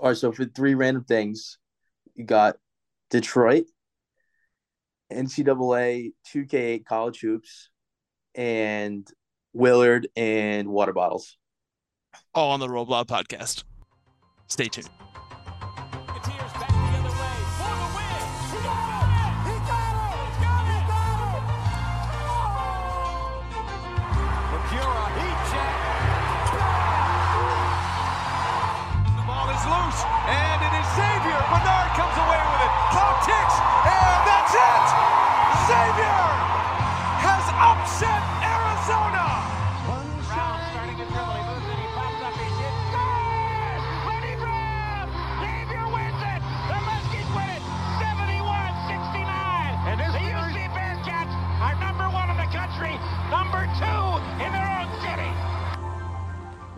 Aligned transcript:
All 0.00 0.08
right, 0.08 0.16
so 0.16 0.32
for 0.32 0.46
three 0.46 0.74
random 0.74 1.04
things, 1.04 1.58
you 2.14 2.24
got 2.24 2.56
Detroit, 3.10 3.64
NCAA 5.12 6.12
2K8 6.34 6.86
college 6.86 7.20
hoops, 7.20 7.68
and 8.34 9.06
Willard 9.52 10.08
and 10.16 10.68
water 10.68 10.94
bottles. 10.94 11.36
All 12.34 12.50
on 12.52 12.60
the 12.60 12.68
Roblox 12.68 13.08
podcast. 13.08 13.64
Stay 14.46 14.68
tuned. 14.68 14.88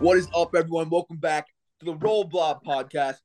What 0.03 0.17
is 0.17 0.27
up, 0.35 0.53
everyone? 0.53 0.89
Welcome 0.89 1.15
back 1.15 1.47
to 1.79 1.85
the 1.85 1.95
Roll 1.95 2.25
Blob 2.25 2.61
podcast. 2.65 3.19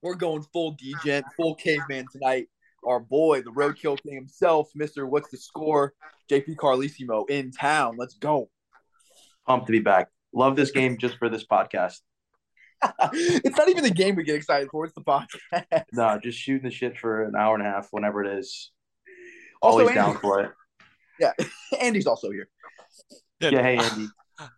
We're 0.00 0.14
going 0.14 0.44
full 0.50 0.70
degen, 0.70 1.22
full 1.36 1.54
caveman 1.56 2.06
tonight. 2.10 2.48
Our 2.86 3.00
boy, 3.00 3.42
the 3.42 3.50
roadkill 3.50 4.02
king 4.02 4.14
himself, 4.14 4.70
Mr. 4.74 5.06
What's 5.06 5.30
the 5.30 5.36
Score, 5.36 5.92
JP 6.30 6.56
Carlissimo 6.56 7.28
in 7.28 7.52
town. 7.52 7.96
Let's 7.98 8.14
go. 8.14 8.48
Pumped 9.46 9.66
to 9.66 9.72
be 9.72 9.80
back. 9.80 10.08
Love 10.32 10.56
this 10.56 10.70
game 10.70 10.96
just 10.96 11.18
for 11.18 11.28
this 11.28 11.44
podcast. 11.44 11.98
it's 13.12 13.58
not 13.58 13.68
even 13.68 13.84
the 13.84 13.90
game 13.90 14.16
we 14.16 14.24
get 14.24 14.36
excited 14.36 14.70
for, 14.72 14.86
it's 14.86 14.94
the 14.94 15.02
podcast. 15.02 15.84
No, 15.92 16.18
just 16.18 16.38
shooting 16.38 16.62
the 16.62 16.74
shit 16.74 16.96
for 16.96 17.24
an 17.24 17.36
hour 17.36 17.56
and 17.56 17.62
a 17.62 17.70
half, 17.70 17.88
whenever 17.90 18.24
it 18.24 18.38
is. 18.38 18.70
Always 19.60 19.88
Andy- 19.88 20.00
down 20.00 20.16
for 20.16 20.40
it. 20.40 20.50
Yeah, 21.20 21.32
Andy's 21.78 22.06
also 22.06 22.30
here. 22.30 22.48
Yeah. 23.38 23.50
Yeah, 23.50 23.62
hey 23.62 23.76
Andy. 23.76 24.08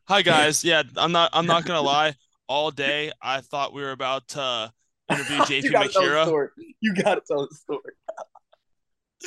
Hi 0.09 0.23
guys. 0.23 0.65
Yeah, 0.65 0.83
I'm 0.97 1.13
not 1.13 1.31
I'm 1.33 1.47
not 1.47 1.65
gonna 1.65 1.81
lie. 1.83 2.15
All 2.49 2.71
day 2.71 3.13
I 3.23 3.41
thought 3.41 3.73
we 3.73 3.83
were 3.83 3.93
about 3.93 4.27
to 4.29 4.73
interview 5.09 5.41
JP 5.43 5.71
gotta 5.71 5.89
Makira. 5.89 6.49
You 6.81 6.95
gotta 6.95 7.23
tell 7.27 7.47
the 7.47 7.55
story. 7.55 7.81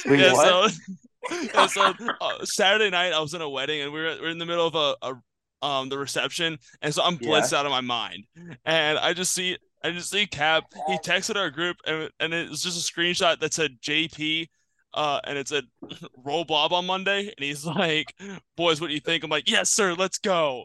Wait, 0.08 0.19
Yeah, 0.19 0.33
what? 0.33 0.71
so, 0.71 1.35
yeah, 1.53 1.67
so 1.67 1.93
uh, 2.21 2.45
Saturday 2.45 2.89
night 2.89 3.13
I 3.13 3.19
was 3.19 3.33
in 3.33 3.41
a 3.41 3.49
wedding 3.49 3.81
and 3.81 3.93
we 3.93 3.99
were, 4.02 4.17
we 4.19 4.27
are 4.27 4.30
in 4.30 4.38
the 4.39 4.45
middle 4.45 4.67
of 4.67 4.75
a, 4.75 4.95
a 5.02 5.66
um 5.66 5.89
the 5.89 5.97
reception 5.97 6.58
and 6.81 6.93
so 6.93 7.03
I'm 7.03 7.17
Yeah. 7.19 7.41
blitzed 7.41 7.53
out 7.53 7.65
of 7.67 7.71
my 7.71 7.81
mind 7.81 8.25
and 8.65 8.97
I 8.97 9.13
just 9.13 9.33
see 9.33 9.58
I 9.83 9.91
just 9.91 10.09
see 10.09 10.25
Cap 10.25 10.63
he 10.88 10.97
texted 10.97 11.36
our 11.36 11.52
group 11.52 11.77
and 11.86 12.09
and 12.19 12.33
it 12.33 12.49
was 12.49 12.63
just 12.63 12.89
a 12.89 12.93
screenshot 12.93 13.39
that 13.39 13.53
said 13.53 13.77
JP 13.81 14.47
uh 14.94 15.20
and 15.23 15.38
it 15.38 15.47
said 15.47 15.64
roll 16.23 16.44
blob 16.45 16.73
on 16.73 16.86
Monday 16.86 17.22
and 17.22 17.44
he's 17.44 17.66
like 17.66 18.14
boys 18.58 18.81
what 18.81 18.88
do 18.88 18.94
you 18.94 19.00
think 19.00 19.23
I'm 19.23 19.30
like 19.30 19.50
yes 19.50 19.70
sir 19.70 19.94
let's 19.94 20.17
go 20.17 20.64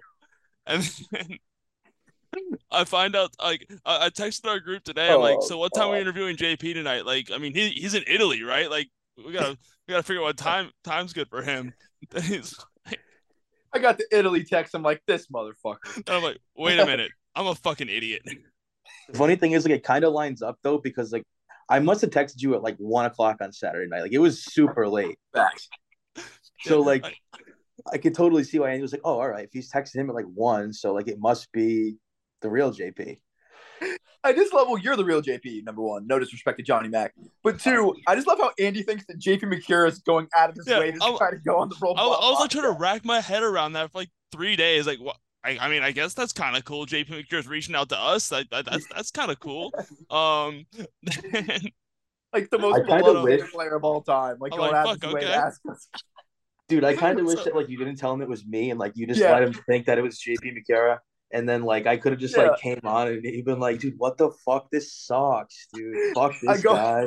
and 0.67 0.83
then 1.13 1.39
I 2.71 2.85
find 2.85 3.17
out 3.17 3.31
like 3.43 3.71
I, 3.85 4.07
I 4.07 4.11
texted 4.11 4.49
our 4.49 4.61
group 4.61 4.85
today 4.85 5.11
I'm 5.13 5.21
like 5.21 5.39
Oh, 5.41 5.47
so 5.47 5.59
what 5.59 5.73
time 5.75 5.89
are 5.89 5.93
we 5.93 5.97
God. 5.97 6.03
interviewing 6.03 6.37
JP 6.37 6.75
tonight 6.75 7.07
like 7.07 7.31
I 7.33 7.39
mean 7.39 7.55
he, 7.55 7.71
he's 7.71 7.95
in 7.95 8.05
Italy 8.07 8.43
right 8.43 8.71
like 8.71 8.89
we 9.25 9.33
gotta 9.33 9.57
we 9.87 9.93
gotta 9.93 10.03
figure 10.03 10.21
out 10.23 10.27
what 10.27 10.37
time 10.37 10.71
time's 10.85 11.13
good 11.13 11.29
for 11.29 11.43
him. 11.43 11.73
Then 12.11 12.23
he's 12.23 12.55
I 13.73 13.79
got 13.79 13.99
the 13.99 14.07
Italy 14.13 14.45
text. 14.45 14.75
I'm 14.75 14.83
like, 14.83 15.03
this 15.07 15.27
motherfucker. 15.29 16.03
I'm 16.09 16.23
like, 16.23 16.39
wait 16.57 16.79
a 16.79 16.87
minute, 16.87 17.11
I'm 17.35 17.47
a 17.47 17.55
fucking 17.55 17.89
idiot. 17.89 18.23
The 19.09 19.19
funny 19.19 19.37
thing 19.37 19.53
is, 19.53 19.65
like, 19.65 19.75
it 19.75 19.83
kind 19.83 20.05
of 20.05 20.13
lines 20.13 20.43
up 20.43 20.59
though, 20.63 20.79
because 20.79 21.13
like 21.13 21.25
I 21.69 21.79
must 21.81 22.01
have 22.03 22.11
texted 22.11 22.43
you 22.43 22.55
at 22.55 22.63
like 22.63 22.77
one 22.79 23.07
o'clock 23.07 23.39
on 23.41 23.53
Saturday 23.53 23.89
night. 23.89 24.03
Like, 24.03 24.13
it 24.13 24.19
was 24.19 24.45
super 24.45 24.89
late. 24.89 25.19
Facts. 25.35 25.69
So 26.63 26.81
like, 26.81 27.05
I- 27.05 27.15
I 27.93 27.99
could 27.99 28.15
totally 28.15 28.43
see 28.43 28.59
why 28.59 28.71
Andy 28.71 28.83
was 28.83 28.91
like, 28.91 29.03
"Oh, 29.05 29.21
all 29.21 29.29
right." 29.29 29.45
If 29.45 29.51
he's 29.53 29.71
texting 29.71 29.97
him 29.97 30.09
at 30.09 30.17
like 30.17 30.25
one, 30.25 30.73
so 30.73 30.93
like 30.95 31.07
it 31.09 31.19
must 31.21 31.53
be 31.53 31.97
the 32.41 32.49
real 32.51 32.73
JP. 32.73 33.19
At 34.25 34.35
this 34.35 34.53
level, 34.53 34.77
you're 34.79 34.97
the 34.97 35.05
real 35.05 35.23
JP, 35.23 35.63
number 35.65 35.83
one. 35.83 36.07
No 36.07 36.19
disrespect 36.19 36.59
to 36.59 36.65
Johnny 36.65 36.89
Mac. 36.89 37.13
But 37.45 37.61
two, 37.61 37.95
I 38.09 38.17
just 38.17 38.27
love 38.27 38.39
how 38.39 38.51
Andy 38.59 38.83
thinks 38.83 39.05
that 39.07 39.21
JP 39.21 39.43
Macura 39.53 39.87
is 39.89 39.99
going 40.01 40.27
out 40.35 40.51
of 40.51 40.57
his 40.57 40.67
Yeah, 40.67 40.81
way 40.81 40.91
to 40.91 40.99
I- 41.01 41.17
try 41.17 41.31
to 41.31 41.37
go 41.37 41.59
on 41.59 41.69
the 41.69 41.77
roll. 41.81 41.97
I, 41.97 42.07
was- 42.07 42.19
I 42.23 42.31
was 42.31 42.41
like 42.41 42.51
trying 42.51 42.65
to 42.65 42.71
rack 42.81 43.05
my 43.05 43.21
head 43.21 43.43
around 43.45 43.75
that 43.75 43.93
for 43.93 43.99
like 43.99 44.11
three 44.33 44.57
days. 44.57 44.87
Like, 44.87 44.99
what? 44.99 45.17
I, 45.47 45.59
I 45.61 45.69
mean, 45.69 45.83
I 45.83 45.93
guess 45.93 46.13
that's 46.15 46.33
kind 46.33 46.57
of 46.57 46.65
cool. 46.65 46.87
JP 46.87 47.09
Macura's 47.09 47.47
reaching 47.47 47.75
out 47.75 47.89
to 47.91 47.99
us. 47.99 48.29
That, 48.31 48.51
that, 48.51 48.65
that's 48.67 48.87
that's 48.89 49.11
kind 49.11 49.31
of 49.31 49.39
cool. 49.41 49.73
Um, 50.11 50.67
like 52.33 52.51
the 52.51 52.59
most 52.59 52.75
I 52.83 52.87
kinda 52.87 53.05
beloved 53.05 53.23
wish- 53.25 53.53
player 53.53 53.75
of 53.77 53.85
all 53.85 54.03
time. 54.03 54.37
Like 54.41 54.53
I'm 54.53 54.59
going 54.59 54.73
like, 54.73 54.87
fuck, 54.87 55.03
his 55.05 55.15
way 55.15 55.21
to 55.21 55.27
okay. 55.27 55.35
ask 55.35 55.61
us. 55.71 55.89
Dude, 56.69 56.83
I 56.85 56.97
kind 56.97 57.19
of 57.21 57.27
wish 57.27 57.45
that 57.45 57.55
like 57.55 57.69
you 57.69 57.79
didn't 57.79 57.97
tell 57.97 58.13
him 58.13 58.23
it 58.23 58.29
was 58.29 58.45
me, 58.45 58.71
and 58.71 58.81
like 58.81 58.93
you 58.97 59.07
just 59.07 59.21
Yeah. 59.21 59.33
let 59.35 59.43
him 59.45 59.53
think 59.69 59.87
that 59.87 59.99
it 59.99 60.03
was 60.03 60.19
JP 60.19 60.57
Macura, 60.59 60.99
and 61.33 61.49
then 61.49 61.63
like 61.63 61.87
I 61.87 61.97
could 61.97 62.11
have 62.13 62.21
just 62.21 62.37
like 62.37 62.59
came 62.59 62.81
on 62.85 63.07
and 63.09 63.25
he'd 63.25 63.45
been 63.45 63.61
like, 63.61 63.79
"Dude, 63.79 63.95
what 63.99 64.19
the 64.19 64.31
fuck? 64.45 64.69
This 64.73 64.93
sucks, 64.93 65.69
dude. 65.73 66.15
Fuck 66.15 66.35
I 66.49 66.55
this 66.55 66.63
go- 66.63 66.75
guy." 66.75 67.07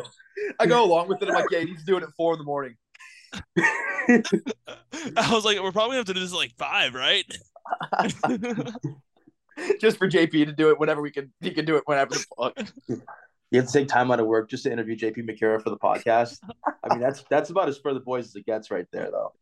I 0.60 0.66
go 0.66 0.86
along 0.86 1.10
with 1.10 1.22
it. 1.22 1.28
I'm 1.28 1.36
like, 1.36 1.52
yeah, 1.52 1.60
he's 1.60 1.84
doing 1.84 2.02
it 2.04 2.10
four 2.16 2.32
in 2.34 2.40
the 2.40 2.46
morning. 2.46 2.76
I 4.08 5.30
was 5.32 5.44
like, 5.44 5.60
we're 5.60 5.72
probably 5.74 5.90
gonna 5.90 5.98
have 5.98 6.06
to 6.06 6.14
do 6.14 6.20
this 6.22 6.32
at 6.32 6.38
like 6.38 6.54
five, 6.58 6.94
right? 6.94 7.26
Just 9.80 9.98
for 9.98 10.10
JP 10.10 10.46
to 10.46 10.54
do 10.54 10.70
it 10.70 10.80
whenever 10.80 11.02
we 11.02 11.12
can. 11.12 11.32
He 11.42 11.52
can 11.52 11.66
do 11.66 11.76
it 11.76 11.84
whenever 11.86 12.14
the 12.14 12.26
fuck. 12.38 12.58
You 13.52 13.60
have 13.60 13.68
to 13.68 13.74
take 13.74 13.88
time 13.88 14.12
out 14.12 14.20
of 14.20 14.28
work 14.28 14.50
just 14.50 14.64
to 14.64 14.72
interview 14.72 14.96
JP 14.96 15.28
Macura 15.28 15.62
for 15.62 15.72
the 15.72 15.78
podcast. 15.78 16.38
I 16.84 16.90
mean, 16.90 17.00
that's 17.00 17.24
that's 17.30 17.50
about 17.50 17.68
as 17.68 17.80
for 17.80 17.94
the 17.94 18.00
boys 18.00 18.28
as 18.28 18.36
it 18.36 18.46
gets 18.46 18.70
right 18.70 18.86
there, 18.92 19.10
though, 19.12 19.34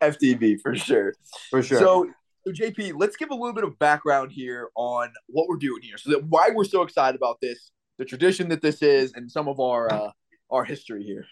FTV 0.00 0.60
for 0.60 0.74
sure. 0.74 1.14
for 1.48 1.62
sure. 1.62 1.78
So, 1.78 2.10
so 2.44 2.52
JP, 2.52 2.94
let's 2.96 3.16
give 3.16 3.30
a 3.30 3.34
little 3.34 3.52
bit 3.52 3.62
of 3.62 3.78
background 3.78 4.32
here 4.32 4.70
on 4.74 5.12
what 5.28 5.46
we're 5.48 5.56
doing 5.56 5.82
here, 5.82 5.98
so 5.98 6.10
that 6.10 6.24
why 6.24 6.50
we're 6.52 6.64
so 6.64 6.82
excited 6.82 7.16
about 7.16 7.40
this, 7.40 7.70
the 7.98 8.04
tradition 8.04 8.48
that 8.48 8.60
this 8.60 8.82
is, 8.82 9.12
and 9.14 9.30
some 9.30 9.46
of 9.46 9.60
our 9.60 9.92
uh, 9.92 10.10
our 10.50 10.64
history 10.64 11.04
here. 11.04 11.24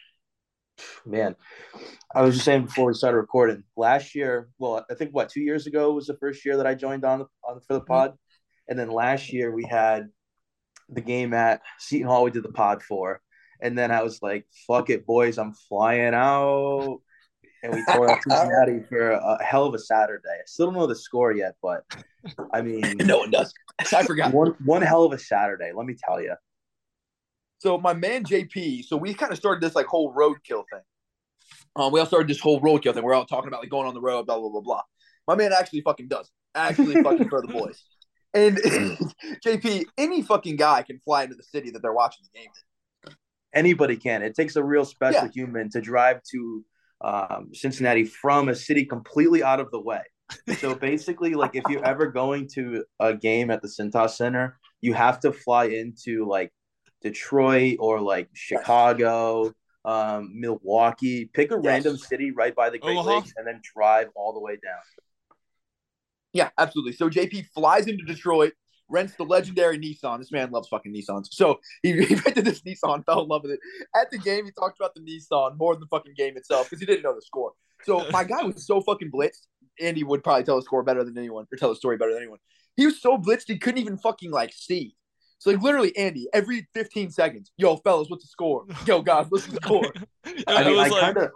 Man, 1.07 1.37
I 2.15 2.23
was 2.23 2.35
just 2.35 2.45
saying 2.45 2.67
before 2.67 2.87
we 2.87 2.95
started 2.95 3.19
recording. 3.19 3.65
Last 3.77 4.15
year, 4.15 4.49
well, 4.59 4.85
I 4.91 4.95
think 4.95 5.13
what 5.13 5.29
two 5.29 5.43
years 5.43 5.67
ago 5.67 5.93
was 5.93 6.07
the 6.07 6.17
first 6.17 6.45
year 6.45 6.57
that 6.57 6.67
I 6.67 6.75
joined 6.75 7.05
on, 7.05 7.27
on 7.45 7.61
for 7.61 7.75
the 7.75 7.81
mm-hmm. 7.81 7.93
pod, 7.93 8.15
and 8.69 8.79
then 8.79 8.91
last 8.91 9.33
year 9.33 9.53
we 9.53 9.65
had 9.65 10.09
the 10.89 11.01
game 11.01 11.35
at 11.35 11.61
Seton 11.79 12.07
Hall. 12.07 12.25
We 12.25 12.31
did 12.31 12.43
the 12.43 12.53
pod 12.53 12.83
for, 12.83 13.21
and 13.61 13.79
then 13.79 13.91
I 13.91 14.03
was 14.03 14.21
like, 14.23 14.47
"Fuck 14.67 14.91
it, 14.91 15.07
boys, 15.07 15.39
I'm 15.39 15.55
flying 15.69 16.15
out." 16.15 17.01
And 17.63 17.75
we 17.75 17.85
tore 17.93 18.11
up 18.11 18.21
Cincinnati 18.29 18.81
for 18.89 19.11
a 19.11 19.45
hell 19.45 19.67
of 19.67 19.75
a 19.75 19.79
Saturday. 19.79 20.29
I 20.29 20.47
still 20.47 20.67
don't 20.67 20.77
know 20.77 20.87
the 20.87 20.97
score 20.97 21.33
yet, 21.33 21.57
but 21.63 21.85
I 22.53 22.63
mean, 22.63 22.97
No 22.99 23.19
one 23.19 23.31
does. 23.31 23.53
I 23.79 24.03
forgot. 24.05 24.33
one 24.33 24.55
one 24.65 24.83
hell 24.83 25.05
of 25.05 25.13
a 25.13 25.19
Saturday. 25.19 25.73
Let 25.75 25.87
me 25.87 25.95
tell 26.03 26.21
you. 26.21 26.35
So 27.60 27.78
my 27.78 27.93
man 27.94 28.25
JP, 28.25 28.84
so 28.87 28.97
we 28.97 29.15
kind 29.15 29.31
of 29.32 29.38
started 29.38 29.62
this 29.62 29.75
like 29.75 29.87
whole 29.87 30.15
roadkill 30.15 30.65
thing. 30.72 30.81
Um, 31.76 31.93
we 31.93 32.00
all 32.00 32.06
started 32.06 32.26
this 32.28 32.41
whole 32.41 32.60
roadkill 32.60 32.94
thing. 32.94 33.04
We're 33.04 33.15
all 33.15 33.26
talking 33.26 33.48
about 33.48 33.60
like 33.60 33.71
going 33.71 33.87
on 33.87 33.94
the 33.94 34.00
road, 34.00 34.26
blah 34.26 34.38
blah 34.38 34.48
blah 34.50 34.60
blah. 34.62 34.82
My 35.28 35.34
man 35.37 35.53
actually 35.53 35.82
fucking 35.82 36.09
does. 36.09 36.31
Actually 36.54 37.03
fucking 37.03 37.28
for 37.28 37.41
the 37.43 37.48
boys. 37.53 37.82
And 38.34 38.56
JP, 39.47 39.84
any 39.98 40.22
fucking 40.22 40.56
guy 40.56 40.82
can 40.82 41.00
fly 41.04 41.25
into 41.25 41.34
the 41.37 41.42
city 41.42 41.71
that 41.71 41.83
they're 41.83 41.92
watching 41.92 42.24
the 42.33 42.39
game 42.41 42.48
in. 43.07 43.12
anybody 43.54 43.97
can. 43.97 44.22
It 44.22 44.34
takes 44.34 44.56
a 44.56 44.65
real 44.65 44.84
special 44.84 45.24
Yeah. 45.24 45.30
human 45.33 45.68
to 45.71 45.80
drive 45.80 46.21
to 46.33 46.65
um, 47.03 47.51
Cincinnati 47.53 48.04
from 48.04 48.48
a 48.48 48.54
city 48.54 48.84
completely 48.86 49.42
out 49.42 49.60
of 49.60 49.71
the 49.71 49.80
way. 49.80 50.03
So 50.59 50.74
basically, 50.91 51.34
like 51.34 51.54
if 51.56 51.65
you're 51.68 51.84
ever 51.84 52.06
going 52.06 52.48
to 52.54 52.84
a 53.01 53.15
game 53.15 53.51
at 53.51 53.63
the 53.63 53.68
Cintas 53.68 54.10
Center, 54.16 54.59
you 54.80 54.95
have 54.95 55.21
to 55.21 55.33
fly 55.33 55.65
into 55.66 56.27
like 56.28 56.53
Detroit 57.03 57.77
or 57.81 58.01
like 58.01 58.29
Chicago, 58.33 59.53
um, 59.85 60.33
Milwaukee. 60.35 61.27
Pick 61.27 61.51
a 61.51 61.55
Yes. 61.57 61.65
random 61.65 61.97
city 61.97 62.31
right 62.31 62.55
by 62.55 62.71
the 62.71 62.79
Great 62.79 62.99
Omaha. 62.99 63.17
Lakes 63.17 63.33
and 63.37 63.47
then 63.47 63.61
drive 63.75 64.09
all 64.15 64.33
the 64.33 64.41
way 64.41 64.57
down. 64.63 65.37
Yeah, 66.33 66.51
absolutely. 66.59 66.93
So 66.93 67.09
JP 67.11 67.47
flies 67.55 67.87
into 67.87 68.05
Detroit, 68.05 68.53
rents 68.89 69.15
the 69.17 69.25
legendary 69.25 69.79
Nissan. 69.79 70.19
This 70.19 70.31
man 70.31 70.51
loves 70.51 70.69
fucking 70.69 70.95
Nissans. 70.95 71.27
So 71.31 71.59
he, 71.83 71.93
he 72.05 72.15
rented 72.15 72.45
this 72.45 72.63
Nissan, 72.63 73.05
fell 73.05 73.23
in 73.23 73.29
love 73.29 73.43
with 73.43 73.53
it. 73.53 73.61
At 73.97 74.11
the 74.11 74.19
game, 74.19 74.45
he 74.45 74.53
talked 74.53 74.79
about 74.79 74.95
the 74.95 75.01
Nissan 75.01 75.57
more 75.59 75.75
than 75.75 75.81
the 75.81 75.89
fucking 75.89 76.15
game 76.17 76.37
itself 76.37 76.69
because 76.69 76.81
he 76.81 76.87
didn't 76.87 77.03
know 77.03 77.15
the 77.15 77.23
score. 77.23 77.53
So 77.85 78.07
my 78.13 78.25
guy 78.25 78.43
was 78.43 78.67
so 78.67 78.81
fucking 78.81 79.11
blitzed. 79.11 79.47
Andy 79.81 80.05
would 80.05 80.23
probably 80.23 80.45
tell 80.45 80.57
the 80.57 80.63
score 80.63 80.83
better 80.83 81.03
than 81.03 81.17
anyone 81.17 81.47
or 81.51 81.57
tell 81.57 81.71
the 81.71 81.77
story 81.77 81.97
better 81.97 82.13
than 82.13 82.23
anyone. 82.23 82.39
He 82.77 82.87
was 82.87 83.01
so 83.01 83.17
blitzed 83.17 83.45
he 83.49 83.59
couldn't 83.59 83.81
even 83.81 83.97
fucking 83.97 84.31
like 84.31 84.53
see. 84.53 84.95
So 85.41 85.51
like 85.51 85.63
literally, 85.63 85.97
Andy, 85.97 86.28
every 86.34 86.69
15 86.75 87.10
seconds, 87.10 87.51
yo, 87.57 87.77
fellas, 87.78 88.09
what's 88.10 88.25
the 88.25 88.28
score? 88.28 88.66
Yo, 88.87 89.01
guys, 89.01 89.25
what's 89.31 89.47
the 89.47 89.57
score? 89.57 89.91
I 90.27 90.31
it 90.63 90.66
mean, 90.66 90.78
I 90.78 90.87
like, 90.89 91.01
kind 91.01 91.16
of 91.16 91.31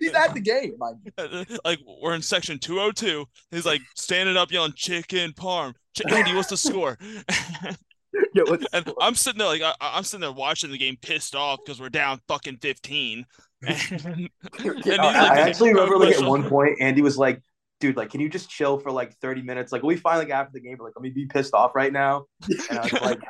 He's 0.00 0.12
at 0.12 0.34
the 0.34 0.40
game, 0.40 0.74
mind 0.78 0.98
you. 1.18 1.56
like 1.64 1.78
we're 2.02 2.14
in 2.14 2.20
section 2.20 2.58
202. 2.58 3.24
He's 3.50 3.64
like 3.64 3.80
standing 3.96 4.36
up 4.36 4.52
yelling 4.52 4.74
chicken 4.76 5.32
parm. 5.32 5.72
Ch- 5.96 6.02
Andy, 6.10 6.34
what's 6.34 6.50
the 6.50 6.58
score? 6.58 6.98
Yo, 8.34 8.44
what's 8.44 8.64
the 8.64 8.68
and 8.76 8.86
score? 8.86 8.96
I'm 9.00 9.14
sitting 9.14 9.38
there 9.38 9.48
like 9.48 9.62
I, 9.62 9.72
I'm 9.80 10.04
sitting 10.04 10.20
there 10.20 10.32
watching 10.32 10.70
the 10.70 10.76
game 10.76 10.98
pissed 11.00 11.34
off 11.34 11.60
because 11.64 11.80
we're 11.80 11.88
down 11.88 12.20
fucking 12.28 12.58
15. 12.58 13.24
And, 13.66 14.30
and 14.60 15.00
I- 15.00 15.04
I, 15.08 15.22
like, 15.22 15.30
I 15.32 15.40
actually 15.40 15.70
remember 15.70 15.96
like 15.98 16.14
at 16.14 16.28
one 16.28 16.48
point 16.48 16.76
Andy 16.80 17.02
was 17.02 17.16
like, 17.18 17.40
dude, 17.80 17.96
like, 17.96 18.10
can 18.10 18.20
you 18.20 18.28
just 18.28 18.48
chill 18.50 18.78
for 18.78 18.90
like 18.90 19.14
30 19.18 19.42
minutes? 19.42 19.72
Like 19.72 19.82
we 19.82 19.96
finally 19.96 20.26
got 20.26 20.40
after 20.46 20.52
the 20.54 20.60
game, 20.60 20.76
but 20.78 20.84
like, 20.84 20.94
let 20.96 21.02
me 21.02 21.10
be 21.10 21.26
pissed 21.26 21.54
off 21.54 21.74
right 21.74 21.92
now. 21.92 22.24
And 22.70 22.78
I 22.78 22.82
was 22.82 22.92
like, 23.02 23.20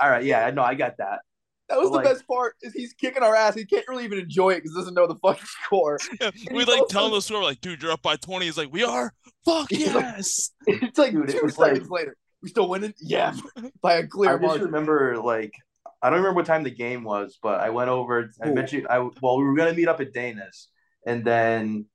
all 0.00 0.10
right, 0.10 0.24
yeah, 0.24 0.50
no, 0.50 0.62
I 0.62 0.74
got 0.74 0.96
that. 0.98 1.20
That 1.68 1.78
was 1.78 1.90
But, 1.90 1.98
the 1.98 2.04
like- 2.04 2.14
best 2.16 2.26
part. 2.26 2.54
Is 2.62 2.72
he's 2.72 2.94
kicking 2.94 3.22
our 3.22 3.34
ass. 3.36 3.54
He 3.54 3.64
can't 3.66 3.86
really 3.88 4.04
even 4.04 4.18
enjoy 4.18 4.50
it 4.50 4.56
because 4.56 4.72
he 4.72 4.80
doesn't 4.80 4.94
know 4.94 5.06
the 5.06 5.16
fucking 5.16 5.44
score. 5.64 5.98
Yeah, 6.20 6.30
we 6.50 6.64
like 6.64 6.80
also- 6.80 6.86
tell 6.86 7.06
him 7.06 7.12
the 7.12 7.20
score, 7.22 7.42
like, 7.42 7.60
dude, 7.60 7.82
you're 7.82 7.92
up 7.92 8.02
by 8.02 8.16
20. 8.16 8.46
He's 8.46 8.56
like, 8.56 8.72
we 8.72 8.84
are? 8.84 9.12
Fuck 9.44 9.68
He's 9.70 9.92
like- 9.94 10.04
yes. 10.04 10.50
It's 10.66 10.98
like 10.98 11.12
Dude, 11.12 11.28
two 11.28 11.40
was 11.42 11.56
seconds 11.56 11.88
like- 11.88 12.00
later. 12.00 12.16
We 12.40 12.48
still 12.50 12.68
winning? 12.68 12.94
Yeah, 13.00 13.34
by 13.82 13.94
a 13.94 14.06
clear 14.06 14.36
I 14.36 14.38
just 14.40 14.60
remember 14.60 15.16
like 15.18 15.52
I 16.00 16.08
don't 16.08 16.20
remember 16.20 16.36
what 16.36 16.46
time 16.46 16.62
the 16.62 16.70
game 16.70 17.02
was, 17.02 17.36
but 17.42 17.58
I 17.60 17.70
went 17.70 17.90
over. 17.90 18.30
I 18.40 18.48
Ooh. 18.50 18.54
mentioned 18.54 18.86
I 18.88 19.00
well 19.00 19.38
we 19.38 19.42
were 19.42 19.56
gonna 19.56 19.72
meet 19.74 19.88
up 19.88 20.00
at 20.00 20.12
Dana's, 20.12 20.68
and 21.04 21.24
then 21.24 21.86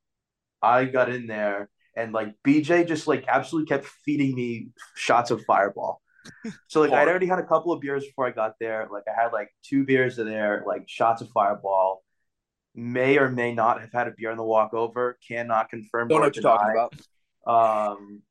I 0.62 0.84
got 0.84 1.08
in 1.10 1.28
there, 1.28 1.70
and 1.96 2.14
like 2.14 2.34
BJ 2.46 2.88
just 2.88 3.08
like 3.08 3.26
absolutely 3.28 3.68
kept 3.68 3.86
feeding 3.86 4.36
me 4.36 4.68
shots 4.96 5.32
of 5.32 5.44
Fireball. 5.46 6.02
So 6.68 6.82
like 6.82 6.92
I'd 6.92 7.08
already 7.08 7.28
had 7.28 7.40
a 7.40 7.44
couple 7.46 7.72
of 7.72 7.82
beers 7.82 8.06
before 8.06 8.28
I 8.28 8.32
got 8.32 8.56
there. 8.60 8.88
Like 8.92 9.04
I 9.08 9.22
had 9.22 9.34
like 9.34 9.50
two 9.64 9.86
beers 9.86 10.20
in 10.20 10.28
there, 10.28 10.64
like 10.66 10.84
shots 10.88 11.22
of 11.22 11.30
Fireball. 11.30 12.04
May 12.76 13.18
or 13.18 13.30
may 13.30 13.54
not 13.54 13.82
have 13.82 13.92
had 13.92 14.08
a 14.08 14.14
beer 14.18 14.32
on 14.32 14.38
the 14.38 14.44
walkover. 14.44 15.18
Cannot 15.28 15.70
confirm. 15.70 16.08
Don't 16.08 16.22
know 16.22 16.28
what 16.28 16.36
you're 16.36 16.44
talking 16.44 16.72
about. 16.72 16.94
Um, 17.46 18.22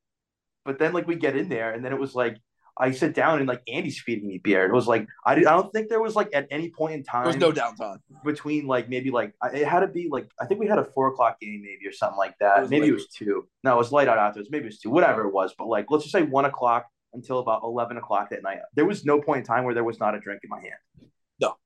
but 0.65 0.79
then 0.79 0.93
like 0.93 1.07
we 1.07 1.15
get 1.17 1.37
in 1.37 1.49
there, 1.49 1.73
and 1.73 1.85
then 1.85 1.93
it 1.93 1.99
was 1.99 2.15
like 2.15 2.39
I 2.79 2.91
sit 2.93 3.15
down 3.15 3.39
and 3.39 3.47
like 3.47 3.63
Andy's 3.69 4.01
feeding 4.01 4.27
me 4.27 4.39
beer. 4.39 4.65
It 4.65 4.73
was 4.73 4.87
like 4.89 5.07
I, 5.27 5.33
I 5.35 5.41
don't 5.41 5.71
think 5.73 5.89
there 5.91 6.01
was 6.01 6.17
like 6.17 6.31
at 6.35 6.47
any 6.51 6.71
point 6.71 6.95
in 6.95 7.03
time 7.05 7.25
There 7.25 7.33
was 7.33 7.37
no 7.37 7.53
downtime. 7.53 7.99
between 8.25 8.67
like 8.67 8.89
maybe 8.89 9.11
like 9.11 9.35
it 9.53 9.67
had 9.67 9.81
to 9.81 9.89
be 9.89 10.09
like 10.11 10.27
I 10.41 10.47
think 10.47 10.59
we 10.61 10.67
had 10.69 10.79
a 10.79 10.85
four 10.85 11.09
o'clock 11.09 11.39
game 11.41 11.61
maybe 11.63 11.87
or 11.87 11.93
something 11.93 12.17
like 12.17 12.35
that. 12.41 12.63
was 12.63 12.71
maybe 12.71 12.83
late. 12.85 12.91
it 12.91 12.95
was 12.95 13.07
two. 13.09 13.47
No, 13.63 13.75
it 13.75 13.79
was 13.79 13.93
light 13.93 14.09
out 14.09 14.17
afterwards. 14.19 14.49
Maybe 14.51 14.65
it 14.65 14.69
was 14.69 14.79
two. 14.81 14.91
Whatever 14.91 15.27
it 15.27 15.33
was, 15.35 15.55
but 15.59 15.69
like 15.69 15.87
let's 15.91 16.05
just 16.05 16.13
say 16.13 16.23
one 16.23 16.47
o'clock 16.47 16.87
until 17.13 17.41
about 17.41 17.63
eleven 17.63 17.99
o'clock 17.99 18.31
that 18.31 18.43
night. 18.43 18.59
There 18.75 18.87
was 18.87 19.05
no 19.05 19.21
point 19.21 19.41
in 19.41 19.45
time 19.45 19.65
where 19.65 19.75
there 19.75 19.85
was 19.85 20.01
not 20.01 20.15
a 20.15 20.21
drink 20.21 20.41
in 20.43 20.49
my 20.49 20.61
hand. 20.61 21.11
No, 21.43 21.57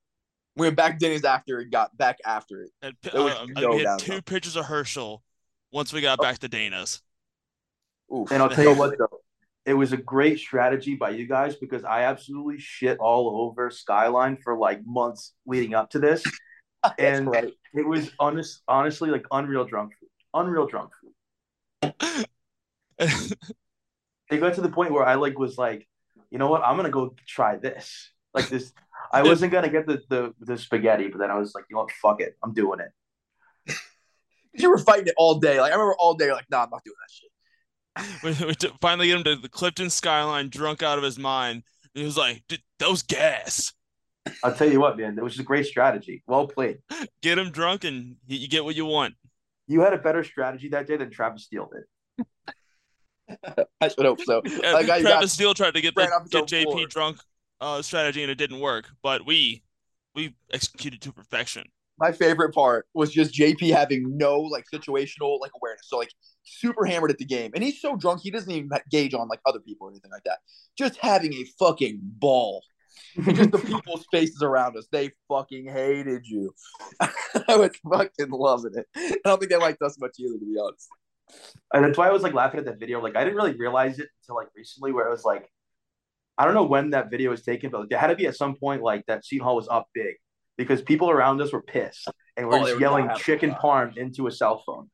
we 0.57 0.65
went 0.67 0.75
back 0.75 0.99
Denny's 0.99 1.23
after 1.23 1.59
and 1.59 1.71
got 1.71 1.95
back 1.97 2.17
after 2.25 2.63
it. 2.63 2.71
And, 2.81 2.95
There 3.01 3.23
was 3.23 3.33
uh, 3.33 3.45
no 3.55 3.69
we 3.69 3.77
had 3.77 3.87
downtime. 3.87 3.97
two 3.99 4.21
pitches 4.21 4.57
of 4.57 4.65
Herschel 4.65 5.23
once 5.71 5.93
we 5.93 6.01
got 6.01 6.19
Oh. 6.19 6.23
back 6.23 6.39
to 6.39 6.49
Dana's. 6.49 7.01
Oof. 8.13 8.29
And 8.31 8.43
I'll 8.43 8.49
tell 8.49 8.65
you 8.65 8.73
what 8.75 8.97
though, 8.97 9.07
it 9.67 9.73
was 9.73 9.91
a 9.91 9.97
great 9.97 10.39
strategy 10.39 10.95
by 10.95 11.09
you 11.09 11.27
guys 11.27 11.57
because 11.57 11.83
I 11.83 12.03
absolutely 12.03 12.57
shit 12.57 12.97
all 12.99 13.41
over 13.45 13.69
Skyline 13.69 14.37
for 14.37 14.57
like 14.57 14.79
months 14.85 15.33
leading 15.45 15.75
up 15.75 15.91
to 15.91 15.99
this. 15.99 16.23
And 16.97 17.27
right. 17.27 17.51
it 17.73 17.85
was 17.85 18.11
honest, 18.17 18.61
honestly 18.65 19.09
like 19.09 19.25
unreal 19.31 19.65
drunk 19.65 19.93
food. 19.99 20.09
Unreal 20.33 20.67
drunk 20.67 20.91
food. 21.01 21.93
It 24.29 24.41
got 24.41 24.55
to 24.55 24.61
the 24.61 24.69
point 24.69 24.91
where 24.91 25.05
I 25.05 25.15
like 25.15 25.39
was 25.39 25.57
like, 25.57 25.87
you 26.29 26.37
know 26.37 26.49
what, 26.49 26.61
I'm 26.61 26.77
gonna 26.77 26.89
go 26.89 27.15
try 27.25 27.57
this. 27.57 28.11
Like 28.33 28.47
this, 28.49 28.71
I 29.11 29.23
wasn't 29.23 29.51
gonna 29.51 29.69
get 29.69 29.87
the 29.87 30.01
the, 30.09 30.33
the 30.39 30.57
spaghetti, 30.57 31.07
but 31.07 31.17
then 31.17 31.31
I 31.31 31.37
was 31.37 31.53
like, 31.55 31.65
you 31.69 31.75
know 31.75 31.83
what, 31.83 31.91
fuck 31.91 32.21
it, 32.21 32.37
I'm 32.43 32.53
doing 32.53 32.79
it. 32.79 33.73
You 34.53 34.69
were 34.71 34.79
fighting 34.79 35.07
it 35.07 35.13
all 35.17 35.39
day. 35.39 35.59
Like 35.61 35.71
I 35.71 35.75
remember 35.75 35.95
all 35.99 36.13
day. 36.15 36.31
Like, 36.31 36.49
nah, 36.49 36.63
I'm 36.63 36.69
not 36.71 36.83
doing 36.83 36.95
that 36.99 37.11
shit. 37.11 37.29
we, 38.23 38.31
we 38.45 38.53
t- 38.55 38.69
finally 38.81 39.07
get 39.07 39.17
him 39.17 39.23
to 39.23 39.35
the 39.35 39.49
Clifton 39.49 39.89
skyline, 39.89 40.49
drunk 40.49 40.83
out 40.83 40.97
of 40.97 41.03
his 41.03 41.17
mind. 41.17 41.63
And 41.95 42.01
he 42.01 42.03
was 42.05 42.17
like, 42.17 42.43
"Dude, 42.47 42.61
those 42.79 43.01
gas. 43.03 43.73
I'll 44.43 44.53
tell 44.53 44.69
you 44.69 44.79
what, 44.81 44.97
man, 44.97 45.17
it 45.17 45.23
was 45.23 45.39
a 45.39 45.43
great 45.43 45.65
strategy. 45.65 46.21
Well 46.27 46.47
played. 46.47 46.79
Get 47.21 47.37
him 47.39 47.49
drunk 47.51 47.83
and 47.85 48.17
you, 48.27 48.39
you 48.39 48.47
get 48.49 48.65
what 48.65 48.75
you 48.75 48.85
want. 48.85 49.15
You 49.67 49.81
had 49.81 49.93
a 49.93 49.97
better 49.97 50.23
strategy 50.23 50.67
that 50.69 50.85
day 50.85 50.97
than 50.97 51.09
Travis 51.09 51.43
Steele 51.45 51.69
did. 52.17 52.25
I 53.81 53.87
should 53.87 54.05
hope 54.05 54.19
so. 54.21 54.41
Yeah, 54.45 54.73
Like, 54.73 54.83
I 54.89 55.01
got- 55.01 55.01
Travis 55.01 55.33
Steele 55.33 55.53
tried 55.53 55.73
to 55.75 55.81
get 55.81 55.93
ran 55.95 56.09
the, 56.29 56.41
get 56.41 56.45
JP 56.47 56.63
floor. 56.71 56.87
drunk 56.87 57.17
uh, 57.61 57.81
strategy 57.81 58.21
and 58.21 58.31
it 58.31 58.35
didn't 58.35 58.59
work, 58.59 58.89
but 59.01 59.25
we 59.25 59.63
we 60.15 60.35
executed 60.51 61.01
to 61.01 61.11
perfection. 61.13 61.63
My 61.99 62.11
favorite 62.11 62.53
part 62.53 62.85
was 62.93 63.11
just 63.11 63.33
JP 63.33 63.71
having 63.73 64.17
no 64.17 64.39
like 64.41 64.65
situational 64.73 65.39
like 65.39 65.51
awareness. 65.55 65.87
So 65.87 65.97
like 65.97 66.11
super 66.47 66.85
hammered 66.85 67.11
at 67.11 67.17
the 67.17 67.25
game, 67.25 67.51
and 67.53 67.63
he's 67.63 67.81
so 67.81 67.95
drunk 67.95 68.21
he 68.21 68.31
doesn't 68.31 68.51
even 68.51 68.69
gauge 68.89 69.13
on 69.13 69.27
like 69.27 69.41
other 69.45 69.59
people 69.59 69.87
or 69.87 69.91
anything 69.91 70.11
like 70.11 70.23
that. 70.23 70.39
Just 70.77 70.97
having 70.97 71.33
a 71.33 71.45
fucking 71.59 71.99
ball. 72.01 72.63
And 73.15 73.35
just 73.35 73.51
the 73.51 73.57
people's 73.65 74.05
faces 74.11 74.41
around 74.41 74.75
us, 74.77 74.87
they 74.91 75.11
fucking 75.27 75.67
hated 75.67 76.25
you. 76.25 76.53
I 76.99 77.55
was 77.55 77.71
fucking 77.89 78.29
loving 78.29 78.73
it. 78.75 78.87
I 78.95 79.17
don't 79.25 79.39
think 79.39 79.51
they 79.51 79.57
liked 79.57 79.81
us 79.81 79.99
much 79.99 80.15
either, 80.19 80.37
to 80.37 80.45
be 80.45 80.57
honest. 80.59 80.87
And 81.73 81.83
that's 81.83 81.97
why 81.97 82.07
I 82.07 82.11
was 82.11 82.23
like 82.23 82.33
laughing 82.33 82.59
at 82.59 82.65
that 82.65 82.79
video. 82.79 83.01
Like 83.01 83.15
I 83.15 83.23
didn't 83.23 83.35
really 83.35 83.55
realize 83.55 83.99
it 83.99 84.07
until 84.21 84.35
like 84.35 84.47
recently, 84.55 84.91
where 84.91 85.07
it 85.07 85.11
was 85.11 85.25
like, 85.25 85.49
I 86.37 86.45
don't 86.45 86.53
know 86.53 86.63
when 86.63 86.91
that 86.91 87.09
video 87.09 87.31
was 87.31 87.43
taken, 87.43 87.71
but 87.71 87.87
it 87.89 87.97
had 87.97 88.07
to 88.07 88.15
be 88.15 88.27
at 88.27 88.35
some 88.35 88.55
point 88.55 88.81
like 88.81 89.05
that. 89.07 89.25
Seton 89.25 89.43
Hall 89.43 89.55
was 89.55 89.67
up 89.67 89.87
big 89.93 90.15
because 90.57 90.81
people 90.81 91.09
around 91.09 91.41
us 91.41 91.51
were 91.51 91.61
pissed 91.61 92.07
and 92.35 92.47
we're 92.47 92.55
Oh, 92.55 92.59
just 92.59 92.75
were 92.75 92.79
yelling 92.79 93.09
chicken 93.17 93.51
parm 93.51 93.97
into 93.97 94.27
a 94.27 94.31
cell 94.31 94.63
phone. 94.65 94.89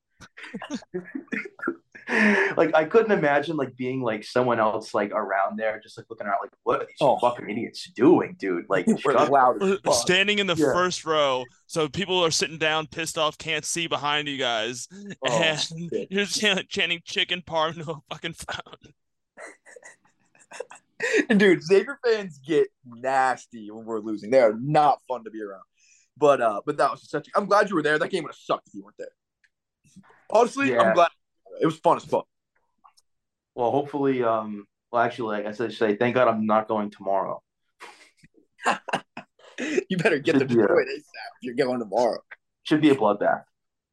like 2.58 2.75
I 2.75 2.84
couldn't 2.86 3.12
imagine 3.12 3.56
like 3.56 3.75
being 3.78 4.02
like 4.02 4.24
someone 4.24 4.60
else 4.60 4.94
like 4.94 5.12
around 5.12 5.58
there, 5.58 5.80
just 5.81 5.98
like 5.98 6.06
looking 6.10 6.28
around 6.28 6.38
like, 6.42 6.52
what 6.64 6.81
are 6.81 6.86
these 6.86 6.98
Oh. 7.02 7.18
fucking 7.20 7.50
idiots 7.50 7.90
doing, 7.96 8.36
dude? 8.38 8.66
Like, 8.70 8.86
We're 9.06 9.14
loud 9.14 9.62
as 9.64 9.70
We're 9.70 9.78
fuck. 9.78 9.94
standing 9.96 10.40
in 10.40 10.48
the 10.48 10.56
Yeah. 10.56 10.74
first 10.74 11.06
row, 11.06 11.44
so 11.66 11.88
people 11.88 12.24
are 12.24 12.31
sitting 12.31 12.58
down, 12.58 12.88
pissed 12.88 13.18
off, 13.18 13.38
can't 13.38 13.64
see 13.66 13.88
behind 13.88 14.28
you 14.28 14.38
guys, 14.38 14.88
Oh, 15.25 15.31
and 15.42 15.60
shit. 15.60 16.08
you're 16.12 16.25
chanting, 16.25 16.66
chanting 16.70 17.02
chicken 17.06 17.42
parm 17.42 17.75
to 17.84 17.92
a 17.92 17.96
fucking 18.12 18.34
phone. 18.34 18.75
And 21.30 21.38
dude, 21.38 21.62
Xavier 21.62 22.00
fans 22.06 22.40
get 22.48 22.68
nasty 22.86 23.70
when 23.70 23.84
we're 23.84 24.00
losing. 24.00 24.30
They 24.31 24.40
are 24.40 24.54
not 24.58 25.00
fun 25.06 25.25
to 25.25 25.32
be 25.32 25.42
around. 25.42 25.63
But 26.15 26.39
uh, 26.42 26.62
but 26.65 26.77
that 26.77 26.92
was 26.92 27.01
just 27.01 27.12
such. 27.12 27.27
A, 27.27 27.32
I'm 27.38 27.46
glad 27.46 27.70
you 27.70 27.75
were 27.75 27.82
there. 27.82 28.00
That 28.00 28.10
game 28.10 28.24
would 28.24 28.30
have 28.30 28.38
sucked 28.38 28.70
if 28.70 28.74
you 28.75 28.84
weren't 28.84 28.96
there. 28.98 29.10
Honestly, 30.34 30.72
Yeah. 30.72 30.82
I'm 30.82 30.94
glad 30.94 31.10
it 31.62 31.66
was 31.66 31.78
fun 31.80 31.98
as 31.98 32.06
fuck. 32.06 32.28
Well, 33.56 33.72
hopefully, 33.72 34.24
um, 34.24 34.66
well, 34.92 35.04
actually, 35.04 35.38
like 35.38 35.46
I 35.46 35.52
said, 35.52 35.72
say, 35.74 35.96
thank 35.96 36.16
God 36.16 36.28
I'm 36.28 36.46
not 36.46 36.68
going 36.68 36.90
tomorrow. 36.92 37.42
You 39.88 39.98
better 39.98 40.18
get 40.18 40.34
be 40.40 40.42
a- 40.42 40.48
Detroit 40.48 40.88
ASAP 40.88 40.98
if 40.98 41.44
you're 41.44 41.54
going 41.54 41.78
tomorrow. 41.80 42.20
Should 42.63 42.82
be 42.82 42.90
a 42.90 42.96
bloodbath. 42.96 43.44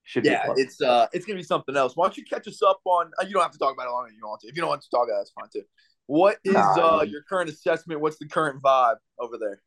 Should 0.05 0.23
be. 0.23 0.31
Yeah, 0.31 0.47
a 0.49 0.55
it's 0.57 0.81
uh, 0.81 1.07
it's 1.13 1.27
gonna 1.27 1.37
be 1.39 1.43
something 1.43 1.77
else. 1.77 1.95
Why 1.97 2.07
don't 2.07 2.17
you 2.17 2.25
catch 2.25 2.49
us 2.49 2.63
up 2.63 2.81
on? 2.87 3.11
Uh, 3.21 3.27
you 3.27 3.35
don't 3.35 3.43
have 3.43 3.53
to 3.53 3.59
talk 3.59 3.75
about 3.75 3.87
it 3.87 3.91
long 3.91 4.07
if 4.09 4.15
you 4.15 4.21
want 4.27 4.41
to. 4.41 4.49
If 4.49 4.57
you 4.57 4.63
don't 4.63 4.71
want 4.71 4.81
to 4.81 4.89
talk 4.91 5.07
about 5.07 5.17
it, 5.17 5.19
that's 5.19 5.33
fine 5.33 5.49
too. 5.53 5.67
What 6.07 6.39
is 6.45 6.55
Nah. 6.55 7.01
uh 7.01 7.03
your 7.03 7.23
current 7.29 7.51
assessment? 7.51 8.01
What's 8.01 8.17
the 8.19 8.27
current 8.27 8.63
vibe 8.63 8.97
over 9.19 9.37
there? 9.39 9.61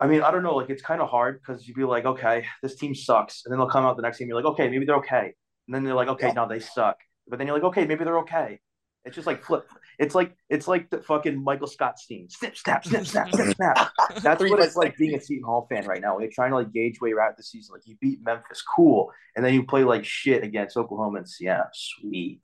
I 0.00 0.06
mean, 0.06 0.22
I 0.22 0.30
don't 0.30 0.42
know. 0.42 0.54
Like, 0.56 0.70
it's 0.70 0.82
kind 0.82 1.02
of 1.02 1.10
hard 1.10 1.38
because 1.40 1.68
you'd 1.68 1.76
be 1.76 1.84
like, 1.84 2.06
okay, 2.06 2.46
this 2.62 2.76
team 2.76 2.94
sucks, 2.94 3.42
and 3.44 3.52
then 3.52 3.58
they'll 3.58 3.68
come 3.68 3.84
out 3.84 3.96
the 3.96 4.02
next 4.02 4.18
game. 4.18 4.28
You're 4.28 4.36
like, 4.40 4.50
okay, 4.52 4.70
maybe 4.70 4.86
they're 4.86 4.96
okay, 4.96 5.34
and 5.68 5.74
then 5.74 5.84
they're 5.84 5.94
like, 5.94 6.08
okay, 6.08 6.28
Yeah. 6.28 6.32
no, 6.32 6.48
they 6.48 6.58
suck. 6.60 6.96
But 7.28 7.38
then 7.38 7.46
you're 7.46 7.54
like, 7.56 7.64
okay, 7.64 7.84
maybe 7.86 8.04
they're 8.04 8.20
okay. 8.20 8.58
It's 9.04 9.14
just 9.14 9.26
like 9.26 9.42
flip. 9.44 9.68
It's 9.98 10.14
like 10.14 10.34
it's 10.48 10.66
like 10.66 10.90
the 10.90 11.02
fucking 11.02 11.42
Michael 11.42 11.66
Scott 11.66 11.98
scene. 11.98 12.28
Snip, 12.28 12.56
snap, 12.56 12.84
snip, 12.84 13.06
snap, 13.06 13.32
snip, 13.32 13.48
snap. 13.56 13.92
That's 14.22 14.42
what 14.42 14.60
it's 14.60 14.76
like 14.76 14.96
being 14.98 15.14
a 15.14 15.20
Seton 15.20 15.44
Hall 15.44 15.66
fan 15.70 15.86
right 15.86 16.00
now. 16.00 16.18
You're 16.18 16.30
trying 16.30 16.50
to 16.50 16.56
like 16.56 16.72
gauge 16.72 17.00
where 17.00 17.08
you're 17.10 17.20
at 17.20 17.36
the 17.36 17.42
season. 17.42 17.74
Like 17.74 17.86
you 17.86 17.96
beat 18.00 18.20
Memphis, 18.22 18.62
cool, 18.62 19.12
and 19.36 19.44
then 19.44 19.54
you 19.54 19.64
play 19.64 19.84
like 19.84 20.04
shit 20.04 20.42
against 20.42 20.76
Oklahoma 20.76 21.18
and 21.18 21.28
Siena, 21.28 21.68
sweet, 21.72 22.40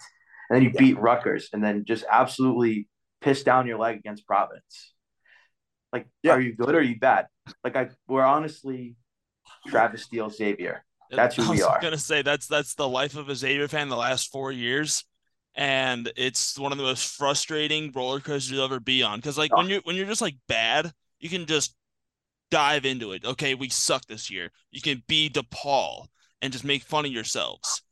and 0.49 0.57
then 0.57 0.63
you 0.63 0.71
Yeah. 0.75 0.79
beat 0.81 0.99
Rutgers, 0.99 1.49
and 1.53 1.63
then 1.63 1.85
just 1.87 2.05
absolutely 2.11 2.89
piss 3.21 3.43
down 3.43 3.67
your 3.67 3.79
leg 3.79 3.97
against 3.99 4.27
Providence. 4.27 4.95
Like, 5.93 6.07
Yeah. 6.23 6.33
are 6.33 6.41
you 6.41 6.55
good 6.55 6.75
or 6.75 6.79
are 6.79 6.83
you 6.83 6.99
bad? 6.99 7.27
Like, 7.63 7.77
I 7.77 7.89
we're 8.07 8.23
honestly 8.25 8.97
Travis 9.67 10.05
Steele, 10.05 10.31
Xavier. 10.31 10.85
That's 11.17 11.37
who 11.37 11.43
I 11.43 11.49
we 11.49 11.57
was 11.57 11.63
are. 11.63 11.81
gonna 11.81 11.99
say 11.99 12.23
that's 12.23 12.47
that's 12.47 12.75
the 12.75 12.89
life 12.89 13.17
of 13.17 13.29
a 13.29 13.35
Xavier 13.37 13.69
fan 13.69 13.89
the 13.89 13.97
last 13.97 14.31
four 14.33 14.53
years, 14.53 15.05
and 15.55 16.11
it's 16.17 16.59
one 16.59 16.73
of 16.73 16.79
the 16.79 16.85
most 16.85 17.17
frustrating 17.17 17.93
roller 17.93 18.21
coasters 18.21 18.51
you'll 18.51 18.65
ever 18.65 18.81
be 18.81 19.03
on. 19.03 19.19
Because 19.19 19.39
like 19.39 19.55
when 19.57 19.67
oh. 19.67 19.69
you 19.69 19.81
when 19.85 19.97
you're 19.97 20.07
just 20.07 20.23
like 20.23 20.37
bad, 20.49 20.93
you 21.21 21.29
can 21.29 21.47
just 21.47 21.77
dive 22.51 22.85
into 22.85 23.13
it. 23.13 23.25
Okay, 23.25 23.55
we 23.55 23.69
suck 23.69 24.07
this 24.07 24.31
year. 24.31 24.51
You 24.71 24.81
can 24.81 25.03
be 25.09 25.31
DePaul 25.31 26.07
and 26.43 26.53
just 26.53 26.65
make 26.65 26.83
fun 26.85 27.07
of 27.07 27.13
yourselves. 27.13 27.83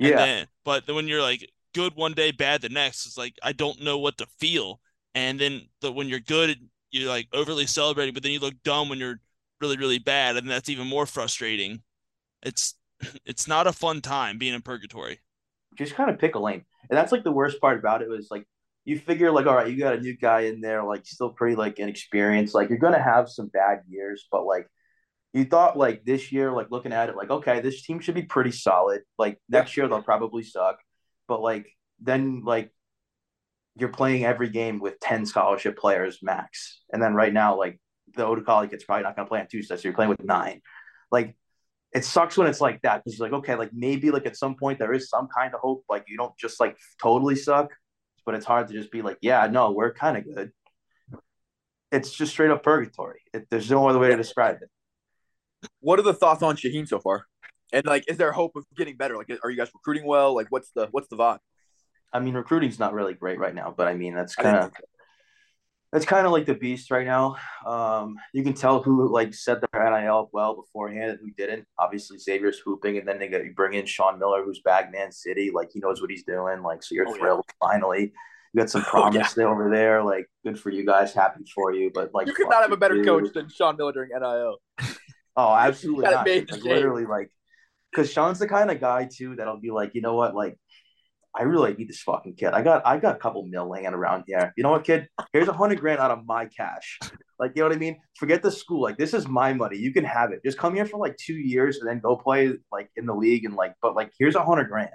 And 0.00 0.14
Yeah, 0.14 0.16
then, 0.16 0.46
but 0.64 0.86
then 0.86 0.96
when 0.96 1.08
you're 1.08 1.22
like 1.22 1.48
good 1.74 1.94
one 1.96 2.12
day, 2.14 2.32
bad 2.32 2.62
the 2.62 2.68
next, 2.68 3.06
it's 3.06 3.18
like 3.18 3.36
I 3.42 3.52
don't 3.52 3.82
know 3.82 3.98
what 3.98 4.18
to 4.18 4.26
feel. 4.38 4.80
And 5.14 5.38
then 5.40 5.62
the 5.80 5.92
when 5.92 6.08
you're 6.08 6.20
good, 6.20 6.58
you're 6.90 7.08
like 7.08 7.28
overly 7.32 7.66
celebrating, 7.66 8.14
but 8.14 8.22
then 8.22 8.32
you 8.32 8.40
look 8.40 8.54
dumb 8.64 8.88
when 8.88 8.98
you're 8.98 9.20
really 9.60 9.76
really 9.76 9.98
bad, 9.98 10.36
and 10.36 10.48
that's 10.50 10.68
even 10.68 10.86
more 10.86 11.06
frustrating. 11.06 11.82
It's 12.42 12.74
it's 13.24 13.48
not 13.48 13.66
a 13.66 13.72
fun 13.72 14.00
time 14.00 14.38
being 14.38 14.54
in 14.54 14.62
purgatory. 14.62 15.20
Just 15.76 15.94
kind 15.94 16.10
of 16.10 16.18
pick 16.18 16.34
a 16.34 16.38
lane, 16.38 16.64
and 16.90 16.96
that's 16.96 17.12
like 17.12 17.24
the 17.24 17.32
worst 17.32 17.60
part 17.60 17.78
about 17.78 18.02
it 18.02 18.08
was 18.08 18.28
like 18.30 18.46
you 18.84 18.98
figure 18.98 19.30
like 19.30 19.46
all 19.46 19.54
right, 19.54 19.70
you 19.70 19.78
got 19.78 19.94
a 19.94 20.00
new 20.00 20.16
guy 20.16 20.42
in 20.42 20.60
there, 20.60 20.82
like 20.84 21.06
still 21.06 21.30
pretty 21.30 21.56
like 21.56 21.78
inexperienced, 21.78 22.54
like 22.54 22.68
you're 22.68 22.78
gonna 22.78 23.02
have 23.02 23.28
some 23.28 23.48
bad 23.48 23.80
years, 23.88 24.26
but 24.30 24.44
like 24.44 24.66
you 25.32 25.44
thought 25.44 25.78
like 25.78 26.04
this 26.04 26.32
year, 26.32 26.52
like 26.52 26.70
looking 26.70 26.92
at 26.92 27.08
it, 27.08 27.16
like 27.16 27.30
okay, 27.30 27.60
this 27.60 27.82
team 27.82 28.00
should 28.00 28.14
be 28.14 28.22
pretty 28.22 28.52
solid. 28.52 29.02
Like 29.18 29.38
next 29.48 29.76
year 29.76 29.88
they'll 29.88 30.02
probably 30.02 30.42
suck, 30.42 30.78
but 31.28 31.40
like 31.40 31.68
then 32.00 32.42
like 32.44 32.70
you're 33.76 33.88
playing 33.88 34.24
every 34.24 34.50
game 34.50 34.80
with 34.80 35.00
ten 35.00 35.24
scholarship 35.26 35.78
players 35.78 36.18
max, 36.22 36.82
and 36.92 37.02
then 37.02 37.14
right 37.14 37.32
now 37.32 37.56
like 37.56 37.80
the 38.14 38.26
Oda 38.26 38.68
kid's 38.68 38.84
probably 38.84 39.04
not 39.04 39.16
gonna 39.16 39.28
play 39.28 39.40
on 39.40 39.46
Tuesday, 39.46 39.76
so 39.76 39.82
you're 39.84 39.94
playing 39.94 40.10
with 40.10 40.24
nine. 40.24 40.60
Like 41.10 41.36
it 41.94 42.04
sucks 42.04 42.36
when 42.36 42.46
it's 42.46 42.60
like 42.60 42.80
that 42.82 43.02
because 43.04 43.20
like 43.20 43.32
okay, 43.32 43.54
like 43.54 43.70
maybe 43.72 44.10
like 44.10 44.26
at 44.26 44.36
some 44.36 44.54
point 44.54 44.78
there 44.78 44.92
is 44.92 45.08
some 45.08 45.28
kind 45.34 45.54
of 45.54 45.60
hope, 45.60 45.84
like 45.88 46.04
you 46.08 46.16
don't 46.16 46.36
just 46.38 46.60
like 46.60 46.76
totally 47.00 47.36
suck, 47.36 47.70
but 48.24 48.34
it's 48.34 48.46
hard 48.46 48.68
to 48.68 48.74
just 48.74 48.90
be 48.90 49.02
like 49.02 49.18
yeah, 49.20 49.46
no, 49.46 49.72
we're 49.72 49.92
kind 49.92 50.16
of 50.16 50.24
good. 50.24 50.52
It's 51.90 52.12
just 52.12 52.32
straight 52.32 52.50
up 52.50 52.62
purgatory. 52.62 53.20
It, 53.34 53.46
there's 53.50 53.70
no 53.70 53.86
other 53.86 53.98
way 53.98 54.08
to 54.08 54.16
describe 54.16 54.56
it. 54.62 55.68
What 55.80 55.98
are 55.98 56.02
the 56.02 56.14
thoughts 56.14 56.42
on 56.42 56.56
Shaheen 56.56 56.88
so 56.88 56.98
far? 56.98 57.26
And 57.72 57.84
like, 57.84 58.04
is 58.08 58.16
there 58.16 58.32
hope 58.32 58.56
of 58.56 58.64
getting 58.76 58.96
better? 58.96 59.16
Like, 59.16 59.30
are 59.42 59.50
you 59.50 59.56
guys 59.56 59.70
recruiting 59.74 60.06
well? 60.06 60.34
Like, 60.34 60.46
what's 60.50 60.70
the 60.74 60.88
what's 60.90 61.08
the 61.08 61.16
vibe? 61.16 61.38
I 62.12 62.20
mean, 62.20 62.34
recruiting's 62.34 62.78
not 62.78 62.92
really 62.92 63.14
great 63.14 63.38
right 63.38 63.54
now, 63.54 63.72
but 63.74 63.88
I 63.88 63.94
mean, 63.94 64.14
that's 64.14 64.34
kind 64.34 64.56
of 64.56 64.72
that's 65.92 66.06
kind 66.06 66.26
of 66.26 66.32
like 66.32 66.46
the 66.46 66.54
beast 66.54 66.90
right 66.90 67.06
now. 67.06 67.36
Um, 67.66 68.16
you 68.32 68.42
can 68.42 68.54
tell 68.54 68.82
who 68.82 69.12
like 69.12 69.34
set 69.34 69.58
their 69.60 70.00
NIL 70.00 70.30
well 70.32 70.56
beforehand 70.56 71.10
and 71.10 71.18
who 71.20 71.30
didn't. 71.36 71.66
Obviously, 71.78 72.18
Xavier's 72.18 72.58
hooping, 72.58 72.96
and 72.96 73.06
then 73.06 73.18
they 73.18 73.28
get 73.28 73.44
you 73.44 73.52
bring 73.52 73.74
in 73.74 73.84
Sean 73.84 74.18
Miller, 74.18 74.42
who's 74.42 74.62
back 74.62 74.90
Man 74.90 75.12
City, 75.12 75.50
like 75.54 75.68
he 75.72 75.80
knows 75.80 76.00
what 76.00 76.10
he's 76.10 76.24
doing. 76.24 76.62
Like, 76.62 76.82
so 76.82 76.94
you're 76.94 77.08
oh, 77.08 77.14
thrilled 77.14 77.44
yeah. 77.46 77.68
finally. 77.68 78.12
You 78.54 78.60
got 78.60 78.70
some 78.70 78.82
promise 78.82 79.34
oh, 79.38 79.42
yeah. 79.42 79.46
over 79.46 79.70
there. 79.70 80.02
Like, 80.02 80.30
good 80.44 80.58
for 80.58 80.70
you 80.70 80.86
guys. 80.86 81.12
Happy 81.12 81.44
for 81.54 81.74
you. 81.74 81.90
But 81.92 82.10
like, 82.14 82.26
you 82.26 82.32
could 82.32 82.48
not 82.48 82.62
have 82.62 82.72
a 82.72 82.76
better 82.76 82.96
dude. 82.96 83.06
coach 83.06 83.32
than 83.34 83.50
Sean 83.50 83.76
Miller 83.76 83.92
during 83.92 84.10
NIL. 84.18 84.56
Oh, 85.36 85.54
absolutely 85.54 86.04
not. 86.04 86.26
Like, 86.26 86.50
literally, 86.62 87.04
like, 87.04 87.30
because 87.90 88.10
Sean's 88.10 88.38
the 88.38 88.48
kind 88.48 88.70
of 88.70 88.80
guy 88.80 89.08
too 89.12 89.36
that'll 89.36 89.60
be 89.60 89.70
like, 89.70 89.94
you 89.94 90.00
know 90.00 90.14
what, 90.14 90.34
like, 90.34 90.58
I 91.34 91.44
really 91.44 91.72
need 91.74 91.88
this 91.88 92.02
fucking 92.02 92.34
kid. 92.34 92.48
I 92.48 92.62
got, 92.62 92.86
I 92.86 92.98
got 92.98 93.16
a 93.16 93.18
couple 93.18 93.46
mil 93.46 93.70
laying 93.70 93.86
around 93.86 94.24
here. 94.26 94.52
You 94.56 94.62
know 94.62 94.70
what, 94.70 94.84
kid? 94.84 95.08
Here's 95.32 95.48
a 95.48 95.52
hundred 95.52 95.80
grand 95.80 95.98
out 95.98 96.10
of 96.10 96.26
my 96.26 96.44
cash. 96.46 96.98
Like, 97.38 97.52
you 97.54 97.62
know 97.62 97.68
what 97.68 97.76
I 97.76 97.78
mean? 97.78 97.98
Forget 98.18 98.42
the 98.42 98.50
school. 98.50 98.82
Like, 98.82 98.98
this 98.98 99.14
is 99.14 99.26
my 99.26 99.54
money. 99.54 99.78
You 99.78 99.92
can 99.92 100.04
have 100.04 100.30
it. 100.32 100.40
Just 100.44 100.58
come 100.58 100.74
here 100.74 100.84
for 100.84 100.98
like 100.98 101.16
two 101.16 101.34
years 101.34 101.78
and 101.78 101.88
then 101.88 102.00
go 102.00 102.16
play 102.16 102.52
like 102.70 102.90
in 102.96 103.06
the 103.06 103.14
league 103.14 103.44
and 103.46 103.54
like, 103.54 103.74
but 103.80 103.96
like, 103.96 104.12
here's 104.18 104.34
a 104.34 104.44
hundred 104.44 104.68
grand. 104.68 104.90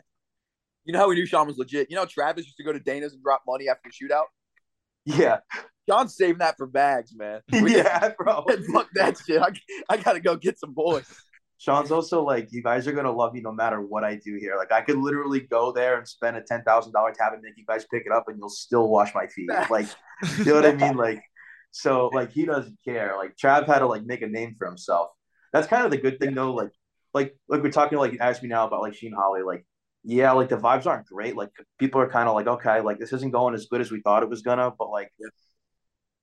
You 0.85 0.93
know 0.93 0.99
how 0.99 1.09
we 1.09 1.15
knew 1.15 1.25
Sean 1.25 1.47
was 1.47 1.57
legit? 1.57 1.89
You 1.89 1.95
know, 1.97 2.05
Travis 2.05 2.45
used 2.45 2.57
to 2.57 2.63
go 2.63 2.71
to 2.71 2.79
Dana's 2.79 3.13
and 3.13 3.21
drop 3.21 3.41
money 3.47 3.67
after 3.67 3.89
the 3.89 4.07
shootout. 4.07 4.25
Yeah. 5.05 5.39
John's 5.89 6.15
saving 6.15 6.39
that 6.39 6.57
for 6.57 6.67
bags, 6.67 7.13
man. 7.15 7.41
yeah, 7.51 8.09
bro. 8.17 8.45
Fuck 8.73 8.89
that 8.93 9.17
shit. 9.25 9.41
I, 9.41 9.49
I 9.89 9.97
gotta 9.97 10.19
go 10.19 10.35
get 10.35 10.59
some 10.59 10.73
boys. 10.73 11.07
Sean's 11.59 11.91
also 11.91 12.23
like, 12.23 12.49
you 12.51 12.61
guys 12.61 12.87
are 12.87 12.91
gonna 12.91 13.11
love 13.11 13.33
me 13.33 13.41
no 13.41 13.51
matter 13.51 13.81
what 13.81 14.03
I 14.03 14.15
do 14.15 14.37
here. 14.39 14.55
Like, 14.57 14.71
I 14.71 14.81
could 14.81 14.97
literally 14.97 15.41
go 15.41 15.71
there 15.71 15.97
and 15.97 16.07
spend 16.07 16.37
a 16.37 16.41
ten 16.41 16.63
thousand 16.63 16.93
dollar 16.93 17.11
tab 17.11 17.33
and 17.33 17.41
make 17.41 17.57
you 17.57 17.65
guys 17.67 17.85
pick 17.91 18.03
it 18.05 18.11
up, 18.11 18.25
and 18.27 18.37
you'll 18.37 18.49
still 18.49 18.89
wash 18.89 19.13
my 19.15 19.27
feet. 19.27 19.49
Like, 19.69 19.87
you 20.39 20.45
know 20.45 20.55
what 20.55 20.65
I 20.65 20.73
mean? 20.73 20.95
Like, 20.95 21.21
so 21.71 22.09
like 22.13 22.31
he 22.31 22.45
doesn't 22.45 22.77
care. 22.85 23.15
Like, 23.17 23.35
Trav 23.35 23.65
had 23.65 23.79
to 23.79 23.87
like 23.87 24.05
make 24.05 24.21
a 24.21 24.27
name 24.27 24.55
for 24.57 24.67
himself. 24.67 25.09
That's 25.51 25.67
kind 25.67 25.83
of 25.83 25.91
the 25.91 25.97
good 25.97 26.19
thing 26.19 26.35
though. 26.35 26.53
Like, 26.53 26.71
like 27.13 27.35
like 27.49 27.63
we're 27.63 27.71
talking 27.71 27.97
like 27.97 28.17
ask 28.19 28.43
me 28.43 28.49
now 28.49 28.67
about 28.67 28.81
like 28.81 28.93
Shaheen 28.93 29.15
Holloway. 29.15 29.41
Like, 29.41 29.65
yeah, 30.03 30.31
like 30.33 30.49
the 30.49 30.57
vibes 30.57 30.85
aren't 30.85 31.07
great. 31.07 31.35
Like 31.35 31.49
people 31.79 31.99
are 32.01 32.09
kind 32.09 32.29
of 32.29 32.35
like, 32.35 32.47
okay, 32.47 32.81
like 32.81 32.99
this 32.99 33.13
isn't 33.13 33.31
going 33.31 33.55
as 33.55 33.65
good 33.65 33.81
as 33.81 33.91
we 33.91 34.01
thought 34.01 34.23
it 34.23 34.29
was 34.29 34.41
gonna, 34.43 34.71
but 34.77 34.89
like. 34.89 35.11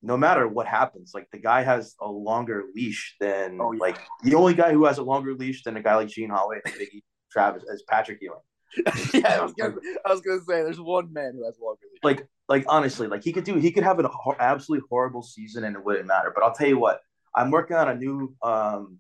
No 0.05 0.17
matter 0.17 0.47
what 0.47 0.67
happens, 0.67 1.13
like 1.15 1.29
the 1.33 1.39
guy 1.39 1.63
has 1.63 1.95
a 2.01 2.09
longer 2.09 2.65
leash 2.75 3.17
than 3.21 3.59
oh, 3.61 3.73
yeah. 3.73 3.81
like 3.81 3.99
the 4.23 4.35
only 4.35 4.55
guy 4.55 4.73
who 4.73 4.85
has 4.85 4.99
a 4.99 5.03
longer 5.03 5.35
leash 5.35 5.63
than 5.63 5.77
a 5.77 5.83
guy 5.83 5.95
like 5.97 6.09
Shaheen 6.09 6.31
Holloway 6.31 6.61
and 6.65 6.75
Biggie 6.75 7.03
Travis 7.33 7.63
is 7.65 7.83
Patrick 7.89 8.19
Ewing. 8.21 8.39
yeah, 9.15 9.39
I 9.39 9.43
was, 9.43 9.53
gonna, 9.55 9.75
I 10.05 10.11
was 10.11 10.21
gonna 10.21 10.41
say 10.41 10.63
there's 10.63 10.81
one 10.81 11.13
man 11.13 11.33
who 11.35 11.45
has 11.45 11.59
longer 11.61 11.81
leash. 11.91 12.01
Like, 12.03 12.29
like 12.49 12.65
honestly, 12.69 13.07
like 13.07 13.25
he 13.25 13.33
could 13.33 13.45
do, 13.45 13.57
he 13.57 13.73
could 13.73 13.85
have 13.85 13.99
an 13.99 14.07
absolutely 14.39 14.87
horrible 14.91 15.23
season 15.23 15.65
and 15.65 15.77
it 15.77 15.85
wouldn't 15.85 16.07
matter. 16.07 16.33
But 16.35 16.45
I'll 16.45 16.55
tell 16.55 16.69
you 16.69 16.79
what, 16.79 17.01
I'm 17.35 17.51
working 17.51 17.77
on 17.77 17.89
a 17.89 17.95
new 17.95 18.35
um, 18.43 18.99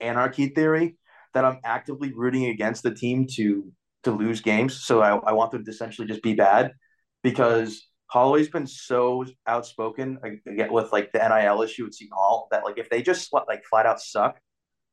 anarchy 0.00 0.48
theory 0.48 0.96
that 1.34 1.44
I'm 1.44 1.58
actively 1.64 2.12
rooting 2.12 2.46
against 2.46 2.82
the 2.82 2.94
team 2.94 3.26
to 3.36 3.72
to 4.04 4.10
lose 4.10 4.40
games. 4.40 4.82
So 4.82 5.00
I, 5.00 5.16
I 5.16 5.32
want 5.32 5.52
them 5.52 5.64
to 5.64 5.70
essentially 5.70 6.06
just 6.06 6.22
be 6.22 6.34
bad 6.34 6.72
because 7.22 7.86
Holloway's 8.12 8.50
been 8.50 8.66
so 8.66 9.24
outspoken 9.46 10.18
again 10.22 10.70
with 10.70 10.92
like 10.92 11.12
the 11.12 11.18
NIL 11.18 11.62
issue 11.62 11.86
at 11.86 11.94
Seton 11.94 12.12
Hall 12.14 12.46
that 12.50 12.62
like 12.62 12.76
if 12.76 12.90
they 12.90 13.00
just 13.00 13.32
like 13.32 13.64
flat 13.64 13.86
out 13.86 14.02
suck, 14.02 14.38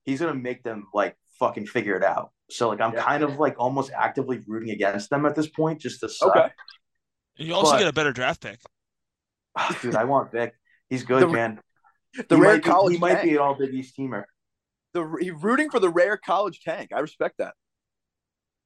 he's 0.06 0.22
gonna 0.22 0.34
make 0.34 0.64
them 0.64 0.88
like 0.94 1.18
fucking 1.38 1.66
figure 1.66 1.98
it 1.98 2.04
out. 2.04 2.32
So 2.50 2.70
like 2.70 2.80
I'm 2.80 2.94
yeah. 2.94 3.04
kind 3.04 3.24
of 3.24 3.38
like 3.38 3.56
almost 3.60 3.92
actively 3.92 4.42
rooting 4.48 4.70
against 4.70 5.10
them 5.10 5.26
at 5.26 5.36
this 5.36 5.50
point 5.50 5.82
just 5.82 6.00
to 6.00 6.08
suck. 6.08 6.34
Okay. 6.34 6.50
You 7.36 7.56
also 7.56 7.74
but, 7.74 7.80
get 7.80 7.88
a 7.90 7.94
better 7.94 8.14
draft 8.14 8.40
pick. 8.40 8.62
Ah, 9.58 9.78
dude, 9.82 9.96
I 9.96 10.06
want 10.06 10.32
Vic. 10.32 10.54
He's 10.90 11.04
good, 11.04 11.24
the, 11.24 11.28
man. 11.28 11.60
The 12.30 12.36
he 12.36 12.42
rare 12.42 12.54
might 12.54 12.64
college 12.64 12.92
be, 12.92 12.96
he 12.96 13.00
might 13.02 13.22
be 13.22 13.32
an 13.32 13.40
all 13.40 13.56
Big 13.56 13.74
East 13.74 13.98
teamer. 13.98 14.24
The 14.94 15.04
rooting 15.04 15.70
for 15.70 15.82
the 15.82 15.90
rare 15.90 16.16
college 16.16 16.62
tank. 16.62 16.92
I 16.96 17.02
respect 17.02 17.40
that. 17.40 17.54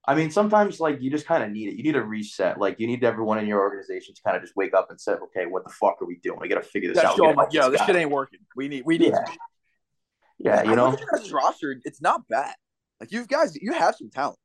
I 0.06 0.16
mean, 0.16 0.32
sometimes 0.32 0.80
like 0.80 1.02
you 1.02 1.10
just 1.10 1.26
kind 1.26 1.44
of 1.44 1.52
need 1.52 1.70
it. 1.70 1.76
You 1.76 1.84
need 1.84 1.96
a 1.96 2.04
reset. 2.04 2.60
Like 2.60 2.80
you 2.80 2.88
need 2.88 3.04
everyone 3.04 3.38
in 3.40 3.48
your 3.48 3.62
organization 3.62 4.14
to 4.16 4.22
kind 4.22 4.36
of 4.36 4.44
just 4.44 4.56
wake 4.56 4.74
up 4.74 4.88
and 4.90 5.00
say, 5.00 5.14
"Okay, 5.14 5.46
what 5.46 5.64
the 5.64 5.70
fuck 5.70 6.02
are 6.02 6.06
we 6.06 6.18
doing? 6.18 6.40
We 6.42 6.50
got 6.50 6.62
to 6.62 6.68
figure 6.68 6.94
this 6.94 7.04
out." 7.04 7.18
Like, 7.18 7.54
yeah, 7.54 7.70
this 7.70 7.82
shit 7.86 7.96
ain't 7.96 8.12
working. 8.12 8.40
We 8.56 8.68
need, 8.68 8.84
we 8.86 8.98
need. 8.98 9.14
Yeah, 10.40 10.64
yeah 10.64 10.70
you 10.70 10.76
know, 10.76 10.98
this 11.14 11.32
roster, 11.32 11.76
it's 11.86 12.02
not 12.02 12.28
bad. 12.28 12.54
Like 13.00 13.12
you 13.14 13.26
guys, 13.26 13.56
you 13.56 13.72
have 13.74 13.96
some 13.96 14.10
talent. 14.10 14.38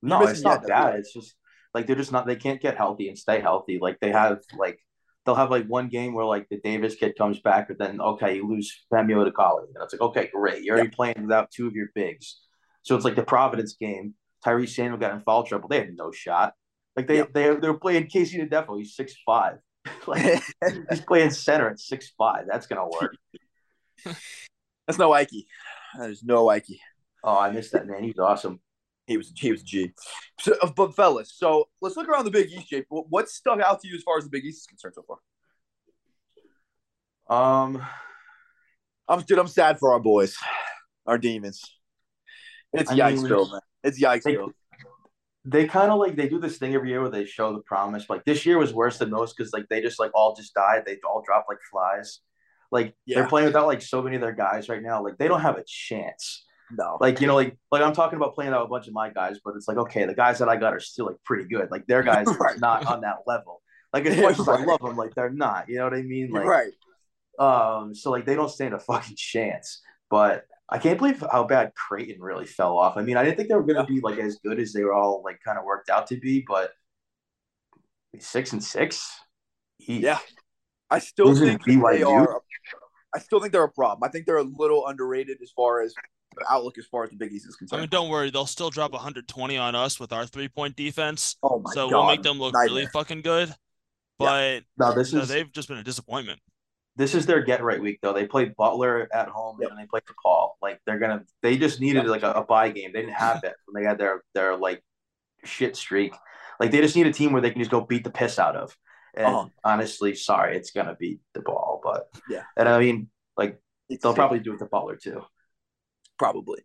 No, 0.00 0.22
it's 0.22 0.42
not 0.42 0.66
bad. 0.66 0.94
It's 0.96 1.12
just 1.12 1.34
like 1.74 1.86
they're 1.86 1.96
just 1.96 2.12
not. 2.12 2.26
They 2.26 2.36
can't 2.36 2.60
get 2.60 2.76
healthy 2.76 3.08
and 3.08 3.18
stay 3.18 3.40
healthy. 3.40 3.78
Like 3.80 4.00
they 4.00 4.10
have 4.10 4.38
like 4.58 4.78
they'll 5.26 5.34
have 5.34 5.50
like 5.50 5.66
one 5.66 5.88
game 5.88 6.14
where 6.14 6.24
like 6.24 6.48
the 6.48 6.60
Davis 6.60 6.94
kid 6.94 7.14
comes 7.18 7.40
back, 7.40 7.68
but 7.68 7.78
then 7.78 8.00
okay, 8.00 8.36
you 8.36 8.48
lose 8.48 8.86
Femi 8.90 9.10
Odukale, 9.10 9.66
and 9.66 9.76
it's 9.82 9.92
like 9.92 10.00
okay, 10.00 10.30
great, 10.32 10.62
you're 10.62 10.76
already 10.76 10.90
playing 10.90 11.22
without 11.22 11.50
two 11.50 11.66
of 11.66 11.74
your 11.74 11.88
bigs. 11.94 12.40
So 12.82 12.96
it's 12.96 13.04
like 13.04 13.16
the 13.16 13.22
Providence 13.22 13.76
game 13.78 14.14
Tyrese 14.44 14.74
Samuel 14.74 14.98
got 14.98 15.14
in 15.14 15.20
foul 15.20 15.44
trouble. 15.44 15.68
They 15.68 15.80
had 15.80 15.96
no 15.96 16.12
shot. 16.12 16.54
Like 16.96 17.06
they 17.06 17.22
they 17.22 17.54
they 17.54 17.68
were 17.68 17.78
playing 17.78 18.06
KC 18.06 18.48
Ndefo. 18.48 18.78
He's 18.78 18.94
six 18.94 19.14
five. 19.24 19.58
like 20.06 20.42
he's 20.90 21.00
playing 21.00 21.30
center 21.30 21.68
at 21.68 21.80
six 21.80 22.12
five. 22.16 22.46
That's 22.50 22.66
gonna 22.66 22.88
work. 22.88 23.16
That's 24.04 24.98
no 24.98 25.12
Ike. 25.12 25.46
There's 25.98 26.22
no 26.22 26.48
Ike. 26.48 26.66
Oh, 27.22 27.38
I 27.38 27.50
missed 27.50 27.72
that 27.72 27.86
man. 27.86 28.04
He's 28.04 28.18
awesome. 28.18 28.60
He 29.06 29.16
was 29.16 29.32
he 29.34 29.50
was 29.50 29.62
G. 29.62 29.92
So, 30.40 30.54
uh, 30.62 30.70
but 30.74 30.94
fellas, 30.94 31.32
so 31.34 31.68
let's 31.80 31.96
look 31.96 32.08
around 32.08 32.24
the 32.24 32.30
Big 32.30 32.50
East, 32.50 32.70
Jake. 32.70 32.86
What 32.88 33.28
stuck 33.28 33.60
out 33.60 33.80
to 33.80 33.88
you 33.88 33.96
as 33.96 34.02
far 34.02 34.18
as 34.18 34.24
the 34.24 34.30
Big 34.30 34.44
East 34.44 34.60
is 34.60 34.66
concerned 34.66 34.94
so 34.94 35.04
far? 35.06 35.18
Um, 37.64 37.82
I'm 39.08 39.20
dude. 39.22 39.38
I'm 39.38 39.48
sad 39.48 39.78
for 39.78 39.92
our 39.92 40.00
boys, 40.00 40.36
our 41.06 41.18
demons. 41.18 41.62
It's 42.72 42.90
I 42.90 42.98
Yikesville, 42.98 43.52
man. 43.52 43.60
It's 43.84 44.02
Yikesville. 44.02 44.52
They, 45.44 45.62
they 45.62 45.68
kind 45.68 45.92
of 45.92 45.98
like 45.98 46.16
they 46.16 46.28
do 46.28 46.40
this 46.40 46.56
thing 46.56 46.74
every 46.74 46.88
year 46.88 47.02
where 47.02 47.10
they 47.10 47.26
show 47.26 47.52
the 47.52 47.60
promise. 47.60 48.08
Like 48.08 48.24
this 48.24 48.44
year 48.46 48.58
was 48.58 48.72
worse 48.72 48.98
than 48.98 49.10
most 49.10 49.36
because 49.36 49.52
like 49.52 49.68
they 49.68 49.80
just 49.82 50.00
like 50.00 50.10
all 50.14 50.34
just 50.34 50.54
died. 50.54 50.82
They 50.86 50.98
all 51.06 51.22
dropped 51.24 51.48
like 51.48 51.58
flies. 51.70 52.20
Like 52.72 52.94
yeah. 53.06 53.20
they're 53.20 53.28
playing 53.28 53.46
without 53.46 53.66
like 53.66 53.82
so 53.82 54.02
many 54.02 54.16
of 54.16 54.22
their 54.22 54.32
guys 54.32 54.68
right 54.68 54.82
now. 54.82 55.04
Like 55.04 55.18
they 55.18 55.28
don't 55.28 55.42
have 55.42 55.58
a 55.58 55.64
chance. 55.66 56.44
No. 56.70 56.96
Like, 57.00 57.20
you 57.20 57.26
know, 57.26 57.34
like 57.34 57.56
like 57.70 57.82
I'm 57.82 57.92
talking 57.92 58.16
about 58.16 58.34
playing 58.34 58.52
out 58.52 58.64
a 58.64 58.68
bunch 58.68 58.88
of 58.88 58.94
my 58.94 59.10
guys, 59.10 59.38
but 59.44 59.54
it's 59.54 59.68
like, 59.68 59.76
okay, 59.76 60.06
the 60.06 60.14
guys 60.14 60.38
that 60.38 60.48
I 60.48 60.56
got 60.56 60.72
are 60.72 60.80
still 60.80 61.06
like 61.06 61.22
pretty 61.24 61.44
good. 61.44 61.70
Like 61.70 61.86
their 61.86 62.02
guys 62.02 62.26
right. 62.40 62.56
are 62.56 62.58
not 62.58 62.86
on 62.86 63.02
that 63.02 63.18
level. 63.26 63.60
Like 63.92 64.06
as 64.06 64.16
much 64.16 64.40
as 64.40 64.48
I 64.48 64.64
love 64.64 64.80
them, 64.80 64.96
like 64.96 65.14
they're 65.14 65.30
not. 65.30 65.68
You 65.68 65.76
know 65.76 65.84
what 65.84 65.94
I 65.94 66.02
mean? 66.02 66.30
Like 66.30 66.46
right. 66.46 66.72
Um, 67.38 67.94
so 67.94 68.10
like 68.10 68.24
they 68.24 68.34
don't 68.34 68.50
stand 68.50 68.74
a 68.74 68.78
fucking 68.78 69.16
chance. 69.16 69.82
But 70.10 70.46
I 70.68 70.78
can't 70.78 70.98
believe 70.98 71.22
how 71.30 71.44
bad 71.44 71.72
Creighton 71.74 72.20
really 72.22 72.46
fell 72.46 72.78
off. 72.78 72.96
I 72.96 73.02
mean, 73.02 73.16
I 73.16 73.24
didn't 73.24 73.36
think 73.36 73.48
they 73.48 73.54
were 73.54 73.62
going 73.62 73.84
to 73.84 73.84
be 73.84 74.00
like 74.00 74.18
as 74.18 74.36
good 74.36 74.58
as 74.58 74.72
they 74.72 74.82
were 74.82 74.94
all 74.94 75.22
like 75.22 75.40
kind 75.44 75.58
of 75.58 75.64
worked 75.64 75.90
out 75.90 76.06
to 76.08 76.16
be, 76.16 76.44
but 76.46 76.72
six 78.18 78.52
and 78.52 78.64
six. 78.64 79.06
Yeah, 79.78 80.18
I 80.90 81.00
still 81.00 81.34
think 81.34 81.64
they 81.64 82.02
are. 82.02 82.40
I 83.14 83.18
still 83.18 83.40
think 83.40 83.52
they're 83.52 83.64
a 83.64 83.70
problem. 83.70 84.06
I 84.08 84.10
think 84.10 84.26
they're 84.26 84.38
a 84.38 84.42
little 84.42 84.86
underrated 84.86 85.38
as 85.42 85.50
far 85.50 85.82
as 85.82 85.94
outlook 86.50 86.78
as 86.78 86.86
far 86.86 87.04
as 87.04 87.10
the 87.10 87.16
Big 87.16 87.32
East 87.32 87.46
is 87.48 87.56
concerned. 87.56 87.80
I 87.80 87.82
mean, 87.82 87.90
don't 87.90 88.08
worry, 88.08 88.30
they'll 88.30 88.46
still 88.46 88.70
drop 88.70 88.92
120 88.92 89.56
on 89.56 89.74
us 89.74 90.00
with 90.00 90.12
our 90.12 90.26
three 90.26 90.48
point 90.48 90.76
defense. 90.76 91.36
Oh 91.42 91.60
my 91.60 91.72
so 91.72 91.88
God. 91.88 91.96
we'll 91.96 92.06
make 92.06 92.22
them 92.22 92.38
look 92.38 92.54
Nightmare. 92.54 92.74
really 92.74 92.86
fucking 92.86 93.22
good. 93.22 93.54
But 94.18 94.54
yeah. 94.54 94.60
no, 94.78 94.94
this 94.94 95.12
no, 95.12 95.20
is 95.20 95.28
they've 95.28 95.50
just 95.52 95.68
been 95.68 95.78
a 95.78 95.84
disappointment. 95.84 96.40
This 96.96 97.14
is 97.14 97.26
their 97.26 97.42
get 97.42 97.62
right 97.62 97.80
week 97.80 97.98
though. 98.02 98.12
They 98.12 98.26
played 98.26 98.54
Butler 98.56 99.08
at 99.12 99.28
home 99.28 99.58
Yep. 99.60 99.70
and 99.70 99.78
they 99.78 99.86
played 99.86 100.04
DePaul. 100.04 100.50
Like 100.62 100.80
they're 100.86 100.98
gonna 100.98 101.24
they 101.42 101.56
just 101.58 101.80
needed 101.80 102.06
like 102.06 102.22
a, 102.22 102.32
a 102.32 102.44
bye 102.44 102.70
game. 102.70 102.92
They 102.92 103.00
didn't 103.00 103.14
have 103.16 103.42
it 103.44 103.54
when 103.66 103.82
they 103.82 103.88
had 103.88 103.98
their 103.98 104.22
their 104.34 104.56
like 104.56 104.82
shit 105.44 105.76
streak. 105.76 106.14
Like 106.60 106.70
they 106.70 106.80
just 106.80 106.94
need 106.96 107.06
a 107.06 107.12
team 107.12 107.32
where 107.32 107.42
they 107.42 107.50
can 107.50 107.60
just 107.60 107.70
go 107.70 107.80
beat 107.80 108.04
the 108.04 108.10
piss 108.10 108.38
out 108.38 108.56
of. 108.56 108.76
And 109.16 109.26
Uh-huh. 109.26 109.48
honestly, 109.64 110.14
sorry, 110.14 110.56
it's 110.56 110.70
gonna 110.70 110.94
be 110.98 111.18
ball, 111.44 111.80
but 111.82 112.08
Yeah. 112.30 112.42
And 112.56 112.68
I 112.68 112.78
mean, 112.78 113.10
like 113.36 113.60
It's 113.88 114.02
they'll 114.02 114.14
probably 114.14 114.38
do 114.40 114.54
it 114.54 114.58
to 114.58 114.66
Butler 114.66 114.96
too. 114.96 115.24
probably. 116.18 116.64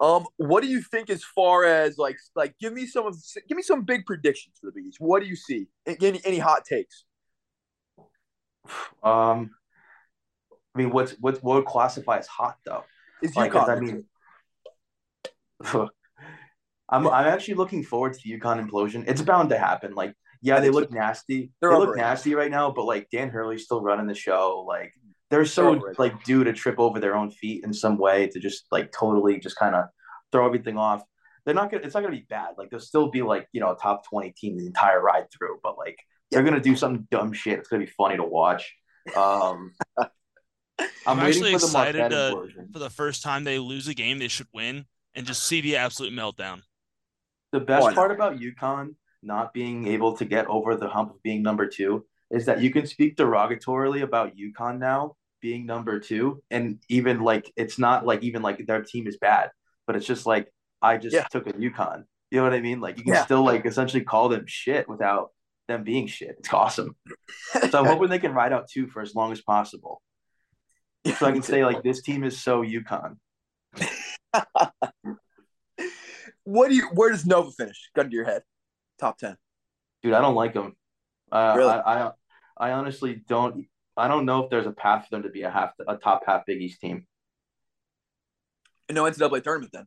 Um, 0.00 0.26
what 0.36 0.62
do 0.62 0.68
you 0.68 0.82
think 0.82 1.08
as 1.10 1.22
far 1.24 1.64
as 1.64 1.98
like 1.98 2.16
like 2.34 2.54
give 2.60 2.72
me 2.72 2.86
some 2.86 3.06
of 3.06 3.16
give 3.48 3.56
me 3.56 3.62
some 3.62 3.82
big 3.84 4.06
predictions 4.06 4.56
for 4.60 4.66
the 4.66 4.72
Big 4.72 4.86
East. 4.86 4.98
What 5.00 5.22
do 5.22 5.28
you 5.28 5.36
see? 5.36 5.68
Any 5.86 6.20
any 6.24 6.38
hot 6.38 6.64
takes? 6.64 7.04
Um, 9.02 9.50
I 10.74 10.78
mean, 10.78 10.90
what's 10.90 11.12
what 11.12 11.42
what 11.42 11.56
would 11.56 11.66
classify 11.66 12.18
as 12.18 12.26
hot 12.26 12.56
though? 12.64 12.84
Is 13.22 13.34
Like, 13.34 13.52
UConn? 13.52 13.68
I 13.68 13.80
mean, 13.80 14.04
I'm 16.88 17.06
I'm 17.06 17.26
actually 17.26 17.54
looking 17.54 17.82
forward 17.82 18.14
to 18.14 18.20
the 18.22 18.38
UConn 18.38 18.66
implosion. 18.66 19.04
It's 19.06 19.22
bound 19.22 19.50
to 19.50 19.58
happen. 19.58 19.94
Like, 19.94 20.14
yeah, 20.40 20.60
they 20.60 20.70
look 20.70 20.90
nasty. 20.90 21.52
They're 21.60 21.70
they 21.70 21.76
look 21.76 21.96
nasty 21.96 22.34
right 22.34 22.50
now, 22.50 22.70
but 22.70 22.84
like 22.84 23.08
Dan 23.10 23.28
Hurley's 23.28 23.64
still 23.64 23.82
running 23.82 24.06
the 24.06 24.14
show. 24.14 24.64
Like, 24.66 24.92
they're 25.30 25.40
They're 25.40 25.46
so 25.46 25.80
like 25.98 26.24
due 26.24 26.44
to 26.44 26.52
trip 26.52 26.78
over 26.78 27.00
their 27.00 27.16
own 27.16 27.30
feet 27.30 27.64
in 27.64 27.72
some 27.72 27.98
way 27.98 28.28
to 28.28 28.40
just 28.40 28.66
like 28.70 28.92
totally 28.92 29.38
just 29.38 29.56
kind 29.56 29.74
of 29.74 29.86
throw 30.32 30.46
everything 30.46 30.78
off. 30.78 31.02
They're 31.44 31.54
not 31.54 31.70
gonna. 31.70 31.84
It's 31.84 31.94
not 31.94 32.02
gonna 32.02 32.16
be 32.16 32.26
bad. 32.28 32.54
Like 32.56 32.70
they'll 32.70 32.80
still 32.80 33.10
be 33.10 33.22
like 33.22 33.48
you 33.52 33.60
know 33.60 33.72
a 33.72 33.76
top 33.76 34.06
twenty 34.06 34.30
team 34.30 34.56
the 34.56 34.66
entire 34.66 35.02
ride 35.02 35.26
through. 35.30 35.58
But 35.62 35.76
like 35.76 35.98
they're 36.30 36.42
gonna 36.42 36.60
do 36.60 36.76
some 36.76 37.06
dumb 37.10 37.32
shit. 37.32 37.58
It's 37.58 37.68
gonna 37.68 37.84
be 37.84 37.90
funny 37.90 38.16
to 38.16 38.24
watch. 38.24 38.74
Um, 39.16 39.72
I'm 41.06 41.16
waiting 41.18 41.28
actually 41.44 41.50
for 41.50 41.56
excited 41.56 42.12
uh, 42.12 42.30
Marquette 42.34 42.54
to- 42.56 42.72
For 42.72 42.78
the 42.78 42.90
first 42.90 43.22
time 43.22 43.44
they 43.44 43.58
lose 43.58 43.88
a 43.88 43.94
game 43.94 44.18
they 44.18 44.28
should 44.28 44.46
win 44.52 44.86
and 45.14 45.26
just 45.26 45.44
see 45.46 45.60
the 45.60 45.76
absolute 45.76 46.12
meltdown. 46.12 46.62
The 47.52 47.60
best 47.60 47.88
Oh, 47.88 47.92
part 47.94 48.10
about 48.10 48.38
UConn 48.38 48.94
not 49.22 49.52
being 49.52 49.86
able 49.88 50.16
to 50.16 50.24
get 50.24 50.46
over 50.46 50.76
the 50.76 50.88
hump 50.88 51.10
of 51.10 51.22
being 51.22 51.42
number 51.42 51.66
two 51.66 52.04
is 52.30 52.44
that 52.46 52.60
you 52.60 52.70
can 52.70 52.86
speak 52.86 53.16
derogatorily 53.16 54.02
about 54.02 54.36
UConn 54.36 54.78
now 54.78 55.16
being 55.40 55.64
number 55.66 55.98
two, 55.98 56.42
and 56.50 56.78
even 56.88 57.20
like 57.20 57.50
it's 57.56 57.78
not 57.78 58.04
like 58.04 58.22
even 58.22 58.42
like 58.42 58.64
their 58.66 58.82
team 58.82 59.06
is 59.06 59.16
bad, 59.16 59.50
but 59.86 59.96
it's 59.96 60.06
just 60.06 60.26
like 60.26 60.52
I 60.82 60.98
just 60.98 61.14
Yeah. 61.14 61.24
took 61.30 61.46
a 61.46 61.52
UConn. 61.54 62.04
You 62.30 62.38
know 62.38 62.44
what 62.44 62.52
I 62.52 62.60
mean? 62.60 62.80
Like 62.80 62.98
you 62.98 63.04
can 63.04 63.14
Yeah. 63.14 63.24
still 63.24 63.42
like 63.44 63.64
essentially 63.64 64.04
call 64.04 64.28
them 64.28 64.44
shit 64.46 64.88
without 64.88 65.30
them 65.68 65.84
being 65.84 66.06
shit. 66.06 66.36
It's 66.38 66.52
awesome. 66.52 66.94
So 67.70 67.78
I'm 67.78 67.86
hoping 67.86 68.08
they 68.08 68.18
can 68.18 68.32
ride 68.34 68.52
out 68.52 68.68
two 68.68 68.88
for 68.88 69.00
as 69.00 69.14
long 69.14 69.32
as 69.32 69.40
possible, 69.40 70.02
so 71.14 71.26
I 71.26 71.32
can 71.32 71.42
say 71.42 71.64
like 71.64 71.82
this 71.84 72.02
team 72.02 72.24
is 72.24 72.40
so 72.40 72.62
UConn. 72.62 73.16
what 76.44 76.68
do 76.68 76.74
you? 76.74 76.88
Where 76.92 77.10
does 77.10 77.26
Nova 77.26 77.50
finish? 77.50 77.90
Gun 77.94 78.10
to 78.10 78.14
your 78.14 78.24
head. 78.24 78.42
Top 78.98 79.18
ten. 79.18 79.36
Dude, 80.02 80.14
I 80.14 80.20
don't 80.20 80.34
like 80.34 80.54
them. 80.54 80.76
Uh, 81.30 81.54
Really? 81.56 81.72
I, 81.72 82.06
I 82.06 82.10
I 82.56 82.72
honestly 82.72 83.22
don't. 83.28 83.66
I 83.96 84.08
don't 84.08 84.24
know 84.24 84.44
if 84.44 84.50
there's 84.50 84.66
a 84.66 84.72
path 84.72 85.06
for 85.08 85.16
them 85.16 85.24
to 85.24 85.30
be 85.30 85.42
a 85.42 85.50
half 85.50 85.72
a 85.86 85.96
top 85.96 86.22
half 86.26 86.46
Big 86.46 86.62
East 86.62 86.80
team. 86.80 87.06
No 88.90 89.04
NCAA 89.04 89.42
tournament 89.42 89.72
then. 89.72 89.86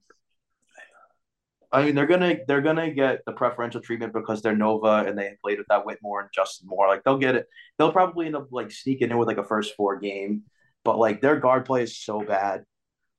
I 1.74 1.84
mean, 1.84 1.96
they're 1.96 2.06
gonna 2.06 2.36
they're 2.48 2.62
gonna 2.62 2.92
get 2.92 3.24
the 3.26 3.32
preferential 3.32 3.80
treatment 3.80 4.14
because 4.14 4.42
they're 4.42 4.56
Nova 4.56 5.06
and 5.08 5.18
they 5.18 5.36
played 5.42 5.58
with 5.58 5.68
that 5.68 5.86
Whitmore 5.86 6.22
and 6.22 6.30
Justin 6.34 6.68
Moore. 6.68 6.88
Like 6.88 7.04
they'll 7.04 7.18
get 7.18 7.36
it. 7.36 7.48
They'll 7.78 7.94
probably 7.94 8.26
end 8.26 8.36
up 8.36 8.48
like 8.52 8.72
sneaking 8.72 9.10
in 9.10 9.18
with 9.18 9.28
like 9.28 9.38
a 9.38 9.44
first 9.44 9.76
four 9.76 9.98
game, 9.98 10.44
but 10.84 10.98
like 10.98 11.22
their 11.22 11.38
guard 11.38 11.66
play 11.66 11.84
is 11.84 11.98
so 11.98 12.22
bad. 12.22 12.64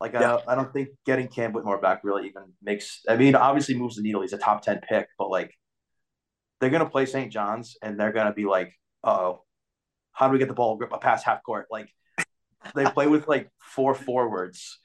Like 0.01 0.15
I, 0.15 0.21
Yeah. 0.21 0.29
don't, 0.29 0.43
I 0.49 0.55
don't 0.55 0.73
think 0.73 0.89
getting 1.07 1.29
Cam 1.29 1.53
Whitmore 1.53 1.81
back 1.81 2.01
really 2.05 2.27
even 2.29 2.53
makes. 2.63 3.01
I 3.09 3.17
mean, 3.17 3.35
obviously 3.35 3.77
moves 3.77 3.97
the 3.97 4.03
needle. 4.03 4.23
He's 4.23 4.33
a 4.33 4.39
top 4.39 4.63
ten 4.63 4.81
pick, 4.89 5.07
but 5.19 5.31
like 5.31 5.55
they're 6.61 6.71
gonna 6.71 6.89
play 6.91 7.07
St. 7.07 7.33
John's 7.33 7.77
and 7.83 7.99
they're 7.99 8.13
gonna 8.13 8.33
be 8.33 8.45
like, 8.45 8.73
oh, 9.05 9.43
how 10.13 10.27
do 10.27 10.33
we 10.33 10.39
get 10.39 10.49
the 10.49 10.55
ball 10.55 10.77
grip 10.77 10.93
a 10.93 10.99
past 10.99 11.25
half 11.25 11.43
court? 11.43 11.67
Like 11.71 11.89
they 12.75 12.85
play 12.85 13.07
with 13.07 13.29
like 13.29 13.49
four 13.61 13.95
forwards. 13.95 14.79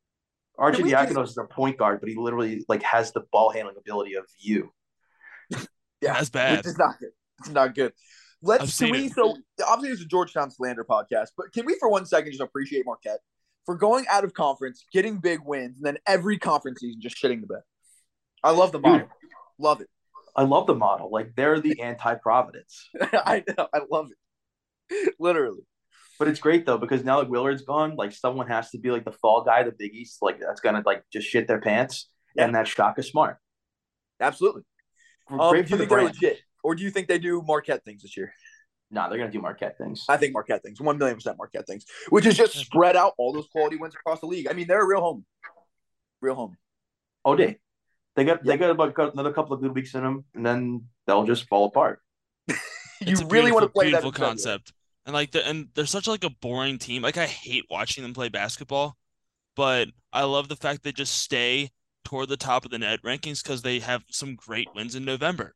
Archie 0.58 0.78
Can 0.78 0.84
we 0.86 0.90
just- 0.90 1.12
Diakonos 1.14 1.24
is 1.28 1.34
their 1.34 1.46
point 1.46 1.78
guard, 1.78 2.00
but 2.00 2.08
he 2.08 2.16
literally 2.16 2.64
like 2.68 2.82
has 2.82 3.12
the 3.12 3.22
ball 3.32 3.50
handling 3.50 3.76
ability 3.78 4.14
of 4.14 4.24
you. 4.38 4.70
Yeah, 6.00 6.12
That's 6.14 6.30
bad. 6.30 6.58
Which 6.58 6.66
is 6.66 6.78
not 6.78 6.98
good. 6.98 7.10
It's 7.40 7.48
not 7.48 7.74
good. 7.74 7.92
Let's 8.42 8.78
can 8.78 8.90
we 8.90 9.06
it. 9.06 9.12
so 9.14 9.36
obviously 9.66 9.94
it's 9.94 10.02
a 10.02 10.06
Georgetown 10.06 10.50
slander 10.50 10.84
podcast, 10.84 11.28
but 11.36 11.52
can 11.52 11.66
we 11.66 11.76
for 11.78 11.88
one 11.88 12.06
second 12.06 12.30
just 12.30 12.42
appreciate 12.42 12.84
Marquette 12.86 13.20
for 13.66 13.74
going 13.74 14.06
out 14.08 14.24
of 14.24 14.32
conference, 14.32 14.86
getting 14.92 15.18
big 15.18 15.40
wins, 15.44 15.76
and 15.76 15.84
then 15.84 15.98
every 16.06 16.38
conference 16.38 16.80
season 16.80 17.00
just 17.00 17.22
shitting 17.22 17.40
the 17.40 17.46
bed. 17.46 17.60
I 18.42 18.52
love 18.52 18.72
the 18.72 18.78
model. 18.78 19.08
Love 19.58 19.80
it. 19.80 19.88
I 20.36 20.44
love 20.44 20.66
the 20.66 20.74
model. 20.74 21.10
Like 21.10 21.34
they're 21.34 21.60
the 21.60 21.80
anti 21.82 22.14
Providence. 22.14 22.88
I 23.00 23.42
know. 23.46 23.68
I 23.74 23.80
love 23.90 24.08
it. 24.10 25.14
Literally. 25.18 25.66
But 26.18 26.28
it's 26.28 26.40
great 26.40 26.64
though 26.64 26.78
because 26.78 27.04
now 27.04 27.20
that 27.20 27.28
Willard's 27.28 27.62
gone, 27.62 27.96
like 27.96 28.12
someone 28.12 28.46
has 28.46 28.70
to 28.70 28.78
be 28.78 28.90
like 28.90 29.04
the 29.04 29.12
fall 29.12 29.42
guy, 29.44 29.64
the 29.64 29.74
Big 29.76 29.94
East, 29.94 30.18
like 30.22 30.40
that's 30.40 30.60
gonna 30.60 30.82
like 30.86 31.02
just 31.12 31.28
shit 31.28 31.46
their 31.46 31.60
pants, 31.60 32.08
and 32.36 32.54
that's 32.54 32.70
Shaka 32.70 33.02
Smart. 33.02 33.36
Absolutely. 34.20 34.62
Um, 35.28 35.50
Great 35.50 35.66
do 35.66 35.72
for 35.72 35.76
the 35.76 35.86
brand. 35.86 36.08
legit? 36.08 36.40
Or 36.64 36.74
do 36.74 36.82
you 36.82 36.90
think 36.90 37.08
they 37.08 37.18
do 37.18 37.42
Marquette 37.42 37.84
things 37.84 38.02
this 38.02 38.16
year? 38.16 38.32
Nah, 38.90 39.08
they're 39.08 39.18
gonna 39.18 39.30
do 39.30 39.40
Marquette 39.40 39.76
things. 39.78 40.04
I 40.08 40.16
think 40.16 40.32
Marquette 40.32 40.62
things, 40.62 40.80
one 40.80 40.96
million 40.98 41.16
percent 41.16 41.36
Marquette 41.38 41.66
things, 41.66 41.84
which 42.08 42.24
is 42.26 42.36
just 42.36 42.54
spread 42.56 42.96
out 42.96 43.12
all 43.18 43.32
those 43.32 43.46
quality 43.48 43.76
wins 43.76 43.94
across 43.94 44.20
the 44.20 44.26
league. 44.26 44.48
I 44.48 44.54
mean, 44.54 44.66
they're 44.66 44.82
a 44.82 44.86
real 44.86 45.00
home, 45.00 45.24
real 46.20 46.34
home. 46.34 46.56
Oh, 47.24 47.36
they 47.36 47.58
they 48.16 48.24
got 48.24 48.44
Yeah. 48.44 48.52
they 48.52 48.58
got 48.58 48.70
about 48.70 48.94
got 48.94 49.12
another 49.12 49.32
couple 49.32 49.52
of 49.52 49.60
good 49.60 49.74
weeks 49.74 49.94
in 49.94 50.02
them, 50.02 50.24
and 50.34 50.44
then 50.44 50.86
they'll 51.06 51.24
just 51.24 51.46
fall 51.48 51.66
apart. 51.66 52.00
You 53.00 53.12
It's 53.12 53.20
a 53.20 53.26
really 53.26 53.52
want 53.52 53.62
to 53.62 53.68
beautiful- 53.68 53.80
play 53.80 53.84
that 53.92 54.02
beautiful 54.02 54.08
in 54.08 54.12
February. 54.14 54.30
concept. 54.30 54.72
And 55.06 55.14
like 55.14 55.30
the 55.30 55.46
and 55.46 55.68
they're 55.74 55.86
such 55.86 56.08
like 56.08 56.24
a 56.24 56.30
boring 56.30 56.78
team. 56.78 57.02
Like 57.02 57.16
I 57.16 57.26
hate 57.26 57.64
watching 57.70 58.02
them 58.02 58.12
play 58.12 58.28
basketball, 58.28 58.96
but 59.54 59.88
I 60.12 60.24
love 60.24 60.48
the 60.48 60.56
fact 60.56 60.82
they 60.82 60.90
just 60.92 61.14
stay 61.18 61.70
toward 62.04 62.28
the 62.28 62.36
top 62.36 62.64
of 62.64 62.70
the 62.72 62.78
net 62.78 63.00
rankings 63.04 63.40
because 63.42 63.62
they 63.62 63.78
have 63.78 64.02
some 64.10 64.34
great 64.34 64.66
wins 64.74 64.96
in 64.96 65.04
November, 65.04 65.54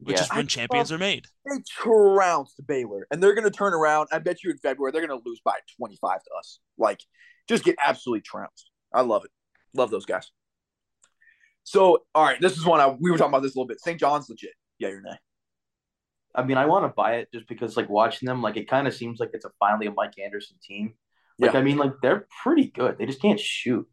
which 0.00 0.16
Yeah, 0.16 0.22
is 0.24 0.30
when 0.30 0.38
I 0.40 0.42
champions 0.44 0.92
are 0.92 0.98
made. 0.98 1.26
They 1.46 1.62
trounced 1.68 2.60
Baylor, 2.66 3.06
and 3.10 3.22
they're 3.22 3.34
going 3.34 3.44
to 3.44 3.50
turn 3.50 3.74
around. 3.74 4.08
I 4.12 4.18
bet 4.18 4.42
you 4.44 4.50
in 4.50 4.58
February 4.58 4.92
they're 4.92 5.06
going 5.06 5.18
to 5.20 5.28
lose 5.28 5.40
by 5.44 5.58
twenty 5.76 5.96
five 6.00 6.22
to 6.22 6.30
us. 6.38 6.60
Like, 6.76 7.00
just 7.48 7.64
get 7.64 7.76
absolutely 7.84 8.22
trounced. 8.22 8.70
I 8.92 9.02
love 9.02 9.24
it. 9.24 9.30
Love 9.74 9.90
those 9.90 10.06
guys. 10.06 10.30
So, 11.64 12.04
all 12.14 12.24
right, 12.24 12.40
this 12.40 12.56
is 12.56 12.64
one 12.64 12.80
I 12.80 12.88
we 12.88 13.10
were 13.10 13.18
talking 13.18 13.30
about 13.32 13.42
this 13.42 13.54
a 13.54 13.58
little 13.58 13.68
bit. 13.68 13.80
St. 13.80 13.98
John's 14.00 14.28
legit. 14.30 14.52
Yeah, 14.78 14.88
or 14.88 15.00
nay? 15.02 15.16
I 16.34 16.44
mean, 16.44 16.56
I 16.56 16.66
want 16.66 16.84
to 16.84 16.88
buy 16.88 17.16
it 17.16 17.28
just 17.32 17.48
because 17.48 17.76
like 17.76 17.88
watching 17.88 18.26
them, 18.26 18.40
like 18.42 18.56
it 18.56 18.68
kind 18.68 18.86
of 18.86 18.94
seems 18.94 19.18
like 19.20 19.30
it's 19.34 19.44
a 19.44 19.50
finally 19.58 19.86
a 19.86 19.90
Mike 19.90 20.14
Anderson 20.22 20.56
team. 20.62 20.94
Like 21.38 21.52
Yeah. 21.52 21.60
I 21.60 21.62
mean, 21.62 21.76
like 21.76 21.92
they're 22.00 22.26
pretty 22.42 22.68
good. 22.68 22.96
They 22.98 23.06
just 23.06 23.20
can't 23.20 23.40
shoot. 23.40 23.86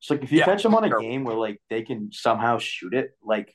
So 0.00 0.14
like 0.14 0.22
if 0.24 0.32
you 0.32 0.38
Yeah, 0.38 0.44
catch 0.44 0.62
them 0.62 0.74
on 0.74 0.84
a 0.84 0.88
terrible. 0.88 1.08
game 1.08 1.24
where 1.24 1.36
like 1.36 1.60
they 1.70 1.82
can 1.82 2.10
somehow 2.12 2.58
shoot 2.58 2.94
it, 2.94 3.12
like 3.24 3.54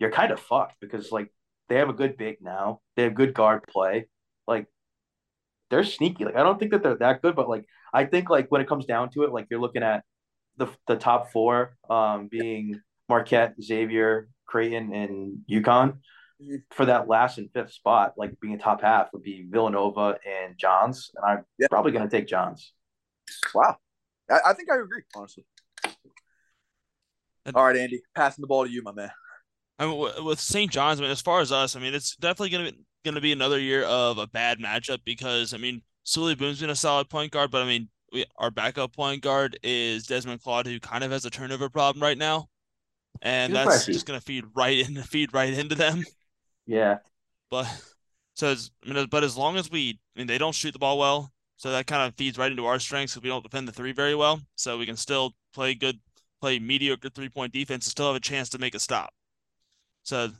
you're 0.00 0.10
kind 0.10 0.32
of 0.32 0.40
fucked 0.40 0.76
because 0.80 1.12
like 1.12 1.32
they 1.68 1.76
have 1.76 1.88
a 1.88 1.92
good 1.92 2.16
big 2.16 2.38
now. 2.40 2.80
They 2.96 3.04
have 3.04 3.14
good 3.14 3.34
guard 3.34 3.62
play. 3.68 4.08
Like 4.48 4.66
they're 5.70 5.84
sneaky. 5.84 6.24
Like 6.24 6.34
I 6.36 6.42
don't 6.42 6.58
think 6.58 6.72
that 6.72 6.82
they're 6.82 6.96
that 6.96 7.22
good, 7.22 7.36
but 7.36 7.48
like 7.48 7.64
I 7.94 8.04
think 8.06 8.28
like 8.30 8.50
when 8.50 8.60
it 8.60 8.68
comes 8.68 8.86
down 8.86 9.10
to 9.10 9.22
it, 9.24 9.32
like 9.32 9.46
you're 9.50 9.60
looking 9.60 9.82
at 9.84 10.02
the 10.56 10.66
the 10.88 10.96
top 10.96 11.30
four, 11.30 11.76
um, 11.88 12.26
being 12.28 12.80
Marquette, 13.08 13.54
Xavier, 13.62 14.28
Creighton, 14.46 14.92
and 14.92 15.38
UConn. 15.48 15.98
Mhm. 16.42 16.62
For 16.70 16.86
that 16.86 17.06
last 17.06 17.36
and 17.38 17.50
fifth 17.52 17.72
spot, 17.72 18.14
like 18.16 18.38
being 18.40 18.54
a 18.54 18.58
top 18.58 18.80
half 18.80 19.12
would 19.12 19.22
be 19.22 19.46
Villanova 19.48 20.18
and 20.26 20.56
Johns, 20.56 21.10
and 21.14 21.24
I'm 21.24 21.44
Yeah. 21.58 21.66
probably 21.70 21.92
gonna 21.92 22.08
take 22.08 22.26
Johns. 22.26 22.72
Wow. 23.54 23.76
I, 24.30 24.40
I 24.46 24.52
think 24.54 24.70
I 24.70 24.76
agree, 24.78 25.02
honestly. 25.14 25.44
And- 27.44 27.54
All 27.56 27.64
right, 27.66 27.76
Andy, 27.76 28.02
passing 28.14 28.42
the 28.42 28.46
ball 28.46 28.64
to 28.64 28.70
you, 28.70 28.82
my 28.82 28.92
man. 28.92 29.10
I 29.80 29.86
mean, 29.86 30.24
with 30.24 30.40
St. 30.40 30.72
John's, 30.72 31.00
I 31.00 31.04
mean, 31.04 31.12
as 31.12 31.22
far 31.22 31.40
as 31.42 31.52
us, 31.52 31.76
I 31.76 31.80
mean, 31.80 31.94
it's 31.94 32.16
definitely 32.16 32.50
gonna 32.50 32.72
be 32.72 32.78
gonna 33.04 33.22
be 33.22 33.32
another 33.32 33.58
year 33.60 33.84
of 33.84 34.18
a 34.18 34.28
bad 34.28 34.60
matchup 34.60 35.00
because 35.04 35.54
I 35.54 35.58
mean, 35.58 35.82
Souley 36.06 36.36
Boum's 36.36 36.60
been 36.60 36.70
a 36.70 36.76
solid 36.76 37.10
point 37.10 37.32
guard, 37.32 37.50
but 37.50 37.62
I 37.62 37.66
mean, 37.66 37.90
we, 38.12 38.26
our 38.38 38.52
backup 38.52 38.94
point 38.94 39.22
guard 39.22 39.58
is 39.64 40.06
Desmond 40.06 40.42
Claude, 40.42 40.66
who 40.68 40.80
kind 40.80 41.04
of 41.04 41.12
has 41.12 41.24
a 41.26 41.30
turnover 41.30 41.70
problem 41.70 42.02
right 42.02 42.18
now, 42.18 42.48
and 43.22 43.54
that's 43.54 43.88
just 43.88 44.06
gonna 44.06 44.20
feed 44.22 44.44
right 44.56 44.88
in 44.88 44.96
feed 45.04 45.34
right 45.34 45.54
into 45.54 45.76
them. 45.76 46.04
Yeah, 46.66 46.98
But 47.50 47.66
so 48.34 48.48
as, 48.48 48.70
I 48.84 48.92
mean, 48.92 49.06
but 49.10 49.24
as 49.24 49.36
long 49.36 49.56
as 49.56 49.70
we, 49.70 50.00
I 50.16 50.18
mean, 50.20 50.26
they 50.26 50.38
don't 50.38 50.54
shoot 50.54 50.72
the 50.72 50.78
ball 50.78 50.98
well, 50.98 51.32
so 51.56 51.70
that 51.70 51.86
kind 51.86 52.02
of 52.06 52.14
feeds 52.16 52.38
right 52.38 52.50
into 52.50 52.66
our 52.66 52.78
strengths 52.78 53.14
because 53.14 53.22
we 53.24 53.28
don't 53.28 53.42
defend 53.42 53.68
the 53.68 53.72
three 53.72 53.92
very 53.92 54.14
well. 54.14 54.40
So 54.56 54.78
we 54.78 54.86
can 54.86 54.96
still 54.96 55.34
play 55.52 55.74
good, 55.74 56.00
play 56.40 56.58
mediocre 56.58 57.10
three 57.10 57.28
point 57.28 57.52
defense 57.52 57.86
and 57.86 57.90
still 57.90 58.06
have 58.08 58.16
a 58.16 58.20
chance 58.20 58.48
to 58.50 58.58
make 58.58 58.74
a 58.74 58.80
stop. 58.80 59.12
So 60.02 60.30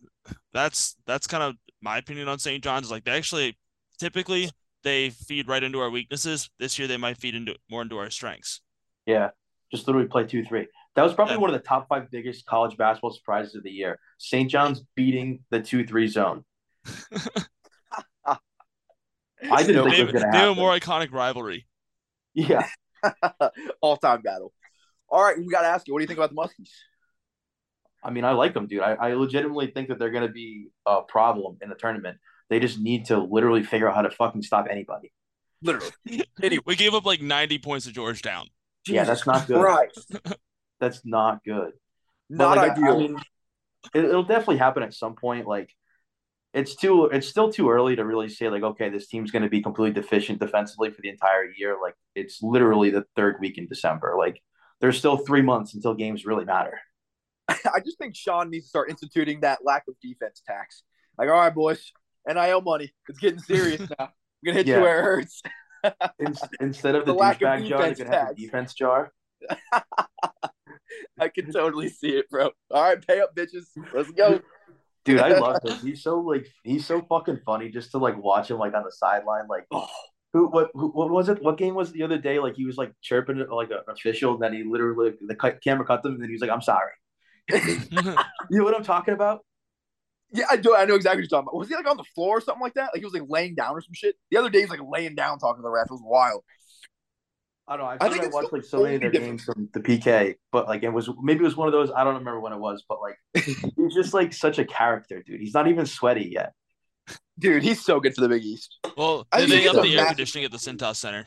that's 0.52 0.96
that's 1.06 1.26
kind 1.26 1.42
of 1.42 1.54
my 1.82 1.98
opinion 1.98 2.28
on 2.28 2.38
St. 2.38 2.62
John's. 2.62 2.90
Like 2.90 3.04
they 3.04 3.12
actually 3.12 3.56
typically 3.98 4.50
they 4.82 5.10
feed 5.10 5.48
right 5.48 5.62
into 5.62 5.80
our 5.80 5.90
weaknesses. 5.90 6.48
This 6.58 6.78
year 6.78 6.88
they 6.88 6.96
might 6.96 7.18
feed 7.18 7.34
into 7.34 7.54
more 7.70 7.82
into 7.82 7.98
our 7.98 8.10
strengths. 8.10 8.60
Yeah, 9.06 9.30
just 9.72 9.86
literally 9.86 10.08
play 10.08 10.24
two 10.26 10.44
three. 10.44 10.66
That 10.96 11.02
was 11.02 11.14
probably 11.14 11.34
Yeah. 11.34 11.40
one 11.40 11.50
of 11.50 11.54
the 11.60 11.66
top 11.66 11.86
five 11.88 12.10
biggest 12.10 12.46
college 12.46 12.76
basketball 12.76 13.12
surprises 13.12 13.54
of 13.54 13.62
the 13.62 13.70
year. 13.70 13.98
St. 14.18 14.50
John's 14.50 14.82
beating 14.96 15.40
the 15.50 15.60
two 15.60 15.86
three 15.86 16.06
zone. 16.08 16.44
I 19.42 19.62
didn't 19.62 19.84
think 19.84 19.94
it 19.94 19.96
Name, 19.98 20.06
was 20.06 20.12
going 20.12 20.24
to 20.24 20.30
name 20.30 20.34
a 20.34 20.38
happen. 20.48 20.56
more 20.56 20.76
iconic 20.76 21.12
rivalry. 21.12 21.66
Yeah, 22.34 22.66
All 23.80 23.96
time 23.96 24.20
battle. 24.22 24.52
All 25.08 25.22
right, 25.22 25.36
we 25.38 25.48
got 25.48 25.62
to 25.62 25.68
ask 25.68 25.88
you, 25.88 25.94
what 25.94 26.00
do 26.00 26.02
you 26.04 26.06
think 26.06 26.18
about 26.18 26.30
the 26.30 26.36
Muskies? 26.36 26.70
I 28.02 28.10
mean, 28.10 28.24
I 28.24 28.32
like 28.32 28.54
them, 28.54 28.66
dude. 28.66 28.80
I, 28.82 28.92
I 28.94 29.14
legitimately 29.14 29.68
think 29.68 29.88
that 29.88 29.98
they're 29.98 30.10
going 30.10 30.26
to 30.26 30.32
be 30.32 30.68
a 30.86 31.02
problem 31.02 31.58
in 31.60 31.68
the 31.68 31.74
tournament. 31.74 32.18
They 32.48 32.58
just 32.58 32.80
need 32.80 33.06
to 33.06 33.18
literally 33.18 33.62
figure 33.62 33.88
out 33.88 33.94
how 33.94 34.02
to 34.02 34.10
fucking 34.10 34.42
stop 34.42 34.66
anybody. 34.70 35.12
Literally. 35.62 35.92
Anyway. 36.42 36.62
We 36.64 36.76
gave 36.76 36.94
up 36.94 37.04
like 37.04 37.20
90 37.20 37.58
points 37.58 37.84
to 37.84 37.92
Georgetown. 37.92 38.46
Yeah, 38.88 39.04
that's 39.04 39.26
not 39.26 39.46
good. 39.46 39.60
Christ. 39.60 40.16
That's 40.80 41.02
not 41.04 41.44
good. 41.44 41.72
But, 42.30 42.36
Not 42.38 42.56
like, 42.56 42.70
I- 42.70 42.72
ideal. 42.72 42.94
I 42.94 42.98
mean, 42.98 43.16
it, 43.92 44.04
it'll 44.06 44.22
definitely 44.22 44.56
happen 44.56 44.82
at 44.82 44.94
some 44.94 45.14
point. 45.14 45.46
Like, 45.46 45.68
it's 46.54 46.74
too, 46.74 47.04
it's 47.04 47.28
still 47.28 47.52
too 47.52 47.68
early 47.68 47.96
to 47.96 48.04
really 48.06 48.30
say 48.30 48.48
like, 48.48 48.62
okay, 48.62 48.88
this 48.88 49.06
team's 49.06 49.30
going 49.30 49.42
to 49.42 49.50
be 49.50 49.62
completely 49.62 50.00
deficient 50.00 50.40
defensively 50.40 50.90
for 50.90 51.02
the 51.02 51.10
entire 51.10 51.44
year. 51.54 51.76
Like, 51.80 51.94
it's 52.14 52.42
literally 52.42 52.88
the 52.88 53.04
third 53.14 53.36
week 53.40 53.58
in 53.58 53.66
December. 53.66 54.14
Like, 54.18 54.42
there's 54.80 54.96
still 54.96 55.18
three 55.18 55.42
months 55.42 55.74
until 55.74 55.92
games 55.94 56.24
really 56.24 56.46
matter. 56.46 56.80
I 57.74 57.80
just 57.80 57.98
think 57.98 58.14
Sean 58.16 58.50
needs 58.50 58.66
to 58.66 58.68
start 58.70 58.90
instituting 58.90 59.40
that 59.40 59.60
lack 59.64 59.84
of 59.88 59.94
defense 60.02 60.42
tax. 60.46 60.82
Like, 61.18 61.28
all 61.28 61.34
right, 61.34 61.54
boys, 61.54 61.92
NIL 62.26 62.60
money. 62.62 62.92
It's 63.08 63.18
getting 63.18 63.40
serious 63.40 63.80
now. 63.98 64.06
I'm 64.06 64.08
gonna 64.44 64.56
hit 64.58 64.66
Yeah. 64.66 64.76
you 64.76 64.82
where 64.82 64.98
it 65.00 65.04
hurts. 65.04 65.42
In, 66.18 66.34
instead 66.60 66.94
of 66.94 67.06
the, 67.06 67.12
The 67.12 67.18
lack 67.18 67.36
of 67.36 67.48
douchebag 67.48 67.68
jar, 67.68 67.88
you 67.88 67.94
can 67.96 68.06
have 68.08 68.28
the 68.36 68.42
defense 68.46 68.74
jar. 68.74 69.12
I 71.18 71.28
can 71.28 71.52
totally 71.52 71.88
see 71.88 72.10
it, 72.10 72.28
bro. 72.30 72.50
All 72.70 72.82
right, 72.82 73.06
pay 73.06 73.20
up, 73.20 73.34
bitches. 73.34 73.66
Let's 73.94 74.10
go. 74.10 74.40
Dude, 75.04 75.20
I 75.20 75.38
love 75.38 75.62
him. 75.64 75.78
He's 75.78 76.02
so 76.02 76.18
like, 76.20 76.46
he's 76.64 76.84
so 76.86 77.00
fucking 77.08 77.40
funny 77.46 77.70
just 77.70 77.92
to 77.92 77.98
like 77.98 78.22
watch 78.22 78.50
him 78.50 78.58
like 78.58 78.74
on 78.74 78.82
the 78.84 78.92
sideline. 78.92 79.46
Like, 79.48 79.66
Oh, 79.70 79.88
who, 80.32 80.48
what, 80.48 80.70
who, 80.74 80.88
what 80.88 81.10
was 81.10 81.28
it? 81.28 81.42
What 81.42 81.56
game 81.56 81.74
was 81.74 81.90
it 81.90 81.94
the 81.94 82.02
other 82.02 82.18
day? 82.18 82.38
Like, 82.38 82.54
he 82.56 82.64
was 82.66 82.76
like 82.76 82.92
chirping 83.02 83.38
like 83.50 83.70
an 83.70 83.78
official, 83.88 84.34
and 84.34 84.42
then 84.42 84.52
he 84.52 84.62
literally 84.64 85.12
the 85.26 85.34
camera 85.64 85.86
cut 85.86 86.02
them, 86.02 86.12
and 86.14 86.22
then 86.22 86.28
he 86.28 86.34
was 86.34 86.42
like, 86.42 86.50
"I'm 86.50 86.60
sorry." 86.62 86.92
You 88.50 88.58
know 88.58 88.64
what 88.64 88.76
I'm 88.76 88.84
talking 88.84 89.14
about? 89.14 89.44
yeah, 90.32 90.44
I 90.50 90.56
do. 90.56 90.74
I 90.76 90.84
know 90.84 90.94
exactly 90.94 91.18
what 91.18 91.22
you're 91.22 91.28
talking 91.28 91.48
about. 91.48 91.58
Was 91.58 91.68
he 91.68 91.74
like 91.74 91.88
on 91.88 91.96
the 91.96 92.04
floor 92.14 92.38
or 92.38 92.40
something 92.40 92.62
like 92.62 92.74
that? 92.74 92.90
Like 92.92 93.00
he 93.00 93.04
was 93.04 93.14
like 93.14 93.24
laying 93.28 93.54
down 93.54 93.74
or 93.74 93.80
some 93.80 93.92
shit. 93.92 94.16
The 94.30 94.36
other 94.36 94.50
day 94.50 94.60
he's 94.60 94.70
like 94.70 94.80
laying 94.82 95.14
down 95.14 95.38
talking 95.38 95.58
to 95.58 95.62
the 95.62 95.70
ref. 95.70 95.86
It 95.86 95.92
was 95.92 96.02
wild. 96.04 96.44
I 97.66 97.76
don't 97.76 97.84
know. 97.84 97.90
I, 97.90 97.94
I 97.94 97.98
feel 97.98 98.10
think 98.10 98.22
like 98.24 98.32
I 98.32 98.34
watched 98.34 98.52
like 98.52 98.64
so 98.64 98.82
many 98.82 98.96
of 98.96 99.00
their 99.00 99.10
totally 99.10 99.30
games 99.30 99.44
from 99.44 99.68
the 99.72 99.80
PK, 99.80 100.36
but 100.52 100.68
like 100.68 100.82
it 100.82 100.90
was 100.90 101.08
maybe 101.22 101.40
it 101.40 101.44
was 101.44 101.56
one 101.56 101.68
of 101.68 101.72
those. 101.72 101.90
I 101.90 102.04
don't 102.04 102.14
remember 102.14 102.40
when 102.40 102.52
it 102.52 102.58
was, 102.58 102.84
but 102.88 102.98
like 103.00 103.16
he's 103.44 103.94
just 103.94 104.14
like 104.14 104.32
such 104.32 104.58
a 104.58 104.64
character, 104.64 105.22
dude. 105.24 105.40
He's 105.40 105.54
not 105.54 105.68
even 105.68 105.86
sweaty 105.86 106.30
yet. 106.32 106.52
Dude, 107.38 107.62
he's 107.62 107.84
so 107.84 108.00
good 108.00 108.14
for 108.14 108.20
the 108.20 108.28
Big 108.28 108.44
East. 108.44 108.78
well, 108.96 109.26
I 109.32 109.40
they, 109.40 109.46
think 109.46 109.62
they 109.62 109.66
it's 109.66 109.74
upped 109.74 109.86
a 109.86 109.90
the 109.90 109.98
air 109.98 110.06
conditioning 110.06 110.44
at 110.44 110.52
the 110.52 110.58
Cintas 110.58 110.96
Center. 110.96 111.26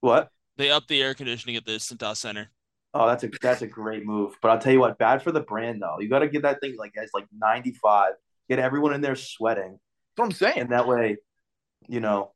What? 0.00 0.28
They 0.56 0.70
upped 0.70 0.88
the 0.88 1.02
air 1.02 1.14
conditioning 1.14 1.56
at 1.56 1.64
the 1.64 1.72
Cintas 1.72 2.18
Center. 2.18 2.50
Oh, 2.96 3.06
that's 3.08 3.24
a 3.24 3.30
that's 3.42 3.62
a 3.62 3.66
great 3.66 4.06
move. 4.06 4.36
But 4.40 4.50
I'll 4.52 4.58
tell 4.58 4.72
you 4.72 4.80
what, 4.80 4.98
bad 4.98 5.22
for 5.22 5.32
the 5.32 5.40
brand 5.40 5.82
though. 5.82 5.96
You 6.00 6.08
got 6.08 6.20
to 6.20 6.28
get 6.28 6.42
that 6.42 6.60
thing 6.60 6.76
like 6.78 6.92
as 6.96 7.10
like 7.12 7.26
95. 7.36 8.12
Get 8.48 8.58
everyone 8.58 8.92
in 8.94 9.00
there 9.00 9.16
sweating, 9.16 9.72
That's 9.72 10.16
what 10.16 10.24
I'm 10.26 10.32
saying. 10.32 10.58
and 10.58 10.70
that 10.70 10.86
way, 10.86 11.16
you 11.88 11.98
know, 12.00 12.32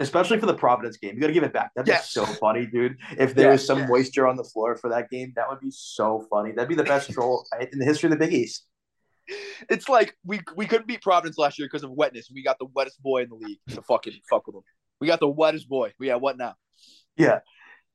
especially 0.00 0.40
for 0.40 0.46
the 0.46 0.54
Providence 0.54 0.96
game, 0.96 1.14
you 1.14 1.20
got 1.20 1.26
to 1.28 1.32
give 1.34 1.44
it 1.44 1.52
back. 1.52 1.70
That'd 1.76 1.86
Yes. 1.86 2.12
be 2.14 2.20
so 2.20 2.26
funny, 2.26 2.66
dude. 2.66 2.96
If 3.18 3.34
there 3.34 3.50
was 3.50 3.64
some 3.66 3.80
yes. 3.80 3.88
moisture 3.90 4.26
on 4.26 4.36
the 4.36 4.44
floor 4.44 4.74
for 4.76 4.88
that 4.90 5.10
game, 5.10 5.32
that 5.36 5.48
would 5.50 5.60
be 5.60 5.70
so 5.70 6.26
funny. 6.30 6.52
That'd 6.52 6.68
be 6.70 6.74
the 6.74 6.82
best 6.84 7.10
troll 7.12 7.46
in 7.72 7.78
the 7.78 7.84
history 7.84 8.06
of 8.08 8.18
the 8.18 8.24
Big 8.24 8.32
East. 8.32 8.66
It's 9.70 9.88
like 9.88 10.16
we 10.24 10.40
we 10.56 10.66
couldn't 10.66 10.88
beat 10.88 11.02
Providence 11.02 11.38
last 11.38 11.58
year 11.58 11.68
because 11.70 11.84
of 11.84 11.92
wetness. 11.92 12.28
We 12.34 12.42
got 12.42 12.58
the 12.58 12.66
wettest 12.74 13.00
boy 13.02 13.22
in 13.22 13.28
the 13.28 13.36
league 13.36 13.58
to 13.68 13.82
fucking 13.82 14.14
fuck 14.28 14.46
with 14.48 14.56
him. 14.56 14.62
We 15.00 15.06
got 15.06 15.20
the 15.20 15.28
wettest 15.28 15.68
boy. 15.68 15.92
Yeah, 16.00 16.16
what 16.16 16.36
now? 16.38 16.54
Yeah. 17.16 17.40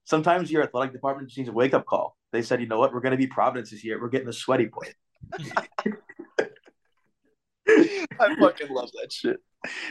Sometimes 0.07 0.49
your 0.49 0.63
athletic 0.63 0.93
department 0.93 1.27
just 1.27 1.37
needs 1.37 1.49
a 1.49 1.53
wake 1.53 1.73
up 1.73 1.85
call. 1.85 2.15
They 2.31 2.41
said, 2.41 2.61
you 2.61 2.67
know 2.67 2.79
what, 2.79 2.93
we're 2.93 3.01
going 3.01 3.11
to 3.11 3.17
be 3.17 3.27
Providence 3.27 3.71
this 3.71 3.83
year. 3.83 4.01
We're 4.01 4.07
getting 4.07 4.29
a 4.29 4.33
sweaty 4.33 4.67
point. 4.67 4.95
I 7.67 8.35
fucking 8.39 8.69
love 8.69 8.89
that 9.01 9.11
shit. 9.11 9.37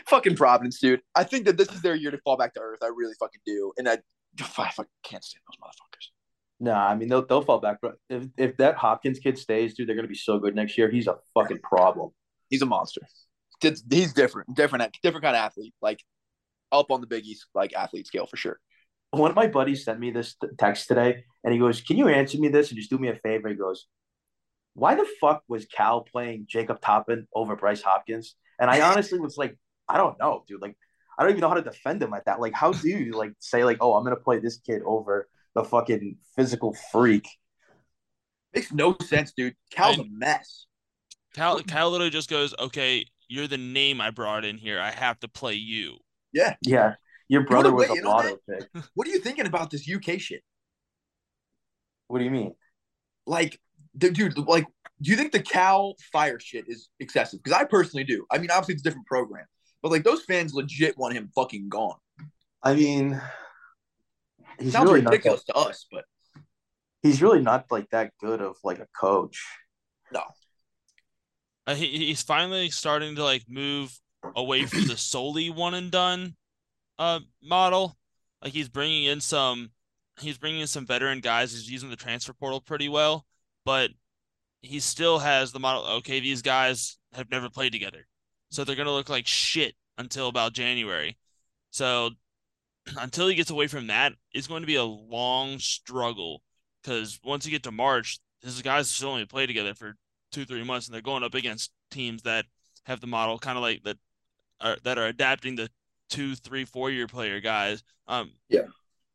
Fucking 0.07 0.37
Providence, 0.37 0.81
dude. 0.81 1.03
I 1.15 1.25
think 1.25 1.45
that 1.45 1.59
this 1.59 1.69
is 1.71 1.83
their 1.83 1.95
year 1.95 2.11
to 2.11 2.19
fall 2.19 2.39
back 2.39 2.55
to 2.55 2.61
earth. 2.61 2.79
I 2.83 2.87
really 2.87 3.13
fucking 3.21 3.41
do. 3.45 3.73
And 3.77 3.87
I, 3.89 3.99
I 4.59 4.71
fucking 4.71 4.87
can't 5.03 5.23
stand 5.23 5.43
those 5.49 5.59
motherfuckers. 5.63 6.09
Nah, 6.59 6.87
I 6.89 6.95
mean 6.97 7.11
they'll 7.11 7.27
they'll 7.27 7.43
fall 7.43 7.59
back, 7.61 7.81
but 7.83 7.97
if 8.09 8.25
if 8.39 8.57
that 8.57 8.77
Hopkins 8.77 9.19
kid 9.19 9.37
stays, 9.37 9.75
dude, 9.75 9.87
they're 9.87 9.95
going 9.95 10.07
to 10.07 10.09
be 10.09 10.15
so 10.15 10.39
good 10.39 10.55
next 10.55 10.79
year. 10.79 10.91
He's 10.91 11.07
a 11.07 11.17
fucking 11.35 11.59
problem. 11.63 12.13
He's 12.49 12.63
a 12.63 12.67
monster. 12.67 13.03
It's- 13.63 13.83
He's 13.91 14.15
different, 14.15 14.55
different, 14.55 14.97
different 15.03 15.23
kind 15.23 15.37
of 15.37 15.41
athlete. 15.41 15.75
Like 15.83 16.03
up 16.73 16.91
on 16.91 17.03
the 17.03 17.07
Big 17.07 17.27
East, 17.27 17.45
like 17.55 17.75
athlete 17.75 18.07
scale 18.07 18.27
for 18.27 18.39
sure. 18.39 18.59
One 19.17 19.31
of 19.31 19.37
my 19.37 19.47
buddies 19.47 19.85
sent 19.85 19.99
me 20.01 20.11
this 20.11 20.37
text 20.59 20.89
today, 20.89 21.25
and 21.45 21.53
he 21.53 21.59
goes, 21.59 21.81
"Can 21.81 21.97
you 21.97 22.09
answer 22.09 22.39
me 22.39 22.49
this 22.49 22.71
and 22.71 22.79
just 22.79 22.91
do 22.91 22.99
me 22.99 23.09
a 23.09 23.17
favor?" 23.17 23.49
He 23.49 23.55
goes, 23.55 23.87
"Why 24.75 24.95
the 24.95 25.07
fuck 25.21 25.43
was 25.49 25.67
Cal 25.67 26.03
playing 26.03 26.47
Jacob 26.49 26.81
Toppin 26.81 27.27
over 27.35 27.57
Bryce 27.57 27.83
Hopkins?" 27.83 28.37
And 28.59 28.71
I 28.71 28.81
honestly 28.81 29.19
was 29.19 29.37
like, 29.37 29.59
"I 29.89 29.97
don't 29.97 30.19
know, 30.19 30.45
dude. 30.47 30.63
Like, 30.63 30.77
I 31.19 31.23
don't 31.23 31.31
even 31.31 31.41
know 31.41 31.49
how 31.49 31.55
to 31.55 31.63
defend 31.63 32.03
him 32.03 32.15
at 32.15 32.27
that. 32.27 32.41
Like, 32.41 32.55
how 32.55 32.73
do 32.73 32.89
you 32.89 33.13
like 33.13 33.33
say 33.39 33.65
like, 33.65 33.79
oh, 33.81 33.95
I'm 33.95 34.05
going 34.05 34.17
to 34.17 34.23
play 34.23 34.39
this 34.39 34.59
kid 34.59 34.83
over 34.85 35.29
the 35.55 35.65
fucking 35.65 36.19
physical 36.35 36.75
freak?" 36.93 37.29
Makes 38.55 38.73
no 38.73 38.97
sense, 39.03 39.33
dude. 39.37 39.55
Cal's 39.71 39.99
a 39.99 40.03
I- 40.03 40.09
mess. 40.11 40.67
Cal, 41.35 41.61
Cal 41.61 41.91
literally 41.91 42.11
just 42.11 42.31
goes, 42.31 42.55
okay, 42.59 43.05
you're 43.29 43.47
the 43.47 43.59
name 43.59 44.01
I 44.01 44.09
brought 44.09 44.47
in 44.47 44.57
here. 44.57 44.81
I 44.81 44.91
have 44.91 45.21
to 45.21 45.29
play 45.29 45.53
you. 45.53 45.99
Yeah. 46.33 46.57
Yeah, 46.63 46.95
your 47.29 47.43
brother 47.43 47.73
was 47.73 47.89
a 47.89 47.95
in 47.95 48.05
lotto 48.05 48.39
pick. 48.49 48.69
What 48.95 49.07
are 49.07 49.11
you 49.11 49.19
thinking 49.19 49.47
about 49.47 49.71
this 49.71 49.89
UK 49.91 50.21
shit? 50.21 50.43
What 52.09 52.19
do 52.19 52.25
you 52.25 52.31
mean? 52.31 52.55
Like, 53.27 53.61
the, 53.95 54.11
dude, 54.11 54.39
like, 54.39 54.67
do 55.03 55.11
you 55.11 55.17
think 55.17 55.33
the 55.33 55.43
Cal 55.43 55.95
fire 56.13 56.39
shit 56.39 56.67
is 56.69 56.89
excessive? 57.01 57.43
Because 57.43 57.59
I 57.59 57.65
personally 57.65 58.05
do. 58.05 58.27
I 58.31 58.39
mean, 58.39 58.51
obviously 58.51 58.75
it's 58.75 58.83
a 58.83 58.85
different 58.85 59.07
program, 59.07 59.47
but 59.83 59.91
like 59.91 60.05
those 60.05 60.23
fans 60.25 60.55
legit 60.55 60.97
want 60.97 61.15
him 61.15 61.31
fucking 61.35 61.69
gone. 61.69 61.99
I 62.63 62.75
mean, 62.75 63.21
he's 64.59 64.73
Sounds 64.73 64.89
really 64.89 65.03
not 65.03 65.11
ridiculous 65.11 65.45
that, 65.47 65.55
to 65.55 65.59
us, 65.59 65.87
but 65.91 66.05
he's 67.03 67.21
really 67.21 67.41
not 67.41 67.67
like 67.71 67.91
that 67.91 68.13
good 68.21 68.41
of 68.41 68.57
like 68.63 68.79
a 68.79 68.87
coach. 68.99 69.45
no. 70.13 70.23
Uh, 71.69 71.75
he, 71.75 72.07
he's 72.07 72.23
finally 72.23 72.71
starting 72.71 73.17
to 73.17 73.25
like 73.25 73.43
move 73.49 73.99
away 74.37 74.65
from 74.67 74.87
the 74.87 74.97
solely 74.97 75.51
one 75.51 75.75
and 75.75 75.91
done 75.91 76.37
uh 76.99 77.21
model. 77.43 77.97
Like 78.43 78.53
he's 78.53 78.69
bringing 78.69 79.05
in 79.05 79.21
some 79.21 79.71
he's 80.21 80.39
bringing 80.39 80.61
in 80.61 80.67
some 80.67 80.87
veteran 80.87 81.21
guys. 81.21 81.53
He's 81.53 81.71
using 81.71 81.91
the 81.91 81.97
transfer 81.97 82.33
portal 82.33 82.61
pretty 82.61 82.89
well, 82.89 83.27
but 83.65 83.91
he 84.63 84.81
still 84.81 85.19
has 85.19 85.53
the 85.53 85.61
model. 85.61 85.85
Okay, 85.99 86.21
these 86.21 86.43
guys 86.43 86.99
have 87.15 87.31
never 87.31 87.49
played 87.49 87.73
together, 87.73 88.07
so 88.51 88.65
they're 88.65 88.77
gonna 88.77 88.93
look 88.93 89.09
like 89.09 89.27
shit 89.27 89.75
until 89.99 90.29
about 90.29 90.53
January. 90.53 91.17
So 91.71 92.11
until 92.99 93.29
he 93.29 93.35
gets 93.35 93.51
away 93.51 93.67
from 93.67 93.89
that, 93.89 94.13
it's 94.33 94.47
going 94.47 94.63
to 94.63 94.67
be 94.67 94.77
a 94.77 94.85
long 94.85 95.59
struggle. 95.59 96.43
Because 96.83 97.19
once 97.25 97.45
you 97.45 97.51
get 97.51 97.65
to 97.65 97.73
March, 97.73 98.21
his 98.43 98.63
guys 98.63 98.89
still 98.89 99.11
only 99.11 99.27
play 99.27 99.47
together 99.47 99.75
for 99.75 99.97
two 100.31 100.45
three 100.45 100.65
months, 100.65 100.87
and 100.87 100.95
they're 100.95 101.03
going 101.03 101.25
up 101.25 101.35
against 101.35 101.73
teams 101.91 102.23
that 102.23 102.47
have 102.85 103.01
the 103.01 103.07
model 103.07 103.39
kind 103.39 103.59
of 103.59 103.63
like 103.63 103.83
that 103.83 103.99
are 104.61 104.77
that 104.85 104.99
are 104.99 105.07
adapting 105.07 105.57
the 105.57 105.69
two 106.09 106.35
three 106.35 106.65
four 106.65 106.91
year 106.91 107.07
player 107.07 107.41
guys. 107.41 107.83
Um, 108.07 108.33
Yeah. 108.49 108.67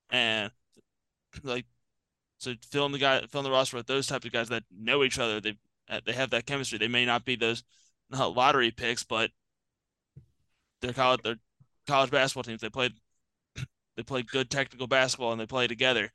and 0.10 0.52
like 1.44 1.66
so 2.38 2.54
filling 2.72 2.92
the 2.92 3.00
guy 3.00 3.22
filling 3.28 3.46
the 3.46 3.52
roster 3.52 3.78
with 3.78 3.88
those 3.88 4.08
type 4.08 4.26
of 4.26 4.32
guys 4.32 4.50
that 4.50 4.64
know 4.72 5.04
each 5.04 5.20
other. 5.20 5.40
They 5.40 5.58
uh, 5.90 6.02
they 6.06 6.14
have 6.14 6.32
that 6.32 6.46
chemistry. 6.46 6.78
They 6.78 6.88
may 6.88 7.06
not 7.06 7.26
be 7.26 7.36
those 7.36 7.64
uh, 8.14 8.30
lottery 8.30 8.72
picks, 8.72 9.04
but 9.04 9.32
they're 10.82 10.94
college 10.94 11.22
they're 11.24 11.38
college 11.88 12.12
basketball 12.12 12.44
teams. 12.44 12.62
They 12.62 12.70
played 12.70 12.94
they 13.96 14.04
played 14.04 14.28
good 14.30 14.50
technical 14.50 14.88
basketball 14.88 15.32
and 15.32 15.40
they 15.40 15.46
play 15.46 15.68
together. 15.68 16.12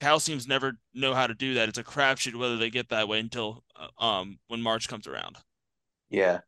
Cal 0.00 0.20
teams 0.20 0.46
never 0.46 0.78
know 0.94 1.12
how 1.12 1.26
to 1.26 1.34
do 1.34 1.54
that. 1.54 1.68
It's 1.68 1.78
a 1.78 1.82
crapshoot 1.82 2.36
whether 2.36 2.56
they 2.56 2.70
get 2.70 2.90
that 2.90 3.08
way 3.08 3.18
until 3.18 3.64
uh, 3.74 4.04
um 4.04 4.38
when 4.46 4.62
March 4.62 4.88
comes 4.88 5.06
around. 5.06 5.36
Yeah. 6.10 6.40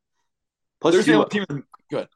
Plus 0.80 0.94
There's 0.94 1.06
two, 1.06 1.12
no 1.12 1.24
team. 1.24 1.44
Good. 1.90 2.08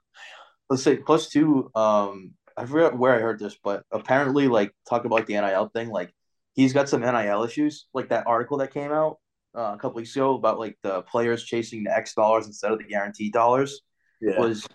Let's 0.71 0.83
say 0.83 0.97
plus 0.97 1.29
two. 1.29 1.71
Um, 1.75 2.33
I 2.57 2.67
forgot 2.67 2.97
where 2.99 3.15
I 3.15 3.19
heard 3.21 3.39
this, 3.41 3.57
but 3.63 3.83
apparently, 3.91 4.49
like 4.49 4.73
talk 4.89 5.05
about 5.05 5.27
the 5.27 5.35
NIL 5.35 5.69
thing, 5.75 5.89
like 5.91 6.13
he's 6.55 6.73
got 6.73 6.89
some 6.89 7.01
NIL 7.01 7.43
issues. 7.45 7.87
Like 7.95 8.09
that 8.11 8.27
article 8.27 8.59
that 8.59 8.73
came 8.73 8.93
out 8.93 9.19
uh, 9.57 9.73
a 9.75 9.79
couple 9.79 9.97
weeks 9.97 10.15
ago 10.15 10.35
about 10.35 10.59
like 10.59 10.77
the 10.83 11.03
players 11.03 11.43
chasing 11.45 11.85
the 11.85 11.97
X 11.97 12.15
dollars 12.15 12.47
instead 12.47 12.71
of 12.73 12.79
the 12.79 12.85
guaranteed 12.85 13.33
dollars 13.33 13.81
Yeah. 14.21 14.39
was 14.39 14.67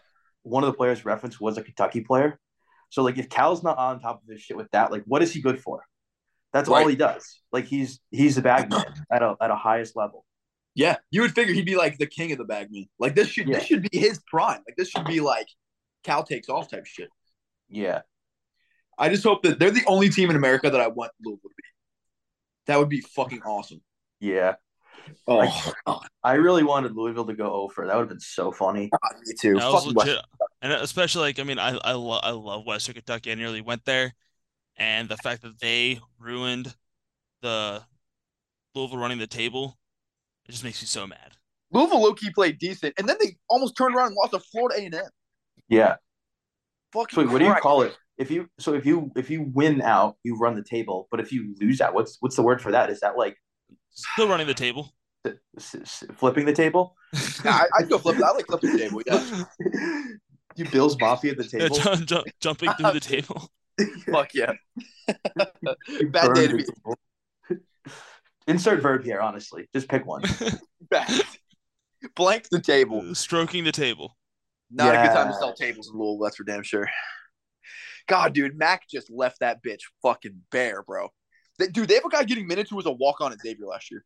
one 0.44 0.64
of 0.64 0.68
the 0.68 0.74
players 0.78 1.06
referenced 1.06 1.40
was 1.40 1.58
a 1.58 1.64
Kentucky 1.64 2.02
player. 2.02 2.40
So 2.90 3.04
like 3.04 3.18
if 3.18 3.30
Cal's 3.30 3.64
not 3.64 3.78
on 3.78 4.00
top 4.00 4.22
of 4.24 4.30
his 4.30 4.42
shit 4.42 4.58
with 4.58 4.70
that, 4.72 4.92
like 4.92 5.04
what 5.06 5.22
is 5.22 5.32
he 5.34 5.42
good 5.42 5.60
for? 5.62 5.84
That's 6.52 6.68
all 6.68 6.88
he 6.88 6.96
does. 6.96 7.42
Like 7.52 7.66
he's 7.66 8.00
he's 8.12 8.38
a 8.38 8.42
bagman 8.42 8.84
at 9.12 9.22
a 9.22 9.36
at 9.40 9.52
a 9.52 9.56
highest 9.56 9.96
level. 9.96 10.26
Yeah, 10.76 10.98
you 11.12 11.22
would 11.22 11.34
figure 11.36 11.54
he'd 11.54 11.66
be 11.66 11.76
like 11.76 11.98
the 11.98 12.08
king 12.08 12.32
of 12.32 12.38
the 12.40 12.46
bagman. 12.46 12.90
Like 13.00 13.16
this 13.16 13.28
should 13.30 13.48
Yeah. 13.48 13.60
this 13.60 13.68
should 13.68 13.84
be 13.90 13.98
his 14.00 14.20
prime. 14.28 14.62
Like 14.68 14.76
this 14.78 14.90
should 14.90 15.06
be 15.06 15.20
like 15.20 15.48
Cal 16.04 16.24
takes 16.24 16.50
off 16.50 16.70
type 16.70 16.86
shit. 16.86 17.10
Yeah. 17.68 18.02
I 18.98 19.10
just 19.10 19.24
hope 19.24 19.44
that 19.44 19.60
they're 19.60 19.72
the 19.72 19.86
only 19.88 20.10
team 20.10 20.30
in 20.30 20.36
America 20.36 20.70
that 20.70 20.82
I 20.82 20.88
want 20.88 21.12
Louisville 21.24 21.50
to 21.50 21.56
be. 21.56 21.64
That 22.68 22.80
would 22.80 22.90
be 22.90 23.02
fucking 23.02 23.42
awesome. 23.44 23.82
Yeah. 24.20 24.56
Oh, 25.28 25.74
God, 25.88 26.08
I 26.24 26.34
really 26.34 26.64
wanted 26.64 26.96
Louisville 26.96 27.26
to 27.26 27.34
go 27.34 27.52
over. 27.54 27.88
That 27.88 27.96
would 27.96 28.04
have 28.04 28.10
been 28.10 28.20
so 28.20 28.52
funny. 28.52 28.90
Ah, 28.94 29.16
me 29.26 29.34
too. 29.40 29.56
That 29.56 29.72
was 29.72 29.88
legit. 29.88 30.20
And 30.62 30.74
especially 30.74 31.22
like 31.22 31.40
I 31.40 31.44
mean 31.44 31.58
I 31.58 31.78
I, 31.84 31.94
lo- 31.94 32.20
I 32.22 32.32
love 32.32 32.66
Western 32.66 32.96
Kentucky. 32.96 33.32
I 33.32 33.36
nearly 33.36 33.62
went 33.62 33.86
there, 33.86 34.14
and 34.78 35.08
the 35.08 35.18
fact 35.18 35.42
that 35.44 35.60
they 35.60 36.00
ruined 36.20 36.76
the 37.42 37.82
Louisville 38.76 39.00
running 39.00 39.18
the 39.18 39.28
table, 39.28 39.78
it 40.48 40.52
just 40.52 40.64
makes 40.64 40.82
me 40.82 40.86
so 40.86 41.08
mad. 41.08 41.38
Louisville 41.72 42.02
low 42.02 42.14
key 42.14 42.30
played 42.32 42.60
decent, 42.60 42.94
and 42.98 43.08
then 43.08 43.18
they 43.20 43.38
almost 43.50 43.78
turned 43.78 43.96
around 43.96 44.08
and 44.08 44.16
lost 44.16 44.34
to 44.34 44.40
Florida 44.40 44.82
A 44.82 44.86
and 44.86 44.96
M. 44.96 45.06
Yeah. 45.70 45.96
Fucking 46.94 47.16
So 47.16 47.22
wait, 47.22 47.32
what 47.32 47.40
do 47.40 47.46
you 47.46 47.52
Christ. 47.52 47.64
call 47.64 47.82
it? 47.84 47.96
If 48.18 48.30
you 48.32 48.50
so 48.60 48.74
if 48.74 48.86
you 48.86 49.12
if 49.16 49.30
you 49.30 49.44
win 49.54 49.82
out, 49.82 50.18
you 50.24 50.36
run 50.38 50.56
the 50.56 50.64
table. 50.64 51.08
But 51.12 51.20
if 51.20 51.32
you 51.32 51.56
lose 51.62 51.80
out, 51.82 51.94
what's 51.94 52.18
what's 52.20 52.36
the 52.36 52.42
word 52.44 52.62
for 52.62 52.72
that? 52.72 52.90
Is 52.90 53.00
that 53.02 53.18
like 53.18 53.38
Still 53.92 54.28
running 54.28 54.48
the 54.48 54.54
table. 54.54 54.94
s- 55.26 55.34
s- 55.58 55.76
s- 55.76 56.04
flipping 56.16 56.46
the 56.46 56.54
table? 56.54 56.96
Yeah, 57.46 57.52
I, 57.52 57.68
I'd 57.80 57.90
go 57.90 57.98
flip. 57.98 58.18
I 58.18 58.32
like 58.32 58.46
flipping 58.48 58.72
the 58.74 58.78
table. 58.80 59.02
Yeah, 59.06 59.44
you 60.56 60.66
Bills 60.70 60.98
Mafia 61.00 61.32
at 61.32 61.38
the 61.38 61.44
Yeah, 61.46 61.60
table. 61.70 61.76
jump, 61.78 62.06
jump, 62.06 62.28
jumping 62.42 62.72
through 62.74 62.92
the 62.92 63.00
table. 63.00 63.50
fuck 64.12 64.34
yeah. 64.34 64.52
Bad 65.08 66.34
day 66.36 66.48
to 66.48 66.58
be. 66.58 67.56
Insert 68.48 68.82
verb 68.82 69.04
here, 69.04 69.22
honestly. 69.22 69.70
Just 69.74 69.88
pick 69.88 70.06
one. 70.06 70.24
bad. 70.90 71.10
Blank 72.16 72.48
the 72.52 72.60
table. 72.62 73.04
Uh, 73.10 73.14
stroking 73.14 73.64
the 73.64 73.72
table. 73.72 74.18
Not 74.72 74.94
a 74.96 74.98
good 75.08 75.14
time 75.14 75.28
to 75.28 75.34
sell 75.34 75.54
tables 75.54 75.90
in 75.92 76.00
Louisville. 76.00 76.20
That's 76.24 76.36
for 76.36 76.44
damn 76.44 76.64
sure. 76.64 76.90
God, 78.08 78.34
dude, 78.34 78.58
Mac 78.58 78.88
just 78.90 79.10
left 79.12 79.40
that 79.40 79.64
bitch 79.64 79.82
fucking 80.02 80.42
bare, 80.52 80.84
bro. 80.84 81.10
They, 81.60 81.68
dude, 81.68 81.88
they 81.88 81.96
have 81.96 82.06
a 82.06 82.10
guy 82.10 82.24
getting 82.24 82.48
minutes 82.48 82.70
who 82.70 82.76
was 82.76 82.86
a 82.86 82.92
walk 82.92 83.22
on 83.22 83.32
at 83.32 83.40
Xavier 83.40 83.66
last 83.66 83.92
year. 83.92 84.04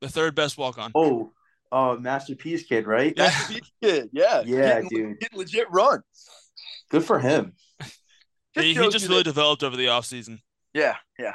The 0.00 0.08
third 0.08 0.34
best 0.34 0.58
walk 0.58 0.78
on. 0.78 0.92
Oh, 0.94 1.32
uh, 1.70 1.96
Masterpiece 1.98 2.64
Kid, 2.64 2.86
right? 2.86 3.14
Yeah. 3.16 3.30
That's 3.30 3.60
kid. 3.82 4.10
Yeah, 4.12 4.42
Yeah, 4.44 4.80
getting, 4.82 4.88
dude. 4.88 5.20
getting 5.20 5.38
legit 5.38 5.70
run. 5.70 6.02
Good 6.90 7.04
for 7.04 7.18
him. 7.18 7.54
he, 8.54 8.74
he 8.74 8.74
just 8.90 9.08
really 9.08 9.18
that- 9.20 9.24
developed 9.24 9.62
over 9.62 9.76
the 9.76 9.86
offseason. 9.86 10.40
yeah, 10.74 10.96
yeah. 11.18 11.34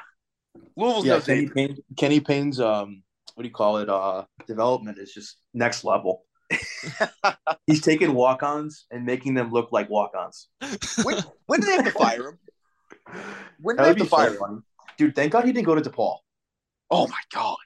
Louisville's 0.76 1.06
Yeah, 1.06 1.16
no 1.16 1.22
Kenny 1.22 1.48
Payne, 1.50 1.78
Kenny 1.98 2.20
Payne's 2.20 2.60
um, 2.60 3.04
what 3.36 3.44
do 3.44 3.48
you 3.50 3.54
call 3.54 3.78
it? 3.78 3.90
Uh, 3.90 4.26
development 4.48 4.98
is 4.98 5.14
just 5.14 5.38
next 5.54 5.84
level. 5.84 6.24
He's 7.68 7.82
taking 7.82 8.14
walk-ons 8.14 8.86
and 8.92 9.06
making 9.06 9.34
them 9.34 9.52
look 9.52 9.72
like 9.72 9.90
walk-ons. 9.90 10.48
When, 11.04 11.18
when 11.46 11.60
do 11.60 11.66
they 11.68 11.74
have 11.74 11.86
to 11.86 11.92
fire 11.92 12.30
him? 12.30 12.40
When 13.60 13.76
do 13.76 13.82
they 13.84 13.88
have 13.90 13.98
to 13.98 14.06
fire 14.06 14.36
so 14.38 14.46
him? 14.46 14.64
dude. 14.98 15.16
Thank 15.16 15.32
God 15.34 15.46
he 15.46 15.52
didn't 15.52 15.66
go 15.66 15.76
to 15.76 15.82
DePaul. 15.90 16.18
Oh 16.90 17.08
my 17.08 17.20
god. 17.34 17.58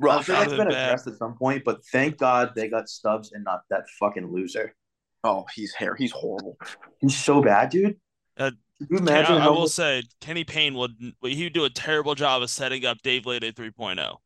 I'm 0.00 0.06
Rough. 0.06 0.24
sure 0.26 0.34
That 0.34 0.40
that's 0.40 0.50
would've 0.52 0.58
been 0.58 0.68
been 0.68 0.74
bad. 0.74 0.88
addressed 0.88 1.06
at 1.06 1.14
some 1.18 1.34
point, 1.36 1.62
but 1.64 1.84
thank 1.86 2.18
God 2.18 2.52
they 2.54 2.68
got 2.68 2.88
Stubbs 2.88 3.32
and 3.32 3.44
not 3.44 3.62
that 3.70 3.84
fucking 3.98 4.30
loser. 4.30 4.74
Oh, 5.22 5.46
he's 5.54 5.72
hair. 5.72 5.94
He's 5.94 6.12
horrible. 6.12 6.58
He's 7.00 7.16
so 7.16 7.40
bad, 7.40 7.70
dude. 7.70 7.96
Uh, 8.36 8.50
Can 8.78 8.88
you 8.90 8.98
imagine 8.98 9.36
I, 9.36 9.38
I 9.38 9.40
how 9.42 9.52
will 9.54 9.68
say 9.68 10.02
Kenny 10.20 10.44
Payne 10.44 10.74
would 10.74 10.92
he 11.22 11.44
would 11.44 11.52
do 11.54 11.64
a 11.64 11.70
terrible 11.70 12.14
job 12.14 12.42
of 12.42 12.50
setting 12.50 12.84
up 12.84 12.98
Dave 13.02 13.22
Leitao 13.22 13.54
3.0. 13.54 14.16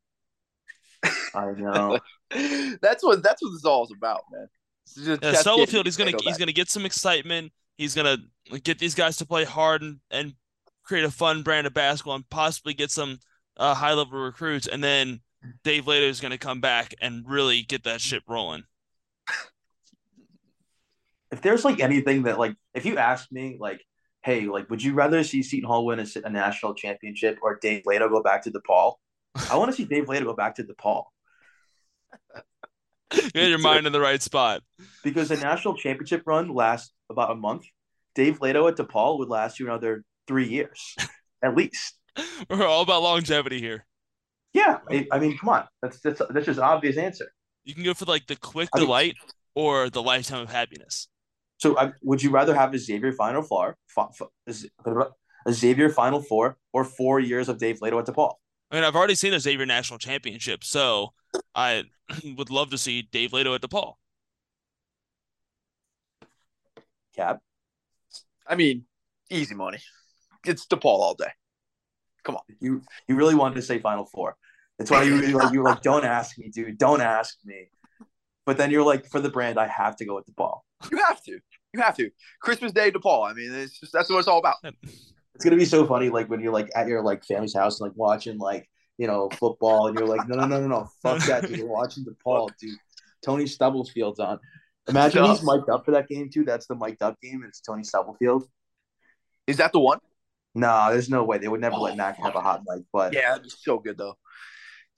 I 1.35 1.53
know. 1.61 1.99
that's 2.83 3.03
what 3.03 3.23
that's 3.23 3.43
what 3.43 3.51
this 3.53 3.65
all 3.65 3.85
is 3.85 3.93
about, 3.97 4.23
man. 4.33 4.49
It's 4.87 5.23
Yeah, 5.23 5.33
chess 5.33 5.43
solo 5.43 5.67
game. 5.67 5.67
field, 5.67 5.87
he's 5.87 5.97
gonna 5.97 6.13
he's 6.13 6.25
back. 6.33 6.39
gonna 6.39 6.53
get 6.53 6.69
some 6.71 6.87
excitement. 6.87 7.53
He's 7.77 7.95
gonna 7.95 8.19
get 8.65 8.79
these 8.79 8.95
guys 8.95 9.17
to 9.19 9.27
play 9.27 9.45
hard 9.45 9.83
and, 9.83 10.01
and 10.11 10.35
create 10.83 11.05
a 11.05 11.11
fun 11.11 11.43
brand 11.43 11.67
of 11.67 11.75
basketball 11.75 12.17
and 12.17 12.29
possibly 12.31 12.75
get 12.75 12.91
some 12.91 13.19
uh, 13.57 13.75
high 13.75 13.93
level 13.93 14.19
recruits. 14.19 14.67
And 14.67 14.83
then 14.83 15.21
Dave 15.65 15.85
Leitao 15.85 16.09
is 16.09 16.21
gonna 16.21 16.39
come 16.39 16.61
back 16.61 16.95
and 17.01 17.25
really 17.29 17.63
get 17.63 17.85
that 17.85 18.01
shit 18.01 18.23
rolling. 18.29 18.65
if 21.31 21.43
there's 21.43 21.65
like 21.65 21.81
anything 21.81 22.23
that 22.25 22.39
like 22.39 22.55
if 22.75 22.87
you 22.87 22.97
ask 22.99 23.31
me 23.31 23.57
like 23.61 23.81
hey 24.23 24.47
like 24.47 24.69
would 24.71 24.83
you 24.83 24.95
rather 24.95 25.23
see 25.23 25.43
Seton 25.43 25.69
Hall 25.69 25.85
win 25.87 26.01
a, 26.01 26.07
a 26.25 26.31
national 26.31 26.75
championship 26.75 27.39
or 27.43 27.59
Dave 27.61 27.83
Leitao 27.87 28.09
go 28.11 28.23
back 28.23 28.43
to 28.45 28.51
DePaul 28.51 28.95
I 29.51 29.57
want 29.57 29.71
to 29.71 29.77
see 29.77 29.85
Dave 29.85 30.07
Leitao 30.07 30.25
go 30.25 30.35
back 30.35 30.55
to 30.57 30.65
DePaul 30.65 31.05
Get 33.33 33.49
your 33.49 33.59
mind 33.59 33.87
in 33.87 33.93
the 33.93 34.01
right 34.01 34.21
spot. 34.23 34.63
because 35.03 35.31
a 35.31 35.37
national 35.37 35.75
championship 35.77 36.23
run 36.27 36.49
lasts 36.55 36.93
about 37.11 37.31
a 37.31 37.35
month 37.35 37.65
Dave 38.15 38.41
Leitao 38.41 38.69
at 38.71 38.77
DePaul 38.77 39.19
would 39.19 39.29
last 39.29 39.59
you 39.59 39.67
another 39.67 40.05
three 40.27 40.49
years 40.49 40.95
at 41.43 41.57
least 41.57 41.95
We're 42.51 42.67
all 42.67 42.83
about 42.83 43.03
longevity 43.03 43.61
here. 43.61 43.87
yeah 44.53 44.79
I, 44.91 45.07
I 45.13 45.19
mean 45.19 45.39
come 45.39 45.49
on 45.51 45.65
that's 45.81 46.01
that's 46.01 46.21
that's 46.31 46.47
just 46.47 46.59
an 46.59 46.65
obvious 46.65 46.97
answer 46.99 47.33
You 47.65 47.75
can 47.75 47.85
go 47.85 47.95
for 47.95 48.05
like 48.05 48.27
the 48.27 48.37
quick 48.37 48.69
I 48.75 48.79
mean- 48.79 48.87
delight 48.87 49.15
or 49.55 49.89
the 49.91 50.03
lifetime 50.03 50.43
of 50.43 50.51
happiness. 50.51 51.09
so 51.59 51.79
I, 51.79 51.93
would 52.03 52.23
you 52.23 52.31
rather 52.31 52.55
have 52.55 52.75
a 52.75 52.79
Xavier 52.79 53.13
Final 53.13 53.43
Four 53.43 53.77
a 55.47 55.53
Xavier 55.53 55.89
Final 55.89 56.21
Four 56.21 56.57
or 56.73 56.85
four 56.85 57.21
years 57.21 57.49
of 57.49 57.59
Dave 57.59 57.81
Leitao 57.81 58.01
at 58.01 58.07
DePaul 58.07 58.35
I 58.71 58.75
mean, 58.75 58.85
I've 58.85 58.97
already 58.97 59.15
seen 59.15 59.31
the 59.31 59.41
Xavier 59.41 59.67
National 59.67 59.99
Championship, 59.99 60.63
so 60.63 61.15
I 61.55 61.85
would 62.37 62.51
love 62.51 62.71
to 62.71 62.79
see 62.79 63.03
Dave 63.03 63.31
Leitao 63.31 63.55
at 63.55 63.63
DePaul. 63.63 63.95
Cap 67.17 67.41
I 68.49 68.55
mean, 68.55 68.85
easy 69.31 69.55
money. 69.55 69.79
It's 70.47 70.67
DePaul 70.67 70.85
all 70.85 71.15
day. 71.15 71.31
Come 72.25 72.37
on. 72.37 72.43
You 72.61 72.83
you 73.07 73.15
really 73.15 73.35
wanted 73.35 73.57
to 73.57 73.63
say 73.63 73.79
Final 73.79 74.07
Four. 74.07 74.37
That's 74.79 74.91
why 74.91 75.03
you 75.03 75.17
you 75.17 75.35
were 75.35 75.43
like, 75.43 75.53
you 75.53 75.63
were 75.63 75.69
like, 75.69 75.83
don't 75.83 76.05
ask 76.05 76.39
me, 76.39 76.49
dude. 76.49 76.79
Don't 76.79 77.01
ask 77.01 77.37
me. 77.45 77.71
But 78.47 78.57
then 78.57 78.71
you're 78.71 78.85
like, 78.85 79.07
for 79.07 79.21
the 79.21 79.29
brand, 79.29 79.59
I 79.59 79.67
have 79.67 79.97
to 79.97 80.07
go 80.07 80.15
with 80.15 80.27
the 80.27 80.33
ball. 80.33 80.65
You 80.91 80.99
have 81.07 81.23
to. 81.25 81.39
You 81.75 81.81
have 81.83 81.97
to. 81.97 82.11
Christmas 82.41 82.73
Day 82.73 82.91
DePaul. 82.91 83.29
I 83.31 83.35
mean, 83.35 83.53
it's 83.53 83.79
just 83.79 83.93
that's 83.93 84.09
what 84.09 84.19
it's 84.19 84.29
all 84.29 84.39
about. 84.39 84.57
It's 85.39 85.45
gonna 85.45 85.57
be 85.57 85.65
so 85.65 85.87
funny, 85.87 86.09
like 86.11 86.29
when 86.29 86.41
you're 86.41 86.53
like 86.53 86.69
at 86.75 86.89
your 86.89 87.01
like 87.01 87.25
family's 87.25 87.55
house 87.55 87.81
and 87.81 87.89
like 87.89 87.97
watching 87.97 88.39
like 88.39 88.69
you 88.97 89.07
know 89.07 89.29
football, 89.31 89.87
and 89.87 89.97
you're 89.97 90.09
like, 90.09 90.29
no, 90.29 90.35
no, 90.35 90.47
no, 90.47 90.61
no, 90.61 90.67
no, 90.67 90.91
fuck 91.01 91.25
that, 91.27 91.47
dude. 91.47 91.59
You're 91.59 91.69
watching 91.69 92.05
DePaul, 92.05 92.51
dude. 92.61 92.77
Tony 93.25 93.45
Stubblefield's 93.45 94.19
on. 94.19 94.41
Imagine 94.89 95.27
he's 95.27 95.45
mic'd 95.45 95.69
up 95.71 95.85
for 95.85 95.93
that 95.93 96.09
game 96.09 96.29
too. 96.29 96.45
That's 96.45 96.67
the 96.67 96.75
mic'd 96.75 97.03
up 97.03 97.21
game. 97.21 97.43
and 97.43 97.45
It's 97.45 97.61
Tony 97.61 97.85
Stubblefield. 97.85 98.49
Is 99.47 99.59
that 99.59 99.71
the 99.71 99.79
one? 99.79 100.01
Nah, 100.57 100.91
there's 100.91 101.09
no 101.09 101.23
way 101.23 101.39
they 101.39 101.47
would 101.47 101.61
never 101.61 101.77
let 101.77 101.93
Oh, 101.93 101.97
Mac 101.97 102.17
have 102.17 102.35
a 102.35 102.41
hot 102.41 102.63
mic. 102.67 102.85
But 102.93 103.13
Yeah, 103.13 103.31
that'd 103.31 103.45
be 103.45 103.51
so 103.51 103.79
good 103.79 103.97
though. 103.97 104.17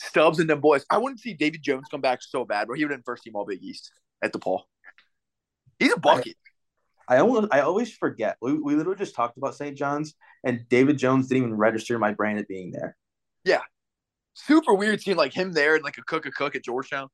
Stubbs 0.00 0.38
and 0.38 0.48
them 0.48 0.60
boys. 0.60 0.86
I 0.88 0.96
wouldn't 0.96 1.20
see 1.20 1.34
David 1.34 1.62
Jones 1.62 1.84
come 1.90 2.00
back 2.00 2.22
so 2.22 2.46
bad, 2.46 2.66
bro. 2.66 2.76
He 2.76 2.84
would 2.84 2.90
been 2.90 3.02
first 3.04 3.24
team 3.24 3.36
all 3.36 3.44
Big 3.44 3.62
East 3.62 3.92
at 4.22 4.32
DePaul. 4.32 4.62
He's 5.78 5.92
a 5.92 5.98
bucket. 5.98 6.36
I 7.10 7.18
almost 7.18 7.48
I 7.52 7.60
always 7.60 7.92
forget. 7.92 8.36
We, 8.40 8.54
we 8.54 8.76
literally 8.76 8.98
just 8.98 9.16
talked 9.16 9.36
about 9.36 9.56
St. 9.56 9.76
John's, 9.76 10.14
and 10.44 10.66
David 10.68 10.98
Jones 10.98 11.28
didn't 11.28 11.44
even 11.44 11.56
register 11.56 11.98
my 11.98 12.12
brain 12.12 12.38
at 12.38 12.48
being 12.48 12.70
there. 12.72 12.96
Yeah. 13.44 13.60
Super 14.34 14.74
weird 14.74 15.00
seeing 15.02 15.16
like 15.16 15.32
him 15.34 15.52
there 15.52 15.74
and 15.74 15.84
like 15.84 15.96
Akok 15.96 16.24
Akok 16.24 16.54
at 16.56 16.64
Georgetown. 16.64 17.08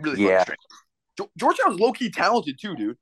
Really 0.00 0.24
Yeah. 0.24 0.38
fucking 0.44 0.54
strange. 1.16 1.30
Ge- 1.30 1.38
Georgetown's 1.38 1.80
low 1.80 1.92
key 1.92 2.10
talented 2.10 2.58
too, 2.60 2.76
dude. 2.76 2.96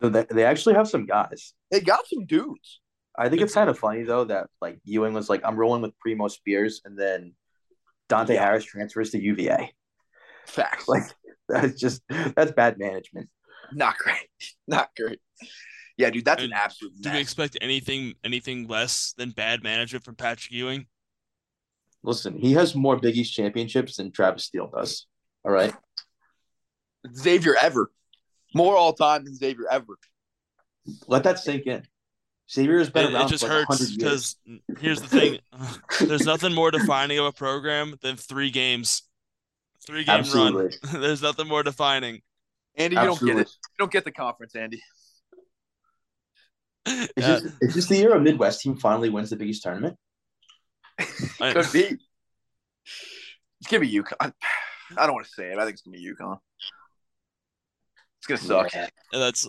So 0.00 0.08
they, 0.10 0.26
they 0.30 0.44
actually 0.44 0.74
have 0.74 0.88
some 0.88 1.06
guys. 1.06 1.54
They 1.70 1.80
got 1.80 2.06
some 2.06 2.26
dudes. 2.26 2.80
I 3.18 3.28
think 3.30 3.40
it's 3.40 3.54
kind 3.54 3.70
of 3.70 3.78
funny 3.78 4.02
though 4.02 4.24
that 4.24 4.48
like 4.60 4.78
Ewing 4.84 5.14
was 5.14 5.30
like, 5.30 5.40
I'm 5.44 5.56
rolling 5.56 5.80
with 5.82 5.98
Primo 5.98 6.28
Spears, 6.28 6.82
and 6.84 6.98
then 6.98 7.32
Dante 8.10 8.34
Yeah. 8.34 8.44
Harris 8.44 8.64
transfers 8.64 9.10
to 9.12 9.18
UVA. 9.22 9.72
Facts. 10.46 10.86
Like 10.86 11.04
that's 11.48 11.80
just 11.80 12.02
that's 12.08 12.52
bad 12.52 12.78
management. 12.78 13.30
not 13.72 13.96
great. 13.96 14.28
Not 14.68 14.90
great. 14.96 15.20
Yeah, 15.96 16.10
dude, 16.10 16.24
that's 16.24 16.42
And 16.42 16.52
an 16.52 16.58
absolute 16.58 16.92
Do 17.00 17.10
we 17.10 17.18
expect 17.18 17.56
anything 17.60 18.14
anything 18.22 18.68
less 18.68 19.14
than 19.16 19.30
bad 19.30 19.62
management 19.62 20.04
from 20.04 20.14
Patrick 20.14 20.52
Ewing? 20.52 20.86
Listen, 22.02 22.36
he 22.38 22.52
has 22.52 22.74
more 22.74 22.96
Big 22.96 23.16
East 23.16 23.32
championships 23.34 23.96
than 23.96 24.12
Travis 24.12 24.44
Steele 24.44 24.70
does. 24.72 25.06
All 25.44 25.50
right. 25.50 25.74
Xavier 27.14 27.56
ever. 27.60 27.90
More 28.54 28.76
all 28.76 28.92
time 28.92 29.24
than 29.24 29.34
Xavier 29.34 29.66
ever. 29.70 29.98
Let 31.08 31.24
that 31.24 31.38
sink 31.38 31.66
in. 31.66 31.82
Xavier 32.50 32.78
has 32.78 32.90
been 32.90 33.06
It, 33.06 33.14
around 33.14 33.26
it 33.26 33.28
just 33.30 33.44
for 33.44 33.50
like 33.58 33.66
hurts 33.68 33.96
because 33.96 34.36
here's 34.78 35.00
the 35.00 35.08
thing: 35.08 35.38
there's 36.06 36.24
nothing 36.24 36.52
more 36.52 36.70
defining 36.70 37.18
of 37.18 37.24
a 37.24 37.32
program 37.32 37.96
than 38.02 38.16
three 38.16 38.50
games, 38.50 39.02
three 39.84 40.04
game 40.04 40.20
Absolutely. 40.20 40.76
run. 40.84 41.00
there's 41.00 41.22
nothing 41.22 41.48
more 41.48 41.62
defining. 41.64 42.20
Andy, 42.76 42.94
you 42.96 43.02
don't 43.02 43.20
get 43.20 43.38
it. 43.38 43.48
You 43.48 43.78
don't 43.78 43.90
get 43.90 44.04
the 44.04 44.12
conference, 44.12 44.54
Andy. 44.54 44.80
Is 46.86 47.08
Yeah, 47.16 47.40
this, 47.40 47.52
is 47.60 47.74
this 47.74 47.86
the 47.86 47.96
year 47.96 48.14
a 48.14 48.20
Midwest 48.20 48.60
team 48.60 48.76
finally 48.76 49.10
wins 49.10 49.30
the 49.30 49.36
biggest 49.36 49.62
tournament? 49.62 49.96
Could 50.98 51.72
be. 51.72 51.98
It's 53.60 53.68
gonna 53.70 53.80
be 53.80 53.92
UConn. 53.92 54.14
I, 54.20 54.32
I 54.96 55.06
don't 55.06 55.14
want 55.14 55.26
to 55.26 55.32
say 55.32 55.50
it. 55.50 55.58
I 55.58 55.64
think 55.64 55.74
it's 55.74 55.82
gonna 55.82 55.96
be 55.96 56.04
UConn. 56.14 56.38
It's 58.18 58.26
gonna 58.26 58.38
suck. 58.38 58.72
Yeah. 58.72 58.88
that's 59.12 59.46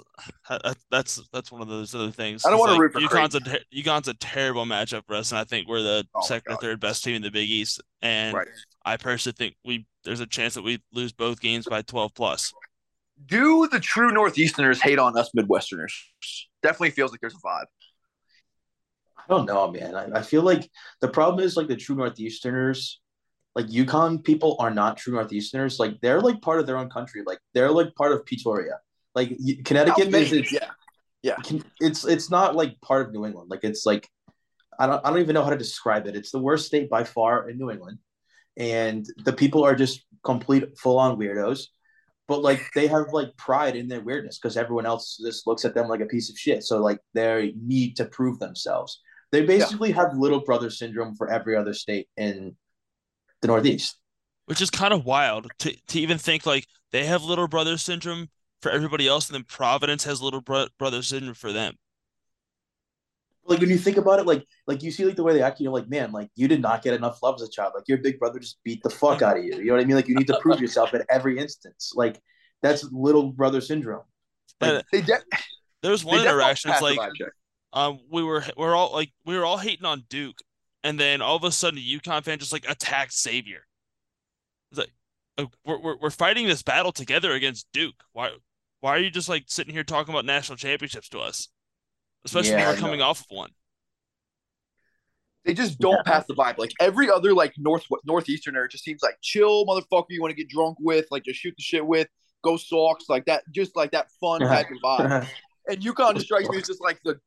that's 0.92 1.22
that's 1.32 1.52
one 1.52 1.62
of 1.62 1.68
those 1.68 1.94
other 1.96 2.12
things. 2.12 2.46
I 2.46 2.50
don't 2.50 2.60
wanna 2.60 2.74
like, 2.74 2.82
root 2.82 2.94
for 2.94 3.00
UConn's 3.00 3.36
a 3.36 3.40
ter- 3.40 3.60
UConn's 3.76 4.08
a 4.08 4.14
terrible 4.16 4.66
matchup 4.66 5.04
for 5.08 5.16
us, 5.16 5.32
and 5.32 5.40
I 5.40 5.44
think 5.44 5.68
we're 5.68 5.82
the 5.82 6.06
Oh 6.16 6.22
second 6.22 6.54
or 6.54 6.58
third 6.58 6.80
best 6.80 7.04
team 7.04 7.16
in 7.16 7.22
the 7.22 7.32
Big 7.32 7.50
East. 7.50 7.82
And 8.02 8.36
Right. 8.36 8.48
I 8.86 8.98
personally 8.98 9.36
think 9.38 9.56
we 9.64 9.86
there's 10.04 10.20
a 10.20 10.28
chance 10.28 10.54
that 10.56 10.64
we 10.64 10.82
lose 10.92 11.12
both 11.12 11.40
games 11.40 11.66
by 11.66 11.82
12 11.82 12.14
plus. 12.14 12.54
Do 13.26 13.68
the 13.68 13.80
true 13.80 14.12
Northeasterners 14.12 14.80
hate 14.80 15.00
on 15.00 15.18
us 15.18 15.32
Midwesterners? 15.36 15.94
Definitely 16.64 16.92
feels 16.92 17.12
like 17.12 17.22
there's 17.22 17.36
a 17.36 17.48
vibe. 17.48 17.66
I 19.18 19.24
don't 19.30 19.46
know, 19.46 19.72
man. 19.72 19.96
I, 19.96 20.20
I 20.20 20.22
feel 20.22 20.42
like 20.42 20.70
the 21.02 21.08
problem 21.08 21.44
is 21.44 21.58
like 21.58 21.68
the 21.68 21.76
true 21.76 21.96
Northeasterners, 21.96 22.96
like 23.56 23.68
UConn 23.68 24.24
people 24.24 24.56
are 24.60 24.72
not 24.72 24.98
true 24.98 25.14
Northeasterners. 25.14 25.80
Like 25.80 26.00
they're 26.02 26.22
like 26.22 26.42
part 26.42 26.60
of 26.60 26.68
their 26.68 26.78
own 26.78 26.90
country. 26.90 27.24
Like 27.26 27.40
they're 27.54 27.72
like 27.72 27.94
part 27.96 28.14
of 28.14 28.26
Pretoria. 28.26 28.80
Like 29.16 29.38
Connecticut 29.66 30.14
oh, 30.14 30.18
is 30.18 30.32
it's, 30.32 30.52
yeah. 31.24 31.36
can- 31.38 31.64
it's 31.82 32.06
it's 32.06 32.30
not 32.30 32.56
like 32.56 32.80
part 32.82 33.08
of 33.08 33.14
New 33.14 33.26
England. 33.26 33.50
Like 33.50 33.64
it's 33.64 33.86
like 33.86 34.08
I 34.80 34.86
don't 34.86 35.04
I 35.04 35.10
don't 35.10 35.20
even 35.20 35.34
know 35.34 35.44
how 35.44 35.50
to 35.50 35.58
describe 35.58 36.08
it. 36.08 36.16
It's 36.16 36.32
the 36.32 36.40
worst 36.40 36.68
state 36.68 36.90
by 36.90 37.04
far 37.04 37.50
in 37.50 37.58
New 37.58 37.72
England, 37.72 37.98
and 38.56 39.06
the 39.26 39.34
people 39.34 39.64
are 39.64 39.76
just 39.76 40.06
complete 40.24 40.78
full 40.78 41.00
on 41.00 41.18
weirdos. 41.18 41.68
But 42.28 42.42
like 42.42 42.62
they 42.76 42.88
have 42.88 43.14
like 43.14 43.36
pride 43.38 43.76
in 43.76 43.88
their 43.88 44.02
weirdness 44.02 44.38
because 44.38 44.58
everyone 44.58 44.86
else 44.86 45.18
just 45.24 45.48
looks 45.48 45.64
at 45.64 45.74
them 45.74 45.88
like 45.88 46.02
a 46.02 46.06
piece 46.06 46.30
of 46.30 46.38
shit. 46.38 46.64
So 46.64 46.80
like 46.80 47.00
they 47.14 47.54
need 47.56 47.96
to 47.98 48.06
prove 48.06 48.40
themselves. 48.40 49.02
They 49.32 49.46
basically 49.46 49.92
have 49.92 50.18
little 50.18 50.42
brother 50.42 50.70
syndrome 50.70 51.16
for 51.16 51.30
every 51.30 51.56
other 51.56 51.74
state 51.74 52.08
in 52.18 52.56
the 53.42 53.48
Northeast. 53.48 53.98
which 54.46 54.62
is 54.62 54.70
kind 54.70 54.94
of 54.94 55.06
wild 55.06 55.48
to, 55.60 55.76
to 55.88 56.00
even 56.00 56.18
think 56.18 56.46
like 56.46 56.66
they 56.92 57.06
have 57.06 57.24
little 57.24 57.48
brother 57.48 57.78
syndrome 57.78 58.30
for 58.62 58.72
everybody 58.72 59.08
else, 59.08 59.28
and 59.28 59.36
then 59.36 59.44
Providence 59.44 60.04
has 60.06 60.22
little 60.22 60.42
bro- 60.42 60.68
brother 60.80 61.02
syndrome 61.02 61.36
for 61.36 61.52
them. 61.52 61.76
Like 63.48 63.60
when 63.60 63.70
you 63.70 63.78
think 63.78 63.98
about 63.98 64.20
it, 64.20 64.26
like 64.26 64.46
like 64.68 64.84
you 64.84 64.92
see 64.92 65.06
like 65.06 65.16
the 65.16 65.24
way 65.24 65.34
they 65.34 65.42
act, 65.42 65.60
you're 65.62 65.72
like, 65.72 65.90
man, 65.90 66.12
like 66.12 66.30
you 66.36 66.48
did 66.48 66.62
not 66.62 66.84
get 66.84 66.94
enough 66.94 67.24
love 67.24 67.36
as 67.36 67.48
a 67.48 67.52
child. 67.52 67.74
Like 67.76 67.88
your 67.88 68.00
big 68.00 68.20
brother 68.20 68.40
just 68.40 68.60
beat 68.64 68.84
the 68.84 68.90
fuck 68.90 69.22
out 69.22 69.38
of 69.38 69.44
you. 69.44 69.56
You 69.56 69.66
know 69.66 69.74
what 69.74 69.82
I 69.82 69.86
mean? 69.86 69.96
Like 69.96 70.08
you 70.08 70.16
need 70.16 70.28
to 70.28 70.40
prove 70.42 70.60
yourself 70.60 70.94
at 70.94 71.06
every 71.10 71.40
instance. 71.40 71.94
Like 71.96 72.22
that's 72.62 72.84
little 72.92 73.32
brother 73.32 73.62
syndrome. 73.62 74.04
Like, 74.60 74.84
de- 74.92 75.06
there 75.82 75.92
was 75.92 76.04
one 76.04 76.22
interaction. 76.22 76.72
It's 76.72 76.82
like 76.82 77.00
um, 77.74 78.00
we 78.12 78.24
were 78.24 78.44
we're 78.56 78.76
all 78.76 78.92
like 78.92 79.12
we 79.26 79.38
were 79.38 79.46
all 79.46 79.58
hating 79.58 79.86
on 79.86 80.04
Duke, 80.10 80.40
and 80.84 81.00
then 81.00 81.22
all 81.22 81.36
of 81.36 81.44
a 81.44 81.52
sudden 81.52 81.80
a 81.80 81.82
UConn 81.82 82.24
fan 82.24 82.40
just 82.40 82.54
like 82.54 82.70
attacked 82.70 83.18
Xavier. 83.18 83.62
It's 84.72 84.80
like 84.80 84.92
uh, 85.38 85.46
we're, 85.66 85.80
we're 85.80 85.98
we're 85.98 86.10
fighting 86.10 86.48
this 86.48 86.64
battle 86.64 86.92
together 86.92 87.32
against 87.32 87.68
Duke. 87.72 88.04
Why 88.14 88.32
why 88.80 88.96
are 88.96 89.00
you 89.00 89.10
just 89.10 89.30
like 89.30 89.46
sitting 89.48 89.74
here 89.74 89.84
talking 89.84 90.14
about 90.14 90.26
national 90.26 90.58
championships 90.58 91.10
to 91.10 91.20
us, 91.20 91.50
especially 92.28 92.52
Yeah, 92.52 92.58
when 92.58 92.68
I 92.68 92.72
we're 92.72 92.78
coming 92.78 93.02
off 93.02 93.22
of 93.22 93.26
one? 93.30 93.50
They 95.46 95.54
just 95.54 95.80
don't 95.80 96.06
pass 96.06 96.26
the 96.28 96.34
vibe. 96.36 96.58
Like 96.58 96.74
every 96.80 97.10
other 97.10 97.34
like 97.34 97.54
north 97.58 97.86
northeasterner 98.06 98.68
just 98.70 98.84
seems 98.84 99.02
like 99.02 99.16
chill 99.22 99.66
motherfucker 99.66 100.08
you 100.10 100.22
want 100.22 100.32
to 100.32 100.36
get 100.36 100.50
drunk 100.50 100.78
with, 100.82 101.06
like 101.10 101.24
just 101.24 101.40
shoot 101.40 101.54
the 101.58 101.64
shit 101.64 101.86
with, 101.86 102.08
go 102.44 102.58
Sox, 102.58 103.06
like 103.08 103.26
that, 103.26 103.44
just 103.52 103.76
like 103.76 103.92
that 103.92 104.12
fun 104.20 104.42
type 104.42 104.68
of 104.70 104.78
vibe. 104.84 105.28
And 105.70 105.82
UConn 105.82 106.16
just 106.16 106.26
strikes 106.26 106.50
me 106.50 106.58
as 106.58 106.68
just 106.68 106.82
like 106.82 107.00
the 107.06 107.20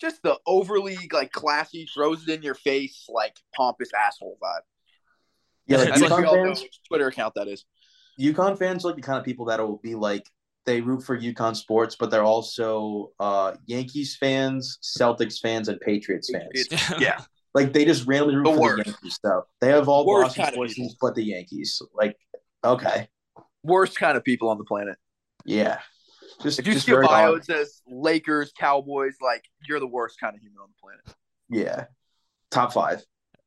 just 0.00 0.22
the 0.24 0.36
overly 0.44 0.98
like 1.12 1.30
classy, 1.30 1.88
throws 1.94 2.26
it 2.26 2.34
in 2.34 2.42
your 2.42 2.54
face, 2.54 3.06
like 3.08 3.36
pompous 3.56 3.90
asshole 3.94 4.38
vibe. 4.42 4.60
yeah, 5.66 5.78
like 5.78 5.90
I 5.90 5.98
think 5.98 6.10
we 6.10 6.16
UConn 6.16 6.26
all 6.26 6.36
know 6.36 6.54
fans, 6.54 6.64
Twitter 6.88 7.06
account 7.06 7.34
that 7.36 7.46
is. 7.46 7.64
UConn 8.18 8.58
fans 8.58 8.84
are 8.84 8.88
like 8.88 8.96
the 8.96 9.02
kind 9.02 9.18
of 9.18 9.24
people 9.24 9.46
that 9.46 9.60
will 9.60 9.78
be 9.78 9.94
like 9.94 10.28
they 10.68 10.82
root 10.82 11.02
for 11.02 11.18
UConn 11.18 11.56
sports, 11.56 11.96
but 11.98 12.10
they're 12.10 12.22
also 12.24 13.10
uh, 13.18 13.54
Yankees 13.66 14.16
fans, 14.20 14.78
Celtics 14.82 15.40
fans, 15.40 15.68
and 15.68 15.80
Patriots 15.80 16.30
fans. 16.30 16.68
Yeah. 17.00 17.20
Like 17.54 17.72
they 17.72 17.86
just 17.86 18.06
randomly 18.06 18.36
root 18.36 18.44
The 18.44 18.52
for 18.52 18.60
worst. 18.60 18.84
the 18.84 18.90
Yankees 18.90 19.14
stuff. 19.14 19.44
They 19.62 19.68
have 19.70 19.88
all 19.88 20.06
Worst 20.06 20.28
Boston 20.36 20.44
kind 20.44 20.52
sports 20.54 20.74
teams 20.74 20.96
but 21.00 21.14
the 21.14 21.24
Yankees. 21.24 21.80
Like, 21.94 22.16
okay, 22.62 23.08
Worst 23.64 23.98
kind 23.98 24.16
of 24.18 24.24
people 24.24 24.50
on 24.50 24.58
the 24.58 24.64
planet. 24.64 24.96
yeah. 25.46 25.80
Just 26.42 26.58
If 26.60 26.66
you 26.68 26.74
just 26.74 26.86
see 26.86 26.92
a 26.92 27.00
bio 27.00 27.34
that 27.34 27.44
says 27.46 27.80
Lakers, 27.88 28.52
Cowboys, 28.56 29.14
like 29.20 29.42
you're 29.66 29.80
the 29.80 29.88
worst 29.88 30.20
kind 30.20 30.36
of 30.36 30.40
human 30.42 30.58
on 30.62 30.68
the 30.68 30.80
planet. 30.80 31.16
yeah, 31.48 31.86
top 32.52 32.72
five. 32.72 33.02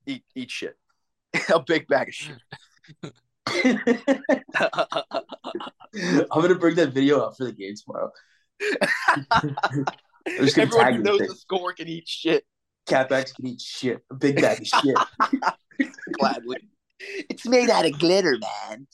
Eat 0.08 0.24
eat 0.36 0.50
shit. 0.52 0.76
a 1.54 1.60
big 1.66 1.88
bag 1.88 2.10
of 2.10 2.14
shit. 2.16 2.38
I'm 3.48 3.80
gonna 6.42 6.56
bring 6.56 6.76
that 6.76 6.92
video 6.94 7.20
up 7.20 7.36
for 7.38 7.46
the 7.46 7.52
game 7.52 7.76
tomorrow. 7.76 8.12
just 10.28 10.56
gonna 10.56 10.68
Everyone 10.68 10.86
tag 10.86 10.94
who 10.94 11.00
you 11.00 11.04
knows 11.04 11.20
the 11.20 11.36
score 11.36 11.74
can 11.74 11.88
eat 11.88 12.08
shit 12.08 12.46
Catbacks 12.88 13.36
can 13.36 13.48
eat 13.48 13.62
shit. 13.62 14.04
A 14.10 14.16
big 14.16 14.42
bag 14.42 14.62
of 14.62 14.68
shit. 14.68 15.92
gladly. 16.14 16.58
it's 17.00 17.48
made 17.48 17.70
out 17.70 17.86
of 17.86 17.98
glitter, 18.00 18.38
man. 18.40 18.88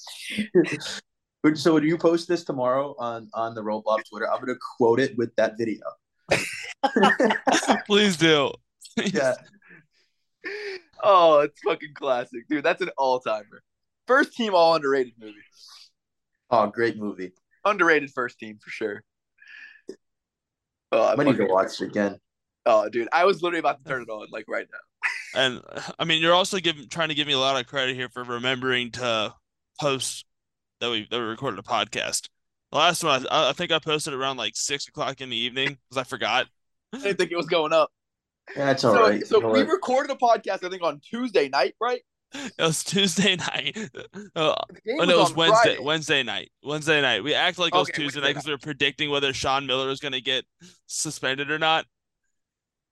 So 1.56 1.74
when 1.74 1.84
you 1.84 1.98
post 1.98 2.28
this 2.28 2.44
tomorrow 2.44 2.96
on 3.00 3.30
on 3.34 3.56
the 3.56 3.62
Roblox 3.62 4.02
Twitter, 4.10 4.32
I'm 4.32 4.40
gonna 4.40 4.58
quote 4.78 5.00
it 5.00 5.18
with 5.18 5.36
that 5.38 5.58
video. 5.58 5.84
Please 7.88 8.18
do. 8.18 8.52
Yeah, 8.98 9.36
Oh, 11.04 11.40
it's 11.40 11.60
fucking 11.62 11.94
classic, 11.94 12.48
dude. 12.50 12.66
That's 12.66 12.82
an 12.82 12.90
all 12.98 13.20
timer. 13.20 13.62
First 14.08 14.34
team, 14.34 14.56
all 14.56 14.76
underrated 14.76 15.14
movie. 15.20 15.36
oh, 16.50 16.68
great 16.68 16.98
movie. 16.98 17.34
Underrated 17.66 18.10
first 18.12 18.40
team 18.40 18.58
for 18.64 18.70
sure. 18.70 19.04
Oh, 20.92 21.02
I 21.02 21.12
I 21.14 21.16
need 21.18 21.24
to 21.26 21.32
fucking- 21.34 21.50
watch 21.50 21.82
it 21.82 21.86
again. 21.90 22.20
oh, 22.66 22.88
dude, 22.90 23.10
I 23.12 23.26
was 23.26 23.42
literally 23.44 23.60
about 23.60 23.84
to 23.84 23.90
turn 23.90 24.04
it 24.04 24.10
on 24.10 24.28
like 24.32 24.46
right 24.48 24.68
now. 24.72 25.10
And 25.36 25.62
I 26.00 26.06
mean, 26.06 26.22
you're 26.22 26.34
also 26.34 26.58
giving 26.58 26.88
trying 26.88 27.10
to 27.10 27.14
give 27.16 27.28
me 27.28 27.34
a 27.34 27.38
lot 27.40 27.60
of 27.60 27.68
credit 27.68 27.96
here 27.96 28.08
for 28.10 28.24
remembering 28.24 28.92
to 28.94 29.36
post 29.80 30.26
that 30.80 30.90
we 30.90 31.06
that 31.12 31.18
we 31.20 31.24
recorded 31.26 31.60
a 31.60 31.64
podcast. 31.64 32.30
The 32.72 32.78
last 32.78 33.04
one, 33.04 33.28
I, 33.30 33.50
I 33.50 33.54
think 33.54 33.72
I 33.72 33.80
posted 33.80 34.14
around 34.14 34.38
like 34.38 34.54
six 34.56 34.88
o'clock 34.88 35.20
in 35.22 35.30
the 35.30 35.36
evening 35.38 35.78
because 35.90 35.98
I 35.98 36.04
forgot. 36.04 36.48
I 36.94 37.00
didn't 37.00 37.18
think 37.18 37.32
it 37.32 37.38
was 37.38 37.46
going 37.46 37.74
up. 37.74 37.92
That's 38.56 38.84
all 38.86 38.94
so, 38.96 39.02
right. 39.02 39.28
so 39.28 39.36
You 39.38 39.44
know 39.44 39.50
we 39.50 39.64
what? 39.64 39.72
recorded 39.74 40.12
a 40.12 40.16
podcast, 40.16 40.64
I 40.64 40.70
think, 40.70 40.82
on 40.82 41.02
Tuesday 41.02 41.50
night, 41.50 41.76
right? 41.82 42.02
It 42.34 42.62
was 42.62 42.84
Tuesday 42.84 43.36
night. 43.54 43.78
Uh, 44.36 44.54
The 44.84 44.98
oh 45.00 45.04
no, 45.04 45.04
it 45.04 45.18
was 45.18 45.34
Wednesday. 45.34 45.76
Friday. 45.76 45.84
Wednesday 45.84 46.24
night. 46.24 46.52
Wednesday 46.64 47.02
night. 47.02 47.24
We 47.24 47.34
act 47.34 47.58
like 47.58 47.74
it 47.74 47.78
was 47.78 47.90
Okay, 47.90 48.04
Tuesday 48.04 48.22
night 48.22 48.30
because 48.30 48.46
we 48.46 48.52
were 48.52 48.58
predicting 48.58 49.10
whether 49.10 49.34
Sean 49.34 49.66
Miller 49.66 49.88
was 49.88 50.00
going 50.00 50.12
to 50.12 50.22
get 50.22 50.46
suspended 50.88 51.50
or 51.52 51.60
not. 51.60 51.86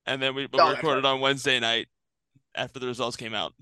And 0.05 0.21
then 0.21 0.35
we, 0.35 0.47
but 0.47 0.61
Oh, 0.61 0.65
we 0.65 0.69
that's 0.71 0.83
recorded 0.83 1.05
on 1.05 1.19
Wednesday 1.19 1.59
night 1.59 1.87
after 2.55 2.79
the 2.79 2.87
results 2.87 3.17
came 3.17 3.33
out. 3.33 3.53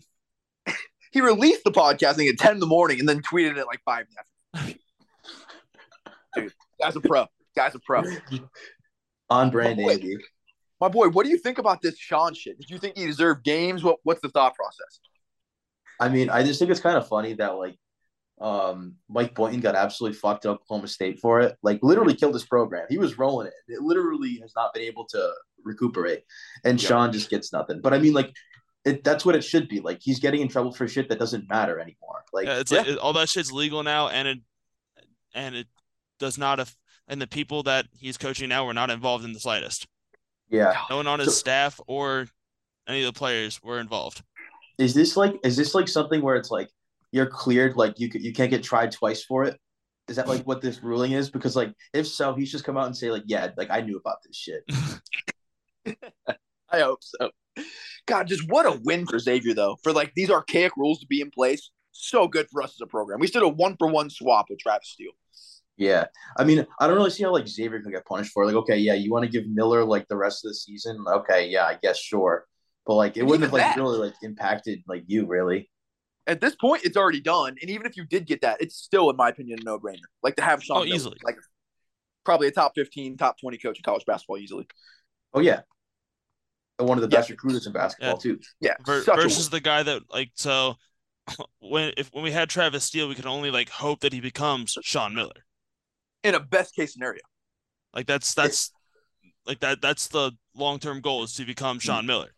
He 1.12 1.22
released 1.22 1.64
the 1.64 1.72
podcast 1.72 2.08
I 2.10 2.14
think, 2.14 2.30
at 2.34 2.40
10 2.40 2.54
in 2.54 2.60
the 2.60 2.66
morning 2.66 3.00
and 3.00 3.08
then 3.08 3.22
tweeted 3.22 3.52
it 3.52 3.58
at 3.60 3.68
like 3.68 3.82
5 3.86 4.02
in 4.02 4.08
the 4.16 4.60
afternoon. 4.60 4.80
Dude, 6.36 6.54
guy's 6.82 6.96
a 6.96 7.02
pro. 7.02 7.28
Guy's 7.56 7.76
a 7.76 7.80
pro. 7.80 8.04
on 9.30 9.50
brand, 9.52 9.78
Wait. 9.78 10.02
Andy. 10.02 10.18
My 10.82 10.88
boy, 10.90 11.10
what 11.10 11.24
do 11.24 11.30
you 11.32 11.38
think 11.38 11.60
about 11.60 11.82
this 11.82 11.98
Sean 11.98 12.34
shit? 12.34 12.60
Did 12.60 12.70
you 12.70 12.78
think 12.80 12.98
he 12.98 13.06
deserved 13.06 13.44
games? 13.44 13.84
What 13.84 13.98
What's 14.04 14.22
the 14.22 14.30
thought 14.30 14.56
process? 14.56 15.00
I 16.00 16.10
mean, 16.10 16.30
I 16.30 16.44
just 16.44 16.60
think 16.60 16.72
it's 16.72 16.80
kind 16.80 16.98
of 16.98 17.08
funny 17.08 17.34
that 17.34 17.56
like 17.58 17.78
um 18.42 18.96
Mike 19.10 19.36
Boynton 19.36 19.62
got 19.62 19.76
absolutely 19.76 20.18
fucked 20.18 20.46
up 20.46 20.62
Oklahoma 20.62 20.88
State 20.88 21.20
for 21.20 21.40
it. 21.42 21.56
Like 21.62 21.80
literally 21.84 22.16
killed 22.16 22.34
his 22.34 22.44
program. 22.46 22.86
He 22.90 22.98
was 22.98 23.18
rolling 23.18 23.48
it. 23.48 23.54
It 23.68 23.82
literally 23.82 24.40
has 24.42 24.54
not 24.56 24.74
been 24.74 24.84
able 24.84 25.06
to 25.08 25.32
recuperate. 25.64 26.24
And 26.64 26.82
Yeah. 26.82 26.90
Sean 26.90 27.12
just 27.14 27.30
gets 27.30 27.54
nothing. 27.54 27.80
But 27.82 27.94
I 27.94 28.00
mean, 28.00 28.14
like 28.14 28.34
it, 28.86 29.04
that's 29.04 29.26
what 29.26 29.36
it 29.36 29.44
should 29.44 29.70
be. 29.70 29.80
Like 29.80 30.00
he's 30.02 30.20
getting 30.20 30.42
in 30.42 30.48
trouble 30.50 30.74
for 30.74 30.88
shit 30.88 31.08
that 31.10 31.20
doesn't 31.20 31.48
matter 31.48 31.80
anymore. 31.80 32.24
Like 32.34 32.48
Yeah, 32.48 32.60
it's 32.60 32.72
like 32.72 32.88
it- 32.88 32.98
all 32.98 33.14
that 33.14 33.30
shit's 33.30 33.52
legal 33.52 33.84
now, 33.84 34.10
and 34.10 34.28
it 34.28 34.40
and 35.34 35.56
it 35.56 35.68
does 36.20 36.38
not. 36.38 36.60
Af- 36.60 36.76
and 37.08 37.22
the 37.22 37.28
people 37.28 37.64
that 37.64 37.86
he's 37.94 38.18
coaching 38.18 38.50
now 38.50 38.66
were 38.66 38.74
not 38.74 38.90
involved 38.90 39.24
in 39.26 39.34
the 39.34 39.40
slightest. 39.40 39.88
yeah. 40.50 40.76
No 40.90 40.98
one 40.98 41.08
on 41.08 41.20
his 41.20 41.30
So- 41.30 41.40
staff 41.40 41.80
or 41.88 42.28
any 42.88 43.02
of 43.04 43.14
the 43.14 43.18
players 43.18 43.62
were 43.64 43.80
involved. 43.80 44.22
Is 44.78 44.94
this 44.94 45.16
like 45.16 45.36
is 45.44 45.56
this 45.56 45.76
like 45.76 45.88
something 45.88 46.22
where 46.22 46.36
it's 46.36 46.52
like 46.52 46.70
you're 47.12 47.28
cleared, 47.28 47.76
like 47.76 48.00
you 48.00 48.10
you 48.14 48.34
can't 48.34 48.50
get 48.50 48.64
tried 48.64 48.92
twice 48.92 49.24
for 49.24 49.44
it? 49.44 49.60
Is 50.08 50.18
that 50.18 50.28
like 50.28 50.44
what 50.44 50.62
this 50.62 50.84
ruling 50.84 51.14
is? 51.14 51.30
Because 51.30 51.56
like 51.56 51.74
if 51.94 52.08
so, 52.08 52.34
he 52.34 52.46
should 52.46 52.54
just 52.54 52.66
come 52.66 52.78
out 52.78 52.88
and 52.88 52.98
say 52.98 53.12
like, 53.12 53.24
yeah, 53.26 53.50
like 53.56 53.70
I 53.70 53.82
knew 53.82 53.98
about 53.98 54.18
this 54.26 54.36
shit. 54.36 54.64
I 56.70 56.80
hope 56.80 57.00
so. 57.02 57.30
God, 58.06 58.28
just 58.28 58.50
what 58.50 58.66
a 58.66 58.80
win 58.84 59.06
for 59.06 59.20
Xavier, 59.20 59.54
though, 59.54 59.78
for 59.84 59.94
like 59.94 60.14
these 60.16 60.30
archaic 60.30 60.76
rules 60.76 61.00
to 61.00 61.08
be 61.08 61.22
in 61.22 61.32
place. 61.32 61.72
So 61.92 62.28
good 62.28 62.48
for 62.52 62.64
us 62.64 62.72
as 62.72 62.82
a 62.82 62.88
program. 62.88 63.20
We 63.20 63.28
did 63.28 63.44
a 63.44 63.48
one 63.48 63.76
for 63.78 63.88
one 63.88 64.10
swap 64.10 64.48
with 64.50 64.60
Travis 64.60 64.90
Steele. 64.90 65.12
Yeah, 65.78 66.06
I 66.38 66.44
mean, 66.44 66.66
I 66.80 66.88
don't 66.88 66.98
really 66.98 67.10
see 67.10 67.24
how 67.24 67.32
like 67.32 67.48
Xavier 67.48 67.82
can 67.82 67.92
get 67.92 68.06
punished 68.06 68.32
for. 68.32 68.44
it. 68.44 68.48
Like, 68.48 68.56
okay, 68.56 68.78
yeah, 68.78 68.94
you 68.94 69.12
want 69.12 69.26
to 69.26 69.32
give 69.32 69.48
Miller 69.48 69.84
like 69.86 70.08
the 70.08 70.18
rest 70.18 70.44
of 70.44 70.50
the 70.50 70.56
season? 70.56 71.04
Okay, 71.08 71.50
yeah, 71.50 71.66
I 71.66 71.78
guess 71.82 71.98
sure, 71.98 72.46
but 72.86 72.96
like 72.96 73.18
it 73.18 73.22
And 73.22 73.30
wouldn't 73.30 73.44
have 73.44 73.54
like 73.54 73.62
that- 73.64 73.78
really 73.78 73.98
like 73.98 74.14
impacted 74.22 74.84
like 74.88 75.04
you 75.08 75.26
really. 75.26 75.70
At 76.26 76.40
this 76.40 76.56
point, 76.56 76.86
it's 76.86 76.96
already 76.96 77.20
done. 77.20 77.58
And 77.62 77.70
even 77.70 77.86
if 77.86 77.98
you 77.98 78.06
did 78.06 78.26
get 78.26 78.42
that, 78.44 78.62
it's 78.62 78.78
still, 78.78 79.10
in 79.10 79.18
my 79.18 79.28
opinion, 79.28 79.60
a 79.60 79.64
no 79.66 79.78
brainer. 79.78 79.98
Like 80.22 80.38
to 80.38 80.42
have 80.42 80.60
oh, 80.60 80.62
Sean 80.62 80.78
Oh, 80.78 80.84
Miller, 80.86 80.96
easily. 80.96 81.18
like 81.24 81.36
probably 82.24 82.48
a 82.48 82.52
top 82.52 82.74
fifteen, 82.76 83.18
top 83.18 83.38
twenty 83.40 83.58
coach 83.58 83.78
in 83.78 83.84
college 83.84 84.06
basketball 84.06 84.38
easily. 84.38 84.66
Oh 85.34 85.42
yeah, 85.42 85.62
and 86.80 86.88
one 86.88 86.98
of 86.98 87.02
the 87.02 87.14
Yeah. 87.14 87.20
best 87.20 87.30
recruiters 87.30 87.68
in 87.68 87.74
basketball 87.74 88.18
too. 88.18 88.40
Yeah, 88.62 88.76
Ver- 88.86 89.04
such 89.04 89.18
a 89.18 89.22
versus 89.22 89.50
the 89.50 89.60
guy 89.60 89.84
that 89.84 90.04
like 90.12 90.32
so 90.36 90.76
when 91.60 91.92
if 91.98 92.10
when 92.14 92.24
we 92.24 92.32
had 92.32 92.50
Travis 92.50 92.86
Steele, 92.86 93.10
we 93.10 93.16
could 93.16 93.26
only 93.26 93.52
like 93.52 93.68
hope 93.70 94.00
that 94.02 94.14
he 94.14 94.22
becomes 94.22 94.78
Sean 94.82 95.14
Miller. 95.14 95.46
in 96.24 96.36
a 96.36 96.40
best 96.40 96.74
case 96.74 96.94
scenario. 96.94 97.22
Like 97.94 98.08
that's 98.08 98.34
that's 98.34 98.72
like 99.46 99.60
that 99.60 99.82
that's 99.82 100.08
the 100.08 100.32
long 100.56 100.80
term 100.80 101.02
goal 101.02 101.24
is 101.24 101.34
to 101.36 101.44
become 101.46 101.80
Sean 101.80 102.04
mm. 102.06 102.08
Miller. 102.08 102.30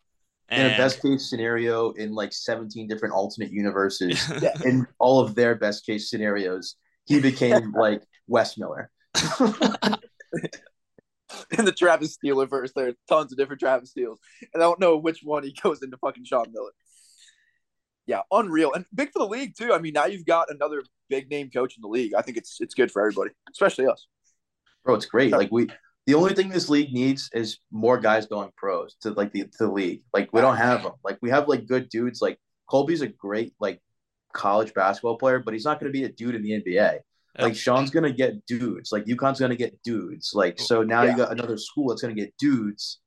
In 0.48 0.66
a 0.66 0.76
best 0.76 1.02
case 1.02 1.28
scenario, 1.28 1.90
in 1.92 2.12
like 2.12 2.32
seventeen 2.32 2.86
different 2.86 3.14
alternate 3.14 3.50
universes, 3.50 4.30
in 4.64 4.86
all 4.98 5.20
of 5.20 5.34
their 5.34 5.56
best 5.56 5.84
case 5.84 6.08
scenarios, 6.08 6.76
he 7.06 7.20
became 7.20 7.72
like 7.76 8.02
Wes 8.28 8.56
Miller. 8.56 8.90
In 11.58 11.64
the 11.64 11.74
Travis 11.76 12.14
Steele 12.14 12.46
verse, 12.46 12.72
there 12.74 12.88
are 12.88 12.94
tons 13.08 13.32
of 13.32 13.38
different 13.38 13.60
Travis 13.60 13.90
steels 13.90 14.20
and 14.54 14.62
I 14.62 14.66
don't 14.66 14.78
know 14.78 14.96
which 14.96 15.20
one 15.22 15.42
he 15.42 15.52
goes 15.62 15.82
into 15.82 15.96
fucking 15.98 16.24
Sean 16.24 16.46
Miller. 16.52 16.70
Yeah, 18.06 18.20
unreal 18.30 18.72
and 18.72 18.84
big 18.94 19.10
for 19.12 19.18
the 19.18 19.26
league 19.26 19.56
too. 19.56 19.72
I 19.72 19.78
mean, 19.78 19.92
now 19.92 20.06
you've 20.06 20.24
got 20.24 20.50
another 20.50 20.84
big 21.08 21.28
name 21.28 21.50
coach 21.50 21.76
in 21.76 21.82
the 21.82 21.88
league. 21.88 22.14
I 22.14 22.22
think 22.22 22.36
it's 22.36 22.58
it's 22.60 22.74
good 22.74 22.92
for 22.92 23.02
everybody, 23.02 23.30
especially 23.50 23.86
us. 23.86 24.06
Bro, 24.84 24.94
it's 24.94 25.06
great. 25.06 25.32
Like 25.32 25.50
we, 25.50 25.66
the 26.06 26.14
only 26.14 26.34
thing 26.34 26.48
this 26.48 26.68
league 26.68 26.92
needs 26.92 27.28
is 27.34 27.58
more 27.70 27.98
guys 27.98 28.26
going 28.26 28.50
pros 28.56 28.96
to 29.02 29.10
like 29.10 29.32
the 29.32 29.42
to 29.44 29.50
the 29.66 29.70
league. 29.70 30.02
Like 30.14 30.32
we 30.32 30.40
don't 30.40 30.56
have 30.56 30.82
them. 30.82 30.92
Like 31.04 31.18
we 31.22 31.30
have 31.30 31.48
like 31.48 31.66
good 31.66 31.88
dudes. 31.88 32.22
Like 32.22 32.38
Colby's 32.70 33.00
a 33.02 33.08
great 33.08 33.54
like 33.60 33.80
college 34.32 34.72
basketball 34.74 35.16
player, 35.18 35.38
but 35.40 35.54
he's 35.54 35.64
not 35.64 35.80
going 35.80 35.92
to 35.92 35.96
be 35.98 36.04
a 36.04 36.08
dude 36.08 36.34
in 36.34 36.42
the 36.42 36.50
NBA. 36.62 36.98
Like 37.38 37.54
Sean's 37.56 37.90
going 37.90 38.04
to 38.04 38.12
get 38.12 38.46
dudes. 38.46 38.92
Like 38.92 39.04
UConn's 39.04 39.38
going 39.40 39.50
to 39.50 39.56
get 39.56 39.82
dudes. 39.82 40.32
Like 40.34 40.58
so 40.58 40.82
now 40.82 41.02
Yeah. 41.02 41.10
you 41.10 41.16
got 41.18 41.32
another 41.32 41.58
school 41.58 41.88
that's 41.88 42.00
going 42.02 42.14
to 42.14 42.20
get 42.20 42.34
dudes. 42.38 42.98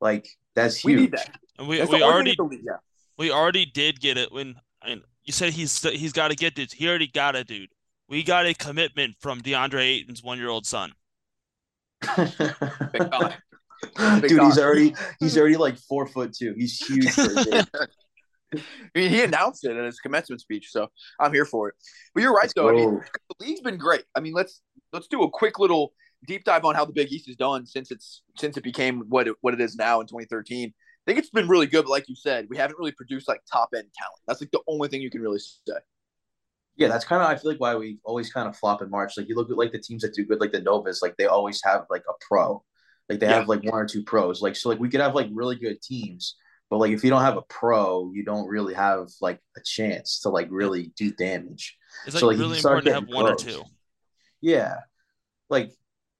Like 0.00 0.28
that's 0.54 0.84
We 0.84 0.92
huge. 0.92 1.00
need 1.02 1.12
that. 1.12 1.36
and 1.58 1.68
we 1.68 1.78
That's 1.78 1.90
we 1.90 2.02
already 2.02 2.30
thing 2.34 2.44
in 2.44 2.48
the 2.50 2.56
league. 2.56 2.64
Yeah, 2.66 2.76
we 3.18 3.30
already 3.30 3.64
did 3.66 4.00
get 4.00 4.16
it 4.18 4.32
when 4.32 4.56
I 4.82 4.88
mean, 4.90 5.02
you 5.24 5.32
said 5.32 5.52
he's 5.52 5.80
he's 5.82 6.12
got 6.12 6.28
to 6.28 6.34
get 6.36 6.54
dudes. 6.54 6.72
He 6.72 6.88
already 6.88 7.06
got 7.06 7.36
a 7.36 7.44
dude. 7.44 7.68
We 8.08 8.22
got 8.22 8.46
a 8.46 8.54
commitment 8.54 9.16
from 9.20 9.40
DeAndre 9.40 9.82
Ayton's 9.82 10.22
one 10.22 10.38
year 10.38 10.48
old 10.48 10.66
son. 10.66 10.92
Big. 12.00 13.10
Big 14.20 14.30
Dude, 14.30 14.42
he's 14.42 14.58
already 14.58 14.94
he's 15.20 15.36
already 15.36 15.56
like 15.56 15.76
four 15.76 16.06
foot 16.06 16.32
two. 16.32 16.54
He's 16.56 16.78
huge 16.78 17.10
for. 17.10 17.22
I 18.54 18.58
mean, 18.94 19.10
he 19.10 19.22
announced 19.22 19.64
it 19.64 19.76
in 19.76 19.84
his 19.84 20.00
commencement 20.00 20.40
speech, 20.40 20.68
so 20.70 20.88
I'm 21.20 21.32
here 21.32 21.44
for 21.44 21.68
it. 21.68 21.74
But 22.14 22.22
you're 22.22 22.32
right, 22.32 22.50
though. 22.54 22.68
I 22.68 22.72
mean, 22.72 23.00
Oh, 23.02 23.34
the 23.38 23.46
league's 23.46 23.60
been 23.60 23.76
great. 23.76 24.04
I 24.14 24.20
mean, 24.20 24.32
let's 24.32 24.62
let's 24.92 25.08
do 25.08 25.22
a 25.24 25.30
quick 25.30 25.58
little 25.58 25.92
deep 26.26 26.44
dive 26.44 26.64
on 26.64 26.74
how 26.74 26.84
the 26.84 26.92
Big 26.92 27.12
East 27.12 27.26
has 27.26 27.36
done 27.36 27.66
since 27.66 27.90
it's 27.90 28.22
since 28.36 28.56
it 28.56 28.62
became 28.64 29.02
what 29.08 29.28
it, 29.28 29.34
what 29.42 29.52
it 29.52 29.60
is 29.60 29.76
now 29.76 30.00
in 30.00 30.06
2013. 30.06 30.72
I 30.72 30.72
think 31.06 31.18
it's 31.18 31.30
been 31.30 31.48
really 31.48 31.66
good, 31.66 31.82
but 31.82 31.90
like 31.90 32.08
you 32.08 32.16
said, 32.16 32.46
we 32.48 32.56
haven't 32.56 32.78
really 32.78 32.92
produced 32.92 33.28
like 33.28 33.40
top 33.50 33.70
end 33.74 33.88
talent. 33.96 34.20
That's 34.26 34.40
like 34.40 34.50
the 34.52 34.60
only 34.66 34.88
thing 34.88 35.02
you 35.02 35.10
can 35.10 35.20
really 35.20 35.38
say. 35.38 35.74
Yeah, 36.76 36.88
that's 36.88 37.04
kind 37.04 37.22
of 37.22 37.28
I 37.28 37.36
feel 37.36 37.50
like 37.52 37.60
why 37.60 37.74
we 37.76 37.98
always 38.04 38.32
kind 38.32 38.48
of 38.48 38.56
flop 38.56 38.82
in 38.82 38.90
March. 38.90 39.16
Like 39.16 39.28
you 39.28 39.34
look 39.36 39.50
at 39.50 39.56
like 39.56 39.72
the 39.72 39.78
teams 39.78 40.02
that 40.02 40.14
do 40.14 40.24
good, 40.26 40.40
like 40.40 40.52
the 40.52 40.60
Novas, 40.60 41.00
like 41.02 41.16
they 41.16 41.26
always 41.26 41.60
have 41.64 41.86
like 41.90 42.02
a 42.08 42.12
pro, 42.28 42.62
like 43.08 43.20
they 43.20 43.26
Yeah. 43.26 43.36
have 43.38 43.48
like 43.48 43.62
one 43.64 43.80
or 43.80 43.86
two 43.86 44.02
pros. 44.04 44.42
Like 44.42 44.56
so, 44.56 44.68
like 44.68 44.78
we 44.78 44.88
could 44.90 45.00
have 45.00 45.14
like 45.14 45.28
really 45.32 45.56
good 45.56 45.80
teams, 45.80 46.36
but 46.68 46.78
like 46.78 46.92
if 46.92 47.02
you 47.02 47.10
don't 47.10 47.22
have 47.22 47.36
a 47.38 47.42
pro, 47.42 48.10
you 48.12 48.24
don't 48.24 48.46
really 48.48 48.74
have 48.74 49.08
like 49.20 49.40
a 49.56 49.60
chance 49.64 50.20
to 50.20 50.28
like 50.28 50.48
really 50.50 50.92
do 50.96 51.10
damage. 51.12 51.76
It's 52.04 52.14
like, 52.14 52.20
So, 52.20 52.26
like, 52.26 52.36
you 52.36 52.42
really 52.44 52.58
start 52.58 52.86
important 52.86 53.08
to 53.08 53.14
have 53.14 53.24
one 53.24 53.32
or 53.32 53.36
two. 53.36 53.62
Yeah, 54.40 54.74
like 55.48 55.72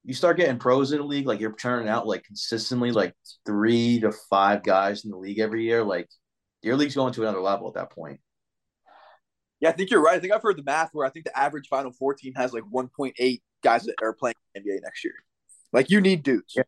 you 0.04 0.14
start 0.14 0.36
getting 0.36 0.58
pros 0.58 0.92
in 0.92 0.98
the 0.98 1.04
league, 1.04 1.26
like 1.26 1.40
you're 1.40 1.54
turning 1.56 1.88
out 1.88 2.06
like 2.06 2.24
consistently 2.24 2.92
like 2.92 3.14
three 3.44 4.00
to 4.00 4.12
five 4.30 4.62
guys 4.62 5.04
in 5.04 5.10
the 5.10 5.16
league 5.18 5.38
every 5.40 5.64
year. 5.64 5.82
Like 5.84 6.08
your 6.62 6.76
league's 6.76 6.94
going 6.94 7.12
to 7.14 7.22
another 7.22 7.40
level 7.40 7.68
at 7.68 7.74
that 7.74 7.90
point. 7.90 8.20
Yeah, 9.60 9.70
I 9.70 9.72
think 9.72 9.90
you're 9.90 10.02
right. 10.02 10.16
I 10.16 10.20
think 10.20 10.32
I've 10.32 10.42
heard 10.42 10.58
the 10.58 10.62
math 10.62 10.90
where 10.92 11.06
I 11.06 11.10
think 11.10 11.24
the 11.24 11.38
average 11.38 11.68
Final 11.68 11.92
Four 11.92 12.14
team 12.14 12.34
has 12.34 12.52
like 12.52 12.64
1.8 12.64 13.40
guys 13.62 13.84
that 13.84 13.94
are 14.02 14.12
playing 14.12 14.34
NBA 14.56 14.82
next 14.82 15.02
year. 15.04 15.14
Like 15.72 15.90
you 15.90 16.00
need 16.00 16.22
dudes. 16.22 16.54
Yeah. 16.56 16.62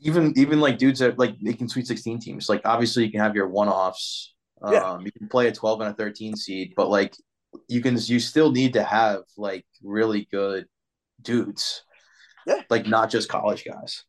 even 0.00 0.32
even 0.36 0.60
like 0.60 0.78
dudes 0.78 1.00
that 1.00 1.18
like 1.18 1.36
making 1.40 1.68
Sweet 1.68 1.86
Sixteen 1.86 2.18
teams. 2.20 2.48
Like 2.48 2.62
obviously 2.64 3.04
you 3.04 3.10
can 3.10 3.20
have 3.20 3.34
your 3.34 3.48
one 3.48 3.68
offs. 3.68 4.34
Um, 4.62 4.72
Yeah. 4.72 4.98
you 5.00 5.12
can 5.12 5.28
play 5.28 5.48
a 5.48 5.52
twelve 5.52 5.80
and 5.80 5.90
a 5.90 5.94
thirteen 5.94 6.36
seed, 6.36 6.72
but 6.76 6.88
like 6.88 7.14
you 7.68 7.80
can 7.82 7.96
you 8.00 8.18
still 8.20 8.50
need 8.52 8.72
to 8.74 8.82
have 8.84 9.22
like 9.36 9.66
really 9.82 10.28
good 10.32 10.66
dudes. 11.22 11.82
Yeah. 12.46 12.62
Like 12.70 12.86
not 12.86 13.10
just 13.10 13.28
college 13.28 13.64
guys. 13.64 14.04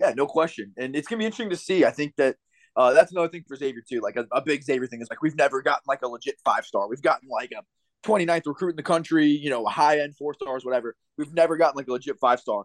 Yeah, 0.00 0.12
no 0.16 0.26
question. 0.26 0.72
And 0.76 0.94
it's 0.94 1.08
gonna 1.08 1.18
be 1.18 1.24
interesting 1.26 1.50
to 1.50 1.56
see. 1.56 1.84
I 1.84 1.90
think 1.90 2.14
that 2.16 2.36
uh, 2.78 2.94
that's 2.94 3.12
another 3.12 3.28
thing 3.28 3.44
for 3.46 3.56
Xavier 3.56 3.82
too. 3.86 4.00
Like 4.00 4.16
a, 4.16 4.26
a 4.32 4.40
big 4.40 4.62
Xavier 4.62 4.86
thing 4.86 5.02
is 5.02 5.10
like 5.10 5.20
we've 5.20 5.36
never 5.36 5.60
gotten 5.60 5.82
like 5.86 6.00
a 6.02 6.08
legit 6.08 6.36
five 6.44 6.64
star. 6.64 6.88
We've 6.88 7.02
gotten 7.02 7.28
like 7.28 7.52
a 7.52 7.62
29th 8.08 8.46
recruit 8.46 8.70
in 8.70 8.76
the 8.76 8.82
country, 8.82 9.26
you 9.26 9.50
know, 9.50 9.66
a 9.66 9.68
high 9.68 9.98
end 10.00 10.16
four 10.16 10.32
stars, 10.34 10.64
whatever. 10.64 10.94
We've 11.18 11.34
never 11.34 11.56
gotten 11.56 11.76
like 11.76 11.88
a 11.88 11.92
legit 11.92 12.16
five 12.20 12.40
star. 12.40 12.64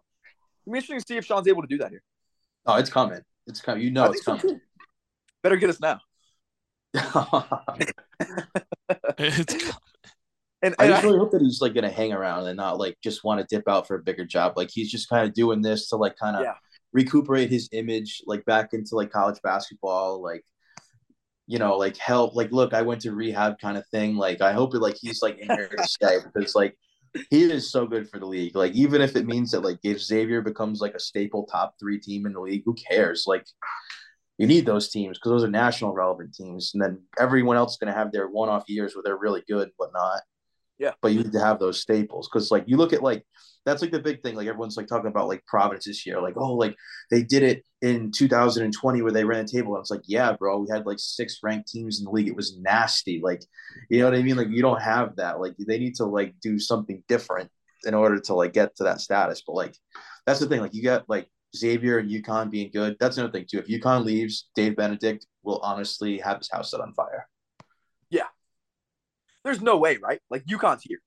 It'll 0.66 0.74
be 0.74 0.78
interesting 0.78 0.99
to 0.99 1.05
see 1.05 1.18
if 1.18 1.26
Sean's 1.26 1.47
able 1.47 1.64
to 1.64 1.68
do 1.68 1.80
that 1.80 1.89
here. 1.89 2.03
Oh, 2.66 2.78
it's 2.78 2.89
coming. 2.89 3.20
It's 3.47 3.59
coming. 3.59 3.84
You 3.84 3.91
know 3.91 4.03
I 4.05 4.11
it's 4.11 4.24
think 4.24 4.39
so, 4.39 4.47
coming. 4.47 4.61
Better 5.41 5.57
get 5.57 5.70
us 5.72 5.80
now. 5.82 5.99
It's 9.18 9.72
And, 10.61 10.74
I 10.80 10.86
and 10.86 10.93
just 10.93 11.03
I- 11.03 11.07
really 11.07 11.20
hope 11.20 11.32
that 11.32 11.41
he's 11.41 11.59
like 11.59 11.74
gonna 11.74 11.91
hang 11.91 12.14
around 12.14 12.47
and 12.47 12.55
not 12.55 12.78
like 12.78 12.97
just 13.03 13.26
want 13.26 13.41
to 13.41 13.45
dip 13.53 13.68
out 13.68 13.86
for 13.86 13.95
a 13.95 14.01
bigger 14.01 14.24
job. 14.24 14.53
Like 14.55 14.70
he's 14.72 14.89
just 14.89 15.09
kind 15.09 15.28
of 15.28 15.34
doing 15.34 15.61
this 15.61 15.89
to 15.89 15.97
like 15.97 16.16
kind 16.16 16.38
of 16.38 16.43
Yeah. 16.43 16.53
Recuperate 16.94 17.50
his 17.50 17.68
image, 17.72 18.22
like 18.26 18.46
back 18.46 18.74
into 18.74 18.96
like 18.96 19.12
college 19.12 19.39
basketball, 19.44 20.22
like 20.22 20.46
you 21.46 21.60
know, 21.60 21.78
like 21.78 21.98
help, 21.98 22.36
like 22.36 22.52
look, 22.52 22.74
I 22.74 22.84
went 22.84 23.02
to 23.02 23.12
rehab 23.12 23.60
kind 23.60 23.78
of 23.78 23.86
thing. 23.88 24.16
Like 24.16 24.41
I 24.41 24.54
hope 24.54 24.74
it 24.74 24.80
like 24.80 24.96
he's 25.02 25.22
like 25.22 25.39
in 25.39 25.48
here 25.50 25.68
to 25.68 25.84
stay 25.84 26.20
because 26.34 26.56
like 26.56 26.78
he 27.30 27.44
is 27.44 27.72
so 27.72 27.86
good 27.86 28.10
for 28.10 28.20
the 28.20 28.26
league. 28.26 28.56
Like 28.56 28.74
even 28.74 29.02
if 29.02 29.16
it 29.16 29.26
means 29.26 29.52
that 29.52 29.64
like 29.64 29.80
if 29.84 30.02
Xavier 30.02 30.41
becomes 30.41 30.80
like 30.80 30.96
a 30.96 31.00
staple 31.00 31.46
top 31.46 31.76
three 31.80 32.00
team 32.00 32.26
in 32.26 32.34
the 32.34 32.39
league, 32.39 32.64
who 32.66 32.76
cares? 32.76 33.26
Like 33.28 33.46
you 34.38 34.48
need 34.48 34.66
those 34.66 34.89
teams 34.89 35.18
because 35.18 35.32
those 35.32 35.44
are 35.44 35.52
national 35.52 35.94
relevant 35.94 36.34
teams, 36.34 36.72
and 36.74 36.82
then 36.82 37.02
everyone 37.20 37.58
else 37.58 37.74
is 37.74 37.78
going 37.78 37.91
to 37.91 37.98
have 37.98 38.12
their 38.12 38.28
one 38.28 38.50
off 38.50 38.64
years 38.68 38.96
where 38.96 39.04
they're 39.04 39.18
really 39.18 39.44
good 39.48 39.72
but 39.78 39.91
not. 39.94 40.22
Yeah. 40.84 40.92
But 41.02 41.14
you 41.14 41.24
need 41.24 41.32
to 41.32 41.40
have 41.40 41.60
those 41.60 41.80
staples 41.80 42.28
because 42.28 42.52
like 42.52 42.66
you 42.68 42.76
look 42.76 42.92
at 42.92 43.02
like 43.02 43.24
that's 43.66 43.82
like 43.82 43.92
the 43.92 44.02
big 44.02 44.22
thing. 44.22 44.36
Like 44.36 44.48
everyone's 44.48 44.76
like 44.76 44.88
talking 44.88 45.08
about 45.08 45.30
like 45.30 45.46
Providence 45.46 45.86
this 45.86 46.06
year, 46.06 46.20
like 46.20 46.36
oh 46.36 46.56
like 46.56 46.76
they 47.10 47.24
did 47.24 47.42
it 47.42 47.64
in 47.82 48.12
2020 48.12 49.02
where 49.02 49.12
they 49.14 49.24
ran 49.24 49.46
the 49.46 49.52
table. 49.52 49.76
And 49.76 49.82
it's 49.82 49.92
like 49.92 50.02
yeah, 50.08 50.34
bro, 50.34 50.60
we 50.60 50.68
had 50.70 50.86
like 50.86 51.00
six 51.00 51.40
ranked 51.42 51.70
teams 51.70 52.00
in 52.00 52.04
the 52.04 52.12
league. 52.12 52.28
It 52.28 52.36
was 52.36 52.58
nasty. 52.60 53.22
Like 53.24 53.42
you 53.90 54.00
know 54.00 54.10
what 54.10 54.20
I 54.20 54.24
mean? 54.24 54.36
Like 54.36 54.50
you 54.50 54.62
don't 54.62 54.82
have 54.82 55.16
that. 55.16 55.40
Like 55.40 55.54
they 55.58 55.80
need 55.80 55.96
to 55.96 56.06
like 56.06 56.36
do 56.42 56.60
something 56.60 57.02
different 57.08 57.50
in 57.86 57.94
order 57.94 58.20
to 58.20 58.34
like 58.34 58.52
get 58.52 58.76
to 58.76 58.84
that 58.84 59.00
status. 59.00 59.42
But 59.48 59.56
like 59.56 59.78
that's 60.26 60.42
the 60.42 60.48
thing. 60.48 60.60
Like 60.60 60.74
you 60.74 60.84
got 60.84 61.08
like 61.08 61.30
Xavier 61.56 62.00
and 62.00 62.12
UConn 62.12 62.52
being 62.52 62.72
good. 62.74 62.98
That's 63.00 63.18
another 63.18 63.32
thing 63.32 63.46
too. 63.50 63.60
If 63.60 63.68
UConn 63.68 64.04
leaves, 64.04 64.50
Dave 64.54 64.76
Benedict 64.76 65.26
will 65.44 65.60
honestly 65.60 66.18
have 66.18 66.40
his 66.40 66.52
house 66.52 66.72
set 66.72 66.82
on 66.82 66.94
fire. 66.94 67.26
There's 69.44 69.62
no 69.62 69.78
way, 69.78 69.98
right? 69.98 70.20
Like 70.30 70.46
UConn's 70.46 70.84
here. 70.84 71.00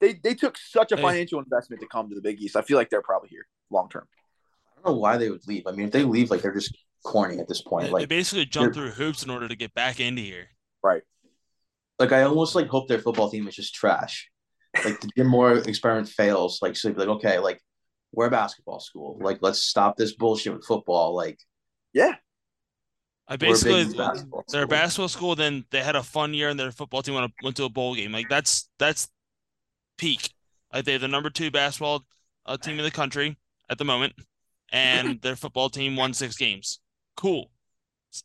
They 0.00 0.14
they 0.14 0.34
took 0.34 0.56
such 0.58 0.92
a 0.92 0.96
Hey. 0.96 1.02
financial 1.02 1.38
investment 1.40 1.80
to 1.82 1.88
come 1.88 2.08
to 2.08 2.14
the 2.14 2.20
Big 2.22 2.40
East. 2.40 2.56
I 2.56 2.62
feel 2.62 2.76
like 2.76 2.90
they're 2.90 3.02
probably 3.02 3.28
here 3.28 3.46
long 3.70 3.88
term. 3.88 4.06
I 4.76 4.82
don't 4.82 4.94
know 4.94 4.98
why 4.98 5.16
they 5.18 5.30
would 5.30 5.46
leave. 5.46 5.64
I 5.66 5.72
mean, 5.72 5.86
if 5.86 5.92
they 5.92 6.04
leave, 6.04 6.30
like 6.30 6.42
they're 6.42 6.54
just 6.54 6.76
corny 7.04 7.38
at 7.38 7.48
this 7.48 7.60
point. 7.62 7.86
they 7.86 7.92
Like, 7.92 8.00
they 8.08 8.16
basically 8.16 8.46
jump 8.46 8.74
through 8.74 8.90
hoops 8.90 9.22
in 9.22 9.30
order 9.30 9.48
to 9.48 9.56
get 9.56 9.74
back 9.74 10.00
into 10.00 10.22
here. 10.22 10.48
Right. 10.82 11.02
like 11.98 12.12
I 12.12 12.22
almost 12.22 12.54
like 12.54 12.68
hope 12.68 12.88
their 12.88 12.98
football 12.98 13.30
team 13.30 13.46
is 13.48 13.54
just 13.56 13.74
trash. 13.74 14.30
Like 14.84 15.00
the 15.00 15.10
Jim 15.16 15.26
Mora 15.26 15.56
experiment 15.58 16.08
fails. 16.08 16.60
Like, 16.62 16.76
so 16.76 16.90
be 16.92 16.98
like, 16.98 17.08
okay, 17.08 17.38
like 17.38 17.60
we're 18.12 18.26
a 18.26 18.30
basketball 18.30 18.80
school. 18.80 19.18
Like, 19.20 19.38
let's 19.42 19.58
stop 19.60 19.96
this 19.96 20.14
bullshit 20.14 20.52
with 20.54 20.64
football. 20.64 21.14
Like, 21.14 21.38
Yeah. 21.92 22.14
I 23.30 23.34
we're 23.34 23.36
a 23.36 23.50
basically 23.50 23.84
big 23.84 23.96
basketball 23.96 24.44
they're 24.50 24.62
a 24.62 24.66
school. 24.66 24.70
basketball 24.76 25.08
school. 25.08 25.34
Then 25.36 25.64
they 25.70 25.82
had 25.82 25.96
a 25.96 26.02
fun 26.02 26.34
year, 26.34 26.48
and 26.50 26.58
their 26.60 26.72
football 26.72 27.00
team 27.02 27.14
went, 27.14 27.32
went 27.42 27.56
to 27.56 27.64
a 27.64 27.68
bowl 27.70 27.94
game. 27.94 28.12
Like 28.12 28.28
that's 28.28 28.68
that's 28.78 29.08
peak. 29.98 30.30
Like 30.74 30.84
they're 30.84 30.98
the 30.98 31.08
number 31.08 31.30
two 31.30 31.50
basketball 31.50 32.04
uh, 32.46 32.56
team 32.56 32.78
in 32.78 32.84
the 32.84 32.90
country 32.90 33.36
at 33.70 33.78
the 33.78 33.84
moment, 33.84 34.14
and 34.72 35.20
their 35.22 35.36
football 35.36 35.70
team 35.70 35.96
won 35.96 36.12
six 36.12 36.36
games. 36.36 36.80
Cool. 37.16 37.50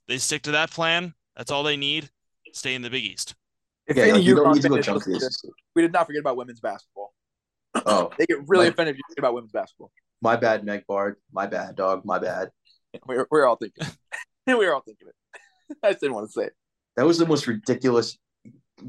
They 0.08 0.18
stick 0.18 0.42
to 0.44 0.52
that 0.52 0.72
plan. 0.72 1.14
That's 1.38 1.52
all 1.52 1.62
they 1.64 1.78
need. 1.78 2.10
Stay 2.54 2.74
in 2.76 2.82
the 2.82 2.90
Big 2.90 3.04
East. 3.04 3.36
If 3.88 3.98
Yeah, 3.98 4.04
any 4.04 4.12
like, 4.14 4.24
you 4.24 4.36
don't 4.36 4.46
UConn 4.48 4.56
need 4.56 4.62
to 4.64 4.70
go 4.70 4.74
fan 4.76 4.80
is 4.80 4.86
jump 4.86 4.98
listening, 4.98 5.20
this. 5.20 5.44
we 5.76 5.82
did 5.84 5.92
not 5.92 6.08
forget 6.08 6.22
about 6.22 6.38
women's 6.38 6.60
basketball. 6.60 7.14
Oh, 7.76 8.10
They 8.18 8.26
get 8.26 8.38
really 8.48 8.66
Like- 8.66 8.74
offended 8.74 8.96
if 8.96 8.98
you 8.98 9.04
think 9.10 9.20
about 9.20 9.34
women's 9.36 9.52
basketball. 9.52 9.92
my 10.24 10.36
bad, 10.38 10.64
Meg 10.64 10.88
Bard. 10.88 11.18
My 11.32 11.46
bad, 11.46 11.76
dog. 11.76 12.04
My 12.06 12.18
bad. 12.18 12.50
We're, 13.06 13.28
we're 13.30 13.46
all 13.46 13.58
thinking. 13.58 13.86
we're 14.58 14.74
all 14.74 14.82
thinking 14.82 15.08
it. 15.08 15.78
I 15.84 15.90
just 15.92 16.02
didn't 16.02 16.16
want 16.16 16.28
to 16.28 16.32
say 16.32 16.46
it. 16.46 16.54
That 16.96 17.06
was 17.06 17.18
the 17.18 17.26
most 17.26 17.48
ridiculous. 17.48 18.18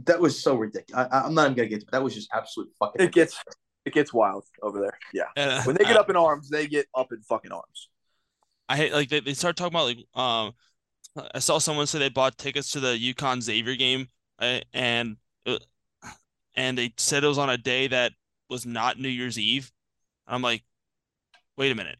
That 0.04 0.20
was 0.20 0.42
so 0.42 0.56
ridiculous. 0.56 1.08
I, 1.10 1.20
I'm 1.20 1.34
not 1.34 1.46
even 1.46 1.56
gonna 1.56 1.68
get 1.68 1.80
to. 1.80 1.86
That 1.92 2.02
was 2.02 2.14
just 2.14 2.28
absolute 2.32 2.70
fucking. 2.78 3.02
It 3.02 3.12
gets 3.12 3.38
it 3.84 3.94
gets 3.94 4.12
wild 4.12 4.44
over 4.62 4.80
there. 4.80 4.98
Yeah. 5.12 5.26
And, 5.36 5.64
When 5.64 5.76
they 5.76 5.84
get 5.84 5.96
uh, 5.96 6.00
up 6.00 6.10
in 6.10 6.16
arms, 6.16 6.48
they 6.48 6.66
get 6.66 6.86
up 6.94 7.12
in 7.12 7.22
fucking 7.22 7.52
arms. 7.52 7.88
I 8.68 8.76
hate 8.76 8.92
like 8.92 9.08
they, 9.08 9.20
they 9.20 9.34
start 9.34 9.56
talking 9.56 9.74
about 9.74 9.86
like 9.86 9.98
um 10.14 10.52
I 11.34 11.38
saw 11.38 11.58
someone 11.58 11.86
say 11.86 11.98
they 11.98 12.08
bought 12.08 12.36
tickets 12.36 12.72
to 12.72 12.80
the 12.80 12.98
UConn 13.14 13.40
Xavier 13.40 13.76
game 13.76 14.08
uh, 14.38 14.60
and 14.74 15.16
uh, 15.46 15.58
and 16.54 16.76
they 16.76 16.92
said 16.96 17.24
it 17.24 17.28
was 17.28 17.38
on 17.38 17.50
a 17.50 17.56
day 17.56 17.86
that 17.88 18.12
was 18.50 18.66
not 18.66 18.98
New 18.98 19.08
Year's 19.08 19.38
Eve. 19.38 19.70
I'm 20.26 20.42
like, 20.42 20.64
wait 21.56 21.72
a 21.72 21.74
minute. 21.74 21.98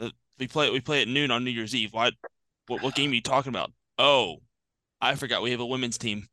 Uh, 0.00 0.10
We 0.38 0.48
play 0.48 0.70
we 0.70 0.80
play 0.80 1.02
at 1.02 1.08
noon 1.08 1.30
on 1.30 1.44
New 1.44 1.50
Year's 1.50 1.74
Eve. 1.74 1.92
What 1.92 2.14
what 2.66 2.82
what 2.82 2.94
game 2.94 3.10
are 3.10 3.14
you 3.14 3.22
talking 3.22 3.50
about? 3.50 3.72
Oh, 3.98 4.36
I 5.00 5.14
forgot 5.14 5.42
we 5.42 5.50
have 5.50 5.60
a 5.60 5.66
women's 5.66 5.98
team. 5.98 6.28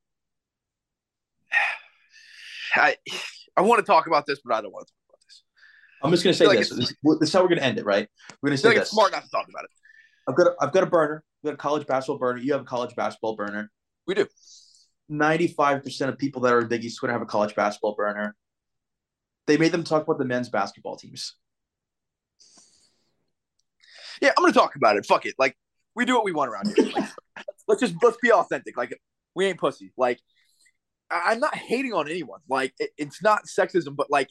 I 2.76 2.98
I 3.58 3.62
want 3.62 3.80
to 3.80 3.86
talk 3.86 4.08
about 4.08 4.26
this, 4.26 4.40
but 4.44 4.54
I 4.56 4.62
don't 4.62 4.72
want 4.72 4.88
to 4.88 4.94
talk 4.94 5.10
about 5.10 5.20
this. 5.26 5.44
I'm 6.04 6.12
just 6.12 6.24
gonna 6.24 6.34
say 6.34 6.48
like 6.48 6.60
this. 6.60 6.70
This, 6.70 6.94
this 7.20 7.30
is 7.30 7.34
how 7.34 7.42
we're 7.42 7.50
gonna 7.50 7.62
end 7.62 7.80
it, 7.80 7.86
right? 7.86 8.08
We're 8.42 8.50
gonna 8.50 8.54
I 8.54 8.62
say 8.62 8.68
like 8.70 8.78
this. 8.78 8.84
it's 8.84 8.92
smart 8.92 9.12
not 9.12 9.24
to 9.24 9.30
talk 9.30 9.48
about 9.50 9.64
it. 9.64 9.70
I've 10.28 10.36
got 10.36 10.48
a, 10.48 10.56
I've 10.62 10.72
got 10.72 10.84
a 10.84 10.88
burner. 10.88 11.24
I've 11.44 11.48
got 11.48 11.54
a 11.56 11.58
college 11.58 11.88
basketball 11.88 12.20
burner. 12.20 12.40
You 12.40 12.54
have 12.54 12.62
a 12.62 12.66
college 12.66 12.96
basketball 12.96 13.36
burner. 13.36 13.72
We 14.06 14.14
do. 14.14 14.28
95% 15.12 16.08
of 16.08 16.18
people 16.18 16.42
that 16.44 16.54
are 16.54 16.60
in 16.60 16.68
Big 16.68 16.84
East 16.84 17.00
Twitter 17.00 17.14
have 17.14 17.22
a 17.22 17.26
college 17.26 17.56
basketball 17.56 17.96
burner. 17.96 18.36
They 19.48 19.58
made 19.58 19.72
them 19.72 19.84
talk 19.84 20.04
about 20.04 20.20
the 20.20 20.26
men's 20.26 20.50
basketball 20.50 20.98
teams. 20.98 21.36
Yeah, 24.22 24.32
I'm 24.38 24.44
gonna 24.44 24.54
talk 24.54 24.76
about 24.76 24.98
it. 24.98 25.06
Fuck 25.06 25.26
it. 25.26 25.34
Like 25.40 25.58
we 25.96 26.06
do 26.06 26.16
what 26.16 26.24
we 26.24 26.32
want 26.32 26.52
around 26.52 26.74
here. 26.76 26.92
Like, 26.94 27.10
let's 27.68 27.82
just 27.82 27.96
let's 28.02 28.18
be 28.22 28.32
authentic. 28.32 28.78
Like 28.78 29.00
we 29.36 29.46
ain't 29.46 29.60
pussy. 29.60 29.92
Like 29.98 30.20
I- 31.10 31.32
I'm 31.32 31.40
not 31.40 31.56
hating 31.56 31.94
on 31.94 32.10
anyone. 32.10 32.40
Like 32.50 32.74
it, 32.80 32.92
it's 32.98 33.22
not 33.22 33.46
sexism, 33.46 33.96
but 33.96 34.10
like 34.10 34.30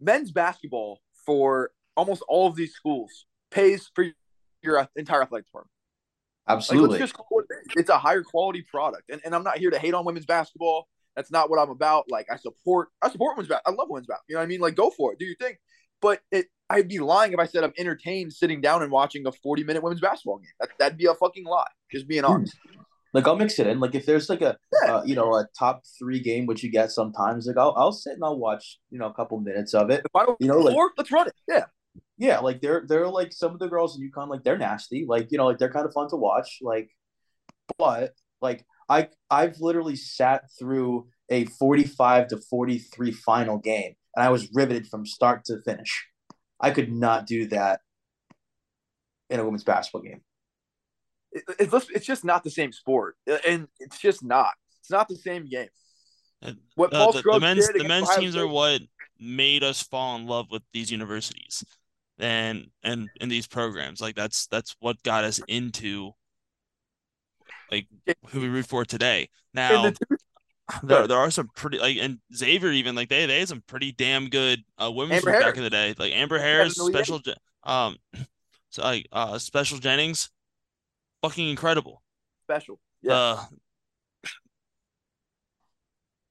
men's 0.00 0.32
basketball 0.32 1.00
for 1.26 1.70
almost 1.96 2.22
all 2.28 2.46
of 2.46 2.56
these 2.56 2.72
schools 2.72 3.26
pays 3.50 3.90
for 3.94 4.06
your 4.62 4.88
entire 4.96 5.22
athletic 5.22 5.46
department. 5.46 5.70
Like 6.48 6.56
Absolutely. 6.56 6.98
let's 6.98 7.12
just 7.12 7.20
it 7.30 7.44
it 7.50 7.54
is. 7.54 7.72
It's 7.76 7.90
a 7.90 7.98
higher 7.98 8.22
quality 8.22 8.64
product. 8.68 9.10
And, 9.10 9.20
and 9.24 9.34
I'm 9.34 9.44
not 9.44 9.58
here 9.58 9.70
to 9.70 9.78
hate 9.78 9.94
on 9.94 10.04
women's 10.04 10.26
basketball. 10.26 10.88
That's 11.16 11.30
not 11.30 11.50
what 11.50 11.58
I'm 11.58 11.70
about. 11.70 12.06
Like 12.10 12.26
I 12.30 12.36
support 12.36 12.88
I 13.02 13.10
support 13.10 13.36
women's 13.36 13.48
basketball. 13.48 13.74
I 13.74 13.76
love 13.76 13.88
women's 13.90 14.06
basketball. 14.06 14.24
You 14.28 14.34
know 14.34 14.40
what 14.40 14.44
I 14.44 14.48
mean? 14.48 14.60
Like 14.60 14.74
go 14.74 14.90
for 14.90 15.12
it. 15.12 15.18
Do 15.18 15.26
your 15.26 15.36
thing. 15.36 15.56
But 16.00 16.20
it 16.32 16.46
I'd 16.70 16.88
be 16.88 17.00
lying 17.00 17.32
if 17.32 17.38
I 17.40 17.46
said 17.46 17.64
I'm 17.64 17.72
entertained 17.76 18.32
sitting 18.32 18.60
down 18.60 18.82
and 18.82 18.92
watching 18.92 19.26
a 19.26 19.32
40 19.32 19.64
minute 19.64 19.82
women's 19.82 20.00
basketball 20.00 20.38
game. 20.38 20.50
That, 20.60 20.70
that'd 20.78 20.98
be 20.98 21.06
a 21.06 21.14
fucking 21.14 21.44
lie. 21.44 21.66
Just 21.90 22.06
being 22.06 22.24
honest. 22.24 22.56
like 23.12 23.26
I'll 23.26 23.36
mix 23.36 23.58
it 23.58 23.66
in. 23.66 23.80
Like 23.80 23.94
if 23.96 24.06
there's 24.06 24.30
like 24.30 24.40
a 24.40 24.56
uh, 24.86 25.02
you 25.04 25.16
know 25.16 25.34
a 25.34 25.46
top 25.58 25.82
three 25.98 26.20
game, 26.20 26.46
which 26.46 26.62
you 26.62 26.70
get 26.70 26.92
sometimes, 26.92 27.46
like 27.46 27.56
I'll 27.58 27.74
I'll 27.76 27.92
sit 27.92 28.14
and 28.14 28.24
I'll 28.24 28.38
watch 28.38 28.78
you 28.90 28.98
know 28.98 29.06
a 29.06 29.14
couple 29.14 29.38
minutes 29.40 29.74
of 29.74 29.90
it. 29.90 30.02
You 30.40 30.46
know, 30.48 30.58
like- 30.58 30.74
let's 30.96 31.10
run 31.10 31.26
it. 31.26 31.34
Yeah. 31.48 31.64
Yeah, 32.18 32.38
like 32.38 32.60
they're 32.60 32.84
they're 32.86 33.08
like 33.08 33.32
some 33.32 33.52
of 33.52 33.58
the 33.58 33.66
girls 33.68 33.98
in 33.98 34.08
UConn, 34.08 34.28
like 34.28 34.44
they're 34.44 34.58
nasty. 34.58 35.04
Like 35.08 35.32
you 35.32 35.38
know, 35.38 35.46
like 35.46 35.58
they're 35.58 35.72
kind 35.72 35.86
of 35.86 35.92
fun 35.92 36.08
to 36.10 36.16
watch. 36.16 36.58
Like, 36.62 36.90
but 37.78 38.12
like 38.40 38.64
I 38.88 39.08
I've 39.30 39.58
literally 39.60 39.96
sat 39.96 40.44
through 40.58 41.08
a 41.30 41.46
forty 41.46 41.84
five 41.84 42.28
to 42.28 42.36
forty 42.36 42.78
three 42.78 43.10
final 43.10 43.58
game, 43.58 43.94
and 44.14 44.24
I 44.24 44.30
was 44.30 44.48
riveted 44.52 44.86
from 44.86 45.04
start 45.06 45.44
to 45.46 45.60
finish. 45.62 46.06
I 46.60 46.70
could 46.70 46.92
not 46.92 47.26
do 47.26 47.46
that 47.48 47.80
in 49.30 49.40
a 49.40 49.44
women's 49.44 49.64
basketball 49.64 50.02
game. 50.02 50.20
It, 51.32 51.44
it's, 51.58 51.90
it's 51.90 52.06
just 52.06 52.24
not 52.24 52.44
the 52.44 52.50
same 52.50 52.72
sport. 52.72 53.16
And 53.46 53.68
it's 53.78 53.98
just 53.98 54.24
not. 54.24 54.52
It's 54.80 54.90
not 54.90 55.08
the 55.08 55.16
same 55.16 55.48
game. 55.48 55.68
And 56.42 56.58
What 56.74 56.92
Uh, 56.92 57.12
the, 57.12 57.22
the 57.22 57.40
men's 57.40 57.66
did 57.68 57.80
the 57.80 57.88
men's 57.88 58.08
Ohio 58.08 58.20
teams 58.20 58.36
are 58.36 58.46
what 58.46 58.80
made 59.18 59.62
us 59.62 59.82
fall 59.82 60.16
in 60.16 60.26
love 60.26 60.46
with 60.50 60.62
these 60.72 60.90
universities 60.90 61.62
and 62.18 62.68
and 62.82 63.08
and 63.20 63.30
these 63.30 63.46
programs. 63.46 64.00
Like 64.00 64.14
that's 64.16 64.46
that's 64.46 64.74
what 64.80 65.02
got 65.02 65.24
us 65.24 65.40
into 65.48 66.12
like 67.70 67.86
who 68.28 68.40
we 68.40 68.48
root 68.48 68.66
for 68.66 68.84
today. 68.84 69.28
Now 69.54 69.84
And 69.84 69.94
the 69.96 70.06
two- 70.06 70.16
there 70.82 71.06
there 71.06 71.18
are 71.18 71.30
some 71.30 71.48
pretty 71.56 71.78
like 71.78 71.96
and 71.98 72.18
Xavier 72.34 72.70
even 72.72 72.94
like 72.94 73.08
they 73.08 73.26
they 73.26 73.40
had 73.40 73.48
some 73.48 73.62
pretty 73.66 73.92
damn 73.92 74.28
good 74.28 74.62
uh 74.78 74.90
women's 74.90 75.24
back 75.24 75.56
in 75.56 75.62
the 75.62 75.70
day. 75.70 75.94
Like 75.98 76.12
Amber 76.12 76.38
Harris, 76.38 76.78
an 76.78 76.82
Elite 76.84 76.96
Eight. 76.96 77.06
special 77.06 77.20
um 77.64 77.96
so 78.70 78.82
like 78.82 79.08
uh 79.12 79.38
special 79.38 79.78
Jennings, 79.78 80.30
fucking 81.22 81.48
incredible. 81.48 82.02
special. 82.44 82.78
Yeah. 83.02 83.14
Uh 83.14 83.44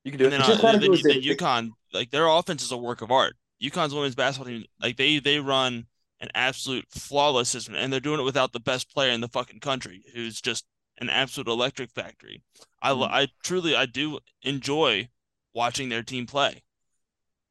you 0.04 0.12
can 0.12 0.20
do 0.20 0.26
And 0.26 0.34
it. 0.34 0.38
then 0.38 0.42
uh, 0.42 0.62
gotta 0.62 0.78
the, 0.80 0.86
do 0.86 0.92
with 0.92 1.04
the, 1.04 1.10
it. 1.18 1.22
the 1.22 1.36
UConn, 1.36 1.72
like 1.94 2.10
their 2.12 2.28
offense 2.28 2.64
is 2.64 2.72
a 2.72 2.78
work 2.78 3.02
of 3.02 3.12
art. 3.12 3.36
UConn's 3.62 3.94
women's 3.94 4.16
basketball 4.16 4.52
team, 4.52 4.66
like 4.82 4.98
they 4.98 5.20
they 5.20 5.40
run 5.40 5.86
an 6.22 6.30
absolute 6.34 6.86
flawless 6.90 7.50
system, 7.50 7.76
and 7.76 7.92
they're 7.92 8.00
doing 8.00 8.20
it 8.20 8.24
without 8.24 8.54
the 8.54 8.60
best 8.60 8.92
player 8.94 9.12
in 9.12 9.22
the 9.22 9.28
fucking 9.28 9.60
country, 9.60 10.04
who's 10.14 10.42
just 10.42 10.66
an 11.00 11.10
absolute 11.10 11.48
electric 11.48 11.92
factory. 11.92 12.44
I 12.82 12.92
lo- 12.92 13.08
I 13.08 13.28
truly 13.44 13.76
I 13.76 13.86
do 13.86 14.20
enjoy 14.44 15.10
watching 15.54 15.90
their 15.90 16.04
team 16.04 16.26
play, 16.28 16.64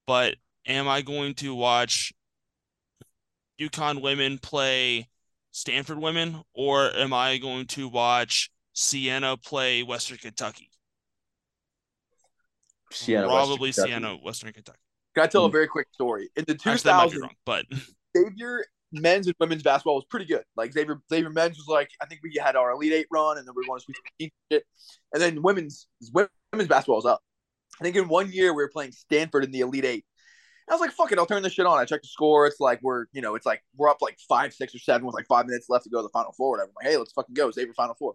but 0.07 0.37
am 0.67 0.87
I 0.89 1.03
going 1.03 1.35
to 1.37 1.55
watch 1.55 2.13
UConn 3.61 4.01
women 4.01 4.39
play 4.39 5.09
Stanford 5.51 5.99
women, 5.99 6.43
or 6.55 6.95
am 6.95 7.13
I 7.13 7.39
going 7.39 7.67
to 7.69 7.89
watch 7.89 8.51
Siena 8.73 9.37
play 9.37 9.83
Western 9.83 10.19
Kentucky? 10.19 10.71
Siena, 12.93 13.23
Western 13.23 13.37
Probably 13.37 13.73
Kentucky. 13.73 13.91
Siena, 13.91 14.17
Western 14.17 14.53
Kentucky. 14.53 14.79
Can 15.15 15.25
I 15.25 15.27
tell 15.27 15.45
a 15.47 15.49
Mm. 15.49 15.53
very 15.53 15.67
quick 15.67 15.89
story? 15.93 16.31
In 16.37 16.45
the 16.47 16.53
Actually, 16.55 16.77
that 16.91 16.97
might 16.97 17.11
be 17.11 17.17
2000s, 17.17 17.23
wrong, 17.23 17.37
but 17.45 17.67
Xavier 18.17 18.65
men's 18.93 19.27
and 19.27 19.37
women's 19.39 19.63
basketball 19.63 19.97
was 19.97 20.05
pretty 20.09 20.27
good. 20.27 20.45
Like 20.57 20.73
Xavier, 20.73 21.01
Xavier 21.11 21.31
men's 21.31 21.57
was 21.57 21.69
like 21.69 21.91
I 22.01 22.07
think 22.07 22.21
we 22.23 22.33
had 22.41 22.57
our 22.57 22.73
Elite 22.73 22.93
Eight 22.93 23.07
run, 23.11 23.39
and 23.39 23.47
then 23.47 23.55
we 23.55 23.61
were 23.61 23.67
going 23.67 23.81
to 23.81 23.85
Sweet 23.85 23.97
16 24.19 24.31
shit. 24.53 24.65
And 25.13 25.23
then 25.23 25.43
women's 25.43 25.87
women's 26.13 26.69
basketball 26.69 26.97
was 26.97 27.07
up. 27.07 27.21
I 27.81 27.85
think 27.85 27.97
in 27.97 28.09
one 28.09 28.33
year 28.33 28.53
we 28.53 28.63
were 28.63 28.71
playing 28.73 28.93
Stanford 28.93 29.45
in 29.45 29.51
the 29.51 29.61
Elite 29.61 29.85
Eight. 29.85 30.05
I 30.69 30.75
was 30.75 30.81
like, 30.81 30.91
"Fuck 30.91 31.13
it, 31.13 31.19
I'll 31.19 31.27
turn 31.27 31.43
this 31.43 31.55
shit 31.55 31.67
on." 31.67 31.79
I 31.79 31.85
checked 31.85 32.03
the 32.03 32.09
score. 32.09 32.47
It's 32.47 32.61
like 32.61 32.81
we're, 32.83 33.07
you 33.13 33.23
know, 33.23 33.35
it's 33.35 33.47
like 33.47 33.63
we're 33.77 33.89
up 33.89 34.03
like 34.03 34.19
five, 34.29 34.53
six, 34.53 34.75
or 34.75 34.79
seven 34.79 35.07
with 35.07 35.15
like 35.15 35.27
five 35.27 35.47
minutes 35.47 35.67
left 35.69 35.85
to 35.85 35.91
go 35.91 35.99
to 35.99 36.03
the 36.03 36.11
Final 36.11 36.33
Four. 36.33 36.51
Whatever. 36.51 36.71
I'm 36.71 36.85
like, 36.85 36.93
"Hey, 36.93 36.99
let's 36.99 37.13
fucking 37.13 37.35
go, 37.35 37.51
Xavier 37.51 37.75
Final 37.75 37.95
Four. 37.95 38.15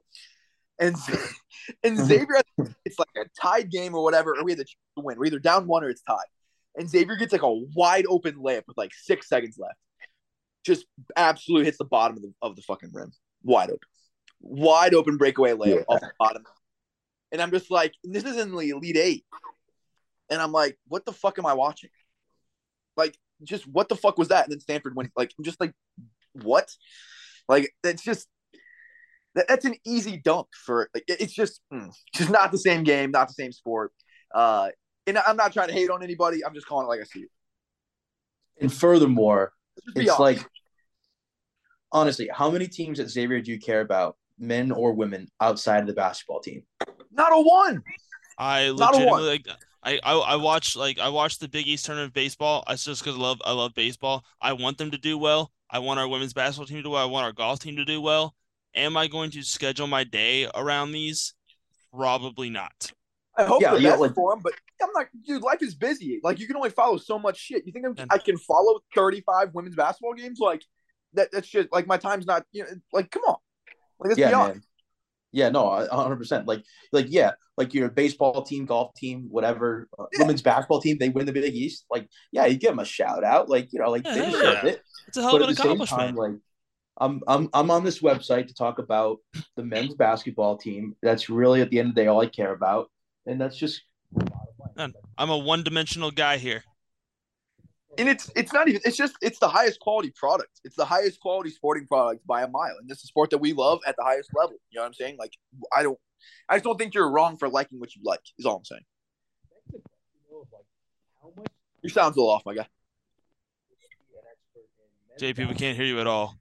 And 0.80 0.96
and 1.84 1.98
mm-hmm. 1.98 2.06
Xavier, 2.06 2.42
it's 2.86 3.00
like 3.00 3.10
a 3.18 3.26
tied 3.40 3.72
game 3.72 3.96
or 3.96 4.04
whatever, 4.04 4.36
or 4.38 4.44
we 4.44 4.52
had 4.52 4.60
the 4.60 4.66
chance 4.66 4.78
to 4.98 5.04
win. 5.04 5.18
We're 5.18 5.26
either 5.26 5.40
down 5.40 5.68
one 5.68 5.84
or 5.84 5.90
it's 5.90 6.04
tied. 6.04 6.26
And 6.76 6.90
Xavier 6.90 7.16
gets 7.16 7.32
like 7.32 7.44
a 7.44 7.54
wide 7.76 8.06
open 8.08 8.36
layup 8.36 8.64
with 8.68 8.78
like 8.78 8.92
six 8.94 9.30
seconds 9.30 9.58
left. 9.60 9.78
Just 10.64 10.86
absolutely 11.16 11.66
hits 11.66 11.78
the 11.78 11.86
bottom 11.86 12.18
of 12.18 12.24
the 12.24 12.34
of 12.42 12.56
the 12.56 12.62
fucking 12.62 12.92
rim. 12.94 13.12
Wide 13.44 13.70
open. 13.70 13.80
Wide 14.40 14.94
open 14.94 15.18
breakaway 15.18 15.52
layup 15.52 15.76
Yeah. 15.78 15.84
off 15.88 16.02
the 16.02 16.12
bottom. 16.20 16.44
And 17.32 17.42
I'm 17.42 17.52
just 17.52 17.72
like, 17.72 17.94
this 18.04 18.24
is 18.24 18.38
in 18.38 18.52
the 18.56 18.70
Elite 18.70 18.98
Eight. 18.98 19.26
And 20.30 20.42
I'm 20.42 20.52
like, 20.52 20.78
what 20.88 21.06
the 21.06 21.12
fuck 21.12 21.38
am 21.40 21.46
I 21.46 21.54
watching? 21.54 21.90
Like, 22.96 23.18
just 23.44 23.68
what 23.68 23.90
the 23.90 23.96
fuck 23.96 24.18
was 24.18 24.30
that? 24.30 24.46
And 24.46 24.54
then 24.54 24.60
Stanford 24.60 24.96
went 24.96 25.12
like 25.18 25.34
I'm 25.38 25.44
just 25.44 25.60
like, 25.60 25.74
what? 26.34 26.70
Like, 27.50 27.74
it's 27.84 28.04
just 28.04 28.28
that, 29.36 29.48
that's 29.48 29.66
an 29.66 29.76
easy 29.86 30.16
dunk 30.18 30.48
for 30.66 30.90
like 30.94 31.04
it's 31.08 31.34
just 31.34 31.60
mm, 31.74 31.92
just 32.16 32.30
not 32.30 32.52
the 32.52 32.58
same 32.58 32.84
game, 32.84 33.12
not 33.12 33.28
the 33.28 33.34
same 33.34 33.52
sport. 33.52 33.92
Uh 34.34 34.70
and 35.08 35.18
I'm 35.18 35.36
not 35.36 35.52
trying 35.52 35.68
to 35.68 35.74
hate 35.74 35.90
on 35.90 36.04
anybody. 36.04 36.46
I'm 36.46 36.54
just 36.54 36.68
calling 36.68 36.86
it 36.86 36.90
like 36.90 37.02
I 37.02 37.04
see 37.04 37.22
it. 37.22 37.30
And 38.62 38.72
furthermore, 38.72 39.52
Let's 39.76 39.86
just 39.86 39.96
be 39.96 40.02
it's 40.04 40.12
honest. 40.12 40.42
like 40.42 40.50
honestly, 41.94 42.30
how 42.34 42.50
many 42.52 42.68
teams 42.68 43.00
at 43.00 43.10
Xavier 43.10 43.40
do 43.42 43.52
you 43.52 43.60
care 43.60 43.82
about, 43.82 44.18
men 44.38 44.72
or 44.72 44.94
women, 44.94 45.30
outside 45.40 45.80
of 45.82 45.88
the 45.88 45.94
basketball 45.94 46.42
team? 46.42 46.64
not 47.12 47.32
a 47.32 47.40
one. 47.42 47.82
I 48.38 48.72
Not 48.78 49.00
a 49.00 49.06
one. 49.06 49.26
like 49.26 49.46
I, 49.84 50.00
I 50.04 50.14
I 50.14 50.36
watch 50.38 50.76
like 50.76 50.98
I 50.98 51.10
watch 51.10 51.38
the 51.40 51.48
Big 51.48 51.68
East 51.68 51.86
tournament 51.86 52.10
of 52.10 52.14
baseball. 52.14 52.64
It's 52.68 52.84
just 52.84 53.04
because 53.04 53.18
I 53.18 53.22
love 53.22 53.42
I 53.46 53.52
love 53.52 53.74
baseball. 53.76 54.26
I 54.42 54.54
want 54.54 54.78
them 54.80 54.90
to 54.92 54.98
do 54.98 55.18
well. 55.18 55.52
I 55.70 55.80
want 55.80 56.00
our 56.00 56.08
women's 56.08 56.34
basketball 56.34 56.66
team 56.66 56.78
to 56.78 56.84
do 56.84 56.90
well. 56.90 57.04
I 57.04 57.12
want 57.12 57.26
our 57.26 57.32
golf 57.32 57.60
team 57.60 57.76
to 57.78 57.86
do 57.86 58.02
well. 58.02 58.34
Am 58.76 58.98
I 58.98 59.08
going 59.08 59.30
to 59.32 59.44
schedule 59.44 59.86
my 59.88 60.04
day 60.04 60.48
around 60.56 60.92
these? 60.94 61.36
Probably 61.94 62.50
not. 62.50 62.92
I 63.38 63.44
hope 63.44 63.62
Yeah, 63.62 63.74
the 63.76 63.82
yeah, 63.82 63.90
best 63.92 64.02
like- 64.02 64.14
for 64.16 64.34
him, 64.34 64.40
but 64.44 64.54
I'm 64.82 64.90
not. 64.96 65.08
Dude, 65.26 65.44
life 65.44 65.62
is 65.62 65.76
busy. 65.76 66.20
Like 66.24 66.40
you 66.40 66.48
can 66.48 66.56
only 66.56 66.70
follow 66.72 66.98
so 66.98 67.20
much 67.20 67.38
shit. 67.38 67.66
You 67.66 67.72
think 67.72 67.86
I'm, 67.86 67.94
And- 67.98 68.12
I 68.12 68.18
can 68.18 68.38
follow 68.38 68.80
35 68.96 69.54
women's 69.54 69.76
basketball 69.76 70.14
games? 70.14 70.40
Like 70.40 70.64
that? 71.14 71.32
That's 71.32 71.48
just 71.48 71.70
like 71.72 71.88
my 71.88 71.98
time's 71.98 72.26
not. 72.26 72.44
You 72.52 72.64
know, 72.64 72.70
like 72.92 73.12
come 73.12 73.24
on. 73.24 73.38
Like 74.00 74.10
let's 74.10 74.20
yeah, 74.20 74.30
be 74.30 74.34
honest. 74.34 74.56
man. 74.56 74.64
Yeah, 75.32 75.50
no, 75.50 75.88
hundred 75.92 76.18
percent. 76.18 76.48
Like, 76.48 76.64
like 76.92 77.08
yeah, 77.10 77.32
like 77.58 77.74
your 77.74 77.90
baseball 77.90 78.44
team, 78.44 78.66
golf 78.66 78.94
team, 78.94 79.28
whatever, 79.32 79.88
uh, 79.98 80.06
Yeah. 80.14 80.20
women's 80.20 80.44
basketball 80.44 80.80
team, 80.80 80.98
they 81.00 81.10
win 81.10 81.26
the 81.26 81.32
Big 81.32 81.56
East. 81.56 81.86
Like, 81.90 82.08
yeah, 82.32 82.46
you 82.46 82.56
give 82.56 82.70
them 82.70 82.80
a 82.80 82.86
shout 82.86 83.24
out. 83.24 83.50
Like, 83.50 83.74
you 83.74 83.80
know, 83.80 83.90
like 83.90 84.06
Yeah, 84.06 84.14
they 84.14 84.26
deserve 84.26 84.60
yeah. 84.64 84.70
it. 84.70 84.82
It's 85.08 85.18
a 85.18 85.24
hell 85.24 85.32
But 85.32 85.42
of 85.42 85.50
an 85.50 85.54
accomplishment. 85.56 86.00
time, 86.02 86.16
like, 86.16 86.36
I'm 86.98 87.22
I'm 87.28 87.50
I'm 87.52 87.72
on 87.72 87.84
this 87.84 88.00
website 88.00 88.48
to 88.50 88.54
talk 88.54 88.78
about 88.78 89.18
the 89.56 89.64
men's 89.64 89.96
basketball 89.96 90.58
team. 90.58 90.96
That's 91.02 91.32
really 91.32 91.62
at 91.62 91.72
the 91.72 91.80
end 91.80 91.90
of 91.90 91.96
the 91.96 92.02
day 92.04 92.08
all 92.08 92.22
I 92.22 92.28
care 92.28 92.54
about, 92.54 92.92
and 93.26 93.42
that's 93.42 93.58
just. 93.58 93.82
I'm 94.78 95.30
a 95.30 95.38
one-dimensional 95.38 96.12
guy 96.12 96.38
here. 96.38 96.64
And 97.98 98.10
it's 98.10 98.32
it's 98.36 98.52
not 98.54 98.68
even 98.68 98.82
it's 98.86 98.98
just 98.98 99.16
it's 99.22 99.40
the 99.40 99.48
highest 99.48 99.80
quality 99.80 100.12
product. 100.16 100.62
It's 100.64 100.76
the 100.76 100.86
highest 100.86 101.20
quality 101.20 101.50
sporting 101.52 101.86
product 101.86 102.26
by 102.26 102.42
a 102.44 102.48
mile. 102.48 102.76
And 102.80 102.90
this 102.90 103.00
is 103.00 103.06
a 103.06 103.08
sport 103.08 103.30
that 103.32 103.38
we 103.38 103.54
love 103.54 103.80
at 103.86 103.96
the 103.98 104.04
highest 104.04 104.30
level. 104.36 104.56
You 104.72 104.78
know 104.78 104.82
what 104.82 104.88
I'm 104.88 104.94
saying? 104.94 105.18
Like 105.20 105.34
I 105.76 105.84
don't 105.84 106.00
I 106.50 106.56
just 106.56 106.64
don't 106.64 106.78
think 106.78 106.94
you're 106.94 107.10
wrong 107.10 107.38
for 107.38 107.50
liking 107.50 107.80
what 107.80 107.96
you 107.96 108.02
like, 108.04 108.22
is 108.38 108.46
all 108.46 108.58
I'm 108.58 108.66
saying. 108.66 108.82
Your 111.82 111.90
sound's 111.90 112.18
a 112.18 112.20
little 112.20 112.34
off, 112.34 112.44
my 112.46 112.56
guy. 112.56 112.68
JP, 115.20 115.50
we 115.50 115.54
can't 115.54 115.76
hear 115.76 115.86
you 115.86 116.00
at 116.00 116.08
all. 116.08 116.36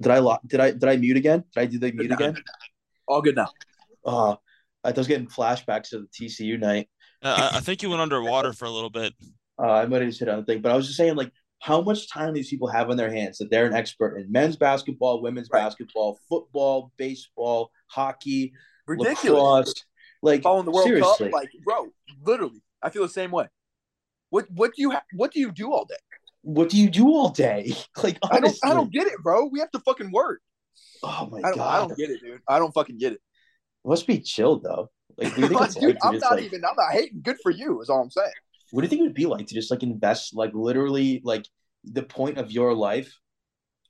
Did 0.00 0.12
I 0.12 0.18
lock 0.18 0.42
did 0.46 0.60
I 0.60 0.70
did 0.70 0.84
I 0.84 0.96
mute 0.96 1.16
again? 1.16 1.44
Did 1.54 1.60
I 1.60 1.66
do 1.66 1.78
the 1.78 1.92
mute 1.92 2.10
No. 2.10 2.16
again? 2.16 2.36
All 3.08 3.22
good 3.22 3.36
now. 3.36 3.48
Uh, 4.04 4.36
I 4.84 4.92
was 4.92 5.08
getting 5.08 5.26
flashbacks 5.26 5.88
to 5.90 6.00
the 6.00 6.06
TCU 6.06 6.58
night. 6.58 6.88
Uh, 7.22 7.50
I 7.52 7.56
I 7.56 7.60
think 7.60 7.82
you 7.82 7.90
went 7.90 8.02
underwater 8.02 8.52
for 8.52 8.66
a 8.66 8.70
little 8.70 8.90
bit. 8.90 9.14
Uh, 9.58 9.70
I 9.70 9.86
might 9.86 10.02
have 10.02 10.28
on 10.28 10.40
the 10.40 10.44
thing, 10.44 10.60
but 10.60 10.72
I 10.72 10.76
was 10.76 10.86
just 10.86 10.96
saying, 10.96 11.14
like, 11.16 11.32
how 11.60 11.80
much 11.80 12.10
time 12.10 12.34
these 12.34 12.50
people 12.50 12.68
have 12.68 12.90
on 12.90 12.96
their 12.96 13.10
hands 13.10 13.38
that 13.38 13.50
they're 13.50 13.66
an 13.66 13.74
expert 13.74 14.16
in 14.16 14.30
men's 14.30 14.56
basketball, 14.56 15.22
women's 15.22 15.48
Right. 15.50 15.60
basketball, 15.60 16.18
football, 16.28 16.92
baseball, 16.96 17.70
hockey, 17.86 18.52
Ridiculous. 18.86 19.24
lacrosse. 19.24 19.74
Like, 20.22 20.42
Following 20.42 20.64
the 20.64 20.70
World 20.72 20.86
seriously, 20.86 21.26
Cup, 21.30 21.32
like 21.34 21.50
bro, 21.64 21.88
literally, 22.24 22.62
I 22.82 22.90
feel 22.90 23.02
the 23.02 23.08
same 23.08 23.30
way. 23.30 23.48
What 24.30 24.50
what 24.50 24.74
do 24.74 24.82
you 24.82 24.90
ha- 24.90 25.04
what 25.12 25.32
do 25.32 25.40
you 25.40 25.52
do 25.52 25.72
all 25.72 25.84
day? 25.84 25.94
what 26.46 26.68
do 26.68 26.76
you 26.76 26.90
do 26.90 27.08
all 27.08 27.30
day? 27.30 27.72
Like, 28.02 28.18
I 28.30 28.40
don't 28.40 28.56
I 28.62 28.74
don't 28.74 28.92
get 28.92 29.06
it, 29.06 29.14
bro. 29.22 29.46
We 29.46 29.60
have 29.60 29.70
to 29.72 29.80
fucking 29.80 30.10
work. 30.12 30.40
Oh 31.02 31.28
my 31.30 31.38
I 31.38 31.50
don't, 31.50 31.60
I 31.60 31.78
don't 31.78 31.96
get 31.96 32.10
it, 32.10 32.20
dude. 32.20 32.40
I 32.48 32.58
don't 32.58 32.72
fucking 32.72 32.98
get 32.98 33.12
it. 33.14 33.20
must 33.84 34.06
be 34.06 34.18
chilled 34.18 34.62
though. 34.62 34.90
Like, 35.16 35.34
do 35.34 35.42
you 35.42 35.48
think 35.48 35.60
it's 35.62 35.74
Dude, 35.74 35.96
I'm 36.02 36.18
not 36.18 36.40
even 36.40 36.62
I'm 36.64 36.76
not 36.76 36.92
hating. 36.92 37.20
Good 37.22 37.36
for 37.42 37.50
you, 37.50 37.80
is 37.80 37.88
all 37.88 38.02
I'm 38.02 38.10
saying. 38.10 38.32
What 38.70 38.80
do 38.80 38.84
you 38.86 38.88
think 38.90 39.00
it 39.00 39.04
would 39.04 39.14
be 39.14 39.26
like 39.26 39.46
to 39.46 39.54
just 39.54 39.70
like 39.70 39.82
invest 39.82 40.34
like 40.34 40.52
literally 40.54 41.20
like 41.24 41.46
the 41.84 42.02
point 42.02 42.38
of 42.38 42.50
your 42.50 42.74
life 42.74 43.12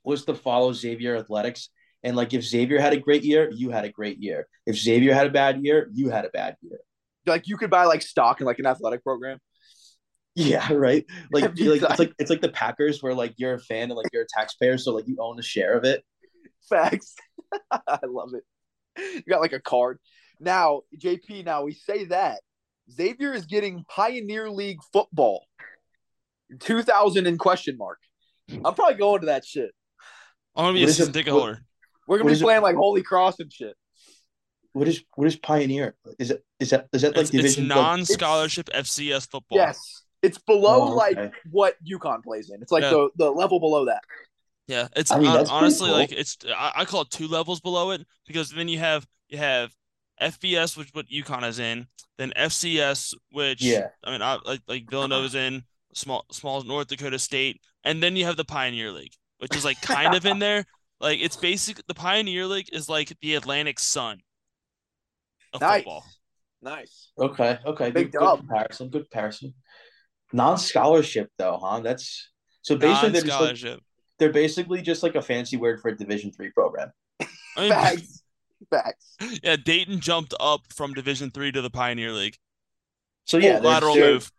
was 0.03 0.25
to 0.25 0.33
follow 0.33 0.73
Xavier 0.73 1.15
athletics 1.15 1.69
and 2.03 2.15
like 2.15 2.33
if 2.33 2.43
Xavier 2.43 2.79
had 2.79 2.93
a 2.93 2.97
great 2.99 3.23
year 3.23 3.49
you 3.53 3.69
had 3.71 3.85
a 3.85 3.89
great 3.89 4.21
year 4.21 4.47
if 4.65 4.75
Xavier 4.77 5.13
had 5.13 5.27
a 5.27 5.31
bad 5.31 5.63
year 5.63 5.89
you 5.93 6.09
had 6.09 6.25
a 6.25 6.29
bad 6.29 6.55
year 6.61 6.79
Like 7.25 7.47
you 7.47 7.57
could 7.57 7.69
buy 7.69 7.85
like 7.85 8.01
stock 8.01 8.39
in 8.41 8.45
like 8.45 8.59
an 8.59 8.65
athletic 8.67 9.03
program. 9.03 9.39
yeah 10.35 10.71
right 10.87 11.05
like 11.31 11.41
That'd 11.43 11.55
be 11.57 11.63
you're 11.63 11.77
like 11.77 11.89
it's 11.89 11.99
like 11.99 12.13
it's 12.19 12.29
like 12.29 12.41
the 12.41 12.49
Packers 12.49 13.01
where 13.01 13.13
like 13.13 13.33
you're 13.37 13.55
a 13.55 13.59
fan 13.59 13.83
and 13.89 13.95
like 13.95 14.07
you're 14.13 14.23
a 14.23 14.27
taxpayer 14.37 14.77
so 14.77 14.93
like 14.93 15.07
you 15.07 15.17
own 15.19 15.39
a 15.39 15.43
share 15.43 15.77
of 15.77 15.83
it 15.85 16.03
Facts. 16.69 17.15
I 17.71 17.99
love 18.07 18.31
it. 18.33 18.43
You 18.97 19.21
got 19.29 19.39
like 19.41 19.53
a 19.53 19.59
card. 19.59 19.99
Now, 20.39 20.81
JP, 20.97 21.45
now 21.45 21.61
we 21.63 21.73
say 21.73 22.05
that 22.05 22.41
Xavier 22.91 23.33
is 23.33 23.45
getting 23.45 23.83
Pioneer 23.89 24.49
League 24.49 24.79
football. 24.93 25.45
2000 26.59 27.25
in 27.27 27.37
question 27.37 27.77
mark. 27.77 27.99
I'm 28.49 28.73
probably 28.75 28.95
going 28.95 29.21
to 29.21 29.27
that 29.27 29.45
shit. 29.45 29.71
I'm 30.55 30.65
gonna 30.65 30.73
be 30.75 30.81
What 30.81 30.87
a 30.87 30.89
is 30.89 30.91
it- 30.91 30.97
season 30.97 31.13
ticket 31.13 31.33
what- 31.33 31.39
holder. 31.41 31.65
We're 32.07 32.17
gonna 32.19 32.27
be 32.29 32.33
is 32.33 32.41
it- 32.41 32.45
playing 32.45 32.61
like 32.61 32.75
Holy 32.75 33.01
Cross 33.01 33.39
and 33.39 33.51
shit. 33.51 33.75
what 34.73 34.87
is 34.87 35.03
what 35.15 35.25
is 35.27 35.35
Pioneer 35.37 35.95
is 36.19 36.31
it 36.31 36.43
is 36.59 36.69
that 36.69 36.87
is 36.93 37.01
that 37.01 37.09
like 37.15 37.21
It's, 37.23 37.29
it's 37.29 37.31
division 37.31 37.67
like- 37.69 37.75
non-scholarship 37.77 38.69
FCS 38.73 39.25
football. 39.25 39.57
Yes. 39.57 40.03
It's 40.21 40.37
below 40.37 40.83
Oh, 40.89 40.95
like 40.95 41.17
what 41.51 41.75
UConn 41.83 42.23
plays 42.23 42.49
in. 42.51 42.61
It's 42.61 42.71
like 42.71 42.83
Yeah. 42.83 42.89
the, 42.91 43.09
the 43.15 43.31
level 43.31 43.59
below 43.59 43.85
that. 43.85 44.01
Yeah, 44.67 44.87
it's 44.95 45.11
I 45.11 45.17
mean, 45.17 45.27
hon- 45.27 45.37
that's 45.37 45.49
pretty 45.49 45.63
honestly 45.63 45.87
cool. 45.89 45.97
like 45.97 46.11
it's 46.11 46.37
I, 46.55 46.71
I 46.77 46.85
call 46.85 47.01
it 47.01 47.09
two 47.11 47.27
levels 47.27 47.59
below 47.61 47.91
it 47.91 48.05
because 48.27 48.49
then 48.51 48.67
you 48.67 48.79
have 48.79 49.05
you 49.29 49.37
have 49.39 49.73
FBS, 50.21 50.77
which 50.77 50.89
what 50.93 51.07
UConn 51.07 51.47
is 51.47 51.59
in, 51.59 51.87
then 52.17 52.31
FCS, 52.37 53.13
which 53.31 53.61
Yeah. 53.61 53.87
I 54.03 54.11
mean 54.11 54.21
I, 54.21 54.37
like 54.45 54.61
like 54.67 54.89
Villanova's 54.89 55.35
in, 55.35 55.63
small 55.93 56.25
small 56.31 56.63
North 56.63 56.87
Dakota 56.87 57.19
State, 57.19 57.61
and 57.83 58.01
then 58.01 58.15
you 58.15 58.25
have 58.25 58.37
the 58.37 58.45
Pioneer 58.45 58.91
League, 58.91 59.13
which 59.39 59.55
is 59.55 59.65
like 59.65 59.81
kind 59.81 60.15
of 60.15 60.25
in 60.25 60.39
there. 60.45 60.65
Like 60.99 61.19
it's 61.19 61.35
basic. 61.35 61.85
The 61.87 61.93
Pioneer 61.93 62.45
League 62.47 62.69
is 62.71 62.87
like 62.89 63.13
the 63.21 63.35
Atlantic 63.35 63.79
Sun 63.79 64.19
of 65.53 65.61
Nice. 65.61 65.77
football. 65.79 66.05
Nice. 66.61 67.11
okay 67.19 67.59
okay 67.63 67.91
Big 67.91 68.11
good, 68.11 68.19
good 68.19 68.37
comparison 68.39 68.89
good 68.89 69.03
comparison 69.11 69.53
non-scholarship 70.33 71.29
though 71.37 71.59
huh 71.61 71.79
that's 71.81 72.31
so 72.63 72.75
basically 72.75 73.09
they're 73.11 73.21
just 73.21 73.63
like, 73.63 73.79
they're 74.17 74.31
basically 74.33 74.81
just 74.81 75.03
like 75.03 75.13
a 75.13 75.21
fancy 75.21 75.57
word 75.57 75.79
for 75.79 75.89
a 75.89 75.95
division 75.95 76.31
three 76.31 76.49
program 76.49 76.91
I 77.19 77.25
mean, 77.57 77.69
Facts. 77.69 78.23
Facts. 78.69 79.15
yeah, 79.43 79.55
Dayton 79.57 79.99
jumped 79.99 80.33
up 80.39 80.61
from 80.73 80.93
Division 80.93 81.31
three 81.31 81.51
to 81.51 81.61
the 81.61 81.69
Pioneer 81.69 82.11
League. 82.11 82.37
so 83.25 83.37
yeah 83.37 83.53
Full 83.53 83.61
they're- 83.61 83.71
lateral 83.71 83.95
they're- 83.95 84.13
move. 84.13 84.31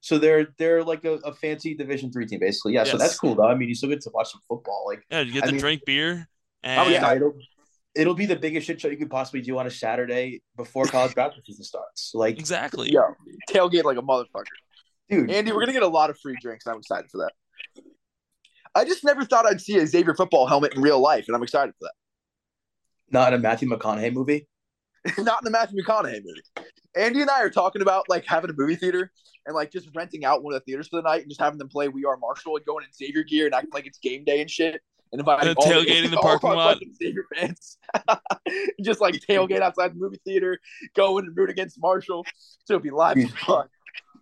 So 0.00 0.16
they're 0.16 0.46
they're 0.58 0.84
like 0.84 1.04
a, 1.04 1.14
a 1.24 1.34
fancy 1.34 1.74
Division 1.74 2.12
three 2.12 2.24
team, 2.24 2.38
basically. 2.38 2.72
Yeah, 2.74 2.84
so 2.84 2.96
that's 2.96 3.18
cool 3.18 3.34
though. 3.34 3.48
I 3.48 3.56
mean, 3.56 3.68
you 3.68 3.74
still 3.74 3.88
get 3.88 4.00
to 4.02 4.10
watch 4.14 4.30
some 4.30 4.40
football. 4.48 4.84
Like, 4.86 5.02
Yeah, 5.10 5.20
you 5.22 5.32
get 5.32 5.42
I 5.42 5.46
to 5.46 5.52
mean- 5.52 5.60
drink 5.60 5.82
beer. 5.84 6.28
And 6.62 6.80
Oh, 6.80 6.88
yeah. 6.88 7.14
it'll 7.14 7.34
it'll 7.96 8.14
be 8.14 8.24
the 8.26 8.36
biggest 8.36 8.66
shit 8.68 8.80
show 8.80 8.86
you 8.88 8.96
could 8.96 9.10
possibly 9.10 9.40
do 9.42 9.58
on 9.58 9.66
a 9.66 9.70
Saturday 9.70 10.40
before 10.56 10.84
college 10.86 11.16
basketball 11.16 11.42
season 11.46 11.64
starts. 11.64 12.12
Like, 12.14 12.38
exactly. 12.38 12.92
Yeah, 12.92 13.08
tailgate 13.50 13.82
like 13.84 13.98
a 13.98 14.02
motherfucker. 14.02 14.44
dude, 15.10 15.30
Andy, 15.32 15.50
we're 15.50 15.60
gonna 15.60 15.72
get 15.72 15.82
a 15.82 15.88
lot 15.88 16.10
of 16.10 16.18
free 16.20 16.36
drinks. 16.40 16.64
and 16.64 16.74
I'm 16.74 16.78
excited 16.78 17.10
for 17.10 17.18
that. 17.18 17.32
I 18.76 18.84
just 18.84 19.02
never 19.02 19.24
thought 19.24 19.46
I'd 19.46 19.60
see 19.60 19.78
a 19.78 19.86
Xavier 19.86 20.14
football 20.14 20.46
helmet 20.46 20.74
in 20.74 20.80
real 20.80 21.00
life, 21.00 21.24
and 21.26 21.34
I'm 21.36 21.42
excited 21.42 21.74
for 21.78 21.86
not 23.10 23.32
in 23.32 23.40
a 23.40 23.42
Matthew 23.42 23.68
McConaughey 23.68 24.12
movie. 24.12 24.46
Not 25.18 25.40
in 25.40 25.44
the 25.44 25.50
Matthew 25.50 25.82
McConaughey 25.82 26.22
movie. 26.24 26.42
Andy 26.96 27.22
and 27.22 27.30
I 27.30 27.40
are 27.42 27.50
talking 27.50 27.80
about 27.82 28.08
like 28.08 28.26
having 28.26 28.50
a 28.50 28.52
movie 28.54 28.74
theater 28.74 29.10
and 29.46 29.54
like 29.54 29.70
just 29.70 29.88
renting 29.94 30.24
out 30.24 30.42
one 30.42 30.52
of 30.52 30.60
the 30.60 30.64
theaters 30.64 30.88
for 30.88 30.96
the 30.96 31.02
night 31.02 31.22
and 31.22 31.30
just 31.30 31.40
having 31.40 31.58
them 31.58 31.68
play 31.68 31.88
We 31.88 32.04
Are 32.04 32.16
Marshall 32.16 32.56
and 32.56 32.66
going 32.66 32.84
in 32.84 32.92
Xavier 32.92 33.22
gear 33.22 33.46
and 33.46 33.54
acting 33.54 33.70
like 33.72 33.86
it's 33.86 33.98
game 33.98 34.24
day 34.24 34.40
and 34.40 34.50
shit. 34.50 34.82
And 35.12 35.20
inviting 35.20 35.48
And 35.48 35.56
all 35.56 35.64
tailgating 35.66 36.10
the 36.10 36.16
all 36.18 36.22
parking 36.22 36.50
our 36.50 36.56
lot. 36.56 36.74
fucking 36.74 36.92
Xavier 36.94 37.24
fans, 37.34 37.78
just 38.82 39.00
like 39.00 39.14
tailgate 39.14 39.62
outside 39.62 39.92
the 39.94 39.98
movie 39.98 40.20
theater, 40.26 40.58
go 40.94 41.16
in 41.18 41.26
and 41.26 41.36
root 41.36 41.48
against 41.48 41.80
Marshall. 41.80 42.26
So 42.64 42.74
it'll 42.74 42.82
be 42.82 42.90
live 42.90 43.16
as 43.16 43.24
Dude. 43.24 43.32
fuck. 43.38 43.70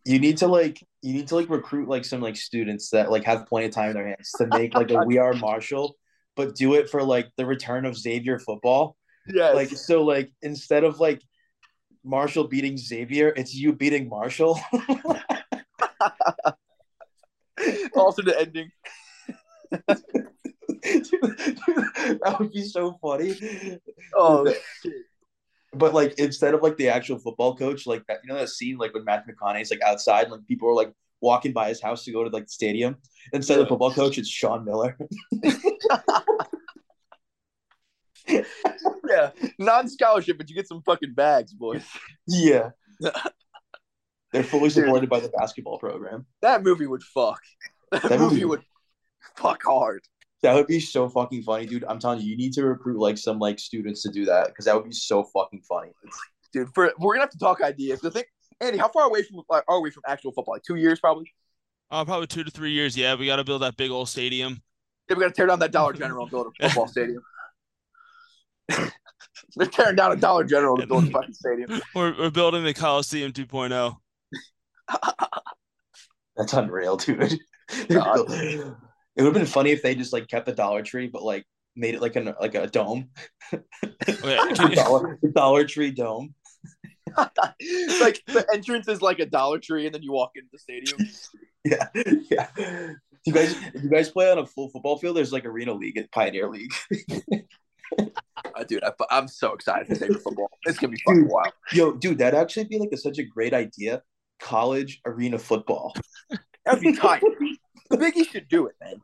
You 0.05 0.21
need 0.21 0.37
to 0.39 0.47
like 0.47 0.81
you 1.03 1.15
need 1.15 1.27
to 1.29 1.35
like 1.37 1.49
recruit 1.51 1.89
like 1.89 2.05
some 2.05 2.21
like 2.21 2.37
students 2.37 2.91
that 2.91 3.11
like 3.11 3.25
have 3.25 3.47
plenty 3.47 3.67
of 3.67 3.73
time 3.73 3.89
in 3.91 3.95
their 3.95 4.07
hands 4.07 4.31
to 4.39 4.47
make 4.47 4.75
like 4.75 4.93
a 4.93 4.99
We 5.05 5.19
Are 5.19 5.33
Marshall, 5.33 5.97
but 6.37 6.55
do 6.55 6.75
it 6.75 6.89
for 6.91 7.03
like 7.03 7.31
the 7.37 7.47
return 7.47 7.85
of 7.87 7.97
Xavier 7.97 8.39
football. 8.39 8.97
Yeah. 9.27 9.51
Like 9.51 9.71
so, 9.71 10.05
like 10.05 10.31
instead 10.43 10.85
of 10.85 11.01
like 11.01 11.21
Marshall 12.05 12.47
beating 12.47 12.77
Xavier, 12.77 13.33
it's 13.37 13.55
you 13.55 13.73
beating 13.73 14.09
Marshall. 14.09 14.61
also 17.97 18.23
the 18.23 18.39
ending. 18.39 18.71
that 22.21 22.37
would 22.39 22.53
be 22.53 22.63
so 22.63 22.97
funny. 23.03 23.81
Oh 24.15 24.53
shit. 24.83 24.93
But 25.73 25.93
like 25.95 26.15
instead 26.19 26.55
of 26.55 26.63
like 26.63 26.77
the 26.77 26.89
actual 26.89 27.19
football 27.19 27.57
coach, 27.57 27.87
like 27.87 28.07
that, 28.07 28.21
you 28.23 28.29
know 28.29 28.39
that 28.39 28.49
scene 28.51 28.79
like 28.79 28.95
when 28.95 29.05
Matthew 29.05 29.35
McConaughey's 29.35 29.71
like 29.71 29.83
outside, 29.83 30.31
like 30.31 30.47
people 30.47 30.69
are 30.69 30.75
like 30.75 30.93
walking 31.21 31.53
by 31.53 31.69
his 31.69 31.81
house 31.83 32.05
to 32.05 32.13
go 32.13 32.25
to 32.25 32.31
like 32.31 32.45
the 32.45 32.51
stadium. 32.51 32.97
Instead 33.33 33.59
of 33.59 33.65
the 33.65 33.69
football 33.69 33.93
coach, 33.93 34.19
it's 34.19 34.29
Sean 34.29 34.65
Miller. 34.65 34.97
Yeah. 39.09 39.31
Non 39.59 39.89
scholarship, 39.89 40.37
but 40.37 40.49
you 40.51 40.57
get 40.57 40.67
some 40.67 40.83
fucking 40.83 41.15
bags, 41.15 41.53
boys. 41.53 41.85
yeah. 42.27 42.71
They're 44.33 44.43
fully 44.43 44.69
supported 44.71 45.09
by 45.09 45.21
the 45.21 45.29
basketball 45.29 45.79
program. 45.79 46.27
That 46.43 46.63
movie 46.63 46.87
would 46.87 47.03
fuck. 47.03 47.41
That, 47.93 48.03
That 48.03 48.19
movie 48.19 48.35
movie- 48.35 48.45
would 48.47 48.63
fuck 49.37 49.63
hard. 49.65 50.03
That 50.43 50.55
would 50.57 50.67
be 50.67 50.81
so 50.81 51.09
fucking 51.09 51.45
funny, 51.45 51.67
dude. 51.67 51.85
I'm 51.85 52.01
telling 52.01 52.21
you, 52.21 52.27
you 52.27 52.37
need 52.37 52.53
to 52.55 52.65
recruit 52.65 52.99
like 52.99 53.17
some 53.17 53.39
like 53.39 53.61
students 53.61 54.03
to 54.03 54.11
do 54.11 54.25
that 54.25 54.49
because 54.49 54.65
that 54.65 54.75
would 54.75 54.85
be 54.85 54.93
so 54.93 55.23
fucking 55.23 55.63
funny. 55.63 55.93
Dude, 56.53 56.69
for, 56.75 56.93
we're 56.99 57.15
gonna 57.15 57.23
have 57.23 57.31
to 57.31 57.39
talk 57.39 57.63
ideas. 57.63 58.01
The 58.01 58.11
thing 58.11 58.25
Andy, 58.61 58.79
how 58.79 58.89
far 58.89 59.05
away 59.07 59.23
from 59.23 59.43
like, 59.49 59.65
are 59.69 59.81
we 59.81 59.91
from 59.91 60.03
actual 60.07 60.33
football? 60.33 60.55
Like 60.55 60.63
two 60.63 60.77
years 60.77 61.01
probably? 61.01 61.33
Uh, 61.91 62.05
probably 62.05 62.27
two 62.27 62.45
to 62.45 62.51
three 62.51 62.73
years. 62.73 62.97
Yeah, 62.97 63.15
we 63.15 63.27
got 63.27 63.37
to 63.37 63.45
build 63.45 63.63
that 63.63 63.77
big 63.77 63.91
old 63.91 64.09
stadium. 64.09 64.63
Yeah, 65.09 65.17
we 65.17 65.23
gotta 65.23 65.35
tear 65.35 65.47
down 65.47 65.59
that 65.61 65.73
Dollar 65.73 65.93
General 65.99 66.23
and 66.23 66.31
build 66.31 66.49
a 66.49 66.69
football 66.69 66.89
stadium. 66.89 67.23
They're 69.57 69.67
tearing 69.67 69.97
down 69.97 70.13
a 70.13 70.17
Dollar 70.17 70.45
General 70.45 70.77
to 70.77 70.87
build 70.87 71.09
a 71.09 71.11
fucking 71.11 71.35
stadium. 71.35 71.81
We're, 71.95 72.17
we're 72.17 72.31
building 72.31 72.65
the 72.65 72.75
Coliseum 72.75 73.33
oh. 73.37 73.41
2.0. 73.41 73.97
That's 76.37 76.53
unreal, 76.53 76.97
dude. 76.97 77.39
God. 77.89 78.31
it 78.31 78.67
would 79.17 79.25
have 79.25 79.35
been 79.35 79.47
funny 79.47 79.71
if 79.71 79.83
they 79.83 79.95
just 79.95 80.13
like 80.13 80.29
kept 80.29 80.47
the 80.47 80.53
Dollar 80.53 80.83
Tree, 80.83 81.07
but 81.07 81.23
like 81.23 81.47
made 81.75 81.95
it 81.95 82.03
like 82.03 82.17
an 82.17 82.35
like 82.41 82.55
a 82.55 82.67
dome, 82.67 83.11
Okay, 83.53 84.39
you- 84.61 84.75
Dollar, 84.75 85.19
Dollar 85.33 85.65
Tree 85.65 85.91
dome. 85.91 86.35
like 87.17 88.23
the 88.27 88.47
entrance 88.53 88.89
is 88.89 89.03
like 89.03 89.19
a 89.19 89.27
Dollar 89.27 89.59
Tree, 89.59 89.87
and 89.87 89.95
then 89.95 90.03
you 90.03 90.13
walk 90.13 90.33
into 90.35 90.49
the 90.53 90.59
stadium. 90.59 90.99
Yeah, 91.69 91.89
yeah. 92.31 92.47
Do 92.57 92.95
you 93.25 93.33
guys, 93.33 93.55
do 93.55 93.81
you 93.83 93.91
guys 93.91 94.09
play 94.09 94.31
on 94.31 94.39
a 94.39 94.47
full 94.47 94.69
football 94.69 94.99
field? 94.99 95.17
There's 95.17 95.33
like 95.33 95.45
Arena 95.45 95.73
League 95.73 95.99
at 95.99 96.13
Pioneer 96.13 96.49
League. 96.49 96.71
Uh, 97.99 98.63
dude, 98.69 98.85
I, 98.85 98.93
I'm 99.11 99.27
so 99.27 99.53
excited 99.53 99.89
for 99.89 99.97
Saber 99.97 100.17
football. 100.21 100.49
It's 100.65 100.79
gonna 100.79 100.93
be 100.93 101.03
fucking 101.05 101.23
Dude. 101.23 101.33
wild. 101.33 101.53
Yo, 101.73 101.93
dude, 101.95 102.19
that'd 102.19 102.39
actually 102.39 102.67
be 102.67 102.79
like 102.79 102.91
a, 102.93 102.97
such 102.97 103.19
a 103.19 103.25
great 103.25 103.53
idea. 103.53 104.03
College 104.39 105.01
arena 105.05 105.41
football. 105.41 105.93
That'd 106.65 106.83
be 106.83 106.95
tight. 106.95 107.23
The 107.91 107.97
Biggie 107.97 108.29
should 108.31 108.47
do 108.47 108.67
it, 108.67 108.77
man. 108.81 109.01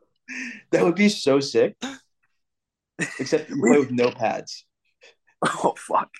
That 0.71 0.85
would 0.85 0.95
be 0.95 1.09
so 1.09 1.41
sick. 1.41 1.75
Except 3.19 3.49
you 3.49 3.57
play 3.57 3.79
with 3.79 3.91
no 3.91 4.09
pads. 4.09 4.65
Oh 5.45 5.73
fuck, 5.77 6.11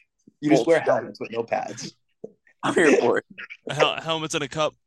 You 0.43 0.49
just 0.49 0.67
wear 0.67 0.81
helmets 0.81 1.21
with 1.21 1.31
no 1.31 1.43
pads. 1.43 1.95
I'm 2.63 2.73
here 2.73 2.97
for 2.97 3.19
it. 3.19 3.25
hel- 3.71 4.01
helmets 4.01 4.33
and 4.35 4.43
a 4.43 4.47
cup. 4.49 4.75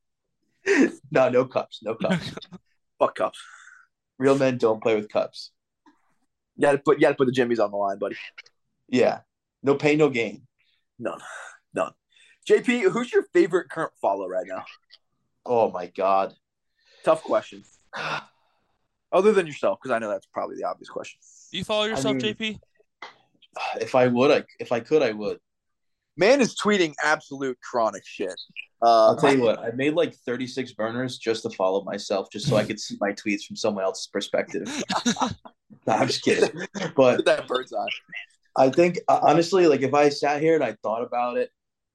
No, 1.11 1.29
no 1.31 1.45
cups, 1.47 1.79
no 1.83 1.95
cups. 1.95 2.31
Fuck 2.99 3.15
cups. 3.15 3.39
Real 4.19 4.37
men 4.37 4.59
don't 4.59 4.83
play 4.83 4.95
with 4.97 5.09
cups. 5.09 5.53
You 6.57 6.63
gotta 6.63 6.79
put 6.79 6.99
you 6.99 7.03
gotta 7.03 7.15
put 7.15 7.27
the 7.27 7.33
jimmies 7.33 7.59
on 7.61 7.71
the 7.71 7.77
line, 7.77 7.99
buddy. 7.99 8.17
Yeah, 8.89 9.21
no 9.63 9.77
pain, 9.77 9.97
no 9.99 10.11
gain. 10.11 10.43
None, 10.99 11.21
none. 11.73 11.93
JP, 12.51 12.91
who's 12.91 13.13
your 13.13 13.23
favorite 13.33 13.71
current 13.71 13.93
follow 14.03 14.27
right 14.29 14.47
now? 14.47 14.65
Oh 15.47 15.71
my 15.71 15.87
god. 15.87 16.35
Tough 17.05 17.23
question. 17.23 17.63
Other 19.13 19.33
than 19.33 19.47
yourself, 19.47 19.79
because 19.81 19.95
I 19.95 19.99
know 20.01 20.11
that's 20.11 20.27
probably 20.27 20.57
the 20.57 20.65
obvious 20.65 20.89
question. 20.89 21.19
Do 21.53 21.59
you 21.59 21.65
follow 21.65 21.85
yourself, 21.85 22.17
mean- 22.17 22.35
JP? 22.35 22.59
If 23.81 23.95
I 23.95 24.09
would, 24.09 24.31
I 24.31 24.45
if 24.59 24.73
I 24.73 24.81
could, 24.81 25.03
I 25.03 25.13
would. 25.13 25.39
Man 26.17 26.41
is 26.41 26.55
tweeting 26.57 26.95
absolute 27.05 27.59
chronic 27.61 28.03
shit. 28.07 28.35
Uh, 28.83 29.09
I'll 29.09 29.17
tell 29.17 29.35
you 29.35 29.43
what. 29.43 29.59
I 29.59 29.71
made 29.73 29.95
like 29.95 30.15
36 30.15 30.73
burners 30.73 31.19
just 31.19 31.43
to 31.43 31.51
follow 31.51 31.83
myself, 31.85 32.29
just 32.31 32.47
so 32.49 32.57
I 32.57 32.65
could 32.65 32.81
see 32.81 32.97
my 33.01 33.13
tweets 33.13 33.45
from 33.45 33.57
someone 33.57 33.85
else's 33.85 34.07
perspective. 34.07 34.67
no, 35.87 35.93
I'm 35.93 36.07
just 36.07 36.23
kidding. 36.23 36.67
But 36.95 37.25
that 37.27 37.47
bird's 37.47 37.73
eye. 37.73 37.87
I 38.57 38.71
think 38.71 38.99
uh, 39.09 39.21
honestly, 39.23 39.67
like 39.67 39.83
if 39.83 39.93
I 39.93 40.09
sat 40.09 40.41
here 40.41 40.55
and 40.55 40.65
I 40.65 40.77
thought 40.83 41.03
about 41.03 41.37
it, 41.37 41.51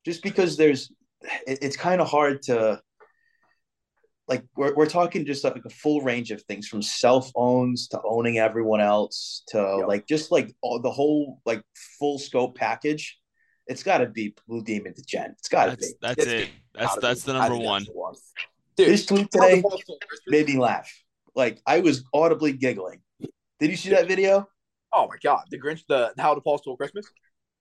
just 0.06 0.22
because 0.22 0.58
there's, 0.58 0.92
it, 1.48 1.60
it's 1.62 1.78
kind 1.78 2.02
of 2.02 2.08
hard 2.08 2.44
to, 2.44 2.82
like 4.28 4.44
we're 4.56 4.74
we're 4.76 4.86
talking 4.86 5.26
just 5.26 5.44
like 5.44 5.62
a 5.66 5.70
full 5.70 6.02
range 6.02 6.32
of 6.32 6.42
things 6.44 6.68
from 6.68 6.82
self 6.82 7.32
owns 7.36 7.88
to 7.90 8.00
owning 8.06 8.38
everyone 8.38 8.80
else 8.80 9.44
to 9.48 9.58
Yep. 9.80 9.88
like 9.88 10.08
just 10.08 10.32
like 10.32 10.56
all, 10.62 10.80
the 10.80 10.92
whole 10.92 11.42
like 11.46 11.62
full 12.00 12.18
scope 12.18 12.56
package. 12.56 13.18
It's 13.72 13.84
got 13.84 14.00
to 14.00 14.08
be 14.08 14.36
Blue 14.48 14.62
Demon 14.64 14.94
Degen. 14.94 15.32
It's 15.40 15.50
got 15.50 15.66
to 15.66 15.70
That's 15.72 15.88
be. 15.94 15.98
that's 16.02 16.24
It's 16.24 16.28
it. 16.32 16.50
That's 16.74 16.88
Gotta 16.88 17.02
that's 17.02 17.24
be. 17.26 17.32
the 17.32 17.40
number 17.40 17.58
one. 17.58 17.86
one. 17.94 18.16
Dude, 18.78 18.88
His 18.90 19.06
tweet 19.06 19.32
today 19.32 19.62
ball 19.62 19.78
still 19.82 19.98
Christmas? 20.08 20.22
made 20.28 20.48
me 20.48 20.58
laugh. 20.58 20.92
Like 21.36 21.62
I 21.66 21.80
was 21.80 22.04
audibly 22.14 22.54
giggling. 22.54 23.02
Did 23.60 23.70
you 23.70 23.78
see 23.78 23.90
that 23.92 24.08
video? 24.08 24.48
Oh 24.94 25.08
my 25.08 25.16
god, 25.24 25.46
the 25.50 25.60
Grinch, 25.60 25.84
the 25.88 26.14
how 26.18 26.36
the 26.36 26.42
Paul 26.42 26.58
stole 26.58 26.76
Christmas. 26.78 27.06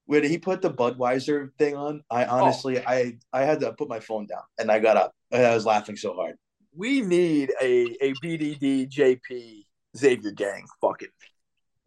Where 0.06 0.20
did 0.20 0.30
he 0.30 0.38
put 0.38 0.60
the 0.60 0.70
Budweiser 0.70 1.50
thing 1.58 1.76
on? 1.76 2.02
I 2.10 2.24
oh. 2.24 2.42
honestly, 2.44 2.84
I 2.84 3.18
I 3.32 3.42
had 3.42 3.60
to 3.60 3.72
put 3.72 3.88
my 3.88 4.00
phone 4.00 4.26
down 4.26 4.42
and 4.58 4.70
I 4.70 4.80
got 4.80 4.96
up 4.96 5.12
and 5.30 5.44
I 5.46 5.54
was 5.54 5.64
laughing 5.66 5.96
so 5.96 6.14
hard. 6.14 6.36
We 6.74 7.00
need 7.00 7.52
a 7.62 7.82
a 8.00 8.12
BDD 8.14 8.90
JP 8.90 9.64
Xavier 9.96 10.32
gang 10.32 10.64
fucking 10.80 11.08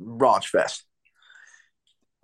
raunch 0.02 0.46
fest. 0.48 0.86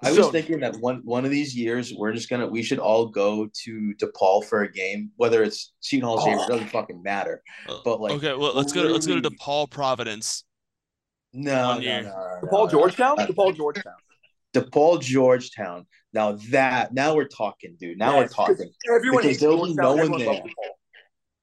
I 0.01 0.11
was 0.11 0.19
So- 0.19 0.31
thinking 0.31 0.61
that 0.61 0.77
one 0.77 1.01
one 1.03 1.25
of 1.25 1.31
these 1.31 1.55
years 1.55 1.93
we're 1.93 2.13
just 2.13 2.29
gonna 2.29 2.47
we 2.47 2.63
should 2.63 2.79
all 2.79 3.07
go 3.07 3.49
to 3.63 3.93
DePaul 4.01 4.45
for 4.45 4.63
a 4.63 4.71
game, 4.71 5.11
whether 5.17 5.43
it's 5.43 5.73
Seton 5.81 6.05
Hall 6.07 6.21
Xavier, 6.21 6.37
Oh. 6.39 6.43
it 6.43 6.47
doesn't 6.49 6.67
fucking 6.69 7.01
matter. 7.03 7.43
But 7.83 7.99
like, 7.99 8.13
okay, 8.13 8.33
well 8.33 8.53
let's 8.53 8.71
go. 8.71 8.83
To, 8.83 8.89
let's 8.89 9.05
go 9.07 9.19
to 9.19 9.29
DePaul, 9.29 9.69
Providence. 9.69 10.45
no, 11.33 11.67
One 11.75 11.83
no, 11.83 12.01
no, 12.01 12.07
no, 12.09 12.47
DePaul 12.47 12.65
no. 12.65 12.67
Georgetown, 12.69 13.19
Uh, 13.19 13.27
DePaul 13.27 13.55
Georgetown. 13.55 13.93
DePaul 14.53 15.01
Georgetown. 15.01 15.85
Now 16.13 16.31
that 16.49 16.93
now 16.93 17.13
we're 17.15 17.27
talking, 17.27 17.75
dude. 17.79 17.97
Now 17.99 18.17
we're 18.17 18.27
talking. 18.27 18.71
Everyone 18.89 19.21
Because 19.21 19.39
there'll 19.39 19.65
be 19.65 19.73
no 19.73 19.95
one 19.95 20.17
there. 20.17 20.43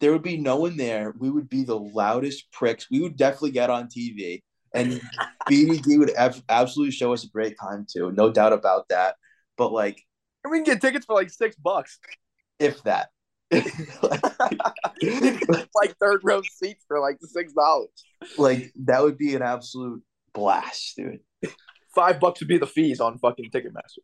There 0.00 0.12
would 0.12 0.22
be 0.22 0.36
no 0.36 0.56
one 0.56 0.76
there. 0.76 1.14
We 1.18 1.30
would 1.30 1.48
be 1.48 1.62
the 1.64 1.78
loudest 1.78 2.50
pricks. 2.52 2.90
We 2.90 3.00
would 3.00 3.16
definitely 3.16 3.52
get 3.52 3.70
on 3.70 3.88
TV, 3.88 4.42
and 4.76 5.00
BDD 5.48 5.98
would 5.98 6.14
ab- 6.16 6.42
absolutely 6.48 6.92
show 6.92 7.12
us 7.12 7.24
a 7.24 7.28
great 7.28 7.56
time 7.60 7.86
too. 7.90 8.12
No 8.12 8.30
doubt 8.30 8.52
about 8.52 8.88
that. 8.90 9.16
But 9.56 9.72
like, 9.72 10.00
And 10.44 10.50
we 10.50 10.58
can 10.58 10.64
get 10.64 10.80
tickets 10.80 11.06
for 11.06 11.14
like 11.14 11.30
six 11.30 11.56
bucks. 11.56 11.98
if 12.58 12.82
that. 12.84 13.08
like 13.52 13.64
third 16.00 16.20
row 16.24 16.42
seats 16.42 16.84
for 16.88 17.00
like 17.00 17.18
six 17.20 17.52
dollars. 17.52 17.88
like 18.38 18.72
that 18.84 19.02
would 19.02 19.18
be 19.18 19.34
an 19.34 19.42
absolute 19.42 20.02
blast, 20.34 20.96
dude. 20.96 21.20
Five 21.94 22.20
bucks 22.20 22.40
would 22.40 22.48
be 22.48 22.58
the 22.58 22.66
fees 22.66 23.00
on 23.00 23.18
fucking 23.18 23.50
Ticketmaster. 23.50 23.98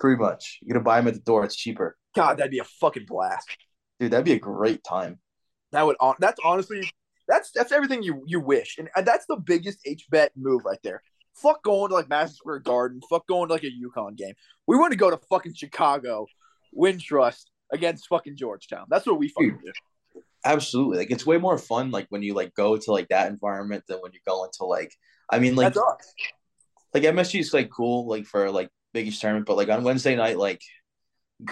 Pretty 0.00 0.20
much. 0.20 0.58
You're 0.62 0.74
gonna 0.74 0.84
buy 0.84 0.98
them 0.98 1.08
at 1.08 1.14
the 1.14 1.20
door. 1.20 1.44
It's 1.44 1.56
cheaper, 1.56 1.96
God, 2.16 2.38
that'd 2.38 2.50
be 2.50 2.58
a 2.58 2.64
fucking 2.64 3.06
blast. 3.06 3.46
dude. 4.00 4.10
That'd 4.10 4.24
be 4.24 4.32
a 4.32 4.38
great 4.38 4.82
time. 4.84 5.18
That 5.72 5.86
would 5.86 5.96
on. 6.00 6.14
That's 6.18 6.40
honestly, 6.44 6.90
that's 7.28 7.50
that's 7.52 7.72
everything 7.72 8.02
you 8.02 8.22
you 8.26 8.40
wish, 8.40 8.76
and, 8.78 8.88
and 8.96 9.06
that's 9.06 9.26
the 9.26 9.36
biggest 9.36 9.78
H 9.84 10.06
bet 10.10 10.32
move 10.36 10.62
right 10.64 10.78
there. 10.82 11.02
Fuck 11.34 11.64
going 11.64 11.88
to 11.88 11.94
like 11.94 12.08
Madison 12.08 12.36
Square 12.36 12.60
Garden. 12.60 13.00
Fuck 13.08 13.26
going 13.26 13.48
to 13.48 13.54
like 13.54 13.64
a 13.64 13.70
UConn 13.70 14.16
game. 14.16 14.34
We 14.66 14.76
want 14.76 14.92
to 14.92 14.98
go 14.98 15.10
to 15.10 15.18
fucking 15.30 15.54
Chicago, 15.54 16.26
Wintrust 16.76 17.44
against 17.72 18.06
fucking 18.08 18.36
Georgetown. 18.36 18.86
That's 18.88 19.06
what 19.06 19.18
we 19.18 19.28
fucking 19.28 19.58
do. 19.64 20.20
Absolutely. 20.44 20.98
Like 20.98 21.10
it's 21.10 21.26
way 21.26 21.38
more 21.38 21.58
fun. 21.58 21.90
Like 21.90 22.06
when 22.10 22.22
you 22.22 22.34
like 22.34 22.54
go 22.54 22.76
to 22.76 22.92
like 22.92 23.08
that 23.08 23.30
environment 23.30 23.84
than 23.88 23.98
when 23.98 24.12
you're 24.12 24.20
going 24.26 24.50
to 24.58 24.64
like. 24.64 24.92
I 25.30 25.38
mean, 25.38 25.56
like 25.56 25.74
like 26.92 27.02
MSG 27.02 27.40
is 27.40 27.54
like 27.54 27.70
cool 27.70 28.06
like 28.06 28.26
for 28.26 28.50
like 28.50 28.68
Big 28.92 29.08
East 29.08 29.20
tournament, 29.20 29.46
but 29.46 29.56
like 29.56 29.70
on 29.70 29.82
Wednesday 29.82 30.14
night, 30.14 30.38
like 30.38 30.60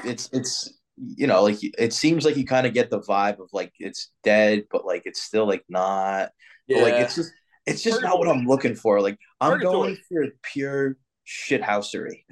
it's 0.05 0.29
it's 0.33 0.73
you 0.97 1.27
know 1.27 1.43
like 1.43 1.59
it 1.61 1.93
seems 1.93 2.25
like 2.25 2.37
you 2.37 2.45
kind 2.45 2.67
of 2.67 2.75
get 2.75 2.91
the 2.91 3.01
vibe 3.01 3.41
of 3.41 3.49
like 3.53 3.73
it's 3.79 4.11
dead, 4.23 4.65
but 4.71 4.85
like 4.85 5.03
it's 5.07 5.23
still 5.23 5.47
like 5.47 5.65
not. 5.69 6.31
But, 6.69 6.77
Yeah. 6.77 6.83
like 6.83 6.95
it's 6.95 7.15
just 7.17 7.33
it's 7.67 7.83
just 7.83 8.03
not 8.03 8.19
what 8.19 8.29
I'm 8.29 8.47
looking 8.47 8.75
for. 8.75 9.01
Like 9.01 9.19
I'm 9.41 9.53
Purgatory. 9.53 9.73
going 9.73 9.97
for 10.09 10.27
pure 10.43 10.97
shithousery. 11.27 12.25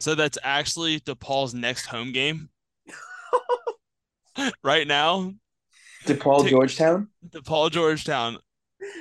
So 0.00 0.14
that's 0.14 0.38
actually 0.42 1.00
DePaul's 1.00 1.54
next 1.54 1.86
home 1.86 2.12
game. 2.12 2.48
right 4.64 4.86
now, 4.86 5.32
DePaul 6.06 6.48
Georgetown. 6.48 7.08
DePaul 7.28 7.70
Georgetown. 7.70 8.38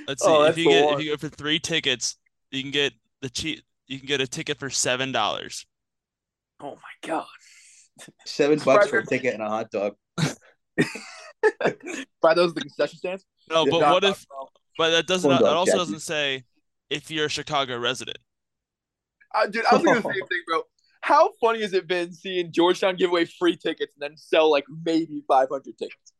Let's 0.08 0.24
see 0.24 0.30
Oh, 0.30 0.44
if 0.44 0.58
you 0.58 0.66
get 0.70 0.86
one. 0.86 0.94
if 1.00 1.06
you 1.06 1.12
go 1.12 1.18
for 1.18 1.30
three 1.30 1.60
tickets, 1.60 2.18
you 2.52 2.62
can 2.62 2.72
get 2.72 2.94
the 3.22 3.30
cheap. 3.30 3.64
You 3.88 3.98
can 3.98 4.08
get 4.08 4.22
a 4.22 4.28
ticket 4.28 4.60
for 4.60 4.70
seven 4.70 5.12
dollars. 5.12 5.66
oh 6.60 6.76
my 6.76 7.08
god. 7.08 7.26
Seven 8.26 8.60
bucks 8.66 8.88
for 8.88 9.00
a 9.00 9.06
ticket 9.06 9.34
and 9.34 9.44
a 9.44 9.50
hot 9.50 9.72
dog. 9.72 9.96
By 12.22 12.34
those 12.34 12.50
at 12.50 12.56
the 12.56 12.62
concession 12.62 12.98
stands. 13.00 13.26
No, 13.50 13.66
but 13.66 13.82
what 13.82 14.04
if? 14.04 14.26
But 14.78 14.92
that 14.92 15.08
doesn't. 15.08 15.30
That 15.30 15.44
also 15.44 15.72
Jackie. 15.72 15.80
doesn't 15.80 16.00
say 16.02 16.44
if 16.90 17.10
you're 17.12 17.26
a 17.26 17.30
Chicago 17.30 17.78
resident. 17.78 18.18
Uh, 19.34 19.48
dude, 19.48 19.66
I 19.66 19.76
was 19.76 19.84
thinking 19.84 20.02
the 20.04 20.10
same 20.14 20.28
thing, 20.28 20.42
bro. 20.48 20.62
How 21.02 21.32
funny 21.42 21.62
has 21.62 21.74
it 21.74 21.88
been 21.88 22.14
seeing 22.14 22.52
Georgetown 22.52 22.96
give 22.96 23.10
away 23.10 23.26
free 23.26 23.58
tickets 23.58 23.96
and 23.96 24.02
then 24.12 24.18
sell 24.18 24.52
like 24.52 24.66
maybe 24.86 25.24
500 25.28 25.78
tickets? 25.78 26.14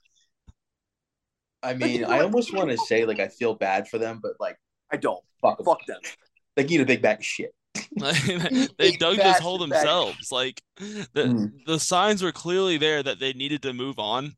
I 1.62 1.76
mean, 1.76 2.04
I 2.04 2.22
almost 2.22 2.54
want 2.54 2.72
to 2.72 2.78
say 2.78 3.06
like 3.06 3.20
I 3.20 3.28
feel 3.28 3.54
bad 3.54 3.88
for 3.88 4.00
them, 4.00 4.20
but 4.24 4.34
like 4.40 4.58
I 4.92 4.98
don't. 4.98 5.24
fuck 5.42 5.60
'em. 5.60 5.66
Fuck 5.66 5.86
them. 5.86 6.00
They 6.56 6.66
eat 6.66 6.82
a 6.82 6.86
big 6.86 7.02
bag 7.02 7.20
of 7.20 7.26
shit. 7.26 7.54
they 7.96 8.68
Big 8.78 9.00
dug 9.00 9.18
this 9.18 9.40
hole 9.40 9.58
bastard 9.58 9.70
bag. 9.70 9.80
themselves. 9.82 10.32
Like 10.32 10.62
the 10.78 11.06
Mm. 11.16 11.52
the 11.66 11.80
signs 11.80 12.22
were 12.24 12.32
clearly 12.32 12.78
there 12.78 13.02
that 13.04 13.20
they 13.20 13.34
needed 13.34 13.62
to 13.64 13.74
move 13.74 14.00
on, 14.00 14.36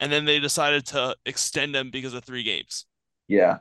and 0.00 0.10
then 0.12 0.24
they 0.24 0.38
decided 0.40 0.86
to 0.88 1.16
extend 1.26 1.74
them 1.74 1.90
because 1.90 2.14
of 2.14 2.24
three 2.24 2.42
games. 2.42 2.86
Yeah. 3.28 3.58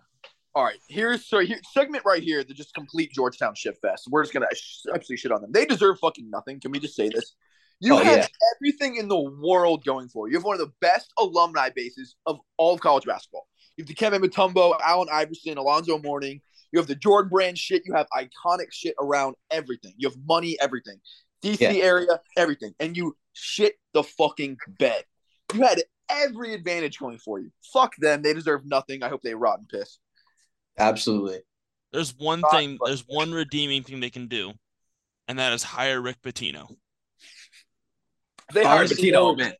All 0.53 0.63
right, 0.65 0.77
here's 0.89 1.25
so 1.27 1.39
here 1.39 1.59
segment 1.73 2.03
right 2.05 2.21
here. 2.21 2.43
The 2.43 2.53
just 2.53 2.73
complete 2.73 3.11
Georgetown 3.13 3.55
shit 3.55 3.77
fest. 3.81 4.07
We're 4.09 4.23
just 4.23 4.33
gonna 4.33 4.47
sh- 4.53 4.81
absolutely 4.93 5.17
shit 5.17 5.31
on 5.31 5.41
them. 5.41 5.51
They 5.53 5.65
deserve 5.65 5.97
fucking 5.99 6.29
nothing. 6.29 6.59
Can 6.59 6.71
we 6.71 6.79
just 6.79 6.95
say 6.95 7.07
this? 7.09 7.35
You 7.79 7.95
Oh, 7.95 7.97
have 7.97 8.17
yeah. 8.17 8.27
everything 8.57 8.97
in 8.97 9.07
the 9.07 9.19
world 9.19 9.83
going 9.85 10.07
for 10.09 10.27
you. 10.27 10.33
You 10.33 10.37
have 10.39 10.45
one 10.45 10.53
of 10.53 10.59
the 10.59 10.71
best 10.81 11.11
alumni 11.17 11.69
bases 11.73 12.15
of 12.25 12.39
all 12.57 12.73
of 12.73 12.79
college 12.81 13.05
basketball. 13.05 13.47
You 13.77 13.83
have 13.83 13.87
the 13.87 13.93
Kevin 13.95 14.21
Mutombo, 14.21 14.77
Allen 14.85 15.07
Iverson, 15.11 15.57
Alonzo 15.57 15.97
Mourning. 15.99 16.41
You 16.71 16.79
have 16.79 16.87
the 16.87 16.95
Jordan 16.95 17.29
Brand 17.29 17.57
shit. 17.57 17.83
You 17.85 17.93
have 17.93 18.07
iconic 18.15 18.67
shit 18.71 18.95
around 18.99 19.35
everything. 19.49 19.93
You 19.97 20.09
have 20.09 20.17
money, 20.25 20.57
everything. 20.61 20.97
DC 21.43 21.59
Yeah. 21.61 21.83
area, 21.83 22.19
everything. 22.37 22.73
And 22.79 22.95
you 22.95 23.17
shit 23.33 23.75
the 23.93 24.03
fucking 24.03 24.57
bed. 24.79 25.03
You 25.53 25.61
had 25.61 25.81
every 26.09 26.53
advantage 26.53 26.97
going 26.99 27.17
for 27.17 27.39
you. 27.39 27.51
Fuck 27.73 27.95
them. 27.97 28.21
They 28.21 28.33
deserve 28.33 28.65
nothing. 28.65 29.03
I 29.03 29.09
hope 29.09 29.21
they 29.21 29.35
rot 29.35 29.59
and 29.59 29.67
piss. 29.67 29.97
Absolutely. 30.77 31.41
There's 31.91 32.15
one 32.17 32.39
Not 32.41 32.51
thing, 32.51 32.77
funny. 32.77 32.89
there's 32.89 33.03
one 33.07 33.33
redeeming 33.33 33.83
thing 33.83 33.99
they 33.99 34.09
can 34.09 34.27
do, 34.27 34.53
and 35.27 35.37
that 35.39 35.51
is 35.51 35.61
hire 35.63 35.99
Rick 36.01 36.21
Pitino. 36.21 36.73
They 38.53 38.63
hired 38.63 38.79
Honestly, 38.87 39.11
Pitino, 39.11 39.37
man. 39.37 39.53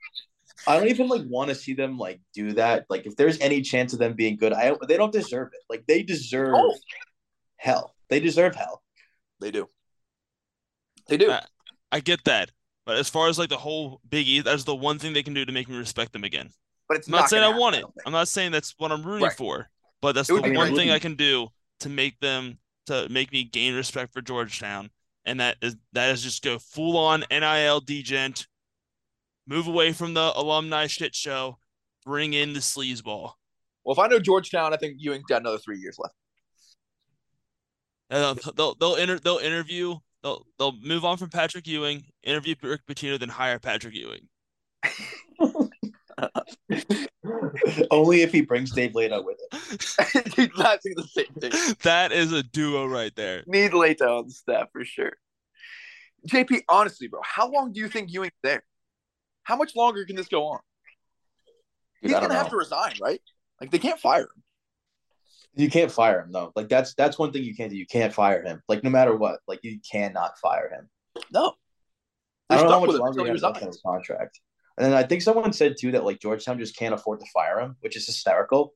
I 0.68 0.78
don't 0.78 0.90
even 0.90 1.08
like 1.08 1.24
want 1.28 1.50
to 1.50 1.56
see 1.56 1.74
them 1.74 1.98
like 1.98 2.22
do 2.34 2.54
that. 2.54 2.86
Like 2.90 3.06
if 3.06 3.16
there's 3.16 3.40
any 3.40 3.62
chance 3.62 3.94
of 3.94 4.00
them 4.00 4.14
being 4.14 4.38
good, 4.38 4.54
I 4.54 4.76
they 4.88 4.98
don't 4.98 5.12
deserve 5.12 5.50
it. 5.54 5.62
Like 5.70 5.86
they 5.88 6.04
deserve 6.04 6.56
Oh. 6.56 6.78
hell. 7.58 7.96
They 8.10 8.20
deserve 8.20 8.56
hell. 8.56 8.84
They 9.40 9.52
do. 9.52 9.68
They 11.08 11.18
do. 11.18 11.32
Uh, 11.32 11.42
I 11.92 12.00
get 12.00 12.24
that, 12.26 12.52
but 12.86 12.98
as 12.98 13.10
far 13.10 13.28
as 13.28 13.38
like 13.40 13.50
the 13.50 13.58
whole 13.58 14.02
Big 14.08 14.28
East, 14.28 14.46
that's 14.46 14.64
the 14.64 14.76
one 14.76 15.00
thing 15.00 15.14
they 15.14 15.24
can 15.24 15.34
do 15.34 15.46
to 15.46 15.52
make 15.52 15.68
me 15.68 15.78
respect 15.78 16.14
them 16.14 16.24
again. 16.24 16.50
but 16.88 16.98
it's 16.98 17.08
I'm 17.08 17.12
not, 17.12 17.30
saying 17.30 17.44
gonna 17.44 17.56
I 17.56 17.60
want 17.60 17.76
it. 17.76 17.80
happen, 17.80 17.94
don't 17.98 18.08
I'm 18.08 18.14
not 18.14 18.28
saying 18.28 18.52
that's 18.52 18.76
what 18.78 18.92
I'm 18.92 19.04
rooting 19.04 19.26
Right. 19.28 19.36
for, 19.38 19.70
but 20.02 20.14
that's 20.14 20.30
It 20.30 20.34
the 20.34 20.42
one 20.42 20.68
great. 20.70 20.76
thing 20.76 20.92
I 20.92 21.00
can 21.00 21.16
do 21.16 21.50
to 21.82 21.90
make 21.90 22.20
them 22.20 22.60
to 22.88 23.08
make 23.10 23.32
me 23.32 23.44
gain 23.44 23.76
respect 23.76 24.14
for 24.14 24.22
Georgetown, 24.22 24.90
and 25.26 25.40
that 25.40 25.58
is 25.62 25.76
that 25.94 26.12
is 26.12 26.22
just 26.22 26.44
go 26.44 26.60
full 26.60 26.98
on 26.98 27.24
NIL 27.30 27.82
degent, 27.82 28.48
move 29.48 29.68
away 29.68 29.92
from 29.92 30.14
the 30.14 30.32
alumni 30.36 30.88
shit 30.88 31.16
show, 31.16 31.60
bring 32.06 32.34
in 32.34 32.54
the 32.54 32.60
sleazeball. 32.60 33.34
Well, 33.84 33.94
if 33.94 34.00
I 34.00 34.08
know 34.08 34.20
Georgetown, 34.20 34.74
I 34.74 34.78
think 34.78 34.96
Ewing's 35.00 35.24
got 35.24 35.42
another 35.42 35.58
three 35.58 35.80
years 35.80 35.98
left. 36.00 36.16
Uh, 38.10 38.36
they'll 38.56 38.76
they'll 38.76 38.96
inter- 38.96 39.20
they'll 39.20 39.38
interview 39.38 39.96
they'll 40.22 40.46
they'll 40.60 40.78
move 40.82 41.06
on 41.06 41.18
from 41.18 41.30
Patrick 41.30 41.66
Ewing, 41.68 42.04
interview 42.24 42.56
Rick 42.62 42.82
Pitino, 42.88 43.20
then 43.20 43.30
hire 43.30 43.60
Patrick 43.60 43.96
Ewing. 43.96 44.28
Only 47.92 48.22
if 48.22 48.32
he 48.32 48.42
brings 48.42 48.72
Dave 48.72 48.92
Leitao 48.92 49.24
with 49.26 49.40
it. 49.52 50.34
He's 50.36 50.50
not 50.58 50.82
saying 50.84 50.96
the 50.96 51.08
same 51.08 51.34
thing. 51.40 51.52
That 51.84 52.12
is 52.12 52.32
a 52.32 52.44
duo 52.44 52.86
right 52.86 53.16
there. 53.16 53.44
Need 53.48 53.72
Leitao 53.72 54.20
on 54.20 54.28
the 54.28 54.34
staff 54.34 54.68
for 54.72 54.84
sure. 54.84 55.14
JP, 56.28 56.62
honestly, 56.70 57.08
bro, 57.08 57.22
how 57.24 57.50
long 57.50 57.72
do 57.72 57.80
you 57.80 57.88
think 57.88 58.12
Ewing's 58.12 58.34
there? 58.44 58.64
How 59.44 59.56
much 59.56 59.76
longer 59.76 60.06
can 60.06 60.16
this 60.16 60.28
go 60.28 60.46
on? 60.46 60.60
Dude, 62.02 62.12
He's 62.12 62.20
gonna 62.20 62.34
have 62.34 62.50
to 62.50 62.58
resign, 62.58 62.94
right? 63.02 63.22
Like 63.60 63.72
they 63.72 63.80
can't 63.80 64.00
fire 64.00 64.24
him. 64.24 64.44
You 65.56 65.70
can't 65.70 65.92
fire 65.92 66.22
him 66.22 66.32
though. 66.32 66.52
Like 66.56 66.70
that's 66.70 66.94
that's 66.96 67.20
one 67.20 67.32
thing 67.32 67.44
you 67.44 67.56
can't 67.56 67.72
do. 67.72 67.78
You 67.78 67.86
can't 67.86 68.14
fire 68.14 68.44
him. 68.44 68.62
Like 68.68 68.84
no 68.84 68.90
matter 68.90 69.16
what. 69.16 69.40
Like 69.48 69.60
you 69.64 69.80
cannot 69.90 70.38
fire 70.40 70.70
him. 70.70 70.90
No. 71.32 71.54
I 72.50 72.56
They're 72.56 72.64
don't 72.64 72.72
know 72.72 72.80
how 72.80 72.86
much 72.86 72.96
longer 72.96 73.08
until 73.08 73.24
he 73.26 73.30
he 73.30 73.34
has 73.34 73.44
left 73.44 73.62
on 73.62 73.68
his 73.68 73.82
contract. 73.86 74.40
And 74.78 74.86
then 74.86 74.94
I 74.94 75.04
think 75.04 75.22
someone 75.22 75.54
said 75.54 75.76
too 75.80 75.92
that 75.92 76.06
like 76.06 76.20
Georgetown 76.20 76.58
just 76.58 76.76
can't 76.76 76.94
afford 76.94 77.20
to 77.20 77.26
fire 77.34 77.60
him, 77.60 77.76
which 77.82 77.96
is 77.96 78.06
hysterical. 78.06 78.74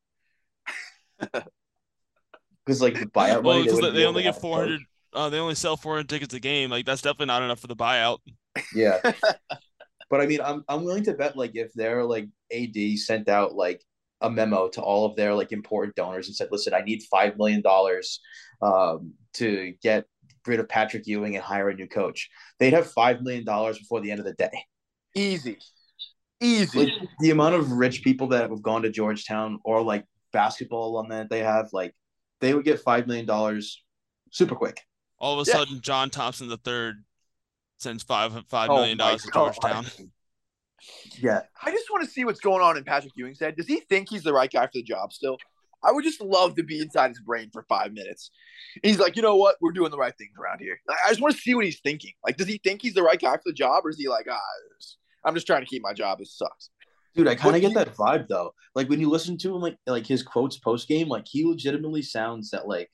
Because 2.66 2.82
like 2.82 2.96
the 2.96 3.06
buyout 3.06 3.44
Well, 3.44 3.54
money, 3.54 3.64
because 3.64 3.76
wouldn't 3.76 3.94
they, 3.94 4.06
only 4.06 4.24
get 4.24 4.42
four 4.42 4.58
hundred. 4.58 4.82
Uh, 5.14 5.30
they 5.30 5.38
only 5.38 5.56
sell 5.56 5.78
four 5.78 5.94
hundred 5.94 6.10
tickets 6.10 6.34
a 6.34 6.40
game. 6.40 6.72
Like 6.72 6.86
that's 6.86 7.02
definitely 7.02 7.28
not 7.28 7.44
enough 7.44 7.60
for 7.60 7.68
the 7.68 7.76
buyout. 7.76 8.20
Yeah. 8.74 9.00
but 10.10 10.22
I 10.22 10.26
mean, 10.28 10.40
I'm 10.42 10.64
I'm 10.68 10.84
willing 10.84 11.04
to 11.06 11.14
bet 11.14 11.38
like 11.38 11.52
if 11.56 11.74
their 11.74 12.04
like 12.04 12.28
AD 12.54 12.98
sent 12.98 13.30
out 13.30 13.56
like 13.56 13.84
a 14.22 14.30
memo 14.30 14.70
to 14.70 14.82
all 14.82 15.06
of 15.06 15.16
their 15.16 15.34
like 15.34 15.52
important 15.52 15.96
donors 15.96 16.28
and 16.28 16.36
said, 16.36 16.50
"Listen, 16.52 16.74
I 16.74 16.82
need 16.82 17.04
five 17.04 17.38
million 17.38 17.62
dollars 17.62 18.20
um, 18.62 19.14
to 19.34 19.74
get 19.82 20.06
rid 20.48 20.60
of 20.60 20.70
Patrick 20.70 21.08
Ewing 21.08 21.36
and 21.36 21.44
hire 21.44 21.70
a 21.70 21.76
new 21.76 21.88
coach," 21.88 22.30
they'd 22.60 22.74
have 22.74 22.92
five 22.92 23.22
million 23.22 23.46
dollars 23.46 23.78
before 23.80 24.02
the 24.02 24.12
end 24.12 24.20
of 24.20 24.26
the 24.26 24.34
day. 24.34 24.66
Easy. 25.16 25.58
Easy. 26.42 26.80
Like 26.80 26.90
the 27.20 27.32
amount 27.32 27.56
of 27.56 27.72
rich 27.72 28.04
people 28.04 28.28
that 28.28 28.50
have 28.50 28.62
gone 28.62 28.82
to 28.84 28.90
Georgetown 28.90 29.60
or 29.64 29.82
like 29.82 30.06
basketball 30.34 30.90
alumni 30.92 31.20
that 31.20 31.30
they 31.30 31.40
have, 31.40 31.70
like 31.72 31.96
they 32.42 32.54
would 32.54 32.66
get 32.66 32.82
five 32.82 33.08
million 33.08 33.26
dollars 33.26 33.84
super 34.32 34.56
quick. 34.56 34.82
All 35.18 35.40
of 35.40 35.48
a 35.48 35.50
Yeah. 35.50 35.58
sudden, 35.58 35.80
John 35.82 36.10
Thompson 36.10 36.48
the 36.50 36.58
third 36.58 37.04
sends 37.78 38.04
five 38.04 38.32
five 38.50 38.70
Oh 38.70 38.76
million 38.76 38.98
my 38.98 39.06
dollars 39.06 39.24
to 39.24 39.32
Georgetown. 39.32 39.86
Yeah, 41.20 41.42
I 41.64 41.72
just 41.72 41.90
want 41.90 42.04
to 42.04 42.10
see 42.10 42.26
what's 42.26 42.40
going 42.40 42.62
on 42.62 42.78
in 42.78 42.84
Patrick 42.84 43.14
Ewing's 43.16 43.40
head. 43.40 43.56
Does 43.56 43.68
he 43.68 43.80
think 43.90 44.10
he's 44.10 44.24
the 44.24 44.34
right 44.34 44.52
guy 44.52 44.66
for 44.66 44.72
the 44.74 44.84
job 44.84 45.14
still? 45.14 45.38
I 45.84 45.92
would 45.92 46.04
just 46.04 46.22
love 46.22 46.56
to 46.56 46.64
be 46.64 46.80
inside 46.80 47.10
his 47.10 47.20
brain 47.20 47.50
for 47.54 47.64
five 47.70 47.94
minutes. 47.94 48.32
He's 48.82 48.98
like, 48.98 49.16
you 49.16 49.22
know 49.22 49.36
what? 49.36 49.56
We're 49.62 49.72
doing 49.72 49.92
the 49.92 49.98
right 49.98 50.14
things 50.18 50.34
around 50.40 50.60
here. 50.60 50.80
I 50.90 51.10
just 51.10 51.22
want 51.22 51.36
to 51.36 51.42
see 51.42 51.54
what 51.54 51.64
he's 51.64 51.80
thinking. 51.80 52.14
Like, 52.26 52.38
does 52.38 52.48
he 52.48 52.60
think 52.64 52.82
he's 52.82 52.96
the 52.96 53.04
right 53.04 53.20
guy 53.20 53.34
for 53.34 53.44
the 53.46 53.54
job, 53.54 53.86
or 53.86 53.90
is 53.90 53.98
he 53.98 54.08
like, 54.08 54.26
ah, 54.30 54.40
I'm 55.26 55.34
just 55.34 55.48
trying 55.48 55.62
to 55.62 55.68
keep 55.68 55.82
my 55.82 55.94
job. 55.94 56.20
This 56.20 56.38
sucks. 56.38 56.70
Dude, 57.16 57.28
I 57.28 57.36
kind 57.36 57.46
What 57.46 57.56
of 57.56 57.62
get 57.62 57.68
do 57.70 57.74
that 57.76 57.96
vibe 57.96 58.28
though. 58.28 58.54
Like 58.76 58.90
when 58.90 59.00
you 59.00 59.10
listen 59.10 59.38
to 59.40 59.56
him, 59.56 59.62
like 59.62 59.78
like 59.88 60.06
his 60.06 60.22
quotes 60.22 60.58
post 60.58 60.88
game, 60.88 61.08
like 61.08 61.26
he 61.28 61.46
legitimately 61.46 62.02
sounds 62.02 62.52
that 62.52 62.68
like 62.68 62.90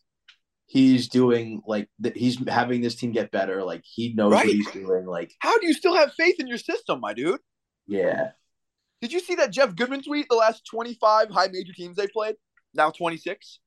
he's 0.72 1.10
doing 1.10 1.62
like 1.68 1.90
that. 2.00 2.16
He's 2.16 2.38
having 2.48 2.80
this 2.80 2.96
team 2.96 3.12
get 3.12 3.30
better. 3.30 3.62
Like 3.64 3.84
he 3.84 4.14
knows 4.14 4.32
Right. 4.32 4.46
what 4.46 4.56
he's 4.56 4.72
doing. 4.72 5.06
Like 5.06 5.34
How 5.40 5.58
do 5.58 5.68
you 5.68 5.74
still 5.74 5.96
have 5.96 6.14
faith 6.14 6.40
in 6.40 6.48
your 6.48 6.58
system, 6.58 7.02
my 7.02 7.14
dude? 7.14 7.42
yeah, 7.88 8.32
Did 9.02 9.12
you 9.12 9.20
see 9.20 9.36
that 9.36 9.52
Jeff 9.52 9.76
Goodman 9.76 10.02
tweet? 10.02 10.28
The 10.30 10.36
last 10.36 10.66
25 10.66 11.30
high 11.30 11.48
major 11.52 11.74
teams 11.74 11.98
they 11.98 12.08
played, 12.08 12.36
now 12.74 12.90
26. 12.92 13.60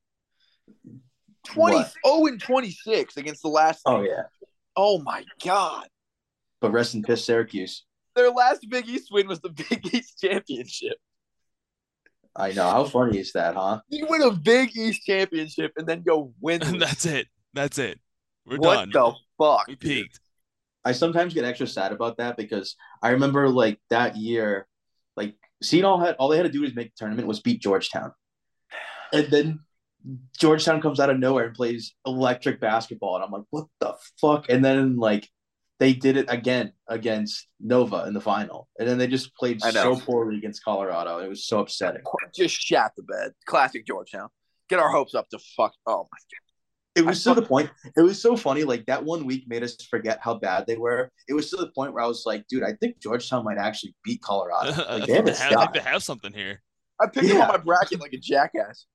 20 1.46 1.76
What? 1.76 1.92
0 2.06 2.26
and 2.26 2.40
26 2.40 3.16
against 3.18 3.42
the 3.42 3.48
last. 3.48 3.82
oh 3.84 4.00
yeah. 4.02 4.22
Oh 4.76 4.98
my 5.02 5.24
god! 5.44 5.86
But 6.60 6.72
rest 6.72 6.94
in 6.94 7.02
piss, 7.02 7.24
Syracuse. 7.24 7.84
Their 8.16 8.30
last 8.30 8.66
Big 8.70 8.88
East 8.88 9.08
win 9.12 9.28
was 9.28 9.40
the 9.40 9.50
Big 9.70 9.94
East 9.94 10.20
championship. 10.20 10.96
I 12.36 12.52
know. 12.52 12.68
How 12.68 12.84
funny 12.84 13.18
is 13.18 13.32
that, 13.32 13.54
huh? 13.54 13.80
You 13.88 14.06
win 14.08 14.22
a 14.22 14.32
Big 14.32 14.76
East 14.76 15.02
championship 15.04 15.72
and 15.76 15.86
then 15.86 16.02
go 16.02 16.32
win. 16.40 16.60
the 16.60 16.76
that's 16.78 17.06
it. 17.06 17.28
That's 17.52 17.78
it. 17.78 18.00
We're 18.46 18.58
what 18.58 18.90
done. 18.90 18.90
the 18.90 19.12
fuck? 19.38 19.66
we 19.68 19.76
peaked. 19.76 20.20
I 20.84 20.92
sometimes 20.92 21.32
get 21.32 21.44
extra 21.44 21.66
sad 21.66 21.92
about 21.92 22.18
that 22.18 22.36
because 22.36 22.76
I 23.02 23.10
remember 23.10 23.48
like 23.48 23.78
that 23.90 24.16
year, 24.16 24.66
like 25.16 25.34
Seton 25.62 25.84
Hall 25.84 26.00
had 26.00 26.16
all 26.16 26.28
they 26.28 26.36
had 26.36 26.42
to 26.42 26.52
do 26.52 26.60
was 26.60 26.74
make 26.74 26.88
the 26.88 26.98
tournament 26.98 27.26
was 27.26 27.40
beat 27.40 27.62
Georgetown, 27.62 28.12
and 29.12 29.28
then 29.28 29.60
Georgetown 30.38 30.82
comes 30.82 31.00
out 31.00 31.08
of 31.08 31.18
nowhere 31.18 31.46
and 31.46 31.54
plays 31.54 31.94
electric 32.04 32.60
basketball, 32.60 33.14
and 33.14 33.24
I'm 33.24 33.30
like, 33.30 33.44
what 33.50 33.66
the 33.80 33.94
fuck? 34.20 34.50
And 34.50 34.62
then 34.62 34.96
like 34.96 35.28
they 35.80 35.92
did 35.92 36.16
it 36.16 36.26
again 36.28 36.72
against 36.88 37.48
Nova 37.60 38.04
in 38.06 38.14
the 38.14 38.20
final, 38.20 38.68
and 38.78 38.88
then 38.88 38.98
they 38.98 39.06
just 39.06 39.34
played 39.36 39.60
so 39.60 39.96
poorly 39.96 40.36
against 40.38 40.62
Colorado. 40.64 41.18
It 41.18 41.28
was 41.28 41.46
so 41.46 41.60
upsetting. 41.60 42.02
Just 42.34 42.54
shat 42.54 42.92
the 42.96 43.02
bed. 43.02 43.32
Classic 43.46 43.84
Georgetown. 43.86 44.28
Get 44.68 44.78
our 44.78 44.88
hopes 44.90 45.14
up 45.14 45.28
to 45.30 45.38
fuck. 45.56 45.72
Oh 45.86 46.02
my 46.10 46.18
god. 46.18 46.40
It 46.96 47.04
was 47.04 47.24
to 47.24 47.34
the 47.34 47.42
point. 47.42 47.70
It 47.96 48.02
was 48.02 48.22
so 48.22 48.36
funny. 48.36 48.62
Like 48.62 48.86
that 48.86 49.04
one 49.04 49.26
week 49.26 49.46
made 49.48 49.64
us 49.64 49.76
forget 49.90 50.20
how 50.22 50.34
bad 50.34 50.64
they 50.68 50.76
were. 50.76 51.10
It 51.28 51.34
was 51.34 51.50
to 51.50 51.56
the 51.56 51.66
point 51.74 51.92
where 51.92 52.04
I 52.04 52.06
was 52.06 52.22
like, 52.24 52.46
dude, 52.48 52.62
I 52.62 52.74
think 52.80 53.00
Georgetown 53.00 53.44
might 53.44 53.58
actually 53.58 53.96
beat 54.04 54.22
Colorado. 54.22 54.70
I, 54.70 54.98
Like 54.98 55.06
think 55.06 55.06
they 55.06 55.14
have 55.14 55.24
they 55.26 55.32
have, 55.32 55.52
I 55.52 55.56
think 55.72 55.72
they 55.84 55.90
have 55.90 56.02
something 56.04 56.32
here. 56.32 56.62
I 57.00 57.06
picked 57.08 57.26
him 57.26 57.36
Yeah. 57.38 57.46
on 57.46 57.48
my 57.48 57.56
bracket 57.56 58.00
like 58.00 58.12
a 58.12 58.18
jackass. 58.18 58.86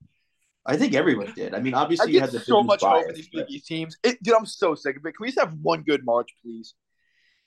I 0.66 0.78
think 0.78 0.94
everyone 0.94 1.34
did. 1.36 1.56
I 1.56 1.60
mean, 1.60 1.74
I 1.74 1.80
obviously 1.82 2.12
you 2.14 2.20
get 2.20 2.30
had 2.30 2.32
the 2.32 2.40
so 2.40 2.62
business 2.62 2.68
much 2.68 2.82
hope 2.84 3.10
in 3.10 3.16
these 3.16 3.30
but- 3.34 3.48
Big 3.48 3.56
East 3.56 3.66
teams. 3.68 3.98
It, 4.04 4.22
dude, 4.22 4.36
I'm 4.36 4.46
so 4.46 4.76
sick 4.76 4.98
of 4.98 5.06
it. 5.06 5.16
Can 5.16 5.24
we 5.24 5.28
just 5.30 5.40
have 5.40 5.54
one 5.62 5.82
good 5.84 6.06
March, 6.06 6.30
please? 6.44 6.76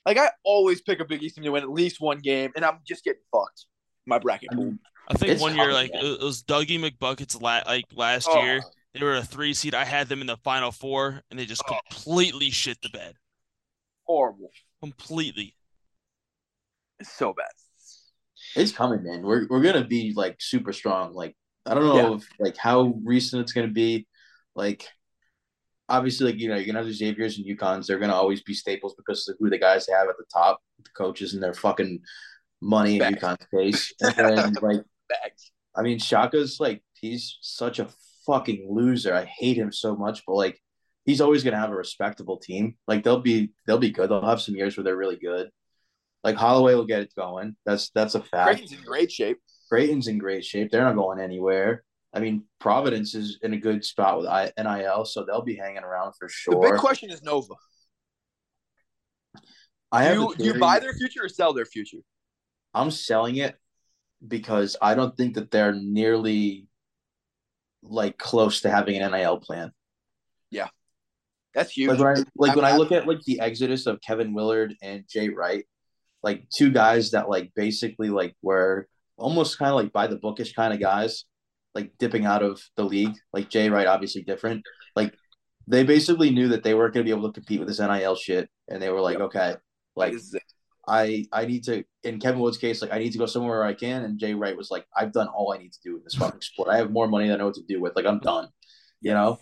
Like 0.05 0.17
I 0.17 0.29
always 0.43 0.81
pick 0.81 0.99
a 0.99 1.05
Big 1.05 1.23
East 1.23 1.35
team 1.35 1.43
to 1.45 1.49
win 1.51 1.63
at 1.63 1.69
least 1.69 2.01
one 2.01 2.19
game, 2.19 2.51
and 2.55 2.65
I'm 2.65 2.79
just 2.85 3.03
getting 3.03 3.21
fucked. 3.31 3.65
My 4.05 4.19
bracket 4.19 4.49
I 4.51 4.55
mean, 4.55 4.79
I 5.07 5.13
think 5.13 5.39
one 5.39 5.55
year, 5.55 5.71
like 5.71 5.93
man. 5.93 6.03
it 6.05 6.19
was 6.21 6.43
Dougie 6.43 6.77
McBucket's 6.79 7.41
la- 7.41 7.61
like 7.65 7.85
last 7.95 8.27
Oh. 8.29 8.43
year. 8.43 8.61
They 8.93 9.03
were 9.03 9.15
a 9.15 9.23
three 9.23 9.53
seed. 9.53 9.73
I 9.73 9.85
had 9.85 10.07
them 10.09 10.19
in 10.21 10.27
the 10.27 10.37
final 10.37 10.71
four, 10.71 11.21
and 11.31 11.39
they 11.39 11.45
just 11.45 11.63
Oh. 11.69 11.79
completely 11.89 12.49
shit 12.49 12.81
the 12.81 12.89
bed. 12.89 13.15
Horrible. 14.05 14.51
Completely. 14.81 15.55
It's 16.99 17.11
so 17.11 17.33
bad. 17.33 17.47
it's 18.55 18.71
coming, 18.73 19.03
man. 19.03 19.21
We're 19.23 19.47
we're 19.47 19.61
gonna 19.61 19.85
be 19.85 20.13
like 20.15 20.35
super 20.41 20.73
strong. 20.73 21.13
Like 21.13 21.35
I 21.65 21.73
don't 21.73 21.85
know 21.85 21.95
Yeah. 22.11 22.15
if 22.17 22.27
like 22.39 22.57
how 22.57 22.99
recent 23.03 23.41
it's 23.41 23.53
gonna 23.53 23.67
be. 23.67 24.07
Like 24.55 24.87
obviously, 25.89 26.31
like 26.31 26.39
you 26.39 26.49
know, 26.49 26.55
you're 26.55 26.65
gonna 26.65 26.79
have 26.79 26.87
the 26.87 26.93
Xavier's 26.93 27.37
and 27.37 27.45
UConns. 27.45 27.85
They're 27.87 27.99
gonna 27.99 28.13
always 28.13 28.41
be 28.43 28.53
staples 28.53 28.95
because 28.97 29.27
of 29.27 29.35
who 29.39 29.49
the 29.49 29.57
guys 29.57 29.87
have 29.87 30.07
at 30.09 30.17
the 30.17 30.25
top, 30.31 30.61
the 30.83 30.89
coaches 30.95 31.33
and 31.33 31.41
their 31.43 31.53
fucking 31.53 31.99
money 32.61 32.93
in 32.93 32.99
Bags. 32.99 33.19
UConn's 33.21 33.47
face. 33.51 33.93
And 34.17 34.37
then 34.37 34.53
like 34.61 34.81
Bags. 35.09 35.51
I 35.75 35.81
mean, 35.81 35.99
Shaka's 35.99 36.59
like 36.59 36.83
he's 36.99 37.37
such 37.41 37.79
a 37.79 37.89
fucking 38.25 38.67
loser. 38.69 39.13
I 39.13 39.25
hate 39.25 39.57
him 39.57 39.71
so 39.71 39.95
much, 39.95 40.23
but 40.25 40.35
like 40.35 40.59
he's 41.05 41.21
always 41.21 41.43
gonna 41.43 41.57
have 41.59 41.71
a 41.71 41.75
respectable 41.75 42.37
team. 42.37 42.75
Like 42.87 43.03
they'll 43.03 43.21
be 43.21 43.51
they'll 43.65 43.79
be 43.79 43.91
good. 43.91 44.09
They'll 44.09 44.25
have 44.25 44.41
some 44.41 44.55
years 44.55 44.77
where 44.77 44.83
they're 44.83 44.97
really 44.97 45.17
good. 45.17 45.49
Like 46.23 46.35
Holloway 46.35 46.75
will 46.75 46.85
get 46.85 47.01
it 47.01 47.13
going. 47.17 47.55
That's 47.65 47.89
that's 47.89 48.15
a 48.15 48.21
fact. 48.21 48.59
Creighton's 48.59 48.71
in 48.71 48.83
great 48.85 49.11
shape. 49.11 49.39
Creighton's 49.73 50.07
in 50.07 50.19
great 50.19 50.45
shape. 50.45 50.69
They're 50.69 50.83
not 50.83 50.95
going 50.95 51.19
anywhere. 51.19 51.83
I 52.13 52.19
mean, 52.19 52.43
Providence 52.59 53.15
is 53.15 53.39
in 53.41 53.53
a 53.53 53.57
good 53.57 53.83
spot 53.83 54.19
with 54.19 54.27
I- 54.27 54.51
NIL, 54.55 55.03
so 55.03 55.25
they'll 55.25 55.41
be 55.41 55.55
hanging 55.55 55.81
around 55.81 56.13
for 56.13 56.29
sure. 56.29 56.53
The 56.53 56.71
big 56.73 56.79
question 56.79 57.09
is 57.09 57.23
Nova. 57.23 57.55
I 59.91 60.03
Do 60.03 60.09
have 60.09 60.15
you, 60.17 60.35
the 60.37 60.43
do 60.43 60.43
you 60.45 60.59
buy 60.59 60.77
their 60.77 60.93
future 60.93 61.23
or 61.23 61.29
sell 61.29 61.53
their 61.53 61.65
future? 61.65 61.97
I'm 62.71 62.91
selling 62.91 63.37
it 63.37 63.55
because 64.27 64.77
I 64.79 64.93
don't 64.93 65.17
think 65.17 65.33
that 65.35 65.49
they're 65.49 65.73
nearly 65.73 66.67
like 67.81 68.19
close 68.19 68.61
to 68.61 68.69
having 68.69 69.01
an 69.01 69.11
NIL 69.11 69.39
plan. 69.39 69.71
Yeah. 70.51 70.67
That's 71.55 71.71
huge. 71.71 71.89
Like 71.89 71.99
when 71.99 72.07
I 72.07 72.23
like 72.35 72.55
when 72.55 72.65
I 72.65 72.77
look 72.77 72.91
at 72.91 73.07
like 73.07 73.21
the 73.21 73.39
exodus 73.39 73.87
of 73.87 73.99
Kevin 74.01 74.35
Willard 74.35 74.75
and 74.83 75.03
Jay 75.09 75.29
Wright, 75.29 75.65
like 76.21 76.47
two 76.51 76.69
guys 76.69 77.09
that 77.11 77.27
like 77.27 77.51
basically 77.55 78.09
like 78.09 78.35
were 78.43 78.87
almost 79.17 79.57
kind 79.57 79.69
of 79.69 79.75
like 79.75 79.93
by 79.93 80.07
the 80.07 80.17
bookish 80.17 80.53
kind 80.53 80.73
of 80.73 80.79
guys, 80.79 81.25
like 81.75 81.91
dipping 81.99 82.25
out 82.25 82.43
of 82.43 82.61
the 82.75 82.83
league. 82.83 83.15
Like 83.31 83.49
Jay 83.49 83.69
Wright, 83.69 83.87
obviously 83.87 84.23
different. 84.23 84.63
Like 84.95 85.13
they 85.67 85.83
basically 85.83 86.29
knew 86.31 86.49
that 86.49 86.63
they 86.63 86.73
weren't 86.73 86.93
going 86.93 87.05
to 87.05 87.09
be 87.09 87.17
able 87.17 87.31
to 87.31 87.33
compete 87.33 87.59
with 87.59 87.67
this 87.67 87.79
NIL 87.79 88.15
shit, 88.15 88.49
and 88.67 88.81
they 88.81 88.89
were 88.89 89.01
like, 89.01 89.17
Yep. 89.17 89.25
okay, 89.27 89.55
like 89.95 90.13
I 90.87 91.25
I 91.31 91.45
need 91.45 91.63
to 91.65 91.83
in 92.03 92.19
Kevin 92.19 92.39
Wood's 92.41 92.57
case, 92.57 92.81
like 92.81 92.91
I 92.93 92.99
need 92.99 93.11
to 93.11 93.17
go 93.17 93.25
somewhere 93.25 93.59
where 93.59 93.67
I 93.67 93.73
can. 93.73 94.03
And 94.03 94.19
Jay 94.19 94.33
Wright 94.33 94.57
was 94.57 94.71
like, 94.71 94.85
I've 94.95 95.13
done 95.13 95.27
all 95.27 95.53
I 95.53 95.57
need 95.57 95.73
to 95.73 95.79
do 95.83 95.97
in 95.97 96.03
this 96.03 96.15
fucking 96.15 96.41
sport. 96.41 96.69
I 96.69 96.77
have 96.77 96.91
more 96.91 97.07
money 97.07 97.27
than 97.27 97.35
I 97.35 97.37
know 97.37 97.45
what 97.45 97.55
to 97.55 97.63
do 97.63 97.79
with. 97.79 97.95
Like 97.95 98.05
I'm 98.05 98.19
done. 98.19 98.49
You 99.01 99.13
know? 99.13 99.39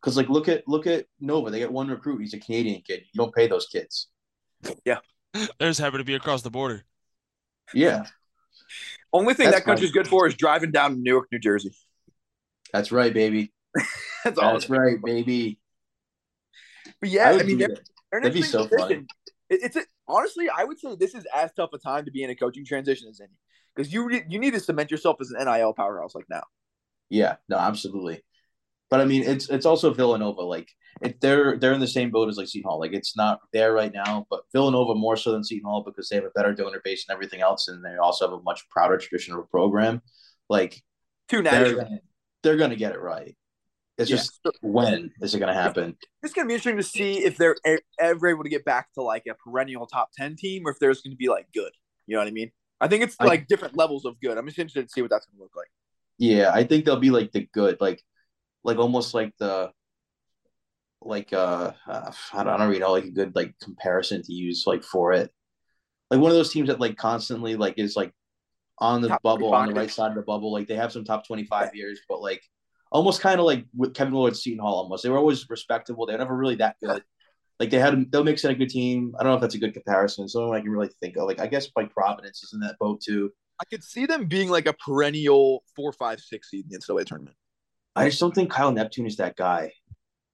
Because 0.00 0.16
like 0.16 0.28
look 0.28 0.48
at 0.48 0.66
look 0.66 0.86
at 0.86 1.06
Nova. 1.20 1.50
They 1.50 1.58
get 1.58 1.72
one 1.72 1.88
recruit. 1.88 2.20
He's 2.20 2.34
a 2.34 2.40
Canadian 2.40 2.82
kid. 2.86 3.02
You 3.12 3.18
don't 3.18 3.34
pay 3.34 3.46
those 3.46 3.66
kids. 3.66 4.08
Yeah, 4.84 4.98
they're 5.34 5.68
just 5.68 5.80
happen 5.80 5.98
to 5.98 6.04
be 6.04 6.14
across 6.14 6.42
the 6.42 6.50
border. 6.50 6.84
Yeah, 7.74 8.06
Only 9.12 9.34
thing 9.34 9.46
That's 9.46 9.58
that 9.58 9.64
country's 9.64 9.90
good 9.90 10.06
for 10.06 10.26
is 10.26 10.34
driving 10.34 10.70
down 10.70 10.94
to 10.94 11.00
Newark, 11.00 11.28
New 11.32 11.38
Jersey. 11.38 11.74
that's 12.72 12.92
right, 12.92 13.12
baby. 13.12 13.52
That's 14.24 14.38
all. 14.38 14.52
That's 14.52 14.68
right, 14.68 15.00
baby. 15.02 15.58
But 17.00 17.08
yeah, 17.10 17.30
I, 17.30 17.32
would 17.34 17.46
mean, 17.46 17.58
they're, 17.58 17.68
that. 17.68 17.80
they're 18.10 18.20
that'd 18.20 18.34
be 18.34 18.42
so 18.42 18.66
fun. 18.66 18.92
It, 18.92 19.06
it's 19.48 19.76
a, 19.76 19.82
honestly, 20.08 20.48
I 20.50 20.64
would 20.64 20.78
say 20.78 20.96
this 20.96 21.14
is 21.14 21.24
as 21.34 21.52
tough 21.52 21.70
a 21.72 21.78
time 21.78 22.04
to 22.04 22.10
be 22.10 22.22
in 22.22 22.30
a 22.30 22.34
coaching 22.34 22.64
transition 22.64 23.08
as 23.08 23.20
any 23.20 23.30
because 23.74 23.92
you 23.92 24.10
you 24.28 24.38
need 24.38 24.54
to 24.54 24.60
cement 24.60 24.90
yourself 24.90 25.16
as 25.20 25.30
an 25.30 25.44
NIL 25.44 25.72
powerhouse 25.72 26.14
like 26.14 26.26
now. 26.28 26.42
Yeah, 27.08 27.36
no, 27.48 27.56
absolutely. 27.56 28.22
But 28.90 29.00
I 29.00 29.04
mean, 29.04 29.22
it's 29.22 29.48
it's 29.48 29.66
also 29.66 29.94
Villanova. 29.94 30.42
Like 30.42 30.68
it, 31.00 31.20
they're 31.20 31.56
they're 31.56 31.72
in 31.72 31.80
the 31.80 31.86
same 31.86 32.10
boat 32.10 32.28
as 32.28 32.36
like 32.36 32.48
Seton 32.48 32.68
Hall. 32.68 32.80
Like 32.80 32.92
it's 32.92 33.16
not 33.16 33.40
there 33.52 33.72
right 33.72 33.92
now, 33.92 34.26
but 34.28 34.40
Villanova 34.52 34.94
more 34.94 35.16
so 35.16 35.30
than 35.32 35.44
Seton 35.44 35.64
Hall 35.64 35.82
because 35.84 36.08
they 36.08 36.16
have 36.16 36.24
a 36.24 36.30
better 36.30 36.52
donor 36.52 36.80
base 36.84 37.04
and 37.08 37.14
everything 37.14 37.40
else, 37.40 37.68
and 37.68 37.84
they 37.84 37.96
also 37.96 38.26
have 38.28 38.38
a 38.38 38.42
much 38.42 38.68
prouder 38.68 38.98
tradition 38.98 39.32
of 39.34 39.38
a 39.40 39.44
program. 39.44 40.02
Like 40.48 40.82
Two 41.28 41.42
they're 41.42 41.88
they're 42.42 42.56
gonna 42.56 42.74
get 42.76 42.92
it 42.92 43.00
right. 43.00 43.36
It's 43.96 44.10
Yeah. 44.10 44.16
just 44.16 44.40
when 44.62 45.12
is 45.20 45.34
it 45.34 45.38
gonna 45.38 45.54
happen? 45.54 45.96
It's 46.24 46.32
gonna 46.32 46.48
be 46.48 46.54
interesting 46.54 46.76
to 46.78 46.82
see 46.82 47.18
if 47.24 47.36
they're 47.36 47.56
ever 48.00 48.26
able 48.26 48.42
to 48.42 48.48
get 48.48 48.64
back 48.64 48.92
to 48.94 49.02
like 49.02 49.24
a 49.30 49.34
perennial 49.34 49.86
top 49.86 50.10
ten 50.16 50.34
team, 50.34 50.66
or 50.66 50.72
if 50.72 50.78
there's 50.80 51.00
going 51.02 51.12
to 51.12 51.16
be 51.16 51.28
like 51.28 51.46
good. 51.54 51.70
You 52.06 52.16
know 52.16 52.22
what 52.22 52.28
I 52.28 52.32
mean? 52.32 52.50
I 52.80 52.88
think 52.88 53.04
it's 53.04 53.14
I- 53.20 53.26
like 53.26 53.46
different 53.46 53.76
levels 53.76 54.04
of 54.04 54.18
good. 54.20 54.36
I'm 54.36 54.46
just 54.46 54.58
interested 54.58 54.82
to 54.88 54.88
see 54.92 55.02
what 55.02 55.10
that's 55.10 55.26
going 55.26 55.36
to 55.38 55.42
look 55.44 55.54
like. 55.54 55.68
Yeah, 56.18 56.50
I 56.52 56.64
think 56.64 56.84
they'll 56.84 56.96
be 56.98 57.10
like 57.10 57.30
the 57.32 57.48
good, 57.52 57.76
like 57.80 58.02
like 58.64 58.78
almost 58.78 59.14
like 59.14 59.32
the 59.38 59.70
like 61.02 61.32
uh, 61.32 61.72
uh 61.86 62.12
I 62.32 62.44
don't, 62.44 62.52
I 62.52 62.56
don't 62.58 62.68
really 62.68 62.80
know 62.80 62.92
like 62.92 63.04
a 63.04 63.10
good 63.10 63.34
like 63.34 63.54
comparison 63.62 64.22
to 64.22 64.32
use 64.32 64.64
like 64.66 64.82
for 64.82 65.12
it. 65.12 65.30
Like 66.10 66.20
one 66.20 66.30
of 66.30 66.36
those 66.36 66.52
teams 66.52 66.68
that 66.68 66.80
like 66.80 66.96
constantly 66.96 67.56
like 67.56 67.78
is 67.78 67.96
like 67.96 68.12
on 68.78 69.00
the 69.00 69.08
Top 69.08 69.22
bubble 69.22 69.54
on 69.54 69.68
the 69.68 69.74
right 69.74 69.90
side 69.90 70.10
of 70.10 70.16
the 70.16 70.22
bubble. 70.22 70.52
Like 70.52 70.68
they 70.68 70.76
have 70.76 70.92
some 70.92 71.04
top 71.04 71.26
twenty 71.26 71.44
five 71.44 71.74
years, 71.74 72.00
but 72.08 72.20
like 72.20 72.42
almost 72.90 73.20
kind 73.20 73.38
of 73.38 73.46
like 73.46 73.64
with 73.74 73.94
Kevin 73.94 74.14
Willard, 74.14 74.36
Seton 74.36 74.58
Hall. 74.58 74.82
Almost 74.82 75.02
they 75.02 75.08
were 75.10 75.18
always 75.18 75.48
respectable. 75.48 76.06
They 76.06 76.12
were 76.12 76.18
never 76.18 76.36
really 76.36 76.56
that 76.56 76.76
good. 76.82 77.02
Like 77.58 77.70
they 77.70 77.78
had 77.78 78.10
they'll 78.10 78.24
mix 78.24 78.44
in 78.44 78.50
a 78.50 78.54
good 78.54 78.70
team. 78.70 79.14
I 79.18 79.22
don't 79.22 79.32
know 79.32 79.36
if 79.36 79.42
that's 79.42 79.54
a 79.54 79.58
good 79.58 79.74
comparison. 79.74 80.28
Something 80.28 80.54
I 80.54 80.60
can 80.60 80.70
really 80.70 80.90
think 81.00 81.16
of. 81.16 81.26
Like 81.26 81.40
I 81.40 81.46
guess 81.46 81.68
like 81.76 81.92
Providence 81.92 82.42
is 82.42 82.52
in 82.52 82.60
that 82.60 82.78
boat 82.78 83.00
too. 83.00 83.30
I 83.60 83.64
could 83.66 83.84
see 83.84 84.06
them 84.06 84.24
being 84.24 84.48
like 84.48 84.66
a 84.66 84.72
perennial 84.72 85.62
four, 85.76 85.92
five, 85.92 86.20
six 86.20 86.50
seed 86.50 86.64
in 86.64 86.70
the 86.70 86.78
NCAA 86.78 87.04
tournament. 87.04 87.36
I 87.96 88.08
just 88.08 88.20
don't 88.20 88.34
think 88.34 88.50
Kyle 88.50 88.72
Neptune 88.72 89.06
is 89.06 89.16
that 89.16 89.36
guy. 89.36 89.72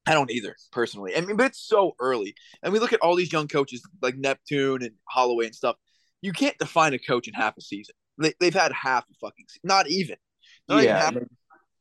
I 0.07 0.13
don't 0.13 0.31
either, 0.31 0.55
personally. 0.71 1.17
I 1.17 1.21
mean, 1.21 1.37
but 1.37 1.47
it's 1.47 1.67
so 1.67 1.97
early. 1.99 2.35
And 2.63 2.73
we 2.73 2.79
look 2.79 2.93
at 2.93 3.01
all 3.01 3.17
these 3.17 3.33
young 3.33 3.49
coaches 3.49 3.83
like 4.01 4.17
Neptune 4.17 4.83
and 4.83 4.93
Holloway 5.09 5.47
and 5.47 5.55
stuff. 5.55 5.77
You 6.23 6.33
can't 6.33 6.57
define 6.59 6.95
a 6.95 6.99
coach 6.99 7.27
in 7.27 7.35
half 7.35 7.57
a 7.57 7.61
season. 7.61 7.95
They, 8.19 8.33
they've 8.39 8.55
had 8.55 8.73
half 8.73 9.05
a 9.11 9.15
fucking 9.21 9.47
season, 9.49 9.63
not 9.65 9.89
even. 9.89 10.17
Not 10.69 10.83
even 10.83 10.87
Yeah, 10.87 10.99
half 11.01 11.15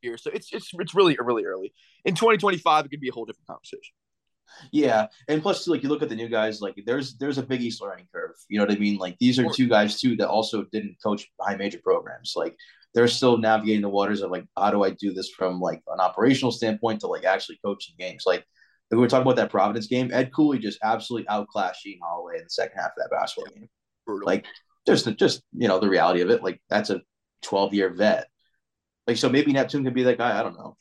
year. 0.06 0.18
So 0.18 0.32
it's 0.34 0.54
it's 0.54 0.70
it's 0.74 0.96
really 0.96 1.18
really 1.20 1.46
early. 1.46 1.74
In 2.06 2.16
2025, 2.16 2.86
it 2.86 2.90
could 2.90 3.00
be 3.00 3.10
a 3.10 3.12
whole 3.12 3.26
different 3.26 3.48
conversation. 3.48 3.94
Yeah, 4.72 5.08
and 5.28 5.42
plus, 5.42 5.68
like 5.68 5.84
you 5.84 5.90
look 5.90 6.04
at 6.04 6.10
the 6.10 6.16
new 6.16 6.30
guys, 6.30 6.62
like 6.62 6.76
there's 6.86 7.18
there's 7.18 7.38
a 7.38 7.44
Big 7.44 7.62
East 7.62 7.82
learning 7.82 8.08
curve. 8.14 8.36
You 8.48 8.60
know 8.60 8.66
what 8.66 8.76
I 8.76 8.80
mean? 8.80 8.98
Like 8.98 9.18
these 9.20 9.40
are 9.40 9.50
two 9.50 9.68
guys 9.68 10.00
too 10.00 10.16
that 10.18 10.30
also 10.30 10.64
didn't 10.72 10.98
coach 11.04 11.28
high 11.42 11.56
major 11.56 11.80
programs. 11.84 12.34
Like 12.36 12.56
they're 12.96 13.08
still 13.10 13.38
navigating 13.38 13.82
the 13.82 13.90
waters 13.90 14.22
of 14.22 14.32
like 14.32 14.46
how 14.58 14.72
do 14.72 14.84
I 14.84 14.90
do 14.92 15.14
this 15.14 15.30
from 15.30 15.60
like 15.60 15.82
an 15.90 16.00
operational 16.00 16.52
standpoint 16.52 17.02
to 17.02 17.08
like 17.08 17.26
actually 17.26 17.60
coaching 17.64 17.94
games. 18.00 18.24
Like 18.26 18.46
we 18.90 18.98
were 18.98 19.10
talking 19.10 19.24
about 19.24 19.36
that 19.36 19.52
Providence 19.52 19.88
game. 19.88 20.12
Ed 20.14 20.32
Cooley 20.34 20.60
just 20.60 20.80
absolutely 20.82 21.28
outclassed 21.28 21.86
Shaheen 21.86 22.00
Holloway 22.02 22.38
in 22.38 22.46
the 22.46 22.50
second 22.50 22.78
half 22.78 22.92
of 22.92 22.98
that 22.98 23.12
basketball 23.12 23.54
game. 23.54 23.68
Brutal. 24.08 24.26
Like 24.26 24.46
just 24.88 25.14
just 25.18 25.44
you 25.52 25.68
know 25.68 25.78
the 25.78 25.90
reality 25.90 26.22
of 26.22 26.30
it. 26.30 26.42
Like 26.42 26.62
that's 26.70 26.90
a 26.90 27.02
12 27.44 27.74
year 27.74 27.90
vet. 27.90 28.28
Like 29.08 29.18
so 29.18 29.30
maybe 29.30 29.52
Neptune 29.52 29.84
can 29.84 29.94
be 29.94 30.04
that 30.04 30.18
guy. 30.18 30.40
I 30.40 30.42
don't 30.42 30.58
know. 30.58 30.78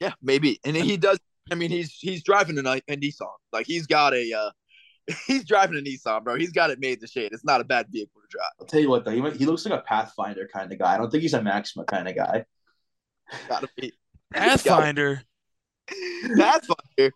yeah, 0.00 0.14
maybe. 0.22 0.58
And 0.64 0.74
he 0.74 0.96
does. 0.96 1.18
I 1.50 1.54
mean, 1.54 1.70
he's 1.70 1.92
he's 1.92 2.22
driving 2.22 2.58
a, 2.58 2.62
Ni- 2.62 2.82
a 2.88 2.96
Nissan. 2.96 3.28
Like 3.52 3.66
he's 3.66 3.86
got 3.86 4.14
a 4.14 4.32
uh, 4.32 4.50
he's 5.26 5.44
driving 5.44 5.78
a 5.78 5.80
Nissan, 5.80 6.24
bro. 6.24 6.36
He's 6.36 6.52
got 6.52 6.70
it 6.70 6.78
made 6.80 6.94
in 6.94 7.00
the 7.00 7.06
shade. 7.06 7.32
It's 7.32 7.44
not 7.44 7.60
a 7.60 7.64
bad 7.64 7.86
vehicle 7.90 8.20
to 8.20 8.26
drive. 8.28 8.50
I'll 8.60 8.66
tell 8.66 8.80
you 8.80 8.90
what 8.90 9.04
though, 9.04 9.10
he 9.10 9.38
he 9.38 9.46
looks 9.46 9.64
like 9.64 9.78
a 9.78 9.82
Pathfinder 9.82 10.48
kind 10.52 10.72
of 10.72 10.78
guy. 10.78 10.94
I 10.94 10.98
don't 10.98 11.10
think 11.10 11.22
he's 11.22 11.34
a 11.34 11.42
Maxima 11.42 11.84
kind 11.84 12.08
of 12.08 12.14
guy. 12.14 12.44
Gotta 13.48 13.68
be. 13.76 13.92
Pathfinder. 14.32 15.22
That's 16.36 16.66
fine. 16.66 16.76
Dude, 16.96 17.12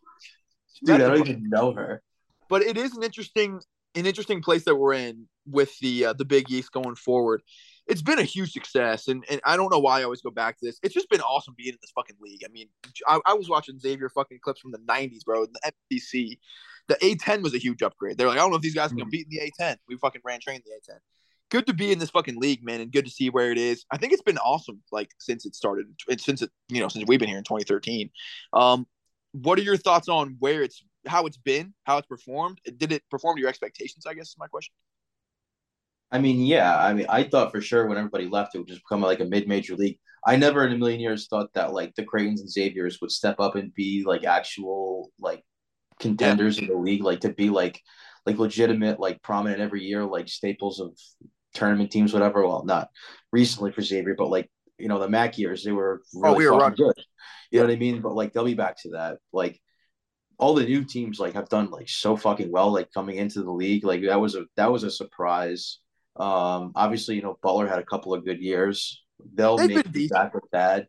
I 0.91 0.99
don't 0.99 1.19
fine. 1.19 1.29
even 1.29 1.49
know 1.49 1.73
her. 1.73 2.03
but 2.49 2.63
it 2.63 2.77
is 2.77 2.97
an 2.97 3.03
interesting 3.03 3.61
an 3.95 4.07
interesting 4.07 4.43
place 4.43 4.65
that 4.65 4.75
we're 4.75 4.95
in 4.95 5.27
with 5.47 5.79
the 5.81 6.07
uh, 6.07 6.13
the 6.15 6.25
Big 6.25 6.51
East 6.51 6.73
going 6.73 6.95
forward. 6.95 7.43
It's 7.87 8.03
been 8.03 8.19
a 8.19 8.25
huge 8.25 8.53
success, 8.53 9.09
and, 9.09 9.25
and 9.29 9.41
I 9.45 9.57
don't 9.57 9.71
know 9.71 9.81
why 9.81 10.01
I 10.01 10.05
always 10.05 10.23
go 10.23 10.31
back 10.31 10.59
to 10.59 10.67
this. 10.67 10.79
It's 10.83 10.95
just 10.95 11.11
been 11.11 11.21
awesome 11.21 11.55
being 11.57 11.71
in 11.71 11.79
this 11.81 11.91
fucking 11.95 12.17
league. 12.21 12.43
I 12.45 12.49
mean, 12.53 12.69
I, 13.07 13.21
I 13.27 13.35
was 13.35 13.49
watching 13.49 13.79
Xavier 13.79 14.09
fucking 14.09 14.39
clips 14.43 14.61
from 14.61 14.71
the 14.71 14.79
'90s, 14.79 15.25
bro. 15.25 15.47
The 15.47 15.73
FBC, 15.93 16.39
the 16.89 16.95
A10 16.95 17.43
was 17.43 17.55
a 17.55 17.59
huge 17.59 17.83
upgrade. 17.83 18.17
They're 18.19 18.29
like, 18.29 18.39
I 18.39 18.41
don't 18.41 18.51
know 18.51 18.57
if 18.57 18.63
these 18.63 18.75
guys 18.75 18.91
can 18.91 18.99
Mhm. 18.99 19.03
compete 19.03 19.27
in 19.31 19.37
the 19.37 19.51
A10. 19.65 19.77
We 19.89 19.97
fucking 19.97 20.23
ran 20.25 20.41
train 20.41 20.61
the 20.65 20.73
A10. 20.93 20.99
Good 21.51 21.67
to 21.67 21.75
be 21.75 21.93
in 21.93 21.99
this 21.99 22.11
fucking 22.11 22.39
league, 22.41 22.65
man, 22.65 22.81
and 22.81 22.91
good 22.93 23.05
to 23.05 23.11
see 23.11 23.29
where 23.31 23.51
it 23.51 23.59
is. 23.59 23.85
I 23.91 23.99
think 23.99 24.13
it's 24.13 24.23
been 24.23 24.39
awesome, 24.39 24.83
like 24.93 25.11
since 25.19 25.45
it 25.45 25.55
started, 25.55 25.87
since 26.19 26.41
it 26.41 26.51
you 26.69 26.81
know 26.81 26.89
since 26.89 27.05
we've 27.09 27.19
been 27.19 27.29
here 27.29 27.39
in 27.39 27.45
2013. 27.45 28.11
Um, 28.53 28.87
what 29.33 29.59
are 29.59 29.63
your 29.63 29.77
thoughts 29.77 30.09
on 30.09 30.37
where 30.39 30.63
it's 30.63 30.83
how 31.07 31.27
it's 31.27 31.37
been, 31.37 31.75
how 31.85 31.99
it's 31.99 32.07
performed? 32.07 32.61
Did 32.77 32.93
it 32.93 33.03
perform 33.11 33.37
to 33.37 33.41
your 33.41 33.49
expectations? 33.49 34.07
I 34.07 34.15
guess 34.15 34.29
is 34.29 34.37
my 34.39 34.47
question. 34.47 34.73
I 36.13 36.19
mean, 36.19 36.45
yeah. 36.45 36.79
I 36.79 36.93
mean, 36.93 37.07
I 37.09 37.25
thought 37.25 37.51
for 37.51 37.61
sure 37.61 37.87
when 37.87 37.99
everybody 37.99 38.29
left, 38.29 38.55
it 38.55 38.59
would 38.59 38.69
just 38.69 38.83
become 38.83 39.01
like 39.01 39.21
a 39.21 39.25
mid-major 39.25 39.75
league. 39.75 39.99
I 40.25 40.37
never 40.37 40.65
in 40.65 40.73
a 40.73 40.79
million 40.79 41.01
years 41.01 41.27
thought 41.27 41.53
that 41.55 41.73
like 41.73 41.95
the 41.97 42.05
Creighton's 42.05 42.43
and 42.43 42.51
Xaviers 42.51 43.01
would 43.01 43.11
step 43.11 43.41
up 43.41 43.57
and 43.57 43.75
be 43.75 44.05
like 44.07 44.25
actual 44.25 45.11
like 45.19 45.43
contenders 45.99 46.59
in 46.59 46.67
the 46.69 46.77
league, 46.77 47.03
like 47.03 47.21
to 47.21 47.31
be 47.31 47.51
like 47.51 47.81
like 48.27 48.39
legitimate, 48.39 49.01
like 49.01 49.23
prominent 49.23 49.61
every 49.61 49.83
year, 49.83 50.05
like 50.05 50.29
staples 50.29 50.79
of 50.79 50.97
tournament 51.55 51.91
teams, 51.91 52.13
whatever. 52.13 52.47
Well, 52.47 52.65
not 52.65 52.89
recently 53.33 53.73
for 53.73 53.83
Xavier, 53.83 54.15
but 54.17 54.31
like 54.31 54.49
you 54.79 54.89
know 54.89 54.99
the 54.99 55.09
Mack 55.09 55.39
years, 55.39 55.65
they 55.65 55.73
were 55.73 56.03
oh, 56.17 56.21
really 56.21 56.47
Oh, 56.47 56.53
we 56.53 56.59
were 56.59 56.71
good. 56.71 56.95
You 57.51 57.61
know 57.61 57.67
what 57.67 57.73
I 57.73 57.77
mean? 57.77 58.01
But 58.01 58.15
like 58.15 58.33
they'll 58.33 58.45
be 58.45 58.55
back 58.55 58.77
to 58.83 58.91
that. 58.91 59.19
Like 59.33 59.61
all 60.39 60.55
the 60.55 60.65
new 60.65 60.85
teams 60.85 61.19
like 61.21 61.35
have 61.35 61.49
done 61.49 61.71
like 61.71 61.89
so 61.89 62.17
fucking 62.17 62.51
well, 62.51 62.73
like 62.73 62.93
coming 62.93 63.17
into 63.17 63.43
the 63.43 63.53
league. 63.53 63.85
Like 63.85 64.03
that 64.03 64.21
was 64.21 64.37
a 64.37 64.45
that 64.57 64.71
was 64.71 64.85
a 64.85 64.91
surprise. 64.91 65.79
Um, 66.17 66.73
obviously, 66.75 67.17
you 67.17 67.23
know, 67.23 67.39
Butler 67.43 67.67
had 67.67 67.79
a 67.79 67.85
couple 67.85 68.15
of 68.15 68.25
good 68.25 68.41
years. 68.41 69.03
They'll 69.35 69.57
They've 69.57 69.77
make 69.77 69.87
it 69.87 70.11
back 70.11 70.35
with 70.35 70.45
that. 70.53 70.89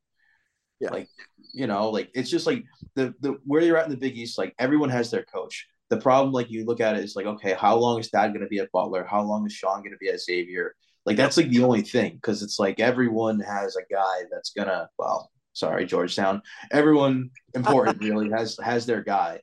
Yeah. 0.79 0.91
Like, 0.91 1.07
you 1.53 1.67
know, 1.67 1.89
like 1.89 2.09
it's 2.13 2.29
just 2.29 2.47
like 2.47 2.63
the 2.95 3.13
the 3.21 3.37
where 3.45 3.61
you're 3.61 3.77
at 3.77 3.85
in 3.85 3.91
the 3.91 3.97
Big 3.97 4.17
East, 4.17 4.37
like 4.37 4.53
everyone 4.59 4.89
has 4.89 5.11
their 5.11 5.23
coach. 5.23 5.67
The 5.89 5.97
problem, 5.97 6.33
like 6.33 6.49
you 6.49 6.65
look 6.65 6.81
at 6.81 6.95
it, 6.95 7.03
is 7.03 7.15
like, 7.15 7.25
okay, 7.25 7.53
how 7.53 7.75
long 7.75 7.99
is 7.99 8.09
Thad 8.09 8.33
gonna 8.33 8.47
be 8.47 8.59
at 8.59 8.71
Butler? 8.71 9.05
How 9.05 9.21
long 9.21 9.45
is 9.45 9.53
Sean 9.53 9.83
gonna 9.83 9.97
be 9.97 10.09
at 10.09 10.19
Xavier? 10.19 10.75
Like 11.05 11.17
that's 11.17 11.37
like 11.37 11.49
the 11.49 11.63
only 11.63 11.81
thing, 11.81 12.15
because 12.15 12.41
it's 12.41 12.59
like 12.59 12.79
everyone 12.79 13.39
has 13.39 13.75
a 13.75 13.93
guy 13.93 14.23
that's 14.31 14.51
gonna 14.51 14.89
well, 14.97 15.31
sorry, 15.53 15.85
Georgetown. 15.85 16.41
Everyone 16.71 17.29
important 17.53 17.99
really 18.01 18.29
has 18.31 18.57
has 18.61 18.85
their 18.85 19.03
guy. 19.03 19.41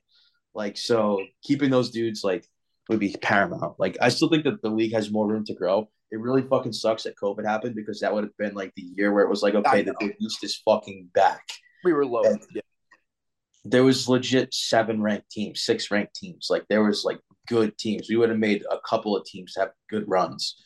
Like 0.53 0.77
so 0.77 1.23
keeping 1.43 1.69
those 1.69 1.91
dudes 1.91 2.23
like 2.23 2.45
would 2.91 2.99
be 2.99 3.15
paramount. 3.21 3.79
Like 3.79 3.97
I 4.01 4.09
still 4.09 4.29
think 4.29 4.43
that 4.43 4.61
the 4.61 4.69
league 4.69 4.93
has 4.93 5.11
more 5.11 5.27
room 5.27 5.43
to 5.45 5.55
grow. 5.55 5.89
It 6.11 6.19
really 6.19 6.43
fucking 6.43 6.73
sucks 6.73 7.03
that 7.03 7.15
COVID 7.15 7.45
happened 7.45 7.73
because 7.73 8.01
that 8.01 8.13
would 8.13 8.25
have 8.25 8.37
been 8.37 8.53
like 8.53 8.73
the 8.75 8.83
year 8.97 9.13
where 9.13 9.23
it 9.23 9.29
was 9.29 9.41
like, 9.41 9.55
okay, 9.55 9.81
the. 9.81 9.95
Big 9.99 10.15
East 10.19 10.43
is 10.43 10.61
fucking 10.65 11.09
back. 11.13 11.47
We 11.83 11.93
were 11.93 12.05
low. 12.05 12.23
Yeah. 12.53 12.61
There 13.63 13.83
was 13.83 14.09
legit 14.09 14.53
seven 14.53 15.01
ranked 15.01 15.31
teams, 15.31 15.63
six 15.63 15.89
ranked 15.89 16.15
teams. 16.15 16.47
Like 16.49 16.65
there 16.67 16.83
was 16.83 17.05
like 17.05 17.19
good 17.47 17.77
teams. 17.77 18.07
We 18.09 18.17
would 18.17 18.29
have 18.29 18.39
made 18.39 18.65
a 18.69 18.77
couple 18.87 19.15
of 19.15 19.25
teams 19.25 19.53
have 19.57 19.71
good 19.89 20.03
runs. 20.07 20.61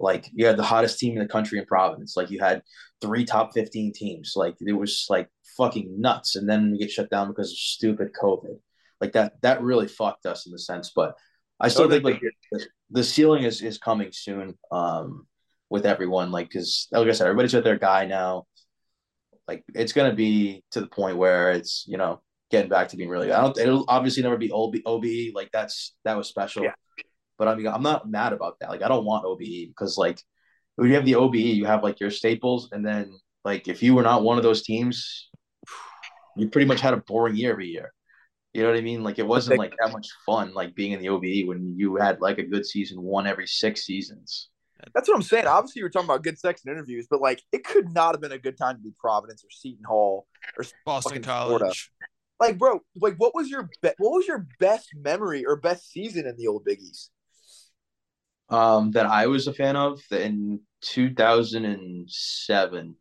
Like 0.00 0.28
you 0.32 0.46
had 0.46 0.56
the 0.56 0.64
hottest 0.64 0.98
team 0.98 1.12
in 1.12 1.20
the 1.20 1.28
country 1.28 1.58
in 1.58 1.66
Providence. 1.66 2.16
Like 2.16 2.30
you 2.30 2.40
had 2.40 2.62
three 3.00 3.24
top 3.24 3.52
fifteen 3.54 3.92
teams. 3.92 4.32
Like 4.34 4.56
it 4.60 4.72
was 4.72 5.06
like 5.08 5.28
fucking 5.56 6.00
nuts. 6.00 6.36
And 6.36 6.48
then 6.48 6.72
we 6.72 6.78
get 6.78 6.90
shut 6.90 7.10
down 7.10 7.28
because 7.28 7.52
of 7.52 7.58
stupid 7.58 8.08
COVID. 8.20 8.58
like 9.00 9.12
that 9.12 9.40
that 9.42 9.62
really 9.62 9.88
fucked 9.88 10.26
us 10.26 10.46
in 10.46 10.52
the 10.52 10.58
sense. 10.58 10.92
But 10.94 11.14
I 11.60 11.68
still 11.68 11.90
think 11.90 12.04
like 12.04 12.22
the, 12.90 13.04
ceiling 13.04 13.44
is 13.44 13.62
is 13.62 13.78
coming 13.78 14.10
soon. 14.12 14.54
Um, 14.70 15.26
with 15.70 15.84
everyone, 15.84 16.30
like 16.30 16.48
because 16.48 16.88
like 16.92 17.06
I 17.06 17.12
said, 17.12 17.26
everybody's 17.26 17.54
with 17.54 17.64
their 17.64 17.78
guy 17.78 18.06
now. 18.06 18.46
Like 19.46 19.64
it's 19.74 19.92
gonna 19.92 20.14
be 20.14 20.64
to 20.72 20.80
the 20.80 20.86
point 20.86 21.16
where 21.16 21.52
it's 21.52 21.84
you 21.86 21.96
know 21.96 22.20
getting 22.50 22.70
back 22.70 22.88
to 22.88 22.96
being 22.96 23.08
really. 23.08 23.32
I 23.32 23.40
don't. 23.40 23.58
It'll 23.58 23.84
obviously 23.88 24.22
never 24.22 24.36
be 24.36 24.50
OB, 24.50 24.76
OBE. 24.86 25.34
Like 25.34 25.50
that's 25.52 25.94
that 26.04 26.16
was 26.16 26.28
special. 26.28 26.64
Yeah. 26.64 26.74
But 27.38 27.48
I 27.48 27.54
mean, 27.54 27.68
I'm 27.68 27.82
not 27.82 28.10
mad 28.10 28.32
about 28.32 28.58
that. 28.60 28.70
Like 28.70 28.82
I 28.82 28.88
don't 28.88 29.04
want 29.04 29.24
OBE 29.24 29.68
because 29.68 29.96
like 29.96 30.20
when 30.76 30.88
you 30.88 30.94
have 30.94 31.04
the 31.04 31.16
OBE, 31.16 31.36
you 31.36 31.66
have 31.66 31.82
like 31.82 32.00
your 32.00 32.10
staples, 32.10 32.70
and 32.72 32.84
then 32.84 33.12
like 33.44 33.68
if 33.68 33.82
you 33.82 33.94
were 33.94 34.02
not 34.02 34.22
one 34.22 34.38
of 34.38 34.42
those 34.42 34.62
teams, 34.62 35.28
you 36.36 36.48
pretty 36.48 36.66
much 36.66 36.80
had 36.80 36.94
a 36.94 36.98
boring 36.98 37.36
year 37.36 37.52
every 37.52 37.68
year. 37.68 37.92
You 38.58 38.64
know 38.64 38.70
what 38.70 38.78
I 38.78 38.82
mean? 38.82 39.04
Like 39.04 39.20
it 39.20 39.26
wasn't 39.26 39.60
like 39.60 39.76
that 39.78 39.92
much 39.92 40.08
fun 40.26 40.52
like 40.52 40.74
being 40.74 40.90
in 40.90 40.98
the 40.98 41.10
OBE 41.10 41.46
when 41.46 41.76
you 41.76 41.94
had 41.94 42.20
like 42.20 42.38
a 42.38 42.42
good 42.42 42.66
season 42.66 43.00
one 43.00 43.24
every 43.24 43.46
six 43.46 43.86
seasons. 43.86 44.48
That's 44.92 45.08
what 45.08 45.14
I'm 45.14 45.22
saying. 45.22 45.46
Obviously, 45.46 45.78
you 45.78 45.84
were 45.84 45.90
talking 45.90 46.08
about 46.08 46.24
good 46.24 46.40
sex 46.40 46.62
and 46.64 46.72
interviews, 46.72 47.06
but 47.08 47.20
like 47.20 47.40
it 47.52 47.62
could 47.62 47.94
not 47.94 48.14
have 48.14 48.20
been 48.20 48.32
a 48.32 48.38
good 48.38 48.58
time 48.58 48.74
to 48.74 48.82
be 48.82 48.90
Providence 48.98 49.44
or 49.44 49.50
Seton 49.52 49.84
Hall 49.84 50.26
or 50.56 50.64
Boston 50.84 51.22
College. 51.22 51.60
Florida. 51.60 51.72
like, 52.40 52.58
bro. 52.58 52.80
Like, 52.96 53.14
what 53.18 53.32
was 53.32 53.48
your 53.48 53.70
be- 53.80 53.92
what 53.98 54.10
was 54.10 54.26
your 54.26 54.48
best 54.58 54.88
memory 54.92 55.46
or 55.46 55.54
best 55.54 55.92
season 55.92 56.26
in 56.26 56.36
the 56.36 56.48
old 56.48 56.64
Big 56.64 56.80
East? 56.80 57.12
Um, 58.48 58.90
that 58.90 59.06
I 59.06 59.28
was 59.28 59.46
a 59.46 59.52
fan 59.52 59.76
of 59.76 60.00
in 60.10 60.62
2007 60.80 62.96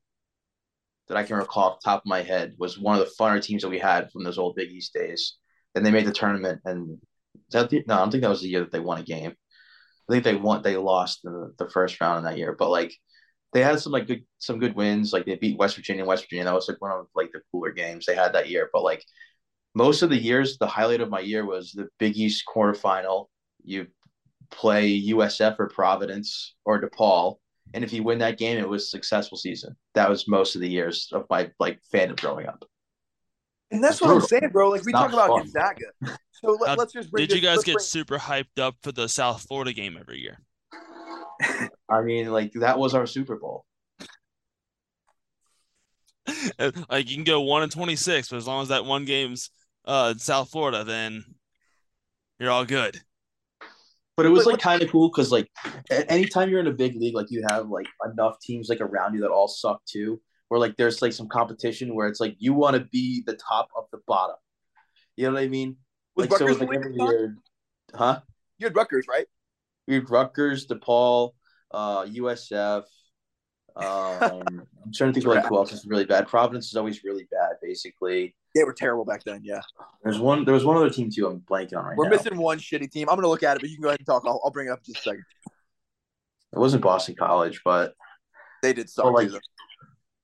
that 1.07 1.17
I 1.17 1.23
can 1.23 1.37
recall 1.37 1.71
off 1.71 1.79
the 1.81 1.89
top 1.89 2.01
of 2.01 2.05
my 2.05 2.21
head 2.21 2.53
was 2.59 2.77
one 2.77 2.99
of 2.99 3.03
the 3.03 3.11
funner 3.19 3.41
teams 3.41 3.63
that 3.63 3.69
we 3.69 3.79
had 3.79 4.11
from 4.11 4.23
those 4.23 4.37
old 4.37 4.55
Big 4.55 4.69
East 4.69 4.93
days. 4.93 5.37
And 5.77 5.85
they 5.85 5.91
made 5.91 6.05
the 6.05 6.11
tournament, 6.11 6.61
and 6.65 6.97
the, 7.51 7.83
no, 7.87 7.95
I 7.95 7.97
don't 7.97 8.11
think 8.11 8.23
that 8.23 8.29
was 8.29 8.41
the 8.41 8.49
year 8.49 8.61
that 8.61 8.71
they 8.71 8.79
won 8.79 8.99
a 8.99 9.03
game. 9.03 9.33
I 10.09 10.13
think 10.13 10.23
they 10.23 10.35
won, 10.35 10.61
they 10.61 10.77
lost 10.77 11.21
the, 11.23 11.53
the 11.57 11.69
first 11.69 11.99
round 12.01 12.19
in 12.19 12.23
that 12.25 12.37
year, 12.37 12.55
but 12.57 12.69
like 12.69 12.93
they 13.53 13.61
had 13.61 13.79
some 13.79 13.91
like 13.91 14.07
good 14.07 14.23
some 14.39 14.59
good 14.59 14.75
wins. 14.75 15.13
Like 15.13 15.25
they 15.25 15.35
beat 15.35 15.57
West 15.57 15.75
Virginia, 15.75 16.01
and 16.01 16.07
West 16.07 16.23
Virginia. 16.25 16.45
That 16.45 16.53
was 16.53 16.67
like 16.67 16.81
one 16.81 16.91
of 16.91 17.07
like 17.15 17.31
the 17.31 17.41
cooler 17.51 17.71
games 17.71 18.05
they 18.05 18.15
had 18.15 18.33
that 18.33 18.49
year. 18.49 18.69
But 18.73 18.83
like 18.83 19.03
most 19.75 20.01
of 20.01 20.09
the 20.09 20.17
years, 20.17 20.57
the 20.57 20.67
highlight 20.67 21.01
of 21.01 21.09
my 21.09 21.19
year 21.19 21.45
was 21.45 21.71
the 21.71 21.87
Big 21.99 22.17
East 22.17 22.43
quarterfinal. 22.47 23.27
You 23.63 23.87
play 24.49 25.01
USF 25.09 25.55
or 25.59 25.67
Providence 25.67 26.55
or 26.65 26.81
DePaul, 26.81 27.37
and 27.73 27.83
if 27.83 27.93
you 27.93 28.03
win 28.03 28.19
that 28.19 28.37
game, 28.37 28.57
it 28.57 28.67
was 28.67 28.83
a 28.83 28.87
successful 28.87 29.37
season. 29.37 29.75
That 29.93 30.09
was 30.09 30.27
most 30.27 30.55
of 30.55 30.61
the 30.61 30.69
years 30.69 31.09
of 31.11 31.25
my 31.29 31.51
like 31.59 31.79
fandom 31.93 32.19
growing 32.19 32.47
up. 32.47 32.63
And 33.71 33.83
that's 33.83 33.95
It's 33.95 34.01
what 34.01 34.11
I'm 34.11 34.21
saying, 34.21 34.49
bro. 34.51 34.69
Like 34.69 34.85
we 34.85 34.91
talk 34.91 35.11
about 35.11 35.27
fun. 35.27 35.39
Gonzaga. 35.39 36.17
So 36.31 36.51
let, 36.51 36.77
Now, 36.77 36.83
us 36.83 36.91
just 36.93 37.11
bring 37.11 37.27
Did 37.27 37.35
you 37.35 37.41
guys 37.41 37.63
get 37.63 37.73
bring- 37.73 37.83
super 37.83 38.17
hyped 38.17 38.59
up 38.59 38.75
for 38.81 38.91
the 38.91 39.09
South 39.09 39.41
Florida 39.41 39.73
game 39.73 39.97
every 39.99 40.19
year? 40.19 40.39
I 41.89 42.01
mean, 42.01 42.31
like 42.31 42.53
that 42.53 42.79
was 42.79 42.93
our 42.93 43.05
Super 43.05 43.35
Bowl. 43.35 43.65
like 46.89 47.09
you 47.09 47.15
can 47.15 47.23
go 47.23 47.41
one 47.41 47.63
and 47.63 47.71
twenty 47.71 47.95
six, 47.95 48.29
but 48.29 48.37
as 48.37 48.47
long 48.47 48.61
as 48.61 48.67
that 48.67 48.85
one 48.85 49.05
game's 49.05 49.49
uh 49.85 50.09
in 50.13 50.19
South 50.19 50.49
Florida, 50.49 50.83
then 50.83 51.23
you're 52.39 52.51
all 52.51 52.65
good. 52.65 52.99
But 54.15 54.25
it 54.25 54.29
was 54.29 54.47
like 54.47 54.59
kind 54.59 54.81
of 54.81 54.89
cool 54.89 55.09
because 55.09 55.31
like 55.31 55.47
anytime 56.09 56.49
you're 56.49 56.59
in 56.59 56.67
a 56.67 56.73
big 56.73 56.95
league, 56.95 57.15
like 57.15 57.29
you 57.29 57.45
have 57.49 57.69
like 57.69 57.85
enough 58.11 58.39
teams 58.39 58.67
like 58.67 58.81
around 58.81 59.13
you 59.13 59.21
that 59.21 59.29
all 59.29 59.47
suck 59.47 59.85
too. 59.85 60.19
Where 60.49 60.59
like 60.59 60.77
there's 60.77 61.01
like 61.01 61.13
some 61.13 61.27
competition 61.27 61.93
where 61.93 62.07
it's 62.07 62.19
like 62.19 62.35
you 62.39 62.53
want 62.53 62.75
to 62.75 62.81
be 62.91 63.23
the 63.25 63.33
top 63.35 63.69
of 63.75 63.85
the 63.91 63.99
bottom. 64.07 64.37
You 65.15 65.27
know 65.27 65.33
what 65.33 65.43
I 65.43 65.47
mean? 65.47 65.77
Was 66.15 66.29
like 66.29 66.39
so 66.39 66.45
Rutgers 66.45 66.61
it's 66.61 66.69
like 66.69 66.79
every 66.79 66.95
year, 66.95 67.37
huh? 67.93 68.19
You 68.57 68.67
had 68.67 68.75
Rutgers, 68.75 69.05
right? 69.09 69.25
We 69.87 69.95
had 69.95 70.09
Rutgers, 70.09 70.67
DePaul, 70.67 71.31
uh, 71.71 72.03
USF. 72.05 72.83
Um, 73.75 74.43
I'm 74.85 74.93
trying 74.93 75.11
to 75.11 75.13
think 75.13 75.25
of 75.25 75.35
like 75.35 75.45
who 75.45 75.57
else 75.57 75.73
is 75.73 75.85
really 75.85 76.05
bad. 76.05 76.27
Providence 76.27 76.67
is 76.67 76.75
always 76.75 77.03
really 77.03 77.27
bad. 77.31 77.57
Basically, 77.61 78.35
They 78.55 78.63
were 78.63 78.73
terrible 78.73 79.05
back 79.05 79.23
then. 79.23 79.41
Yeah, 79.43 79.61
there's 80.03 80.19
one. 80.19 80.45
There 80.45 80.53
was 80.53 80.65
one 80.65 80.77
other 80.77 80.89
team 80.89 81.09
too. 81.11 81.27
I'm 81.27 81.41
blanking 81.41 81.77
on 81.77 81.85
right 81.85 81.91
now 81.91 81.97
we're 81.97 82.03
now. 82.05 82.11
missing 82.11 82.37
one 82.37 82.57
shitty 82.57 82.91
team. 82.91 83.09
I'm 83.09 83.15
gonna 83.15 83.27
look 83.27 83.43
at 83.43 83.57
it, 83.57 83.61
but 83.61 83.69
you 83.69 83.75
can 83.75 83.83
go 83.83 83.89
ahead 83.89 83.99
and 83.99 84.07
talk. 84.07 84.23
I'll, 84.25 84.41
I'll 84.43 84.51
bring 84.51 84.67
it 84.67 84.71
up 84.71 84.79
in 84.79 84.93
just 84.93 85.05
a 85.05 85.09
second. 85.09 85.25
It 86.53 86.59
wasn't 86.59 86.83
Boston 86.83 87.15
College, 87.15 87.61
but 87.63 87.93
They 88.63 88.73
did 88.73 88.89
suck. 88.89 89.13
Like-. 89.13 89.29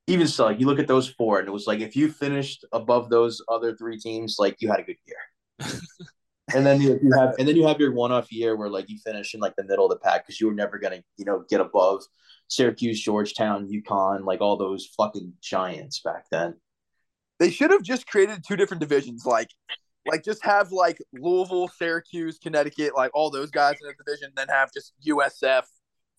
Even 0.07 0.27
so, 0.27 0.45
like 0.45 0.59
you 0.59 0.65
look 0.65 0.79
at 0.79 0.87
those 0.87 1.09
four, 1.09 1.39
and 1.39 1.47
it 1.47 1.51
was 1.51 1.67
like 1.67 1.79
if 1.79 1.95
you 1.95 2.11
finished 2.11 2.65
above 2.71 3.09
those 3.09 3.41
other 3.47 3.75
three 3.75 3.97
teams, 3.97 4.37
like 4.39 4.57
you 4.59 4.69
had 4.69 4.79
a 4.79 4.83
good 4.83 4.97
year. 5.05 5.71
and 6.53 6.65
then 6.65 6.81
you, 6.81 6.99
you 7.01 7.11
have, 7.17 7.35
and 7.39 7.47
then 7.47 7.55
you 7.55 7.65
have 7.65 7.79
your 7.79 7.93
one-off 7.93 8.31
year 8.31 8.55
where 8.57 8.69
like 8.69 8.89
you 8.89 8.97
finish 8.99 9.33
in 9.33 9.39
like 9.39 9.55
the 9.55 9.63
middle 9.63 9.85
of 9.85 9.91
the 9.91 10.03
pack 10.03 10.25
because 10.25 10.41
you 10.41 10.47
were 10.47 10.53
never 10.53 10.77
gonna, 10.77 11.01
you 11.17 11.25
know, 11.25 11.45
get 11.49 11.61
above 11.61 12.03
Syracuse, 12.49 13.01
Georgetown, 13.01 13.69
UConn, 13.69 14.25
like 14.25 14.41
all 14.41 14.57
those 14.57 14.87
fucking 14.97 15.33
giants 15.41 16.01
back 16.01 16.25
then. 16.31 16.55
they 17.39 17.49
should 17.49 17.71
have 17.71 17.83
just 17.83 18.05
created 18.07 18.43
two 18.45 18.57
different 18.57 18.81
divisions, 18.81 19.25
like 19.25 19.49
like 20.05 20.23
just 20.23 20.43
have 20.43 20.71
like 20.71 20.97
Louisville, 21.13 21.69
Syracuse, 21.69 22.37
Connecticut, 22.39 22.93
like 22.95 23.11
all 23.13 23.29
those 23.29 23.51
guys 23.51 23.75
in 23.81 23.89
a 23.89 23.93
division, 23.93 24.31
then 24.35 24.47
have 24.49 24.71
just 24.73 24.93
USF, 25.07 25.63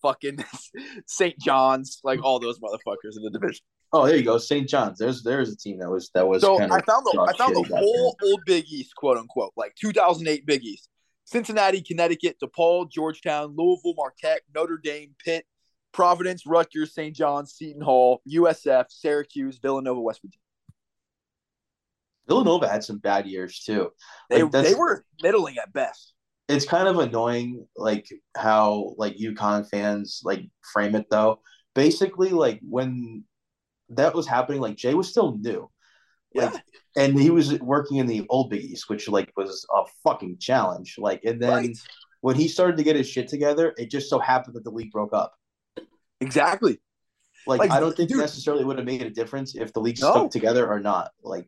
fucking 0.01 0.43
St. 1.05 1.37
John's, 1.39 1.99
like 2.03 2.23
all 2.23 2.39
those 2.39 2.59
motherfuckers 2.59 3.15
in 3.17 3.23
the 3.23 3.29
division. 3.29 3.63
Oh, 3.95 4.05
there 4.05 4.17
you 4.17 4.23
go, 4.23 4.37
St. 4.37 4.67
John's. 4.67 4.97
There's 4.99 5.23
there's 5.23 5.49
a 5.51 5.55
team 5.57 5.79
that 5.79 5.89
was 5.89 6.09
that 6.13 6.27
was. 6.27 6.41
So 6.41 6.59
I 6.59 6.81
found 6.81 7.05
the 7.05 7.27
I 7.29 7.37
found 7.37 7.55
the 7.55 7.63
whole 7.63 8.17
old 8.23 8.41
Big 8.45 8.65
East, 8.67 8.93
quote 8.95 9.17
unquote, 9.17 9.53
like 9.55 9.73
2008 9.75 10.45
Big 10.45 10.63
East. 10.65 10.89
Cincinnati, 11.23 11.81
Connecticut, 11.81 12.35
DePaul, 12.43 12.91
Georgetown, 12.91 13.55
Louisville, 13.57 13.95
Marquette, 13.95 14.41
Notre 14.53 14.77
Dame, 14.77 15.15
Pitt, 15.23 15.45
Providence, 15.91 16.45
Rutgers, 16.45 16.93
St. 16.93 17.15
John's, 17.15 17.53
Seton 17.53 17.81
Hall, 17.81 18.21
USF, 18.31 18.85
Syracuse, 18.89 19.57
Villanova, 19.59 20.01
West 20.01 20.21
Virginia. 20.21 20.39
Villanova 22.27 22.67
had 22.67 22.83
some 22.83 22.97
bad 22.97 23.27
years 23.27 23.61
too. 23.61 23.91
They, 24.29 24.43
Like, 24.43 24.51
they 24.51 24.75
were 24.75 25.05
middling 25.23 25.57
at 25.57 25.71
best. 25.73 26.13
it's 26.49 26.65
kind 26.65 26.87
of 26.87 26.99
annoying 26.99 27.65
like 27.75 28.07
how 28.35 28.93
like 28.97 29.15
UConn 29.15 29.67
fans 29.69 30.21
like 30.23 30.41
frame 30.73 30.95
it 30.95 31.05
though. 31.09 31.39
Basically, 31.75 32.29
like 32.29 32.59
when 32.67 33.23
that 33.89 34.13
was 34.15 34.27
happening, 34.27 34.61
like 34.61 34.75
Jay 34.75 34.93
was 34.93 35.09
still 35.09 35.37
new. 35.37 35.69
Like 36.33 36.53
Yeah. 36.53 36.59
and 36.97 37.19
he 37.19 37.29
was 37.29 37.59
working 37.59 37.97
in 37.97 38.07
the 38.07 38.25
old 38.29 38.49
Big 38.49 38.63
East, 38.63 38.89
which 38.89 39.07
like 39.07 39.31
was 39.37 39.65
a 39.73 39.83
fucking 40.03 40.37
challenge. 40.39 40.95
Like 40.97 41.23
and 41.23 41.41
then 41.41 41.51
Right. 41.53 41.77
when 42.21 42.35
he 42.35 42.47
started 42.47 42.77
to 42.77 42.83
get 42.83 42.95
his 42.95 43.07
shit 43.07 43.27
together, 43.27 43.73
it 43.77 43.89
just 43.91 44.09
so 44.09 44.19
happened 44.19 44.55
that 44.55 44.63
the 44.63 44.71
league 44.71 44.91
broke 44.91 45.13
up. 45.13 45.33
Exactly. 46.21 46.81
Like, 47.47 47.59
Like, 47.59 47.71
I 47.71 47.79
don't 47.79 47.95
think 47.95 48.09
dude- 48.09 48.19
necessarily 48.19 48.63
would 48.63 48.77
have 48.77 48.85
made 48.85 49.01
a 49.03 49.09
difference 49.09 49.55
if 49.55 49.71
the 49.73 49.79
league 49.79 49.99
No. 50.01 50.11
stuck 50.11 50.31
together 50.31 50.67
or 50.67 50.79
not. 50.79 51.11
Like 51.23 51.47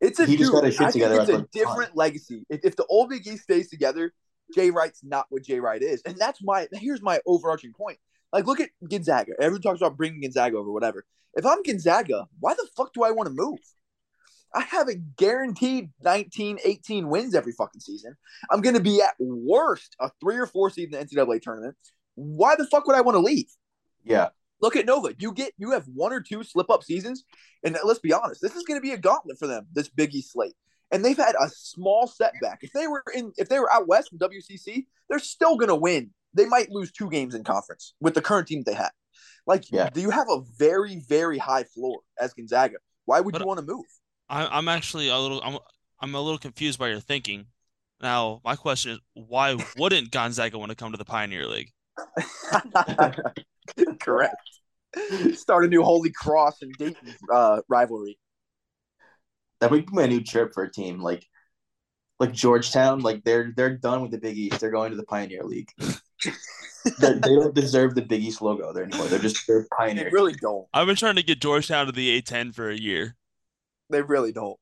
It's 0.00 0.18
a 0.18 0.26
He 0.26 0.36
just 0.36 0.50
dude, 0.50 0.60
got 0.60 0.64
his 0.64 0.74
shit 0.74 0.86
I 0.86 0.90
together 0.90 1.20
It's 1.20 1.30
a 1.30 1.46
different 1.52 1.96
legacy. 1.96 2.44
If, 2.48 2.60
if 2.64 2.76
the 2.76 2.86
old 2.86 3.10
Big 3.10 3.26
East 3.26 3.44
stays 3.44 3.68
together, 3.70 4.12
Jay 4.54 4.70
Wright's 4.70 5.02
not 5.04 5.26
what 5.30 5.42
Jay 5.42 5.58
Wright 5.60 5.82
is, 5.82 6.02
and 6.06 6.16
that's 6.16 6.40
my. 6.42 6.68
Here's 6.72 7.02
my 7.02 7.20
overarching 7.26 7.72
point. 7.72 7.98
Like, 8.32 8.46
look 8.46 8.60
at 8.60 8.70
Gonzaga. 8.88 9.32
Everyone 9.40 9.62
talks 9.62 9.80
about 9.80 9.96
bringing 9.96 10.20
Gonzaga 10.20 10.56
over, 10.56 10.72
whatever. 10.72 11.04
If 11.34 11.46
I'm 11.46 11.62
Gonzaga, 11.62 12.26
why 12.40 12.54
the 12.54 12.68
fuck 12.76 12.92
do 12.92 13.02
I 13.02 13.10
want 13.10 13.28
to 13.28 13.34
move? 13.34 13.58
I 14.54 14.62
have 14.62 14.88
a 14.88 14.94
guaranteed 14.94 15.90
19, 16.02 16.58
18 16.64 17.08
wins 17.08 17.34
every 17.34 17.52
fucking 17.52 17.80
season. 17.80 18.16
I'm 18.50 18.62
going 18.62 18.74
to 18.74 18.82
be 18.82 19.02
at 19.02 19.14
worst 19.18 19.96
a 20.00 20.10
three 20.20 20.36
or 20.36 20.46
four 20.46 20.70
seed 20.70 20.92
in 20.94 20.98
the 20.98 21.04
NCAA 21.04 21.42
tournament. 21.42 21.76
Why 22.14 22.56
the 22.56 22.66
fuck 22.66 22.86
would 22.86 22.96
I 22.96 23.02
want 23.02 23.16
to 23.16 23.20
leave? 23.20 23.48
yeah, 24.04 24.28
Look 24.60 24.76
at 24.76 24.86
Nova. 24.86 25.14
You 25.18 25.32
get 25.32 25.52
you 25.58 25.72
have 25.72 25.86
one 25.94 26.12
or 26.12 26.20
two 26.20 26.42
slip 26.42 26.70
up 26.70 26.82
seasons, 26.82 27.24
and 27.62 27.76
let's 27.84 27.98
be 27.98 28.12
honest, 28.12 28.40
this 28.40 28.56
is 28.56 28.64
going 28.64 28.78
to 28.78 28.82
be 28.82 28.92
a 28.92 28.98
gauntlet 28.98 29.38
for 29.38 29.46
them. 29.46 29.66
This 29.72 29.88
Biggie 29.88 30.24
slate, 30.24 30.54
and 30.90 31.04
they've 31.04 31.16
had 31.16 31.34
a 31.38 31.48
small 31.50 32.06
setback. 32.06 32.60
If 32.62 32.72
they 32.72 32.86
were 32.86 33.04
in, 33.14 33.32
if 33.36 33.48
they 33.48 33.58
were 33.58 33.72
out 33.72 33.86
west 33.86 34.12
in 34.12 34.18
WCC, 34.18 34.86
they're 35.08 35.18
still 35.18 35.56
going 35.56 35.68
to 35.68 35.74
win. 35.74 36.10
They 36.36 36.46
might 36.46 36.70
lose 36.70 36.92
two 36.92 37.10
games 37.10 37.34
in 37.34 37.42
conference 37.44 37.94
with 38.00 38.14
the 38.14 38.22
current 38.22 38.46
team 38.46 38.62
they 38.64 38.74
have. 38.74 38.92
Like, 39.46 39.70
Yeah. 39.72 39.90
do 39.90 40.00
you 40.00 40.10
have 40.10 40.28
a 40.30 40.40
very 40.58 41.02
very 41.08 41.38
high 41.38 41.64
floor 41.64 42.00
as 42.20 42.32
Gonzaga? 42.34 42.76
Why 43.06 43.20
would 43.20 43.32
But- 43.32 43.40
you 43.42 43.46
want 43.46 43.60
to 43.60 43.66
move? 43.66 43.84
I, 44.28 44.46
I'm 44.46 44.68
actually 44.68 45.08
a 45.08 45.18
little 45.18 45.40
I'm 45.42 45.58
I'm 46.00 46.14
a 46.14 46.20
little 46.20 46.38
confused 46.38 46.78
by 46.78 46.88
your 46.88 47.00
thinking. 47.00 47.46
Now, 48.02 48.40
my 48.44 48.56
question 48.56 48.92
is, 48.92 48.98
why 49.14 49.56
wouldn't 49.78 50.10
Gonzaga 50.10 50.58
want 50.58 50.70
to 50.70 50.76
come 50.76 50.92
to 50.92 50.98
the 50.98 51.04
Pioneer 51.04 51.46
League? 51.46 51.70
Correct. 54.00 54.36
Start 55.34 55.64
a 55.64 55.68
new 55.68 55.82
Holy 55.82 56.10
Cross 56.10 56.62
and 56.62 56.72
Dayton 56.78 57.14
uh, 57.32 57.60
rivalry. 57.68 58.18
that 59.60 59.70
would 59.70 59.86
be 59.86 59.92
my 59.94 60.06
new 60.06 60.22
trip 60.22 60.52
for 60.54 60.62
a 60.64 60.70
team 60.70 61.00
like 61.00 61.24
like 62.18 62.32
Georgetown. 62.32 63.00
Like 63.00 63.24
they're 63.24 63.52
they're 63.56 63.76
done 63.76 64.02
with 64.02 64.10
the 64.10 64.18
Big 64.18 64.36
East. 64.36 64.60
They're 64.60 64.70
going 64.70 64.90
to 64.90 64.96
the 64.96 65.04
Pioneer 65.04 65.44
League. 65.44 65.70
they, 67.00 67.12
they 67.14 67.34
don't 67.34 67.54
deserve 67.54 67.94
the 67.94 68.02
Big 68.02 68.22
East 68.22 68.40
logo 68.42 68.72
there 68.72 68.84
anymore. 68.84 69.06
They're 69.06 69.18
just 69.18 69.46
they're 69.46 69.62
They 69.62 69.68
Pioneer. 69.76 70.10
really 70.12 70.34
don't. 70.34 70.66
I've 70.72 70.86
been 70.86 70.96
trying 70.96 71.16
to 71.16 71.22
get 71.22 71.40
Georgetown 71.40 71.86
to 71.86 71.92
the 71.92 72.20
A10 72.22 72.54
for 72.54 72.70
a 72.70 72.76
year. 72.76 73.16
They 73.90 74.02
really 74.02 74.32
don't. 74.32 74.58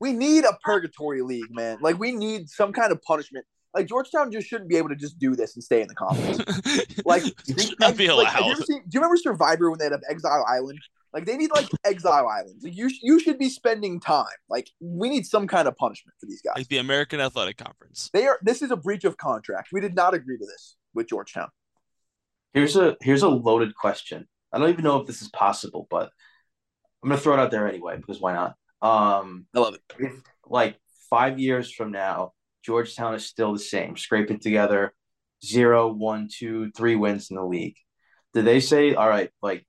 we 0.00 0.12
need 0.12 0.44
a 0.44 0.56
purgatory 0.62 1.22
league, 1.22 1.50
man. 1.54 1.78
Like 1.80 1.98
we 1.98 2.12
need 2.12 2.48
some 2.50 2.72
kind 2.72 2.92
of 2.92 3.00
punishment. 3.02 3.44
Like 3.74 3.88
Georgetown 3.88 4.32
just 4.32 4.46
shouldn't 4.48 4.70
be 4.70 4.76
able 4.76 4.88
to 4.88 4.96
just 4.96 5.18
do 5.18 5.36
this 5.36 5.54
and 5.54 5.62
stay 5.62 5.82
in 5.82 5.88
the 5.88 5.94
conference. 5.94 6.38
Like, 7.04 7.22
it 7.46 7.74
not 7.78 7.96
be 7.96 8.08
like, 8.10 8.32
you 8.34 8.40
allowed. 8.40 8.52
ever 8.52 8.62
seen- 8.62 8.80
do 8.82 8.88
you 8.92 9.00
remember 9.00 9.16
Survivor 9.18 9.70
when 9.70 9.78
they 9.78 9.84
had 9.84 9.92
Exile 10.08 10.44
Island? 10.48 10.78
Like 11.12 11.24
they 11.24 11.36
need 11.36 11.50
like 11.54 11.68
Exile 11.84 12.26
Islands. 12.26 12.64
Like 12.64 12.76
you, 12.76 12.88
sh- 12.90 12.98
you 13.02 13.20
should 13.20 13.38
be 13.38 13.48
spending 13.48 14.00
time. 14.00 14.24
Like 14.50 14.70
we 14.80 15.08
need 15.08 15.24
some 15.26 15.46
kind 15.46 15.68
of 15.68 15.76
punishment 15.76 16.14
for 16.18 16.26
these 16.26 16.42
guys. 16.42 16.54
like 16.56 16.68
the 16.68 16.78
American 16.78 17.20
Athletic 17.20 17.58
Conference. 17.58 18.10
They 18.12 18.26
are. 18.26 18.38
This 18.42 18.60
is 18.62 18.70
a 18.70 18.76
breach 18.76 19.04
of 19.04 19.16
contract. 19.16 19.68
We 19.72 19.80
did 19.80 19.94
not 19.94 20.14
agree 20.14 20.36
to 20.38 20.44
this 20.44 20.75
with 20.96 21.08
Georgetown. 21.08 21.48
Here's 22.52 22.76
a 22.76 22.96
here's 23.00 23.22
a 23.22 23.28
loaded 23.28 23.74
question. 23.74 24.26
I 24.52 24.58
don't 24.58 24.70
even 24.70 24.84
know 24.84 25.00
if 25.00 25.06
this 25.06 25.22
is 25.22 25.28
possible, 25.28 25.86
but 25.90 26.10
I'm 27.02 27.10
gonna 27.10 27.20
throw 27.20 27.34
it 27.34 27.40
out 27.40 27.50
there 27.50 27.68
anyway 27.68 27.96
because 27.96 28.20
why 28.20 28.32
not? 28.32 28.54
Um, 28.82 29.46
I 29.54 29.60
love 29.60 29.74
it. 29.74 29.80
if 29.98 30.12
like 30.46 30.78
five 31.10 31.38
years 31.38 31.70
from 31.70 31.92
now, 31.92 32.32
Georgetown 32.64 33.14
is 33.14 33.26
still 33.26 33.52
the 33.52 33.58
same, 33.58 33.96
scrape 33.96 34.30
it 34.30 34.40
together, 34.40 34.94
zero, 35.44 35.92
one, 35.92 36.28
two, 36.32 36.70
three 36.72 36.96
wins 36.96 37.30
in 37.30 37.36
the 37.36 37.44
league. 37.44 37.76
Did 38.34 38.44
they 38.44 38.60
say, 38.60 38.94
all 38.94 39.08
right, 39.08 39.30
like 39.42 39.66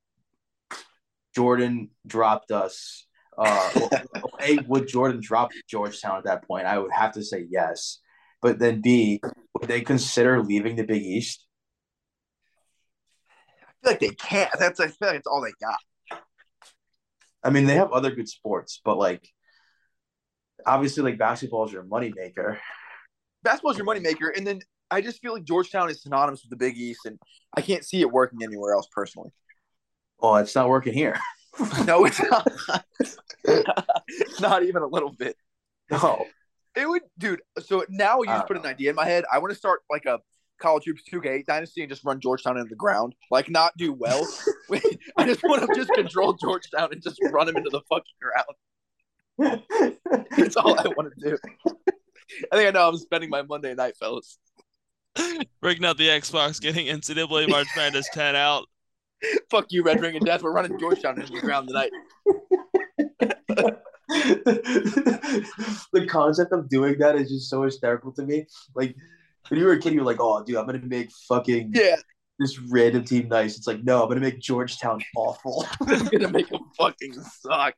Jordan 1.35 1.89
dropped 2.05 2.51
us? 2.51 3.05
Uh, 3.37 3.69
well, 3.75 4.31
A, 4.41 4.57
would 4.67 4.87
Jordan 4.87 5.21
drop 5.21 5.51
Georgetown 5.69 6.17
at 6.17 6.23
that 6.23 6.47
point? 6.47 6.65
I 6.65 6.79
would 6.79 6.91
have 6.91 7.13
to 7.13 7.23
say 7.23 7.45
yes. 7.49 7.99
But 8.41 8.59
then 8.59 8.81
B, 8.81 9.21
would 9.61 9.69
they 9.69 9.81
consider 9.81 10.41
leaving 10.41 10.75
the 10.75 10.83
Big 10.83 11.03
East? 11.03 11.45
I 13.61 13.71
feel 13.83 13.91
like 13.91 13.99
they 13.99 14.09
can't. 14.09 14.51
That's 14.59 14.79
I 14.79 14.87
feel 14.87 15.09
like 15.09 15.17
it's 15.17 15.27
all 15.27 15.41
they 15.41 15.53
got. 15.59 16.21
I 17.43 17.49
mean, 17.49 17.65
they 17.65 17.75
have 17.75 17.91
other 17.91 18.11
good 18.11 18.27
sports, 18.27 18.81
but 18.83 18.97
like 18.97 19.27
obviously 20.65 21.03
like 21.03 21.17
basketball 21.17 21.65
is 21.65 21.71
your 21.71 21.83
moneymaker. 21.83 22.57
Basketball's 23.43 23.77
your 23.77 23.85
moneymaker, 23.85 24.35
and 24.35 24.45
then 24.45 24.59
I 24.91 25.01
just 25.01 25.21
feel 25.21 25.33
like 25.33 25.43
Georgetown 25.43 25.89
is 25.89 26.01
synonymous 26.01 26.43
with 26.43 26.49
the 26.49 26.57
Big 26.57 26.77
East, 26.77 27.05
and 27.05 27.19
I 27.55 27.61
can't 27.61 27.85
see 27.85 28.01
it 28.01 28.11
working 28.11 28.39
anywhere 28.43 28.73
else 28.73 28.87
personally. 28.91 29.31
Well, 30.19 30.37
it's 30.37 30.55
not 30.55 30.69
working 30.69 30.93
here. 30.93 31.17
No, 31.85 32.05
it's 32.05 32.21
not. 32.21 32.47
not 34.39 34.61
even 34.61 34.83
a 34.83 34.85
little 34.85 35.11
bit. 35.11 35.35
No. 35.89 36.23
It 36.77 36.87
would, 36.87 37.01
dude. 37.17 37.41
So 37.59 37.83
now 37.89 38.19
you 38.21 38.27
just 38.27 38.45
put 38.45 38.53
don't 38.53 38.65
an 38.65 38.69
idea 38.69 38.91
in 38.91 38.95
my 38.95 39.05
head. 39.05 39.25
I 39.33 39.39
want 39.39 39.51
to 39.51 39.57
start 39.57 39.81
like 39.89 40.05
a 40.05 40.19
college 40.59 40.83
hoops 40.85 41.01
2K 41.11 41.43
dynasty 41.45 41.81
and 41.81 41.89
just 41.89 42.05
run 42.05 42.19
Georgetown 42.19 42.55
into 42.57 42.69
the 42.69 42.75
ground. 42.75 43.15
Like 43.31 43.49
not 43.49 43.75
do 43.77 43.93
well. 43.93 44.27
I 45.17 45.25
just 45.25 45.41
want 45.43 45.67
to 45.67 45.75
just 45.75 45.91
control 45.93 46.33
Georgetown 46.33 46.89
and 46.91 47.01
just 47.01 47.19
run 47.31 47.47
them 47.47 47.57
into 47.57 47.71
the 47.71 47.81
fucking 47.89 48.13
ground. 48.21 49.63
That's 50.37 50.55
all 50.55 50.79
I 50.79 50.87
want 50.89 51.11
to 51.17 51.29
do. 51.29 51.37
I 52.51 52.57
think 52.57 52.67
I 52.67 52.71
know 52.71 52.89
I'm 52.89 52.97
spending 52.97 53.31
my 53.31 53.41
Monday 53.41 53.73
night, 53.73 53.97
fellas. 53.97 54.37
Breaking 55.61 55.85
out 55.85 55.97
the 55.97 56.09
Xbox, 56.09 56.61
getting 56.61 56.85
NCAA 56.85 57.49
March 57.49 57.67
Madness 57.75 58.07
10 58.13 58.35
out. 58.35 58.65
Fuck 59.49 59.65
you, 59.69 59.81
Red 59.81 59.99
Ring 59.99 60.15
and 60.15 60.23
Death. 60.23 60.43
We're 60.43 60.51
running 60.51 60.77
Georgetown 60.77 61.19
into 61.19 61.33
the 61.33 61.41
ground 61.41 61.69
tonight. 61.69 61.91
the 65.93 66.05
concept 66.07 66.53
of 66.53 66.69
doing 66.69 66.97
that 66.99 67.17
is 67.17 67.29
just 67.29 67.49
so 67.49 67.63
hysterical 67.63 68.13
to 68.13 68.23
me. 68.23 68.45
Like 68.73 68.95
when 69.49 69.59
you 69.59 69.65
were 69.65 69.73
a 69.73 69.79
kid, 69.79 69.93
you 69.93 69.99
were 69.99 70.05
like, 70.05 70.21
"Oh, 70.21 70.41
dude, 70.43 70.55
I'm 70.55 70.65
gonna 70.65 70.79
make 70.79 71.11
fucking 71.27 71.73
Yeah, 71.75 71.97
this 72.39 72.57
random 72.57 73.03
team 73.03 73.27
nice." 73.27 73.57
It's 73.57 73.67
like, 73.67 73.83
no, 73.83 74.01
I'm 74.01 74.07
gonna 74.07 74.21
make 74.21 74.39
Georgetown 74.39 75.01
awful. 75.17 75.65
I'm 75.81 76.05
gonna 76.05 76.29
make 76.29 76.47
them 76.49 76.63
fucking 76.77 77.13
suck. 77.13 77.73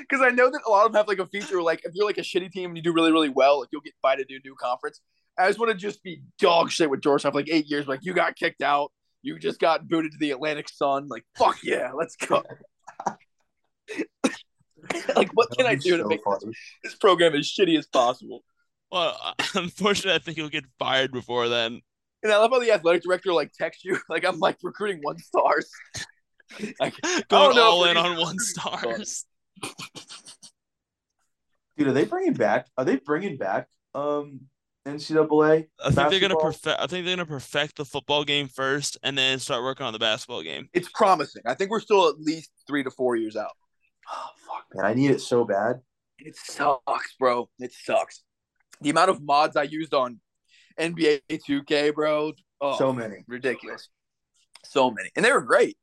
Because 0.00 0.22
I 0.22 0.30
know 0.30 0.50
that 0.50 0.62
a 0.66 0.70
lot 0.70 0.86
of 0.86 0.92
them 0.92 0.98
have 0.98 1.06
like 1.06 1.18
a 1.18 1.26
feature 1.26 1.60
like 1.60 1.82
if 1.84 1.94
you're 1.94 2.06
like 2.06 2.18
a 2.18 2.22
shitty 2.22 2.50
team 2.50 2.70
and 2.70 2.76
you 2.78 2.82
do 2.82 2.92
really 2.94 3.12
really 3.12 3.28
well, 3.28 3.60
like 3.60 3.68
you'll 3.72 3.82
get 3.82 3.92
invited 4.02 4.28
to 4.28 4.36
a 4.36 4.40
new 4.42 4.54
conference. 4.54 5.00
I 5.38 5.48
just 5.48 5.58
want 5.58 5.70
to 5.70 5.76
just 5.76 6.02
be 6.02 6.22
dog 6.38 6.70
shit 6.70 6.88
with 6.88 7.02
Georgetown 7.02 7.32
for 7.32 7.38
like 7.38 7.50
eight 7.50 7.66
years. 7.66 7.86
Like 7.86 8.00
you 8.02 8.14
got 8.14 8.36
kicked 8.36 8.62
out, 8.62 8.90
you 9.20 9.38
just 9.38 9.60
got 9.60 9.86
booted 9.86 10.12
to 10.12 10.18
the 10.18 10.30
Atlantic 10.30 10.70
Sun. 10.70 11.08
Like 11.08 11.24
fuck 11.36 11.58
yeah, 11.62 11.92
let's 11.92 12.16
go. 12.16 12.42
like 15.16 15.30
what 15.34 15.50
can 15.56 15.66
I 15.66 15.70
That'd 15.70 15.84
be 15.84 15.90
do 15.90 15.96
to 15.98 16.08
make 16.08 16.20
this, 16.24 16.56
this 16.82 16.94
program 16.94 17.34
as 17.34 17.46
shitty 17.46 17.78
as 17.78 17.86
possible? 17.86 18.44
Well, 18.90 19.16
unfortunately, 19.54 20.14
I 20.14 20.18
think 20.18 20.36
he'll 20.36 20.48
get 20.48 20.64
fired 20.78 21.12
before 21.12 21.48
then. 21.48 21.80
And 22.22 22.32
I 22.32 22.38
love 22.38 22.52
how 22.52 22.60
the 22.60 22.70
athletic 22.70 23.02
director 23.02 23.32
like 23.32 23.52
texts 23.52 23.84
you 23.84 23.98
like 24.08 24.24
I'm 24.24 24.38
like 24.38 24.56
recruiting 24.62 25.00
one 25.02 25.18
stars. 25.18 25.70
like 26.80 26.94
Going 27.28 27.58
all 27.58 27.84
in 27.84 27.96
on 27.96 28.18
one 28.18 28.38
stars. 28.38 29.26
Dude, 31.76 31.88
are 31.88 31.92
they 31.92 32.04
bringing 32.04 32.34
back? 32.34 32.66
Are 32.78 32.84
they 32.84 32.96
bringing 32.96 33.36
back 33.36 33.68
um 33.94 34.42
NCAA? 34.86 35.66
I 35.84 35.90
think 35.90 36.10
they're 36.10 36.20
gonna 36.20 36.36
perfect. 36.36 36.80
I 36.80 36.86
think 36.86 37.04
they're 37.04 37.16
gonna 37.16 37.26
perfect 37.26 37.76
the 37.76 37.84
football 37.84 38.24
game 38.24 38.48
first, 38.48 38.96
and 39.02 39.18
then 39.18 39.38
start 39.38 39.62
working 39.64 39.86
on 39.86 39.92
the 39.92 39.98
basketball 39.98 40.42
game. 40.42 40.68
it's 40.72 40.88
promising. 40.94 41.42
I 41.46 41.54
think 41.54 41.70
we're 41.70 41.80
still 41.80 42.08
at 42.08 42.20
least 42.20 42.50
three 42.66 42.84
to 42.84 42.90
four 42.90 43.16
years 43.16 43.36
out. 43.36 43.52
Oh 44.12 44.28
fuck, 44.46 44.64
man, 44.74 44.84
I 44.86 44.94
need 44.94 45.10
it 45.10 45.20
so 45.20 45.44
bad. 45.44 45.80
It 46.18 46.36
sucks, 46.36 47.14
bro. 47.18 47.48
It 47.58 47.72
sucks. 47.72 48.22
The 48.80 48.90
amount 48.90 49.10
of 49.10 49.22
mods 49.22 49.56
I 49.56 49.64
used 49.64 49.94
on 49.94 50.20
NBA 50.78 51.20
2K, 51.30 51.94
bro. 51.94 52.32
Oh, 52.60 52.76
So 52.78 52.92
many. 52.92 53.16
ridiculous. 53.26 53.88
So 54.64 54.90
many, 54.90 55.10
and 55.16 55.24
they 55.24 55.32
were 55.32 55.42
great. 55.42 55.76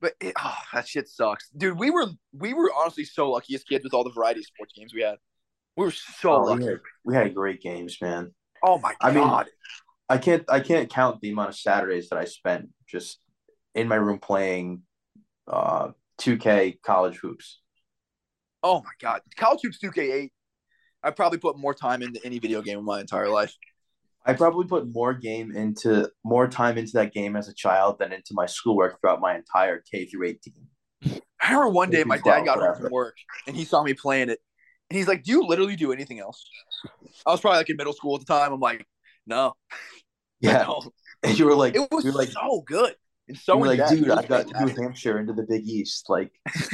But 0.00 0.14
it, 0.20 0.34
oh, 0.42 0.54
that 0.74 0.86
shit 0.86 1.08
sucks, 1.08 1.48
dude. 1.56 1.78
We 1.78 1.90
were 1.90 2.06
we 2.32 2.52
were 2.52 2.70
honestly 2.76 3.04
so 3.04 3.30
lucky 3.30 3.54
as 3.54 3.64
kids 3.64 3.84
with 3.84 3.94
all 3.94 4.04
the 4.04 4.10
variety 4.10 4.40
of 4.40 4.46
sports 4.46 4.72
games 4.76 4.92
we 4.92 5.00
had. 5.02 5.16
We 5.76 5.84
were 5.86 5.90
so 5.90 6.32
Oh, 6.34 6.42
lucky. 6.44 6.64
we, 6.64 6.66
had, 6.70 6.80
we 7.04 7.14
had 7.14 7.34
great 7.34 7.60
games, 7.62 7.96
man. 8.02 8.34
Oh 8.62 8.78
my 8.78 8.94
I 9.00 9.10
mean. 9.12 9.44
I 10.06 10.18
can't 10.18 10.44
I 10.50 10.60
can't 10.60 10.90
count 10.90 11.22
the 11.22 11.30
amount 11.30 11.48
of 11.48 11.56
Saturdays 11.56 12.10
that 12.10 12.18
I 12.18 12.26
spent 12.26 12.68
just 12.86 13.20
in 13.74 13.88
my 13.88 13.96
room 13.96 14.18
playing 14.18 14.82
uh 15.48 15.92
2K 16.20 16.80
college 16.82 17.16
hoops. 17.16 17.60
oh 18.62 18.80
my 18.82 18.90
god. 19.00 19.20
College 19.36 19.60
hoops 19.62 19.78
2K8. 19.82 20.30
I 21.02 21.10
probably 21.10 21.38
put 21.38 21.58
more 21.58 21.74
time 21.74 22.02
into 22.02 22.18
any 22.24 22.38
video 22.38 22.62
game 22.62 22.78
in 22.78 22.84
my 22.84 23.00
entire 23.00 23.28
life. 23.28 23.54
I 24.24 24.32
probably 24.32 24.66
put 24.66 24.88
more 24.90 25.12
game 25.12 25.54
into 25.54 26.10
more 26.24 26.48
time 26.48 26.78
into 26.78 26.92
that 26.94 27.12
game 27.12 27.36
as 27.36 27.48
a 27.48 27.54
child 27.54 27.98
than 27.98 28.10
into 28.10 28.32
my 28.32 28.46
schoolwork 28.46 28.98
throughout 29.00 29.20
my 29.20 29.36
entire 29.36 29.82
K 29.90 30.06
through 30.06 30.28
18. 30.28 30.54
I 31.04 31.48
remember 31.48 31.68
one 31.68 31.90
day 31.90 32.04
my 32.04 32.16
dad 32.16 32.46
got 32.46 32.58
home 32.58 32.74
from 32.74 32.90
work 32.90 33.16
and 33.46 33.54
he 33.54 33.66
saw 33.66 33.82
me 33.82 33.92
playing 33.92 34.30
it. 34.30 34.38
And 34.88 34.96
he's 34.96 35.08
like, 35.08 35.24
Do 35.24 35.32
you 35.32 35.46
literally 35.46 35.76
do 35.76 35.92
anything 35.92 36.20
else? 36.20 36.42
I 37.26 37.32
was 37.32 37.42
probably 37.42 37.58
like 37.58 37.68
in 37.68 37.76
middle 37.76 37.92
school 37.92 38.14
at 38.14 38.20
the 38.20 38.32
time. 38.32 38.52
I'm 38.52 38.60
like, 38.60 38.86
No. 39.26 39.54
Yeah, 40.40 40.64
don't." 40.64 40.92
and 41.22 41.38
you 41.38 41.46
were 41.46 41.54
like, 41.54 41.74
It 41.74 41.88
was 41.90 42.04
like, 42.06 42.28
so 42.28 42.62
good. 42.66 42.94
And 43.28 43.36
you 43.36 43.42
so 43.42 43.56
were 43.56 43.66
like, 43.66 43.80
in-depth. 43.80 43.90
dude, 43.90 44.06
It 44.06 44.14
was 44.14 44.18
I 44.18 44.22
got 44.26 44.46
New 44.46 44.52
fantastic. 44.52 44.82
Hampshire 44.82 45.18
into 45.18 45.32
the 45.32 45.44
Big 45.48 45.66
East. 45.66 46.06
Like, 46.08 46.32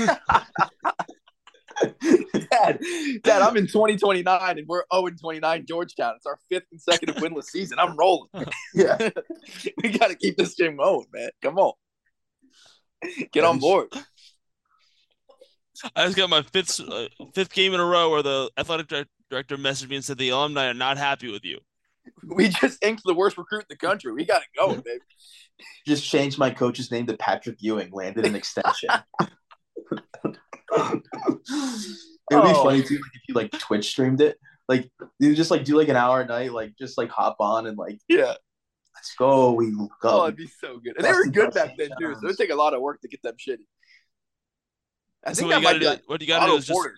Dad, 1.82 2.78
Dad, 3.22 3.42
I'm 3.42 3.56
in 3.56 3.66
2029 3.66 4.58
and 4.58 4.66
we're 4.68 4.84
0 4.92 5.10
29 5.18 5.64
Georgetown. 5.66 6.14
It's 6.16 6.26
our 6.26 6.38
fifth 6.50 6.68
consecutive 6.68 7.16
winless 7.16 7.44
season. 7.44 7.78
I'm 7.78 7.96
rolling. 7.96 8.28
yeah, 8.74 8.98
we 9.82 9.90
got 9.90 10.08
to 10.08 10.14
keep 10.16 10.36
this 10.36 10.54
game 10.54 10.76
going, 10.76 11.06
man. 11.12 11.30
Come 11.40 11.58
on. 11.58 11.72
Get 13.32 13.44
on 13.44 13.58
board. 13.58 13.88
I 15.96 16.04
just 16.04 16.16
got 16.18 16.28
my 16.28 16.42
fifth 16.42 16.80
uh, 16.80 17.08
fifth 17.34 17.54
game 17.54 17.72
in 17.72 17.80
a 17.80 17.84
row 17.86 18.10
where 18.10 18.22
the 18.22 18.50
athletic 18.58 18.88
director 19.30 19.56
messaged 19.56 19.88
me 19.88 19.96
and 19.96 20.04
said 20.04 20.18
the 20.18 20.28
alumni 20.30 20.66
are 20.68 20.74
not 20.74 20.98
happy 20.98 21.30
with 21.32 21.44
you. 21.44 21.60
We 22.24 22.48
just 22.48 22.82
inked 22.84 23.02
the 23.04 23.14
worst 23.14 23.36
recruit 23.38 23.60
in 23.60 23.66
the 23.70 23.76
country. 23.76 24.12
We 24.12 24.24
got 24.24 24.40
to 24.42 24.46
go, 24.58 24.74
baby. 24.74 25.00
just 25.86 26.04
changed 26.04 26.38
my 26.38 26.50
coach's 26.50 26.90
name 26.90 27.06
to 27.06 27.16
Patrick 27.16 27.56
Ewing, 27.60 27.90
landed 27.92 28.26
an 28.26 28.34
extension. 28.34 28.90
It 30.72 32.36
would 32.36 32.44
be 32.44 32.50
Oh. 32.50 32.62
funny 32.62 32.82
too, 32.82 32.94
like 32.94 33.12
if 33.14 33.22
you 33.28 33.34
like 33.34 33.50
Twitch 33.58 33.88
streamed 33.90 34.20
it. 34.20 34.38
Like 34.68 34.88
you 35.18 35.34
just 35.34 35.50
like 35.50 35.64
do 35.64 35.76
like 35.76 35.88
an 35.88 35.96
hour 35.96 36.20
a 36.20 36.26
night, 36.26 36.52
like 36.52 36.74
just 36.78 36.96
like 36.96 37.10
hop 37.10 37.36
on 37.40 37.66
and 37.66 37.76
like 37.76 37.98
Yeah. 38.08 38.34
let's 38.94 39.14
go. 39.18 39.50
We 39.52 39.72
Oh, 40.04 40.24
it'd 40.24 40.36
be 40.36 40.46
so 40.46 40.78
good. 40.78 40.94
And 40.96 41.04
they 41.04 41.12
were 41.12 41.26
good 41.26 41.52
back 41.52 41.76
then, 41.76 41.88
too. 42.00 42.14
So 42.20 42.26
it'd 42.26 42.38
take 42.38 42.50
a 42.50 42.54
lot 42.54 42.72
of 42.72 42.80
work 42.80 43.00
to 43.00 43.08
get 43.08 43.20
them 43.22 43.34
shitty. 43.36 43.66
I 45.26 45.32
So 45.32 45.40
think 45.40 45.48
what 45.48 45.50
that 45.50 45.58
you 45.58 45.64
might 45.64 45.70
gotta 45.70 45.78
be 45.80 45.84
do, 45.86 45.90
like 45.90 46.02
what 46.08 46.20
you 46.20 46.26
gotta 46.28 46.46
do 46.52 46.56
is 46.56 46.66
just 46.66 46.76
Porter. 46.76 46.94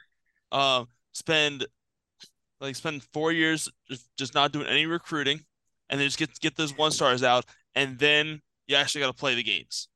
uh, 0.53 0.85
spend 1.13 1.67
like 2.63 2.77
spend 2.77 3.03
four 3.13 3.33
years 3.33 3.69
just, 3.89 4.09
just 4.17 4.35
not 4.35 4.53
doing 4.53 4.67
any 4.67 4.87
recruiting, 4.87 5.41
and 5.91 6.01
then 6.01 6.07
just 6.07 6.19
get 6.19 6.39
get 6.41 6.57
those 6.57 6.77
one 6.77 6.93
stars 6.93 7.23
out, 7.23 7.45
and 7.75 7.99
then 7.99 8.41
you 8.67 8.77
actually 8.77 9.01
got 9.03 9.09
to 9.09 9.13
play 9.13 9.35
the 9.35 9.43
games. 9.43 9.89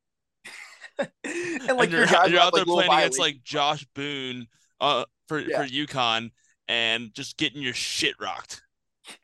and 0.99 1.09
And 1.25 1.79
like 1.79 1.91
you're, 1.91 2.01
your 2.01 2.09
guys 2.09 2.31
you're 2.31 2.41
out 2.41 2.53
there 2.53 2.63
like, 2.65 2.67
little 2.67 2.77
playing 2.77 2.93
against 2.93 3.19
like 3.19 3.43
Josh 3.45 3.87
Boone 3.95 4.47
uh 4.81 5.05
for 5.29 5.39
Yeah. 5.39 5.63
for 5.63 5.69
UConn 5.69 6.31
and 6.69 7.15
just 7.15 7.37
getting 7.37 7.63
your 7.63 7.75
shit 7.75 8.15
rocked. 8.21 8.63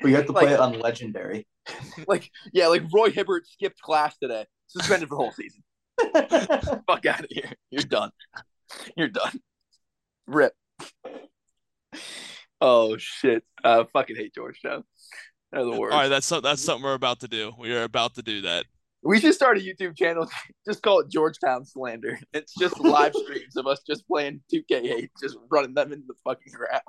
But 0.01 0.09
you 0.09 0.16
have 0.16 0.27
to 0.27 0.32
play 0.32 0.44
like- 0.44 0.52
it 0.52 0.60
on 0.60 0.78
legendary. 0.78 1.47
like 2.06 2.31
yeah, 2.52 2.69
like 2.69 2.82
Roy 2.93 3.10
Hibbert 3.10 3.47
skipped 3.47 3.81
class 3.81 4.16
today, 4.19 4.47
suspended 4.69 5.09
for 5.09 5.16
the 5.16 5.23
whole 5.23 5.32
season. 5.32 5.62
Fuck 6.86 7.06
out 7.06 7.20
of 7.20 7.27
here. 7.31 7.52
You're 7.70 7.82
done. 7.82 8.10
You're 8.97 9.09
done. 9.09 9.40
Rip. 10.27 10.55
Oh 12.64 12.97
shit! 12.97 13.43
I 13.64 13.84
fucking 13.93 14.14
hate 14.14 14.34
Georgetown. 14.34 14.84
They're 15.51 15.64
the 15.64 15.72
worst. 15.72 15.93
All 15.93 16.01
right, 16.01 16.09
that's 16.09 16.26
so- 16.28 16.40
that's 16.40 16.62
something 16.62 16.84
we're 16.84 16.94
about 16.94 17.18
to 17.20 17.28
do. 17.28 17.52
We 17.59 17.74
are 17.74 17.82
about 17.82 18.14
to 18.14 18.22
do 18.22 18.43
that. 18.43 18.66
We 19.02 19.18
should 19.18 19.34
start 19.34 19.59
a 19.59 19.60
YouTube 19.60 19.97
channel. 19.97 20.30
Just 20.64 20.80
call 20.80 21.01
it 21.01 21.10
Georgetown 21.10 21.64
Slander. 21.64 22.20
It's 22.32 22.55
just 22.56 22.78
live 22.78 23.14
streams 23.24 23.56
of 23.56 23.66
us 23.66 23.80
just 23.84 24.06
playing 24.06 24.43
2K8, 24.55 25.09
just 25.20 25.36
running 25.51 25.74
them 25.74 25.93
into 25.93 26.06
the 26.06 26.14
fucking 26.22 26.52
ground. 26.52 26.82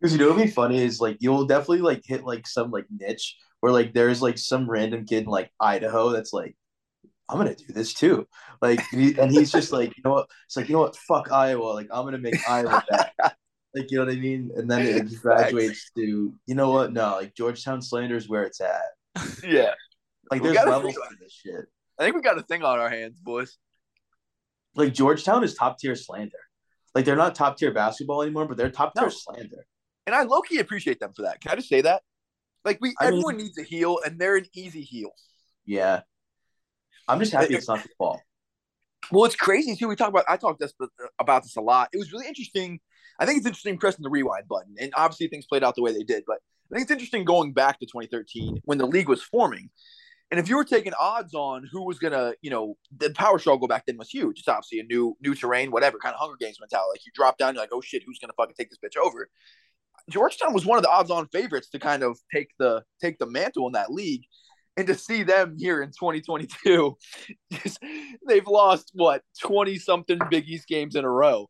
Because 0.00 0.12
you 0.12 0.18
know 0.18 0.28
what'd 0.30 0.46
be 0.46 0.50
funny 0.50 0.82
is 0.82 0.98
like 0.98 1.18
you'll 1.20 1.44
definitely 1.44 1.82
like 1.82 2.00
hit 2.06 2.24
like 2.24 2.46
some 2.46 2.70
like 2.70 2.86
niche 2.90 3.36
where 3.60 3.70
like 3.70 3.92
there's 3.92 4.22
like 4.22 4.38
some 4.38 4.68
random 4.68 5.04
kid 5.04 5.24
in 5.24 5.28
like 5.28 5.50
Idaho 5.60 6.08
that's 6.08 6.32
like, 6.32 6.56
I'm 7.28 7.36
gonna 7.36 7.54
do 7.54 7.66
this 7.68 7.92
too. 7.92 8.26
Like 8.62 8.80
and 8.94 9.30
he's 9.30 9.52
just 9.52 9.72
like, 9.72 9.94
you 9.94 10.02
know 10.06 10.12
what? 10.12 10.30
It's 10.46 10.56
like, 10.56 10.70
you 10.70 10.74
know 10.74 10.80
what, 10.80 10.96
fuck 10.96 11.30
Iowa. 11.30 11.74
Like 11.74 11.88
I'm 11.92 12.06
gonna 12.06 12.16
make 12.16 12.48
Iowa 12.48 12.82
bad. 12.88 13.12
Like 13.74 13.90
you 13.90 13.98
know 13.98 14.06
what 14.06 14.14
I 14.14 14.18
mean? 14.18 14.50
And 14.56 14.70
then 14.70 14.82
it 14.86 15.20
graduates 15.20 15.90
to 15.96 16.34
you 16.46 16.54
know 16.54 16.70
what? 16.70 16.92
No, 16.92 17.12
like 17.16 17.34
Georgetown 17.34 17.82
slander 17.82 18.16
is 18.16 18.28
where 18.28 18.44
it's 18.44 18.60
at. 18.60 18.82
Yeah. 19.46 19.72
Like 20.30 20.42
We 20.42 20.48
there's 20.52 20.66
levels 20.66 20.94
to 20.94 21.16
this 21.20 21.32
shit. 21.32 21.66
I 21.98 22.04
think 22.04 22.16
we 22.16 22.22
got 22.22 22.38
a 22.38 22.42
thing 22.42 22.62
on 22.62 22.78
our 22.78 22.88
hands, 22.90 23.20
boys. 23.20 23.58
Like 24.74 24.92
Georgetown 24.92 25.44
is 25.44 25.54
top 25.54 25.78
tier 25.78 25.94
slander. 25.94 26.38
Like 26.94 27.04
they're 27.04 27.16
not 27.16 27.34
top 27.34 27.58
tier 27.58 27.72
basketball 27.72 28.22
anymore, 28.22 28.46
but 28.46 28.56
they're 28.56 28.70
top 28.70 28.94
tier 28.94 29.04
No. 29.04 29.08
slander. 29.10 29.66
And 30.06 30.14
I 30.14 30.22
low 30.22 30.40
key 30.40 30.58
appreciate 30.58 31.00
them 31.00 31.12
for 31.14 31.22
that. 31.22 31.40
Can 31.40 31.52
I 31.52 31.56
just 31.56 31.68
say 31.68 31.80
that? 31.82 32.02
Like 32.64 32.78
we 32.80 32.94
I 33.00 33.04
mean- 33.04 33.14
everyone 33.14 33.36
needs 33.36 33.58
a 33.58 33.62
heel, 33.62 33.98
and 34.04 34.18
they're 34.18 34.36
an 34.36 34.46
easy 34.54 34.82
heel. 34.82 35.10
Yeah. 35.64 36.00
I'm 37.08 37.18
just 37.20 37.32
happy 37.32 37.54
it's 37.54 37.68
not 37.68 37.82
the 37.82 37.88
fall. 37.98 38.20
Well, 39.12 39.24
it's 39.26 39.36
crazy 39.36 39.76
too. 39.76 39.86
We 39.86 39.94
talk 39.96 40.08
about 40.08 40.24
I 40.28 40.36
talked 40.36 40.58
this 40.60 40.72
about 41.20 41.42
this 41.44 41.56
a 41.56 41.60
lot. 41.60 41.88
It 41.92 41.98
was 41.98 42.12
really 42.12 42.26
interesting. 42.26 42.80
I 43.18 43.26
think 43.26 43.38
it's 43.38 43.46
interesting 43.46 43.78
pressing 43.78 44.02
the 44.02 44.10
rewind 44.10 44.48
button, 44.48 44.74
and 44.78 44.92
obviously 44.96 45.28
things 45.28 45.46
played 45.46 45.64
out 45.64 45.74
the 45.74 45.82
way 45.82 45.92
they 45.92 46.02
did. 46.02 46.24
But 46.26 46.38
I 46.70 46.74
think 46.74 46.82
it's 46.82 46.90
interesting 46.90 47.24
going 47.24 47.52
back 47.52 47.78
to 47.80 47.86
2013 47.86 48.60
when 48.64 48.78
the 48.78 48.86
league 48.86 49.08
was 49.08 49.22
forming, 49.22 49.70
and 50.30 50.40
if 50.40 50.48
you 50.48 50.56
were 50.56 50.64
taking 50.64 50.92
odds 50.98 51.34
on 51.34 51.68
who 51.70 51.84
was 51.84 51.98
gonna, 51.98 52.34
you 52.42 52.50
know, 52.50 52.76
the 52.96 53.10
power 53.10 53.38
struggle 53.38 53.68
back 53.68 53.86
then 53.86 53.96
was 53.96 54.08
huge. 54.08 54.40
It's 54.40 54.48
obviously 54.48 54.80
a 54.80 54.84
new 54.84 55.16
new 55.20 55.34
terrain, 55.34 55.70
whatever 55.70 55.98
kind 55.98 56.14
of 56.14 56.20
Hunger 56.20 56.36
Games 56.40 56.58
mentality. 56.60 56.90
Like 56.94 57.06
you 57.06 57.12
drop 57.14 57.38
down, 57.38 57.54
you're 57.54 57.62
like, 57.62 57.70
oh 57.72 57.80
shit, 57.80 58.02
who's 58.04 58.18
gonna 58.18 58.32
fucking 58.36 58.54
take 58.58 58.70
this 58.70 58.78
bitch 58.84 59.00
over? 59.00 59.28
Georgetown 60.10 60.52
was 60.52 60.64
one 60.64 60.78
of 60.78 60.84
the 60.84 60.90
odds-on 60.90 61.26
favorites 61.28 61.68
to 61.70 61.78
kind 61.78 62.02
of 62.02 62.18
take 62.32 62.48
the 62.58 62.82
take 63.00 63.18
the 63.18 63.26
mantle 63.26 63.66
in 63.66 63.72
that 63.72 63.92
league, 63.92 64.22
and 64.76 64.86
to 64.86 64.94
see 64.94 65.22
them 65.22 65.56
here 65.58 65.82
in 65.82 65.88
2022, 65.90 66.96
just, 67.52 67.78
they've 68.26 68.46
lost 68.46 68.90
what 68.94 69.22
20 69.40 69.78
something 69.78 70.18
Big 70.30 70.48
East 70.48 70.66
games 70.68 70.96
in 70.96 71.04
a 71.04 71.10
row 71.10 71.48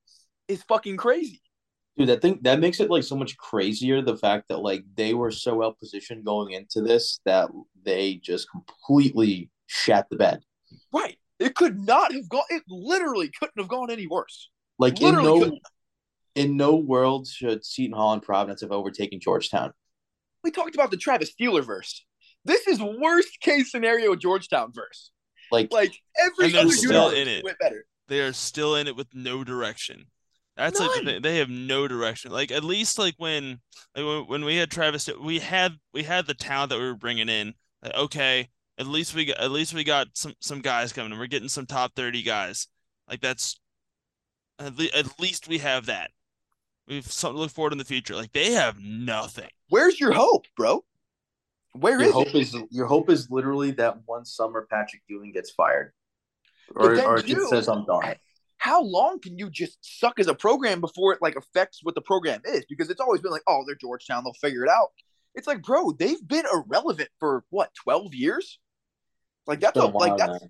is 0.49 0.63
fucking 0.65 0.97
crazy. 0.97 1.41
Dude, 1.97 2.09
that 2.11 2.21
thing 2.21 2.39
that 2.43 2.61
makes 2.61 2.81
it 2.81 2.91
like 2.91 3.05
so 3.05 3.17
much 3.17 3.37
crazier 3.39 4.03
the 4.03 4.17
fact 4.17 4.49
that 4.49 4.59
like 4.59 4.85
they 4.97 5.15
were 5.15 5.31
so 5.31 5.55
well 5.55 5.73
positioned 5.73 6.25
going 6.25 6.53
into 6.53 6.83
this 6.83 7.21
that 7.25 7.49
they 7.85 8.17
just 8.17 8.51
completely 8.51 9.51
shat 9.67 10.07
the 10.11 10.17
bed. 10.17 10.41
Right? 10.93 11.19
It 11.39 11.55
could 11.55 11.79
not 11.79 12.13
have 12.13 12.29
gone. 12.29 12.45
It 12.51 12.63
literally 12.69 13.31
couldn't 13.39 13.59
have 13.59 13.69
gone 13.69 13.91
any 13.91 14.07
worse. 14.07 14.51
Like 14.79 15.01
in 15.01 15.15
no 15.15 15.39
couldn't. 15.39 15.63
in 16.35 16.57
no 16.59 16.77
world 16.77 17.27
should 17.27 17.65
Seton 17.65 17.97
Hall 17.97 18.13
and 18.13 18.23
Providence 18.23 18.61
have 18.61 18.73
overtaken 18.73 19.19
Georgetown. 19.21 19.73
We 20.45 20.51
talked 20.51 20.75
about 20.75 20.91
the 20.91 20.97
Travis 20.99 21.33
Steeler 21.35 21.65
verse. 21.65 22.05
This 22.45 22.67
is 22.69 22.81
worst 22.81 23.41
case 23.41 23.71
scenario 23.71 24.15
Georgetown 24.15 24.73
verse. 24.73 25.11
Like, 25.51 25.73
Like 25.73 25.95
every 26.19 26.51
they're 26.53 26.61
other 26.61 26.71
still 26.73 27.11
in 27.11 27.27
it. 27.27 27.43
went 27.45 27.59
better. 27.59 27.87
They 28.09 28.21
are 28.21 28.33
still 28.33 28.77
in 28.77 28.87
it 28.87 28.97
with 28.97 29.09
no 29.15 29.45
direction. 29.45 30.07
That's 30.57 30.81
like 30.81 30.91
None. 30.97 31.05
they, 31.05 31.19
they 31.19 31.39
have 31.39 31.51
no 31.51 31.87
direction. 31.87 32.33
Like 32.33 32.51
at 32.51 32.65
least 32.65 32.99
like 32.99 33.15
when 33.19 33.61
like 33.95 34.07
when, 34.07 34.27
when 34.27 34.45
we 34.45 34.57
had 34.57 34.71
Travis, 34.71 35.09
we 35.21 35.39
had 35.39 35.75
we 35.93 36.03
had 36.03 36.27
the 36.27 36.35
talent 36.35 36.71
that 36.71 36.79
we 36.79 36.87
were 36.87 36.95
bringing 36.95 37.29
in. 37.29 37.55
Like, 37.83 37.95
okay, 37.95 38.49
at 38.79 38.87
least 38.87 39.15
we 39.15 39.27
got 39.27 39.39
at 39.39 39.51
least 39.51 39.75
we 39.75 39.85
got 39.85 40.09
some 40.15 40.35
some 40.41 40.61
guys 40.61 40.93
coming. 40.95 41.13
and 41.13 41.21
We're 41.21 41.27
getting 41.27 41.49
some 41.51 41.67
top 41.67 41.95
thirty 41.95 42.23
guys. 42.23 42.69
Like 43.09 43.21
that's 43.21 43.61
at, 44.59 44.79
le- 44.79 44.89
at 44.97 45.21
least 45.21 45.47
we 45.47 45.59
have 45.59 45.87
that. 45.87 46.11
We've 46.89 47.05
something 47.05 47.37
to 47.37 47.41
look 47.43 47.51
forward 47.51 47.73
in 47.73 47.79
the 47.79 47.85
future. 47.85 48.15
Like 48.15 48.33
they 48.33 48.53
have 48.53 48.81
nothing. 48.81 49.51
Where's 49.69 50.01
your 50.01 50.13
hope, 50.13 50.47
bro? 50.57 50.85
Where 51.75 51.99
your 52.01 52.09
is 52.09 52.13
hope 52.15 52.29
it? 52.29 52.35
is 52.37 52.57
your 52.71 52.87
hope 52.87 53.11
is 53.11 53.31
literally 53.31 53.73
that 53.73 53.99
one 54.07 54.25
summer 54.25 54.67
Patrick 54.71 55.03
Ewing 55.09 55.33
gets 55.33 55.51
fired. 55.51 55.93
Or 56.75 56.97
then 56.97 57.05
or 57.05 57.19
you- 57.21 57.35
just 57.35 57.51
says 57.51 57.69
I'm 57.69 57.85
done. 57.85 58.15
How 58.59 58.83
long 58.83 59.21
can 59.21 59.39
you 59.39 59.51
just 59.51 59.79
suck 59.83 60.19
as 60.19 60.27
a 60.29 60.35
program 60.35 60.81
before 60.81 61.13
it 61.13 61.21
like 61.23 61.37
affects 61.37 61.81
what 61.83 61.95
the 61.95 62.01
program 62.01 62.41
is? 62.45 62.65
Because 62.69 62.91
it's 62.91 63.01
always 63.01 63.21
been 63.21 63.31
like, 63.33 63.43
oh, 63.47 63.63
they're 63.67 63.77
Georgetown, 63.77 64.25
they'll 64.25 64.33
figure 64.35 64.65
it 64.65 64.71
out. 64.71 64.89
It's 65.35 65.47
like, 65.47 65.63
bro, 65.63 65.93
they've 65.93 66.27
been 66.27 66.45
irrelevant 66.53 67.11
for 67.21 67.45
what, 67.51 67.71
12 67.85 68.15
years? 68.15 68.59
Like 69.47 69.61
that's 69.61 69.77
a, 69.79 69.83
a 69.83 69.87
like 69.87 70.17
that's 70.17 70.43
now. 70.43 70.49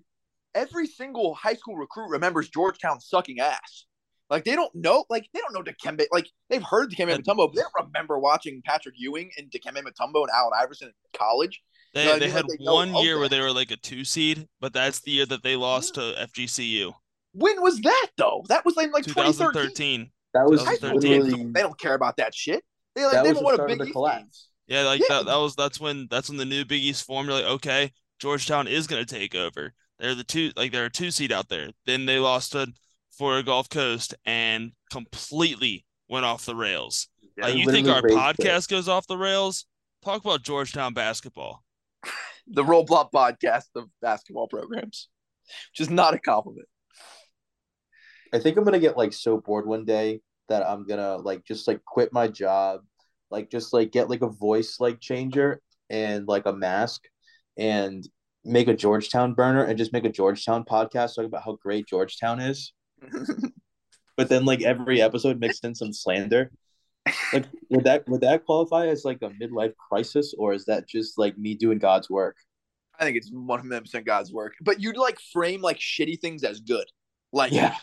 every 0.55 0.87
single 0.87 1.35
high 1.35 1.53
school 1.53 1.75
recruit 1.75 2.09
remembers 2.09 2.49
Georgetown 2.49 2.99
sucking 3.01 3.39
ass. 3.39 3.85
Like 4.29 4.43
they 4.45 4.55
don't 4.55 4.73
know, 4.73 5.05
like 5.09 5.27
they 5.33 5.39
don't 5.39 5.53
know 5.53 5.61
Dikembe. 5.61 6.05
Like 6.11 6.27
they've 6.49 6.63
heard 6.63 6.91
Dikembe 6.91 7.13
And- 7.13 7.23
Mutombo, 7.23 7.47
but 7.47 7.55
they 7.55 7.61
don't 7.61 7.85
remember 7.87 8.17
watching 8.19 8.61
Patrick 8.65 8.95
Ewing 8.97 9.29
and 9.37 9.51
Dikembe 9.51 9.83
Mutombo 9.83 10.21
and 10.21 10.29
Allen 10.33 10.53
Iverson 10.57 10.87
in 10.87 10.93
college. 11.19 11.61
They 11.93 12.05
know 12.05 12.11
what 12.11 12.19
they 12.21 12.29
had 12.29 12.45
Like, 12.47 12.59
they 12.59 12.65
one 12.65 12.95
year 12.95 13.17
where 13.19 13.29
that. 13.29 13.35
they 13.35 13.41
were 13.41 13.51
like 13.53 13.71
a 13.71 13.77
two 13.77 14.03
seed, 14.03 14.47
but 14.59 14.73
that's 14.73 15.01
the 15.01 15.11
year 15.11 15.25
that 15.27 15.43
they 15.43 15.55
lost 15.55 15.95
to 15.95 16.01
FGCU. 16.35 16.93
When 17.37 17.61
was 17.61 17.79
that 17.81 18.07
though? 18.17 18.43
That 18.49 18.65
was 18.65 18.75
like 18.75 18.91
like 18.91 19.05
2013. 19.05 19.53
2013. 19.53 20.11
That 20.33 20.45
was 20.49 20.61
2013. 20.61 21.21
literally 21.21 21.51
they 21.51 21.61
don't 21.61 21.79
care 21.79 21.93
about 21.93 22.17
that 22.17 22.33
shit. 22.33 22.63
They 22.95 23.03
like 23.03 23.13
that 23.13 23.23
they 23.23 23.33
don't 23.33 23.43
want 23.43 23.53
a 23.53 23.57
start 23.57 23.69
big 23.69 23.77
the 23.79 23.85
East 23.85 23.93
collapse. 23.93 24.49
Yeah, 24.67 24.81
like 24.83 25.01
Yeah. 25.01 25.17
that 25.17 25.25
that 25.27 25.35
was 25.35 25.55
that's 25.55 25.79
when 25.79 26.07
that's 26.09 26.29
when 26.29 26.37
the 26.37 26.45
new 26.45 26.65
Big 26.65 26.83
East 26.83 27.05
formed. 27.05 27.29
You're 27.29 27.37
like, 27.41 27.51
okay, 27.51 27.91
Georgetown 28.19 28.67
is 28.67 28.87
gonna 28.87 29.05
take 29.05 29.35
over. 29.35 29.73
They're 29.99 30.15
the 30.15 30.23
two 30.23 30.51
like 30.55 30.71
they're 30.71 30.85
a 30.85 30.89
two 30.89 31.11
seed 31.11 31.31
out 31.31 31.47
there. 31.49 31.69
Then 31.85 32.05
they 32.05 32.19
lost 32.19 32.53
to 32.53 32.67
Florida 33.11 33.43
Gulf 33.45 33.69
Coast 33.69 34.15
and 34.25 34.71
completely 34.91 35.85
went 36.09 36.25
off 36.25 36.45
the 36.45 36.55
rails. 36.55 37.07
Yeah, 37.37 37.45
like 37.45 37.55
you 37.55 37.69
think 37.71 37.87
our 37.87 38.01
raised 38.01 38.15
it. 38.15 38.19
podcast 38.19 38.67
goes 38.67 38.87
off 38.89 39.05
the 39.07 39.17
rails? 39.17 39.65
Talk 40.03 40.23
about 40.23 40.41
Georgetown 40.43 40.93
basketball. 40.93 41.63
the 42.47 42.63
Rollblock 42.63 43.11
podcast 43.11 43.65
of 43.75 43.85
basketball 44.01 44.47
programs, 44.47 45.09
which 45.71 45.81
is 45.81 45.89
not 45.89 46.13
a 46.13 46.19
compliment. 46.19 46.67
I 48.33 48.39
think 48.39 48.57
I'm 48.57 48.63
gonna 48.63 48.79
get 48.79 48.97
like 48.97 49.13
so 49.13 49.37
bored 49.37 49.67
one 49.67 49.85
day 49.85 50.21
that 50.49 50.67
I'm 50.67 50.85
gonna 50.85 51.17
like 51.17 51.43
just 51.45 51.67
like 51.67 51.83
quit 51.85 52.13
my 52.13 52.27
job, 52.27 52.81
like 53.31 53.49
just 53.49 53.73
like 53.73 53.91
get 53.91 54.09
like 54.09 54.21
a 54.21 54.29
voice 54.29 54.79
like 54.79 54.99
changer 54.99 55.61
and 55.89 56.27
like 56.27 56.45
a 56.45 56.53
mask 56.53 57.03
and 57.57 58.07
make 58.45 58.67
a 58.67 58.75
Georgetown 58.75 59.33
burner 59.33 59.63
and 59.63 59.77
just 59.77 59.93
make 59.93 60.05
a 60.05 60.09
Georgetown 60.09 60.63
podcast 60.63 61.15
talking 61.15 61.25
about 61.25 61.43
how 61.43 61.57
great 61.61 61.87
Georgetown 61.87 62.39
is. 62.39 62.73
But 64.17 64.29
then 64.29 64.45
like 64.45 64.63
every 64.63 64.99
episode 65.01 65.39
mixed 65.39 65.63
in 65.63 65.75
some 65.75 65.93
slander. 65.93 66.51
Like 67.31 67.45
would 67.69 67.85
that 67.85 68.09
would 68.09 68.21
that 68.21 68.43
qualify 68.45 68.87
as 68.87 69.05
like 69.05 69.19
a 69.21 69.29
midlife 69.29 69.73
crisis 69.75 70.33
or 70.37 70.53
is 70.53 70.65
that 70.65 70.89
just 70.89 71.17
like 71.17 71.37
me 71.37 71.55
doing 71.55 71.77
God's 71.77 72.09
work? 72.09 72.35
I 72.99 73.05
think 73.05 73.15
it's 73.15 73.29
one 73.31 73.59
hundred 73.59 73.81
percent 73.81 74.05
God's 74.05 74.33
work. 74.33 74.55
But 74.59 74.81
you'd 74.81 74.97
like 74.97 75.19
frame 75.31 75.61
like 75.61 75.77
shitty 75.77 76.19
things 76.19 76.43
as 76.43 76.59
good. 76.59 76.85
Like 77.31 77.53
Yeah, 77.53 77.75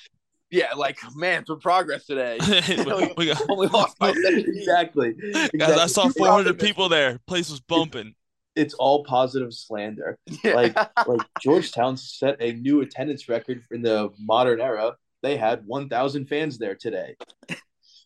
yeah, 0.54 0.72
like 0.74 0.98
man, 1.16 1.44
for 1.44 1.56
progress 1.56 2.06
today. 2.06 2.38
we 3.16 3.26
got, 3.26 3.42
Only 3.50 3.66
lost 3.66 3.98
by 3.98 4.12
17. 4.12 4.44
exactly. 4.56 5.14
guys, 5.58 5.78
I 5.78 5.86
saw 5.86 6.08
400 6.08 6.58
people 6.58 6.88
there. 6.88 7.18
Place 7.26 7.50
was 7.50 7.60
bumping. 7.60 8.14
It's 8.54 8.74
all 8.74 9.02
positive 9.02 9.52
slander. 9.52 10.16
Yeah. 10.44 10.54
like 10.54 10.76
like 11.08 11.26
Georgetown 11.40 11.96
set 11.96 12.36
a 12.40 12.52
new 12.52 12.82
attendance 12.82 13.28
record 13.28 13.64
in 13.72 13.82
the 13.82 14.10
modern 14.16 14.60
era. 14.60 14.94
They 15.22 15.36
had 15.36 15.66
1,000 15.66 16.26
fans 16.26 16.58
there 16.58 16.76
today. 16.76 17.16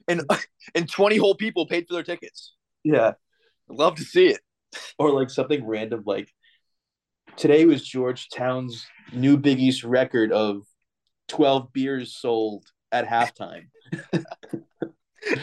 and 0.09 0.23
and 0.75 0.91
twenty 0.91 1.19
whole 1.19 1.35
people 1.35 1.67
paid 1.67 1.87
for 1.87 1.93
their 1.95 2.03
tickets. 2.03 2.55
Yeah. 2.83 3.13
Love 3.69 3.97
to 3.97 4.05
see 4.05 4.29
it. 4.29 4.41
Or 4.99 5.11
like 5.11 5.29
something 5.29 5.67
random 5.67 6.03
like 6.07 6.33
today 7.37 7.67
was 7.67 7.87
Georgetown's 7.87 8.87
new 9.13 9.37
Big 9.37 9.61
East 9.61 9.85
record 9.85 10.33
of 10.33 10.63
12 11.29 11.73
beers 11.73 12.15
sold 12.15 12.65
at 12.93 13.07
halftime. 13.07 13.69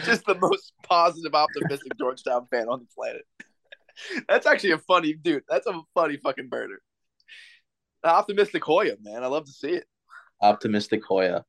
Just 0.03 0.25
the 0.25 0.35
most 0.35 0.73
positive, 0.83 1.33
optimistic 1.33 1.97
Georgetown 1.97 2.47
fan 2.51 2.67
on 2.67 2.79
the 2.79 2.87
planet. 2.95 3.23
That's 4.29 4.47
actually 4.47 4.71
a 4.71 4.77
funny 4.79 5.13
dude. 5.13 5.43
That's 5.47 5.67
a 5.67 5.79
funny 5.93 6.17
fucking 6.17 6.49
burner. 6.49 6.81
Optimistic 8.03 8.63
Hoya, 8.63 8.95
man. 9.01 9.23
I 9.23 9.27
love 9.27 9.45
to 9.45 9.51
see 9.51 9.69
it. 9.69 9.85
Optimistic 10.41 11.03
Hoya. 11.03 11.43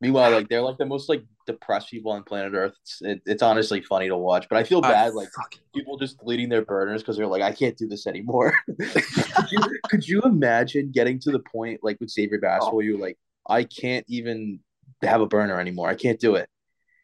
Meanwhile, 0.00 0.30
like 0.30 0.48
they're 0.48 0.62
like 0.62 0.76
the 0.76 0.84
most 0.84 1.08
like 1.08 1.24
depressed 1.46 1.90
people 1.90 2.12
on 2.12 2.22
planet 2.22 2.52
Earth. 2.54 2.74
It's 2.82 2.98
it, 3.00 3.22
it's 3.24 3.42
honestly 3.42 3.80
funny 3.80 4.08
to 4.08 4.16
watch, 4.16 4.46
but 4.50 4.58
I 4.58 4.62
feel 4.62 4.82
bad 4.82 5.14
like 5.14 5.28
people 5.74 5.96
just 5.96 6.18
deleting 6.18 6.50
their 6.50 6.64
burners 6.64 7.02
because 7.02 7.16
they're 7.16 7.26
like, 7.26 7.42
I 7.42 7.52
can't 7.52 7.76
do 7.78 7.88
this 7.88 8.06
anymore. 8.06 8.52
could, 8.78 9.50
you, 9.50 9.60
could 9.88 10.06
you 10.06 10.20
imagine 10.22 10.90
getting 10.92 11.18
to 11.20 11.30
the 11.30 11.38
point 11.38 11.80
like 11.82 11.98
with 11.98 12.10
Xavier 12.10 12.38
oh. 12.38 12.40
basketball, 12.42 12.82
you're 12.82 12.98
like, 12.98 13.16
I 13.48 13.64
can't 13.64 14.04
even 14.08 14.60
have 15.02 15.20
a 15.20 15.26
burner 15.26 15.60
anymore. 15.60 15.88
I 15.88 15.94
can't 15.94 16.20
do 16.20 16.34
it. 16.36 16.48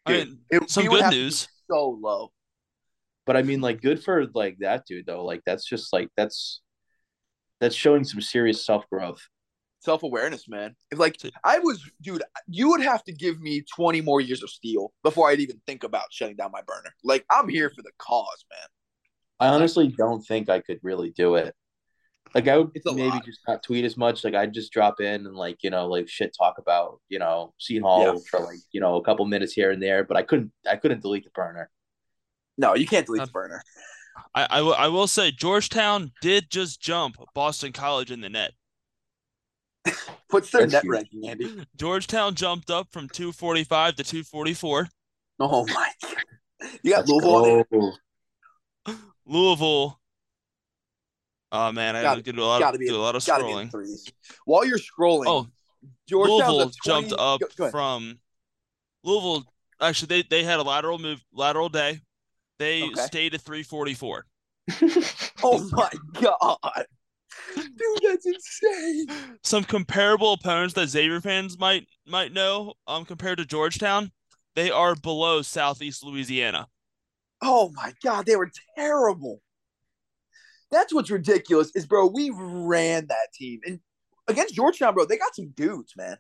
I 0.06 0.12
Dude, 0.12 0.28
mean, 0.28 0.38
It- 0.50 0.70
some 0.70 0.86
good 0.86 1.02
have 1.02 1.12
to 1.12 1.16
be 1.16 1.22
news. 1.22 1.48
So 1.70 1.98
low. 2.00 2.32
But 3.24 3.36
I 3.36 3.42
mean, 3.42 3.60
like, 3.60 3.80
good 3.80 4.02
for 4.02 4.26
like 4.34 4.58
that 4.58 4.84
dude 4.86 5.06
though. 5.06 5.24
Like, 5.24 5.42
that's 5.46 5.64
just 5.64 5.92
like 5.92 6.08
that's 6.16 6.60
that's 7.60 7.76
showing 7.76 8.02
some 8.04 8.20
serious 8.20 8.66
self 8.66 8.88
growth. 8.90 9.20
Self 9.80 10.02
awareness, 10.02 10.48
man. 10.48 10.74
If 10.90 10.98
like 10.98 11.16
I 11.44 11.60
was, 11.60 11.88
dude, 12.00 12.22
you 12.48 12.68
would 12.70 12.82
have 12.82 13.04
to 13.04 13.12
give 13.12 13.40
me 13.40 13.62
20 13.74 14.00
more 14.00 14.20
years 14.20 14.42
of 14.42 14.50
steel 14.50 14.92
before 15.02 15.28
I'd 15.28 15.40
even 15.40 15.60
think 15.66 15.84
about 15.84 16.12
shutting 16.12 16.36
down 16.36 16.50
my 16.52 16.62
burner. 16.62 16.90
Like 17.04 17.24
I'm 17.30 17.48
here 17.48 17.70
for 17.70 17.82
the 17.82 17.92
cause, 17.98 18.44
man. 18.50 18.68
I 19.40 19.54
honestly 19.54 19.88
don't 19.88 20.22
think 20.22 20.48
I 20.48 20.60
could 20.60 20.78
really 20.82 21.10
do 21.10 21.36
it. 21.36 21.54
Like, 22.34 22.48
I 22.48 22.58
would 22.58 22.70
It's 22.74 22.86
maybe 22.86 23.08
lot. 23.10 23.24
just 23.24 23.40
not 23.46 23.62
tweet 23.62 23.84
as 23.84 23.96
much. 23.96 24.24
Like, 24.24 24.34
I'd 24.34 24.54
just 24.54 24.72
drop 24.72 25.00
in 25.00 25.26
and 25.26 25.34
like 25.36 25.58
you 25.62 25.70
know 25.70 25.86
like 25.86 26.08
shit 26.08 26.34
talk 26.36 26.58
about 26.58 27.00
you 27.08 27.18
know 27.18 27.52
Seton 27.58 27.82
Hall 27.82 28.02
Yeah. 28.02 28.18
for 28.30 28.40
like 28.40 28.58
you 28.72 28.80
know 28.80 28.96
a 28.96 29.02
couple 29.02 29.24
minutes 29.26 29.52
here 29.52 29.70
and 29.70 29.82
there. 29.82 30.04
But 30.04 30.16
I 30.16 30.22
couldn't 30.22 30.52
I 30.68 30.76
couldn't 30.76 31.02
delete 31.02 31.24
the 31.24 31.30
burner. 31.30 31.68
No, 32.58 32.74
you 32.74 32.86
can't 32.86 33.06
delete 33.06 33.22
Uh, 33.22 33.26
the 33.26 33.32
burner. 33.32 33.62
I, 34.34 34.44
I, 34.44 34.88
will, 34.88 35.06
say 35.06 35.30
Georgetown 35.30 36.12
did 36.20 36.50
just 36.50 36.80
jump 36.82 37.16
Boston 37.34 37.72
College 37.72 38.10
in 38.10 38.20
the 38.20 38.28
net. 38.28 38.52
What's 40.30 40.50
their 40.50 40.66
That's 40.66 40.72
net 40.74 40.82
huge. 40.84 40.92
ranking, 40.92 41.28
Andy? 41.28 41.66
Georgetown 41.76 42.34
jumped 42.34 42.70
up 42.70 42.88
from 42.92 43.08
245 43.08 43.96
to 43.96 44.04
244. 44.04 44.88
Oh 45.40 45.66
my 45.66 45.90
god. 46.02 46.14
You 46.82 46.90
got 46.92 47.08
Let's 47.08 47.10
Louisville 47.10 47.64
on. 48.86 48.96
Louisville. 49.26 50.00
Oh 51.54 51.70
man, 51.70 51.94
I 51.96 52.02
Gotta- 52.02 52.16
had 52.16 52.24
to 52.24 52.32
do 52.32 52.42
a 52.42 52.44
lot, 52.44 52.62
of, 52.74 52.80
be, 52.80 52.86
do 52.88 52.96
a 52.96 52.98
lot 52.98 53.14
of 53.14 53.24
gotta 53.26 53.44
be 53.44 53.50
in 53.50 53.68
scrolling. 53.68 53.70
threes. 53.70 54.12
While 54.46 54.64
you're 54.64 54.78
scrolling, 54.78 55.24
Oh, 55.26 55.46
Georgetown's 56.08 56.40
Louisville 56.52 56.72
20 56.84 57.08
jumped 57.08 57.12
up 57.20 57.40
Go- 57.40 57.46
go 57.66 57.70
from 57.70 58.18
Louisville. 59.04 59.44
Actually, 59.80 60.22
they, 60.22 60.28
they 60.30 60.44
had 60.44 60.58
a 60.60 60.62
lateral 60.62 60.98
move, 60.98 61.22
lateral 61.32 61.68
day. 61.68 62.00
They 62.58 62.84
Okay. 62.84 63.00
stayed 63.02 63.34
at 63.34 63.40
344. 63.42 64.26
Oh 65.44 65.68
my 65.72 65.90
god. 66.20 66.86
Dude, 67.56 67.98
that's 68.02 68.24
insane. 68.26 69.06
Some 69.42 69.64
comparable 69.64 70.34
opponents 70.34 70.74
that 70.74 70.88
Xavier 70.88 71.20
fans 71.20 71.58
might 71.58 71.86
might 72.06 72.32
know, 72.32 72.74
um, 72.86 73.04
compared 73.04 73.38
to 73.38 73.44
Georgetown, 73.44 74.12
they 74.54 74.70
are 74.70 74.94
below 74.94 75.42
Southeast 75.42 76.04
Louisiana. 76.04 76.68
Oh 77.42 77.72
my 77.74 77.92
god, 78.04 78.24
they 78.26 78.36
were 78.36 78.50
terrible. 78.76 79.40
That's 80.72 80.92
what's 80.92 81.10
ridiculous 81.10 81.70
is, 81.74 81.86
bro, 81.86 82.06
we 82.06 82.32
ran 82.34 83.06
that 83.08 83.32
team. 83.34 83.60
And 83.64 83.78
against 84.26 84.54
Georgetown, 84.54 84.94
bro, 84.94 85.04
they 85.04 85.18
got 85.18 85.36
some 85.36 85.50
dudes, 85.50 85.92
man. 85.96 86.16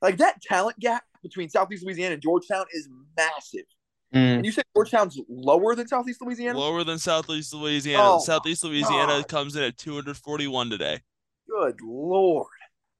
Like 0.00 0.18
that 0.18 0.40
talent 0.40 0.78
gap 0.78 1.02
between 1.22 1.48
Southeast 1.50 1.84
Louisiana 1.84 2.14
and 2.14 2.22
Georgetown 2.22 2.64
is 2.72 2.88
massive. 3.16 3.66
Mm. 4.14 4.36
And 4.36 4.46
you 4.46 4.52
said 4.52 4.64
Georgetown's 4.74 5.18
lower 5.28 5.74
than 5.74 5.88
Southeast 5.88 6.22
Louisiana? 6.22 6.58
Lower 6.58 6.84
than 6.84 6.98
Southeast 6.98 7.52
Louisiana. 7.54 8.14
Oh, 8.14 8.18
Southeast 8.20 8.62
Louisiana 8.62 9.18
God. 9.18 9.28
comes 9.28 9.56
in 9.56 9.62
at 9.62 9.76
241 9.78 10.70
today. 10.70 11.00
Good 11.48 11.80
lord. 11.82 12.46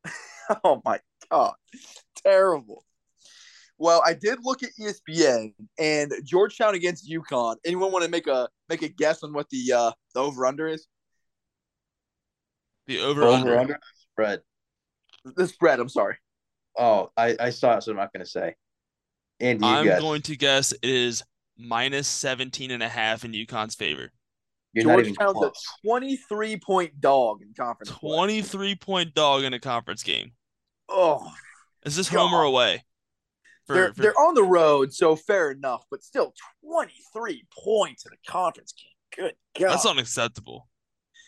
oh 0.65 0.83
my 0.85 0.99
god. 1.31 1.55
Terrible. 2.25 2.85
Well, 3.79 4.03
I 4.07 4.15
did 4.15 4.39
look 4.43 4.63
at 4.63 4.71
ESPN 4.81 5.55
and 5.79 6.13
Georgetown 6.25 6.75
against 6.75 7.11
UConn. 7.11 7.57
Anyone 7.65 7.93
want 7.93 8.05
to 8.05 8.11
make 8.11 8.27
a 8.27 8.49
make 8.69 8.83
a 8.83 8.89
guess 8.89 9.23
on 9.23 9.33
what 9.33 9.49
the 9.51 9.73
uh 9.73 9.93
the 10.15 10.21
over 10.21 10.47
under 10.47 10.67
is? 10.69 10.87
The 12.87 13.01
over 13.01 13.23
Over 13.23 13.35
under. 13.37 13.59
under 13.59 13.79
spread. 14.13 14.41
The 15.25 15.47
spread, 15.47 15.81
I'm 15.81 15.89
sorry. 15.89 16.17
Oh, 16.79 17.11
I 17.17 17.37
I 17.39 17.51
saw 17.51 17.77
it, 17.77 17.83
so 17.83 17.93
I'm 17.93 17.97
not 17.97 18.13
gonna 18.13 18.27
say. 18.27 18.55
Andy, 19.41 19.67
you 19.67 19.73
I'm 19.73 19.85
guess. 19.85 20.01
going 20.01 20.23
to 20.23 20.37
guess 20.37 20.73
it 20.73 20.85
is 20.85 21.23
minus 21.59 22.09
17 22.09 22.71
and 22.71 22.83
a 22.83 22.89
half 22.89 23.25
in 23.25 23.33
UConn's 23.33 23.75
favor. 23.75 24.11
You're 24.73 24.85
Georgetown's 24.85 25.43
a 25.43 25.53
23 25.85 26.57
point 26.59 27.01
dog 27.01 27.43
in 27.43 27.53
conference. 27.55 27.91
play. 27.91 28.15
23 28.17 28.75
point 28.77 29.15
dog 29.15 29.43
in 29.45 29.53
a 29.53 29.59
conference 29.61 30.03
game. 30.03 30.33
Oh, 30.89 31.31
Is 31.85 31.97
this 31.97 32.09
home 32.09 32.33
or 32.33 32.43
away? 32.43 32.85
For- 33.67 33.75
they're 33.75 33.93
for- 33.95 34.03
they're 34.03 34.19
on 34.21 34.35
the 34.35 34.43
road, 34.45 34.93
so 34.95 35.15
fair 35.15 35.51
enough. 35.51 35.85
But 35.91 36.03
still, 36.03 36.33
23 36.65 37.45
points 37.63 38.07
in 38.07 38.13
a 38.13 38.31
conference 38.31 38.73
game. 38.73 38.89
Good 39.17 39.35
God, 39.59 39.71
that's 39.71 39.87
unacceptable. 39.87 40.69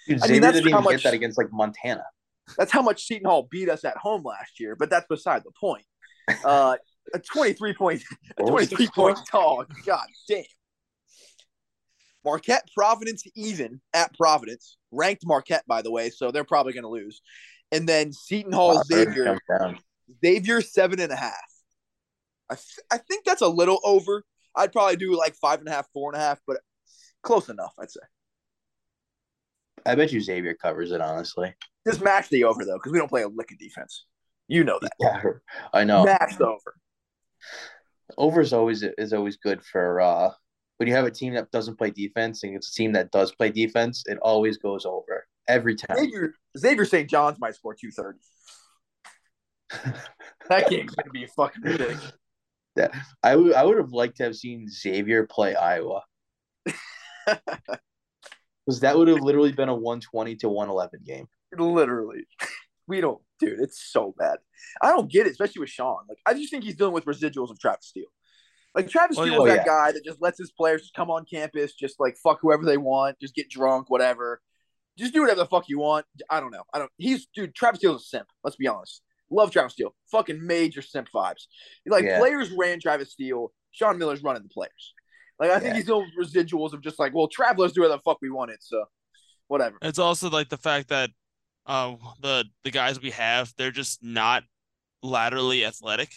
Dude, 0.09 0.23
I 0.23 0.29
mean, 0.29 0.41
that's 0.43 0.57
didn't 0.57 0.73
how 0.73 0.79
even 0.79 0.85
much- 0.85 1.03
get 1.03 1.03
that 1.05 1.15
against 1.15 1.39
like 1.39 1.53
Montana. 1.53 2.05
that's 2.59 2.73
how 2.73 2.83
much 2.83 3.05
Seton 3.07 3.27
Hall 3.29 3.49
beat 3.51 3.69
us 3.69 3.85
at 3.85 3.97
home 3.97 4.23
last 4.23 4.61
year. 4.61 4.77
But 4.77 4.91
that's 4.91 5.07
beside 5.09 5.43
the 5.45 5.51
point. 5.59 5.85
Uh, 6.45 6.77
a 7.13 7.19
23 7.19 7.75
point, 7.75 8.03
a 8.39 8.43
23 8.45 8.89
point 8.95 9.19
dog. 9.33 9.71
God 9.87 10.07
damn. 10.29 10.45
Marquette, 12.25 12.67
Providence, 12.75 13.25
even 13.35 13.81
at 13.93 14.15
Providence, 14.17 14.79
ranked 14.91 15.27
Marquette 15.27 15.65
by 15.67 15.83
the 15.83 15.91
way, 15.91 16.09
so 16.11 16.31
they're 16.31 16.45
probably 16.45 16.73
going 16.73 16.85
to 16.85 16.89
lose. 16.89 17.21
And 17.73 17.87
then 17.89 18.13
Seton 18.13 18.53
Hall, 18.53 18.77
Wow, 18.77 18.83
third 18.91 19.09
Xavier. 19.09 19.39
Xavier 20.25 20.61
seven 20.63 21.01
and 21.01 21.13
a 21.13 21.17
half. 21.17 21.35
I, 22.51 22.55
th- 22.55 22.79
I 22.91 22.99
think 22.99 23.25
that's 23.25 23.43
a 23.43 23.49
little 23.49 23.81
over. 23.85 24.25
I'd 24.55 24.73
probably 24.73 24.97
do 24.97 25.17
like 25.17 25.35
five 25.35 25.59
and 25.59 25.69
a 25.69 25.73
half, 25.73 25.89
four 25.93 26.13
and 26.13 26.21
a 26.21 26.25
half, 26.25 26.41
but 26.47 26.59
close 27.25 27.49
enough, 27.49 27.75
I'd 27.81 27.91
say. 27.91 28.01
I 29.87 29.95
bet 29.95 30.13
you 30.13 30.21
Xavier 30.21 30.55
covers 30.55 30.93
it. 30.93 31.01
Honestly, 31.01 31.55
Just 31.87 32.03
match 32.03 32.29
the 32.29 32.45
over 32.45 32.65
though, 32.65 32.77
because 32.77 32.93
we 32.93 32.99
don't 32.99 33.09
play 33.09 33.23
a 33.23 33.29
lick 33.29 33.51
of 33.51 33.59
defense. 33.59 34.07
You 34.49 34.65
know 34.65 34.79
that. 34.81 34.93
yeah, 35.01 35.23
I 35.73 35.85
know. 35.85 36.05
Match 36.05 36.37
the 36.39 36.47
over. 36.47 36.75
Over 38.17 38.41
is 38.41 38.53
always 38.53 38.83
is 38.83 39.13
always 39.13 39.37
good 39.37 39.63
for 39.65 40.01
uh 40.01 40.31
when 40.77 40.89
you 40.89 40.95
have 40.95 41.07
a 41.07 41.11
team 41.11 41.35
that 41.35 41.51
doesn't 41.51 41.79
play 41.79 41.91
defense 41.91 42.43
and 42.43 42.55
it's 42.55 42.71
a 42.71 42.75
team 42.75 42.93
that 42.93 43.11
does 43.11 43.35
play 43.35 43.51
defense. 43.51 44.05
It 44.07 44.19
always 44.23 44.59
goes 44.59 44.85
over 44.87 45.27
every 45.49 45.75
time. 45.75 45.97
Xavier 45.99 46.35
Xavier 46.57 46.85
St. 46.85 47.11
John's 47.11 47.39
might 47.41 47.55
score 47.55 47.75
two 47.75 47.91
thirty. 47.91 48.19
That 50.51 50.69
game's 50.69 50.95
gonna 50.95 51.11
be 51.11 51.25
fucking 51.25 51.63
ridiculous. 51.63 52.13
I 53.23 53.35
would 53.37 53.55
I 53.55 53.65
would 53.65 53.79
have 53.79 53.93
liked 53.93 54.19
to 54.19 54.25
have 54.25 54.37
seen 54.37 54.69
Xavier 54.69 55.27
play 55.27 55.55
Iowa. 55.55 56.03
Because 58.67 58.81
that 58.81 58.97
would 58.97 59.09
have 59.09 59.21
literally 59.21 59.53
been 59.53 59.69
a 59.69 59.75
120 59.75 60.37
to 60.37 60.49
111 60.49 61.01
game. 61.05 61.27
Literally. 61.57 62.27
We 62.87 63.01
don't 63.01 63.23
dude, 63.41 63.61
it's 63.61 63.83
so 63.83 64.15
bad. 64.19 64.37
I 64.83 64.89
don't 64.91 65.11
get 65.11 65.27
it, 65.27 65.31
especially 65.31 65.61
with 65.61 65.71
Sean. 65.71 66.01
Like 66.07 66.19
I 66.27 66.35
just 66.35 66.51
think 66.51 66.65
he's 66.65 66.77
dealing 66.77 66.93
with 66.93 67.07
residuals 67.07 67.51
of 67.51 67.59
Travis 67.59 67.87
Steele. 67.87 68.05
Like 68.75 68.91
Travis 68.91 69.17
Oh, 69.19 69.23
Steele 69.23 69.33
yeah. 69.33 69.39
was 69.41 69.51
Oh, 69.53 69.55
that 69.55 69.61
yeah. 69.61 69.65
guy 69.65 69.93
that 69.93 70.05
just 70.05 70.21
lets 70.21 70.37
his 70.39 70.51
players 70.53 70.83
just 70.83 70.93
come 70.93 71.11
on 71.11 71.25
campus, 71.25 71.73
just 71.73 71.99
like 71.99 72.19
fuck 72.23 72.41
whoever 72.43 72.67
they 72.67 72.77
want, 72.77 73.19
just 73.19 73.35
get 73.35 73.49
drunk, 73.49 73.89
whatever. 73.89 74.43
Just 74.99 75.15
do 75.15 75.23
whatever 75.23 75.39
the 75.41 75.47
fuck 75.47 75.67
you 75.71 75.79
want. 75.79 76.05
I 76.29 76.41
don't 76.41 76.51
know. 76.51 76.65
I 76.75 76.79
don't. 76.79 76.91
He's 76.99 77.27
dude. 77.35 77.55
Travis 77.55 77.79
Steele's 77.81 78.03
a 78.03 78.05
simp. 78.05 78.29
Let's 78.43 78.57
be 78.57 78.69
honest. 78.69 79.01
Love 79.31 79.51
Travis 79.51 79.73
Steele. 79.73 79.95
Fucking 80.13 80.47
major 80.47 80.83
simp 80.83 81.09
vibes. 81.15 81.47
Like 81.87 82.05
Yeah. 82.05 82.19
players 82.19 82.51
ran 82.51 82.81
Travis 82.81 83.13
Steele. 83.13 83.51
Sean 83.71 83.97
Miller's 83.97 84.23
running 84.23 84.43
the 84.43 84.51
players. 84.51 84.93
Like 85.39 85.51
I 85.51 85.59
think 85.59 85.73
Yeah. 85.73 85.77
he's 85.77 85.87
doing 85.87 86.11
residuals 86.21 86.73
of 86.73 86.81
just 86.81 86.99
like, 86.99 87.13
well, 87.15 87.29
Travelers 87.29 87.73
do 87.73 87.81
whatever 87.83 87.97
the 87.99 88.03
fuck 88.03 88.19
we 88.23 88.31
wanted, 88.31 88.59
so 88.61 88.85
whatever. 89.49 89.77
It's 89.83 89.99
also 89.99 90.31
like 90.31 90.49
the 90.49 90.57
fact 90.57 90.89
that 90.89 91.11
uh, 91.67 91.97
the 92.21 92.45
the 92.63 92.71
guys 92.71 93.01
we 93.01 93.11
have, 93.11 93.53
they're 93.57 93.71
just 93.71 94.03
not 94.03 94.45
laterally 95.03 95.65
athletic. 95.65 96.13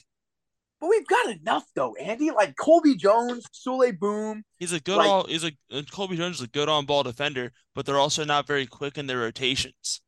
But 0.80 0.90
we've 0.90 1.08
got 1.08 1.32
enough 1.32 1.64
though, 1.76 1.96
Andy. 1.96 2.30
Like 2.32 2.56
Colby 2.58 2.96
Jones, 2.96 3.46
Souley 3.52 3.98
Boum. 3.98 4.44
He's 4.60 4.74
a 4.74 4.80
good 4.80 4.98
Like- 4.98 5.08
all. 5.08 5.26
He's 5.26 5.44
a 5.44 5.52
uh, 5.72 5.82
Colby 5.92 6.16
Jones 6.18 6.36
is 6.38 6.44
a 6.44 6.48
good 6.48 6.70
on 6.70 6.86
ball 6.86 7.02
defender, 7.04 7.52
but 7.74 7.86
they're 7.86 7.98
also 7.98 8.24
not 8.24 8.46
very 8.46 8.68
quick 8.68 8.98
in 8.98 9.08
their 9.08 9.18
rotations. 9.20 10.02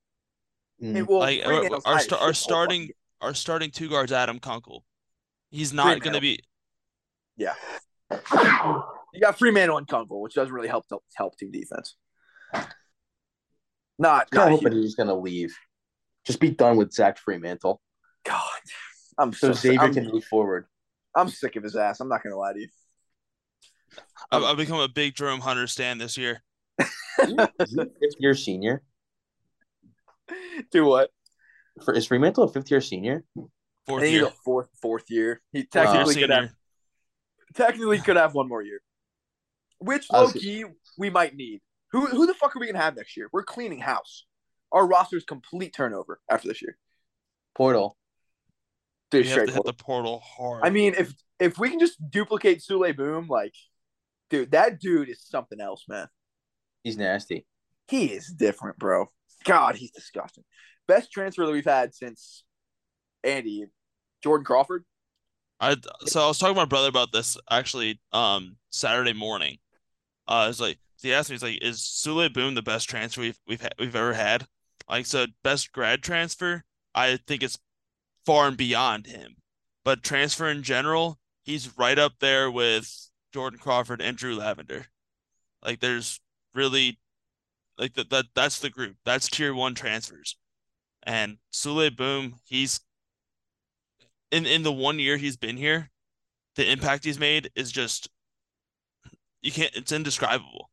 Mm. 0.84 0.95
And, 0.98 1.07
well, 1.07 1.19
Like, 1.19 1.40
our- 1.45 1.53
Freemantle's 1.53 1.86
our 1.86 1.94
high 1.94 1.99
as 1.99 2.03
sta- 2.06 2.15
shit 2.18 2.23
our 2.23 2.34
starting- 2.34 2.81
fucking 2.84 2.94
Our 3.22 3.34
starting 3.34 3.72
two 3.72 3.90
guards, 3.90 4.11
Adam 4.11 4.40
Kunkel, 4.40 4.86
he's 5.49 5.73
not 5.73 5.98
Freemantle. 5.98 6.03
going 6.03 6.14
to 6.14 6.22
be. 6.22 6.40
game. 7.38 7.49
You 9.14 9.22
got 9.22 9.38
Freemantle 9.38 9.77
and 9.77 9.88
Kunkel, 9.88 10.22
which 10.22 10.36
doesn't 10.36 10.53
really 10.53 10.68
help 10.68 10.86
help 11.15 11.38
team 11.38 11.52
defense. 11.52 11.95
Not, 13.98 14.31
kind 14.31 14.49
not 14.49 14.53
of 14.53 14.60
hoping 14.60 14.73
he's 14.73 14.95
gonna 14.95 15.18
leave. 15.18 15.56
Just 16.26 16.40
be 16.40 16.52
done 16.52 16.77
with 16.77 16.94
Zach 16.94 17.18
Freemantle, 17.19 17.80
God, 18.23 18.41
I'm 19.18 19.34
so 19.34 19.52
so 19.52 19.53
Xavier 19.53 19.81
I'm, 19.81 19.94
can 19.94 20.07
move 20.10 20.23
forward. 20.26 20.65
I'm 21.15 21.30
sick 21.30 21.56
of 21.56 21.64
his 21.64 21.76
ass. 21.76 21.99
I'm 21.99 22.10
not 22.10 22.23
gonna 22.23 22.38
lie 22.38 22.53
to 22.53 22.60
you. 22.60 22.68
I've, 24.31 24.44
I've 24.44 24.57
become 24.57 24.80
a 24.80 24.88
big 24.88 25.15
Jerome 25.15 25.41
Hunter 25.41 25.68
stand 25.68 25.99
this 25.99 26.18
year. 26.18 26.44
Is 26.80 27.76
fifth 27.76 28.15
year 28.19 28.36
senior? 28.36 28.84
Do 30.72 30.86
what? 30.86 31.10
For 31.84 31.94
is 31.94 32.07
Freemantle 32.07 32.49
a 32.49 32.53
fifth 32.53 32.69
year 32.69 32.81
senior? 32.81 33.23
Fourth 33.88 34.03
year, 34.03 34.27
a 34.27 34.31
fourth 34.45 34.69
fourth 34.81 35.10
year. 35.10 35.41
He 35.52 35.68
fourth 35.72 35.73
year 35.73 35.86
technically 35.86 36.22
could 36.22 36.30
have 36.30 36.49
technically 37.56 37.99
could 37.99 38.18
have 38.18 38.34
one 38.34 38.48
more 38.48 38.61
year. 38.61 38.80
Which 39.80 40.07
I 40.11 40.22
low 40.22 40.31
key 40.31 40.65
we 40.97 41.10
might 41.10 41.35
need. 41.35 41.61
Who 41.91 42.06
who 42.07 42.27
the 42.27 42.34
fuck 42.34 42.56
are 42.56 42.60
we 42.60 42.68
gonna 42.68 42.80
have 42.80 42.95
next 42.95 43.18
year? 43.18 43.30
We're 43.31 43.43
cleaning 43.43 43.80
house. 43.80 44.26
Our 44.72 44.88
roster's 44.88 45.23
complete 45.23 45.73
turnover 45.73 46.19
after 46.30 46.47
this 46.47 46.61
year. 46.61 46.77
Portal. 47.56 47.97
Dude, 49.11 49.23
We 49.23 49.27
have 49.30 49.34
straight 49.34 49.47
to 49.47 49.53
hit 49.53 49.65
the 49.65 49.73
portal 49.73 50.19
hard. 50.19 50.61
I 50.64 50.69
mean, 50.69 50.93
if 50.97 51.14
if 51.39 51.57
we 51.57 51.69
can 51.69 51.80
just 51.80 51.97
duplicate 52.11 52.60
Souley 52.60 52.95
Boum, 52.95 53.27
like, 53.27 53.56
dude, 54.30 54.51
that 54.51 54.80
dude 54.80 55.10
is 55.10 55.22
something 55.22 55.60
else, 55.60 55.85
man. 55.88 56.07
He's 56.84 56.97
nasty. 56.97 57.47
He 57.88 58.07
is 58.07 58.27
different, 58.27 58.77
bro. 58.77 59.07
God, 59.45 59.76
he's 59.76 59.91
disgusting. 59.91 60.43
Best 60.88 61.11
transfer 61.11 61.45
that 61.45 61.51
we've 61.51 61.65
had 61.65 61.95
since 61.95 62.43
Andy, 63.23 63.65
Jordan 64.23 64.45
Crawford. 64.45 64.85
I 65.60 65.76
so 66.06 66.23
I 66.23 66.27
was 66.27 66.38
talking 66.38 66.56
to 66.56 66.61
my 66.61 66.65
brother 66.65 66.88
about 66.88 67.11
this 67.11 67.38
actually 67.49 67.99
um 68.14 68.57
Saturday 68.69 69.14
morning. 69.14 69.57
Uh, 70.30 70.47
it's 70.47 70.61
like 70.61 70.77
he 71.01 71.14
asked 71.14 71.30
me, 71.30 71.34
he's 71.34 71.43
like, 71.43 71.64
"Is 71.64 71.80
Souley 71.80 72.31
Boum 72.31 72.53
the 72.56 72.61
best 72.61 72.88
transfer 72.88 73.22
we've 73.22 73.39
we've 73.47 73.61
ha- 73.61 73.69
we've 73.80 73.95
ever 73.95 74.14
had?" 74.14 74.47
Like, 74.88 75.06
so 75.07 75.26
best 75.43 75.72
grad 75.72 76.03
transfer, 76.03 76.64
I 76.93 77.18
think 77.27 77.43
it's 77.43 77.57
far 78.26 78.47
and 78.47 78.56
beyond 78.57 79.07
him. 79.07 79.38
But 79.84 80.03
transfer 80.03 80.47
in 80.47 80.64
general, 80.64 81.19
he's 81.43 81.77
right 81.77 81.97
up 81.97 82.14
there 82.19 82.51
with 82.51 83.10
Jordan 83.34 83.60
Crawford 83.60 84.01
and 84.01 84.15
Drew 84.15 84.35
Lavender. 84.35 84.85
Like, 85.64 85.80
there's 85.80 86.19
really 86.53 86.99
like 87.77 87.95
that 87.95 88.11
that 88.11 88.26
that's 88.35 88.60
the 88.60 88.69
group. 88.69 88.97
That's 89.03 89.30
tier 89.30 89.53
one 89.53 89.73
transfers. 89.73 90.38
And 91.03 91.38
Souley 91.51 91.95
Boum, 91.95 92.35
he's 92.45 92.81
in 94.31 94.45
in 94.45 94.61
the 94.61 94.72
one 94.72 94.99
year 94.99 95.18
he's 95.18 95.38
been 95.38 95.57
here, 95.57 95.89
the 96.56 96.69
impact 96.72 97.06
he's 97.06 97.19
made 97.19 97.49
is 97.56 97.72
just 97.72 98.10
you 99.41 99.52
can't 99.52 99.76
it's 99.76 99.91
indescribable. 99.91 100.70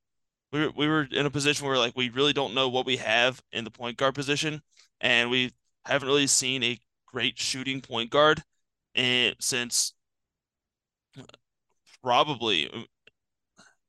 We 0.52 0.60
were, 0.60 0.72
we 0.76 0.88
were 0.88 1.08
in 1.10 1.26
a 1.26 1.30
position 1.30 1.66
where 1.66 1.78
like 1.78 1.96
we 1.96 2.08
really 2.08 2.32
don't 2.32 2.54
know 2.54 2.68
what 2.68 2.86
we 2.86 2.96
have 2.98 3.42
in 3.52 3.64
the 3.64 3.70
point 3.70 3.96
guard 3.96 4.14
position 4.14 4.62
and 5.00 5.30
we 5.30 5.52
haven't 5.84 6.08
really 6.08 6.26
seen 6.26 6.62
a 6.62 6.78
great 7.06 7.38
shooting 7.38 7.80
point 7.80 8.10
guard 8.10 8.42
and 8.94 9.34
since 9.40 9.94
probably 12.02 12.70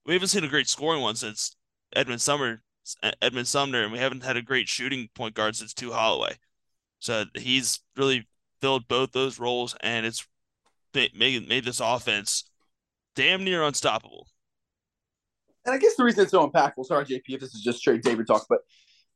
we 0.05 0.13
haven't 0.13 0.29
seen 0.29 0.43
a 0.43 0.49
great 0.49 0.67
scoring 0.67 1.01
one 1.01 1.15
since 1.15 1.55
Edmond 1.95 2.21
Sumner 2.21 2.61
Edmond 3.21 3.47
Sumner 3.47 3.83
and 3.83 3.91
we 3.91 3.99
haven't 3.99 4.23
had 4.23 4.37
a 4.37 4.41
great 4.41 4.67
shooting 4.67 5.09
point 5.13 5.35
guard 5.35 5.55
since 5.55 5.73
Tu 5.73 5.91
Holloway. 5.91 6.37
So 6.99 7.25
he's 7.35 7.79
really 7.95 8.27
filled 8.61 8.87
both 8.87 9.11
those 9.11 9.39
roles, 9.39 9.75
and 9.81 10.05
it's 10.05 10.27
made 10.93 11.47
made 11.47 11.65
this 11.65 11.79
offense 11.79 12.45
damn 13.15 13.43
near 13.43 13.63
unstoppable. 13.63 14.27
And 15.67 15.75
I 15.75 15.79
guess 15.79 15.95
the 15.95 16.05
reason 16.05 16.23
it's 16.23 16.31
so 16.31 16.49
impactful, 16.49 16.85
sorry, 16.85 17.03
JP, 17.03 17.23
if 17.27 17.41
this 17.41 17.53
is 17.53 17.61
just 17.61 17.79
straight 17.79 18.01
David 18.01 18.25
talk, 18.25 18.45
but 18.49 18.59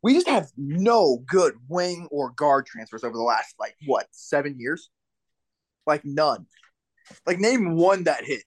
we 0.03 0.13
just 0.13 0.27
have 0.27 0.49
no 0.57 1.23
good 1.25 1.53
wing 1.69 2.09
or 2.11 2.31
guard 2.31 2.65
transfers 2.65 3.05
over 3.05 3.15
the 3.15 3.23
last 3.23 3.55
like 3.57 3.75
what 3.85 4.07
seven 4.11 4.59
years, 4.59 4.89
like 5.87 6.03
none. 6.03 6.45
Like 7.25 7.39
name 7.39 7.75
one 7.75 8.03
that 8.03 8.25
hit 8.25 8.43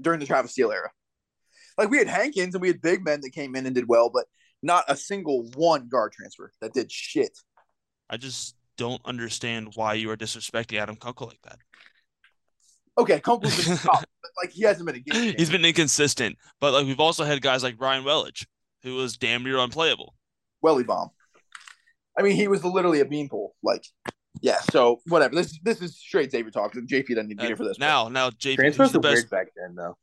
during 0.00 0.20
the 0.20 0.26
Travis 0.26 0.52
Steele 0.52 0.70
era. 0.70 0.90
Like 1.76 1.90
we 1.90 1.98
had 1.98 2.06
Hankins 2.06 2.54
and 2.54 2.62
we 2.62 2.68
had 2.68 2.80
big 2.80 3.04
men 3.04 3.20
that 3.22 3.30
came 3.30 3.56
in 3.56 3.66
and 3.66 3.74
did 3.74 3.88
well, 3.88 4.10
but 4.10 4.26
not 4.62 4.84
a 4.86 4.96
single 4.96 5.50
one 5.56 5.88
guard 5.88 6.12
transfer 6.12 6.52
that 6.60 6.72
did 6.72 6.90
shit. 6.92 7.36
I 8.08 8.16
just 8.16 8.54
don't 8.76 9.02
understand 9.04 9.72
why 9.74 9.94
you 9.94 10.10
are 10.10 10.16
disrespecting 10.16 10.78
Adam 10.78 10.96
Kunkel 10.96 11.26
like 11.26 11.42
that. 11.42 11.58
Okay, 12.98 13.20
Kunkel's 13.20 13.64
been 13.64 13.76
tough, 13.76 14.04
but 14.22 14.30
like 14.42 14.50
he 14.50 14.62
hasn't 14.64 14.86
been 14.86 14.96
a 14.96 15.00
game. 15.00 15.34
He's 15.38 15.50
been 15.50 15.64
inconsistent, 15.64 16.36
but 16.60 16.72
like 16.72 16.84
we've 16.84 16.98
also 17.00 17.24
had 17.24 17.40
guys 17.40 17.62
like 17.62 17.80
Ryan 17.80 18.04
Welage, 18.04 18.44
who 18.82 18.96
was 18.96 19.16
damn 19.16 19.44
near 19.44 19.58
unplayable. 19.58 20.14
Welly 20.62 20.82
bomb. 20.84 21.10
I 22.18 22.22
mean, 22.22 22.34
he 22.34 22.48
was 22.48 22.64
literally 22.64 22.98
a 23.00 23.04
beanpole. 23.04 23.54
Like, 23.62 23.84
yeah. 24.40 24.58
So 24.72 25.00
whatever. 25.06 25.36
This 25.36 25.58
this 25.62 25.80
is 25.80 25.96
straight 25.96 26.32
Xavier 26.32 26.50
talk. 26.50 26.74
JP 26.74 27.06
doesn't 27.08 27.28
need 27.28 27.34
to 27.34 27.42
be 27.42 27.44
uh, 27.44 27.46
here 27.46 27.56
for 27.56 27.64
this. 27.64 27.78
Now, 27.78 28.08
now 28.08 28.30
JP 28.30 28.56
Transfers 28.56 28.90
the 28.90 28.98
were 28.98 29.02
best. 29.02 29.14
weird 29.14 29.30
back 29.30 29.46
then, 29.56 29.76
though. 29.76 29.96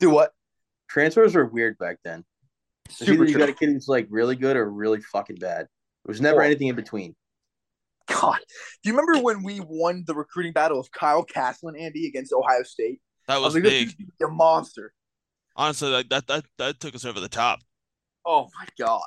Do 0.00 0.10
what? 0.10 0.32
Transfers 0.88 1.34
were 1.34 1.46
weird 1.46 1.78
back 1.78 1.98
then. 2.04 2.24
Super 2.90 3.24
either 3.24 3.24
you 3.26 3.38
got 3.38 3.48
a 3.48 3.52
kid 3.52 3.68
who's 3.70 3.88
like 3.88 4.06
really 4.10 4.36
good 4.36 4.56
or 4.56 4.68
really 4.68 5.00
fucking 5.00 5.36
bad. 5.36 5.60
There 6.04 6.08
was 6.12 6.20
never 6.20 6.40
Or- 6.40 6.42
anything 6.42 6.68
in 6.68 6.76
between. 6.76 7.14
God, 8.08 8.38
do 8.82 8.90
you 8.90 8.96
remember 8.96 9.22
when 9.22 9.42
we 9.42 9.60
won 9.60 10.04
the 10.06 10.14
recruiting 10.14 10.52
battle 10.52 10.78
of 10.78 10.90
Kyle 10.92 11.24
Castlin 11.24 11.74
and 11.74 11.84
Andy 11.86 12.06
against 12.06 12.32
Ohio 12.32 12.62
State? 12.62 13.00
That 13.26 13.34
I 13.34 13.38
was 13.38 13.54
was 13.54 13.64
like, 13.64 13.64
big. 13.64 13.94
a 14.22 14.28
monster. 14.28 14.92
Honestly, 15.56 15.90
like 15.90 16.08
that 16.10 16.26
that 16.28 16.44
that 16.58 16.80
took 16.80 16.94
us 16.94 17.04
over 17.04 17.18
the 17.18 17.28
top. 17.28 17.60
Oh 18.26 18.48
my 18.58 18.66
god. 18.78 19.00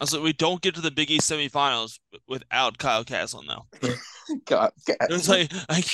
Also, 0.00 0.22
we 0.22 0.32
don't 0.34 0.60
get 0.60 0.74
to 0.74 0.80
the 0.80 0.90
Big 0.90 1.10
East 1.10 1.30
semifinals 1.30 1.98
without 2.28 2.78
Kyle 2.78 3.04
Castlin 3.04 3.46
now. 3.46 3.66
God. 4.44 4.70
God. 4.86 4.96
It 5.00 5.10
was 5.10 5.28
like, 5.28 5.50
like 5.68 5.86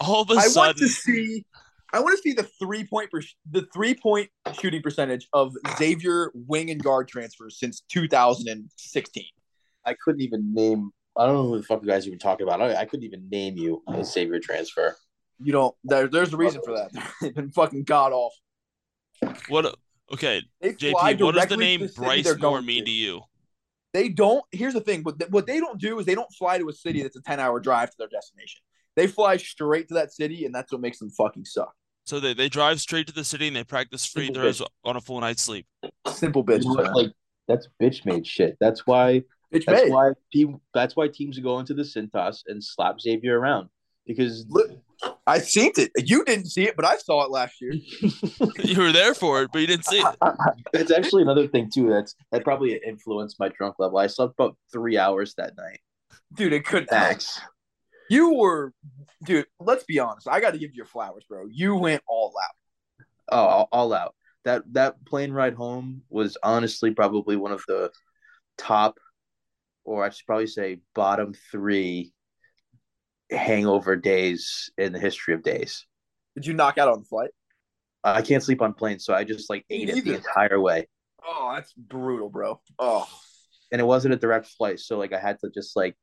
all 0.00 0.22
of 0.22 0.30
a 0.30 0.32
I 0.32 0.36
want 0.36 0.50
sudden, 0.50 0.82
to 0.82 0.88
see. 0.88 1.44
I 1.92 2.00
want 2.00 2.16
to 2.16 2.22
see 2.22 2.32
the 2.32 2.48
three 2.58 2.84
point 2.84 3.10
per, 3.10 3.20
the 3.50 3.66
three 3.72 3.94
point 3.94 4.30
shooting 4.58 4.82
percentage 4.82 5.28
of 5.32 5.54
Xavier 5.76 6.30
wing 6.34 6.70
and 6.70 6.82
guard 6.82 7.08
transfers 7.08 7.58
since 7.58 7.82
2016. 7.90 9.24
I 9.84 9.94
couldn't 10.02 10.20
even 10.20 10.52
name. 10.52 10.90
I 11.18 11.26
don't 11.26 11.34
know 11.34 11.48
who 11.48 11.56
the 11.58 11.64
fuck 11.64 11.82
you 11.82 11.88
guys 11.88 12.06
even 12.06 12.18
talking 12.18 12.46
about. 12.46 12.62
I, 12.62 12.76
I 12.76 12.84
couldn't 12.84 13.04
even 13.04 13.28
name 13.28 13.56
you 13.56 13.82
a 13.88 14.04
Xavier 14.04 14.38
transfer. 14.38 14.96
You 15.42 15.52
don't. 15.52 15.74
There, 15.84 16.06
there's 16.06 16.32
a 16.32 16.36
reason 16.36 16.62
for 16.64 16.74
that. 16.76 16.90
They've 17.20 17.34
been 17.34 17.50
fucking 17.50 17.84
god 17.84 18.12
off. 18.12 18.32
what? 19.48 19.74
Okay, 20.10 20.42
They 20.62 20.72
JP, 20.72 21.20
what 21.20 21.34
does 21.34 21.46
the 21.48 21.56
name 21.58 21.80
city 21.80 21.92
Bryce 21.94 22.24
they're 22.24 22.38
Moore 22.38 22.62
mean 22.62 22.84
to. 22.84 22.84
to 22.86 22.90
you? 22.90 23.20
They 23.92 24.08
don't. 24.08 24.42
Here's 24.52 24.72
the 24.72 24.80
thing. 24.80 25.02
What 25.02 25.18
they, 25.18 25.26
what 25.26 25.46
they 25.46 25.60
don't 25.60 25.78
do 25.78 25.98
is 25.98 26.06
they 26.06 26.14
don't 26.14 26.32
fly 26.32 26.56
to 26.56 26.68
a 26.68 26.72
city 26.72 27.02
that's 27.02 27.16
a 27.16 27.22
10 27.22 27.40
hour 27.40 27.60
drive 27.60 27.90
to 27.90 27.96
their 27.98 28.08
destination. 28.08 28.62
They 28.96 29.06
fly 29.06 29.36
straight 29.36 29.88
to 29.88 29.94
that 29.94 30.12
city, 30.12 30.46
and 30.46 30.54
that's 30.54 30.72
what 30.72 30.80
makes 30.80 30.98
them 30.98 31.10
fucking 31.10 31.44
suck. 31.44 31.74
So 32.06 32.20
they, 32.20 32.32
they 32.32 32.48
drive 32.48 32.80
straight 32.80 33.06
to 33.08 33.12
the 33.12 33.22
city 33.22 33.48
and 33.48 33.56
they 33.56 33.64
practice 33.64 34.06
free 34.06 34.26
Simple 34.26 34.42
throws 34.42 34.62
on 34.82 34.96
a 34.96 35.00
full 35.00 35.20
night's 35.20 35.42
sleep. 35.42 35.66
Simple 36.06 36.42
bitch. 36.42 36.64
Like 36.94 37.12
that's 37.46 37.68
bitch 37.80 38.06
made 38.06 38.26
shit. 38.26 38.56
That's 38.60 38.86
why. 38.86 39.24
Bitch 39.52 39.64
That's 39.66 39.84
made. 39.84 39.92
why. 39.92 40.12
Te- 40.32 40.54
that's 40.74 40.96
why 40.96 41.08
teams 41.08 41.38
go 41.38 41.58
into 41.58 41.74
the 41.74 41.82
Cintas 41.82 42.42
and 42.46 42.62
slap 42.62 43.00
Xavier 43.00 43.38
around 43.38 43.68
because 44.06 44.46
Look, 44.48 44.70
I 45.26 45.38
seen 45.38 45.72
it. 45.76 45.90
You 45.96 46.24
didn't 46.24 46.46
see 46.46 46.64
it, 46.64 46.74
but 46.74 46.84
I 46.84 46.96
saw 46.96 47.24
it 47.24 47.30
last 47.30 47.60
year. 47.60 47.74
You 48.64 48.80
were 48.80 48.92
there 48.92 49.14
for 49.14 49.42
it, 49.42 49.50
but 49.52 49.60
you 49.60 49.66
didn't 49.66 49.86
see 49.86 49.98
it. 49.98 50.16
it's 50.74 50.90
actually 50.90 51.22
another 51.22 51.46
thing 51.46 51.70
too. 51.72 51.88
That's 51.88 52.14
that 52.32 52.44
probably 52.44 52.78
influenced 52.86 53.38
my 53.40 53.48
drunk 53.48 53.76
level. 53.78 53.98
I 53.98 54.06
slept 54.08 54.34
about 54.38 54.56
three 54.72 54.98
hours 54.98 55.34
that 55.36 55.56
night. 55.56 55.80
Dude, 56.34 56.52
it 56.52 56.66
couldn't. 56.66 56.90
Max. 56.90 57.40
You 58.10 58.34
were, 58.34 58.72
dude. 59.24 59.46
Let's 59.60 59.84
be 59.84 59.98
honest. 59.98 60.28
I 60.28 60.40
got 60.40 60.52
to 60.52 60.58
give 60.58 60.70
you 60.70 60.76
your 60.76 60.86
flowers, 60.86 61.24
bro. 61.28 61.46
You 61.50 61.76
went 61.76 62.02
all 62.06 62.32
out. 62.42 63.06
Oh, 63.30 63.46
all, 63.46 63.68
all 63.72 63.92
out. 63.92 64.14
That 64.44 64.62
that 64.72 65.04
plane 65.06 65.32
ride 65.32 65.54
home 65.54 66.02
was 66.08 66.36
honestly 66.42 66.92
probably 66.92 67.36
one 67.36 67.52
of 67.52 67.62
the 67.68 67.90
top, 68.56 68.98
or 69.88 70.04
I 70.04 70.10
should 70.10 70.26
probably 70.26 70.46
say 70.46 70.80
bottom 70.94 71.32
three 71.50 72.12
hangover 73.30 73.96
days 73.96 74.70
in 74.76 74.92
the 74.92 74.98
history 74.98 75.32
of 75.32 75.42
days. 75.42 75.86
Did 76.34 76.46
you 76.46 76.52
knock 76.52 76.76
out 76.76 76.88
on 76.88 77.00
the 77.00 77.04
flight? 77.06 77.30
I 78.04 78.22
can't 78.22 78.42
sleep 78.42 78.60
on 78.62 78.74
planes, 78.74 79.04
so 79.04 79.14
I 79.14 79.24
just 79.24 79.48
like 79.50 79.64
ate 79.70 79.88
it 79.88 80.04
the 80.04 80.14
entire 80.14 80.60
way. 80.60 80.88
Oh, 81.26 81.52
that's 81.54 81.72
brutal, 81.72 82.28
bro. 82.28 82.60
Oh, 82.78 83.08
And 83.72 83.80
it 83.80 83.84
wasn't 83.84 84.14
a 84.14 84.16
direct 84.16 84.46
flight, 84.46 84.78
so 84.78 84.98
like 84.98 85.12
I 85.12 85.18
had 85.18 85.38
to 85.40 85.50
just 85.52 85.74
like 85.74 85.96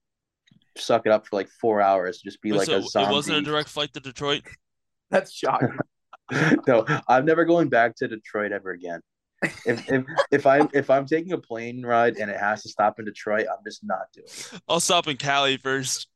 suck 0.77 1.05
it 1.05 1.11
up 1.11 1.27
for 1.27 1.35
like 1.35 1.49
four 1.61 1.79
hours, 1.79 2.19
just 2.19 2.41
be 2.41 2.51
like 2.51 2.65
so 2.65 2.77
a 2.77 2.81
zombie. 2.81 3.11
it 3.11 3.13
wasn't 3.13 3.37
a 3.37 3.41
direct 3.41 3.69
flight 3.69 3.93
to 3.93 3.99
Detroit. 3.99 4.43
that's 5.11 5.31
shocking. 5.31 5.77
no, 6.67 6.85
I'm 7.07 7.25
never 7.25 7.45
going 7.45 7.69
back 7.69 7.95
to 7.97 8.07
Detroit 8.07 8.51
ever 8.51 8.71
again. 8.71 8.99
If 9.65 9.91
if 9.91 10.05
if 10.31 10.45
I 10.45 10.67
if 10.73 10.89
I'm 10.89 11.05
taking 11.05 11.33
a 11.33 11.37
plane 11.37 11.85
ride 11.85 12.17
and 12.17 12.29
it 12.29 12.37
has 12.37 12.63
to 12.63 12.69
stop 12.69 12.99
in 12.99 13.05
Detroit, 13.05 13.47
I'm 13.49 13.63
just 13.65 13.83
not 13.83 14.11
doing 14.13 14.27
it. 14.27 14.61
I'll 14.67 14.79
stop 14.79 15.07
in 15.07 15.17
Cali 15.17 15.57
first. 15.57 16.07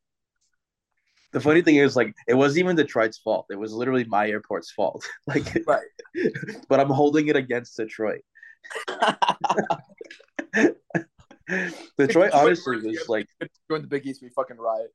The 1.31 1.39
funny 1.39 1.61
thing 1.61 1.75
is, 1.75 1.95
like, 1.95 2.11
it 2.27 2.33
wasn't 2.33 2.59
even 2.59 2.75
Detroit's 2.75 3.19
fault. 3.19 3.45
It 3.51 3.55
was 3.55 3.71
literally 3.71 4.03
my 4.05 4.27
airport's 4.27 4.71
fault. 4.71 5.05
Like, 5.27 5.63
Right. 5.67 5.85
but 6.69 6.79
I'm 6.79 6.89
holding 6.89 7.27
it 7.27 7.35
against 7.35 7.77
Detroit. 7.77 8.21
Detroit 11.97 12.31
honestly 12.33 12.77
was 12.77 13.07
like, 13.07 13.27
Join 13.69 13.83
the 13.83 13.87
Big 13.87 14.07
East, 14.07 14.23
we 14.23 14.29
fucking 14.29 14.57
riot. 14.57 14.91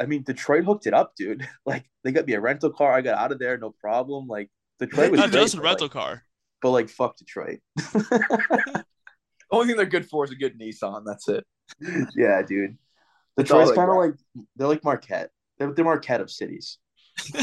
I 0.00 0.06
mean, 0.06 0.22
Detroit 0.22 0.64
hooked 0.64 0.86
it 0.86 0.94
up, 0.94 1.14
dude. 1.16 1.46
Like, 1.66 1.84
they 2.04 2.12
got 2.12 2.26
me 2.26 2.34
a 2.34 2.40
rental 2.40 2.70
car. 2.70 2.92
I 2.92 3.00
got 3.00 3.18
out 3.18 3.32
of 3.32 3.40
there, 3.40 3.58
no 3.58 3.70
problem. 3.70 4.28
Like, 4.28 4.50
Detroit 4.78 5.10
was 5.10 5.20
Not 5.20 5.30
just 5.32 5.54
a 5.56 5.60
rental 5.60 5.86
like, 5.86 5.92
car. 5.92 6.22
But 6.62 6.70
like, 6.70 6.88
fuck 6.88 7.16
Detroit. 7.16 7.58
The 7.76 8.84
only 9.50 9.66
thing 9.66 9.76
they're 9.76 9.86
good 9.86 10.08
for 10.08 10.24
is 10.24 10.30
a 10.30 10.36
good 10.36 10.58
Nissan. 10.58 11.02
That's 11.04 11.28
it. 11.28 11.44
yeah, 12.16 12.42
dude. 12.42 12.78
Detroit's 13.36 13.70
they 13.70 13.76
kind 13.76 13.90
of 13.90 13.94
got. 13.96 14.00
like 14.00 14.14
they're 14.56 14.68
like 14.68 14.84
Marquette. 14.84 15.30
They're, 15.58 15.72
they're 15.72 15.84
Marquette 15.84 16.20
of 16.20 16.30
cities. 16.30 16.78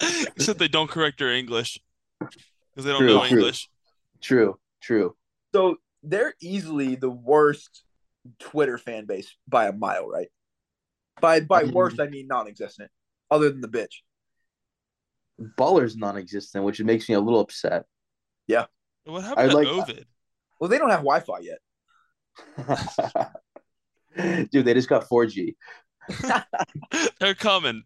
Except 0.00 0.58
they 0.58 0.68
don't 0.68 0.90
correct 0.90 1.18
their 1.18 1.32
English 1.32 1.78
because 2.20 2.84
they 2.84 2.90
don't 2.90 3.00
True, 3.00 3.06
know 3.08 3.26
true. 3.26 3.36
English. 3.38 3.70
True, 4.20 4.58
true. 4.82 5.16
So 5.54 5.76
they're 6.02 6.34
easily 6.40 6.94
the 6.96 7.10
worst 7.10 7.82
Twitter 8.38 8.76
fan 8.78 9.06
base 9.06 9.34
by 9.48 9.68
a 9.68 9.72
mile, 9.72 10.08
right? 10.08 10.28
By 11.20 11.40
by 11.40 11.60
I 11.60 11.64
mean- 11.64 11.74
worst, 11.74 11.98
I 12.00 12.08
mean 12.08 12.26
non-existent, 12.26 12.90
other 13.30 13.50
than 13.50 13.60
the 13.62 13.68
bitch. 13.68 14.02
Butler's 15.56 15.96
non-existent, 15.96 16.64
which 16.64 16.80
makes 16.80 17.08
me 17.08 17.14
a 17.14 17.20
little 17.20 17.40
upset. 17.40 17.84
Yeah. 18.46 18.66
What 19.04 19.24
happened 19.24 19.40
I 19.40 19.48
to 19.48 19.54
like- 19.54 19.68
Ovid? 19.68 20.06
Well, 20.60 20.70
they 20.70 20.78
don't 20.78 20.90
have 20.90 21.00
Wi-Fi 21.04 21.40
yet. 21.40 21.58
Dude, 24.50 24.64
they 24.64 24.74
just 24.74 24.88
got 24.88 25.08
4G. 25.08 25.54
They're 27.20 27.34
coming. 27.34 27.82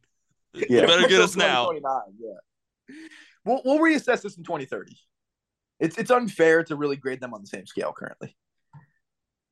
Yeah. 0.55 0.83
You 0.83 0.87
better 0.87 1.09
get 1.09 1.21
us 1.21 1.37
now. 1.37 1.71
Yeah. 1.73 2.97
We'll 3.45 3.63
we'll 3.65 3.79
reassess 3.79 4.23
this 4.23 4.37
in 4.37 4.45
2030. 4.45 4.97
It's 5.79 5.97
it's 5.99 6.11
unfair 6.11 6.63
to 6.65 6.77
really 6.77 6.97
grade 6.97 7.21
them 7.21 7.33
on 7.35 7.41
the 7.41 7.47
same 7.47 7.67
scale 7.67 7.93
currently. 7.97 8.37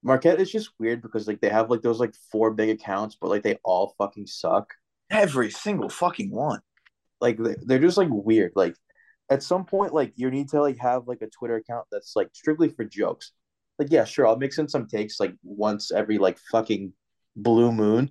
Marquette 0.03 0.41
is 0.41 0.51
just 0.51 0.71
weird 0.79 1.03
because 1.03 1.27
like 1.27 1.41
they 1.41 1.49
have 1.49 1.71
like 1.71 1.83
those 1.83 1.99
like 1.99 2.15
four 2.31 2.53
big 2.53 2.69
accounts, 2.71 3.17
but 3.21 3.31
like 3.31 3.43
they 3.43 3.59
all 3.65 3.95
fucking 3.99 4.27
suck. 4.27 4.75
Every 5.11 5.51
single 5.51 5.89
fucking 5.89 6.31
one. 6.31 6.61
Like 7.21 7.39
they- 7.39 7.57
they're 7.63 7.79
just 7.79 7.97
like 7.97 8.09
weird. 8.11 8.53
Like 8.55 8.75
at 9.31 9.43
some 9.43 9.65
point, 9.65 9.93
like 9.95 10.13
you 10.17 10.31
need 10.31 10.49
to 10.51 10.61
like 10.61 10.79
have 10.79 11.07
like 11.09 11.23
a 11.23 11.29
Twitter 11.29 11.57
account 11.57 11.87
that's 11.93 12.15
like 12.17 12.29
strictly 12.33 12.69
for 12.69 12.85
jokes. 12.85 13.33
Like 13.79 13.89
yeah, 13.91 14.05
sure, 14.05 14.27
I'll 14.27 14.37
mix 14.37 14.59
in 14.59 14.69
some 14.69 14.87
takes 14.87 15.21
like 15.21 15.35
once 15.43 15.93
every 15.93 16.19
like 16.19 16.39
fucking 16.51 16.93
blue 17.37 17.71
moon, 17.73 18.11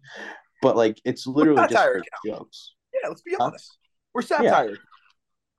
but 0.62 0.76
like 0.78 1.00
it's 1.06 1.28
literally 1.28 1.62
just 1.64 1.74
satire 1.74 2.02
for 2.24 2.30
jokes. 2.30 2.74
Yeah, 2.94 3.10
let's 3.10 3.22
be 3.22 3.36
Huh? 3.38 3.46
honest. 3.46 3.78
We're 4.14 4.22
satire. 4.22 4.78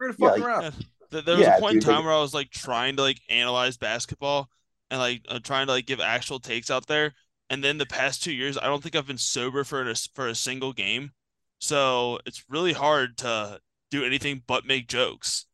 We're 0.00 0.12
gonna 0.12 0.16
Yeah, 0.18 0.28
fuck 0.28 0.38
like- 0.38 0.42
around. 0.46 0.62
Yeah. 1.10 1.20
There 1.22 1.36
was 1.36 1.40
Yeah, 1.46 1.56
a 1.56 1.60
point 1.60 1.72
in 1.74 1.78
dude, 1.80 1.88
like- 1.88 1.96
time 1.96 2.04
where 2.04 2.12
I 2.14 2.20
was 2.20 2.34
like 2.34 2.50
trying 2.50 2.96
to 2.96 3.02
like 3.02 3.18
analyze 3.30 3.78
basketball 3.78 4.50
and 4.90 5.00
like 5.00 5.22
uh, 5.28 5.38
trying 5.42 5.66
to 5.66 5.72
like 5.72 5.86
give 5.86 6.00
actual 6.00 6.38
takes 6.38 6.70
out 6.70 6.86
there. 6.86 7.14
And 7.48 7.64
then 7.64 7.78
the 7.78 7.86
past 7.86 8.22
two 8.22 8.32
years, 8.32 8.58
I 8.58 8.64
don't 8.66 8.82
think 8.82 8.94
I've 8.94 9.06
been 9.06 9.16
sober 9.16 9.64
for 9.64 9.88
a, 9.88 9.94
for 10.14 10.28
a 10.28 10.34
single 10.34 10.74
game. 10.74 11.12
So 11.60 12.18
it's 12.26 12.44
really 12.48 12.72
hard 12.72 13.18
to 13.18 13.60
do 13.90 14.04
anything 14.04 14.42
but 14.46 14.66
make 14.66 14.88
jokes. 14.88 15.46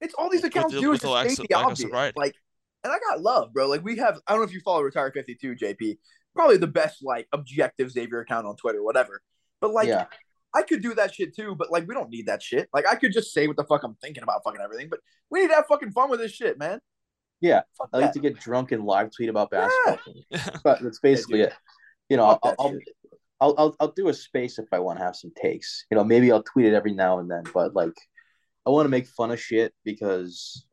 It's 0.00 0.14
all 0.14 0.28
these 0.30 0.44
accounts 0.44 0.74
the- 0.74 0.80
do 0.80 0.90
with 0.90 0.96
is 0.96 1.00
the 1.02 1.06
just 1.08 1.14
lack 1.14 1.30
of- 1.30 1.36
the 1.48 1.54
lack 1.54 1.64
obvious. 1.64 1.80
sobriety. 1.80 2.14
Like, 2.18 2.34
and 2.84 2.92
I 2.92 2.98
got 2.98 3.20
love, 3.20 3.52
bro. 3.52 3.66
Like 3.68 3.82
we 3.82 3.96
have. 3.96 4.18
I 4.26 4.32
don't 4.32 4.40
know 4.40 4.46
if 4.46 4.52
you 4.52 4.60
follow 4.60 4.82
Retire 4.82 5.10
Fifty 5.12 5.34
Two, 5.34 5.54
JP. 5.56 5.98
Probably 6.34 6.56
the 6.58 6.66
best 6.66 7.02
like 7.02 7.26
objective 7.32 7.90
Xavier 7.90 8.20
account 8.20 8.46
on 8.46 8.56
Twitter, 8.56 8.82
whatever. 8.82 9.22
But 9.60 9.72
like, 9.72 9.88
yeah, 9.88 10.04
I 10.54 10.62
could 10.62 10.82
do 10.82 10.94
that 10.94 11.14
shit 11.14 11.34
too. 11.34 11.54
But 11.56 11.72
like, 11.72 11.88
we 11.88 11.94
don't 11.94 12.10
need 12.10 12.26
that 12.26 12.42
shit. 12.42 12.68
Like, 12.74 12.86
I 12.86 12.94
could 12.94 13.12
just 13.12 13.32
say 13.32 13.46
what 13.48 13.56
the 13.56 13.64
fuck 13.64 13.82
I'm 13.82 13.96
thinking 14.02 14.22
about 14.22 14.42
fucking 14.44 14.60
everything. 14.62 14.88
But 14.90 15.00
we 15.30 15.40
need 15.40 15.48
to 15.48 15.54
have 15.54 15.66
fucking 15.66 15.92
fun 15.92 16.10
with 16.10 16.20
this 16.20 16.32
shit, 16.32 16.58
man. 16.58 16.78
yeah. 17.40 17.62
Fuck 17.78 17.88
I 17.92 17.96
like 17.98 18.06
that. 18.08 18.12
to 18.14 18.20
get 18.20 18.38
drunk 18.38 18.70
and 18.72 18.84
live 18.84 19.10
tweet 19.16 19.30
about 19.30 19.48
Yeah. 19.50 19.68
basketball. 19.68 20.60
But 20.62 20.82
that's 20.82 21.00
basically 21.00 21.38
dude. 21.38 21.48
it. 21.48 21.54
You 22.10 22.18
know, 22.18 22.38
I'll, 22.42 22.54
I'll, 22.60 22.70
shit. 22.72 22.82
I'll, 23.40 23.54
I'll 23.58 23.76
I'll 23.80 23.92
do 23.92 24.08
a 24.08 24.14
space 24.14 24.58
if 24.58 24.66
I 24.72 24.78
want 24.78 24.98
to 24.98 25.04
have 25.04 25.16
some 25.16 25.32
takes. 25.36 25.84
You 25.90 25.96
know, 25.96 26.04
maybe 26.04 26.32
I'll 26.32 26.42
tweet 26.42 26.66
it 26.66 26.74
every 26.74 26.94
now 26.94 27.18
and 27.18 27.30
then, 27.30 27.42
but 27.52 27.74
like 27.74 27.94
I 28.66 28.70
want 28.70 28.86
to 28.86 28.90
make 28.90 29.06
fun 29.06 29.30
of 29.30 29.40
shit 29.40 29.72
because 29.84 30.66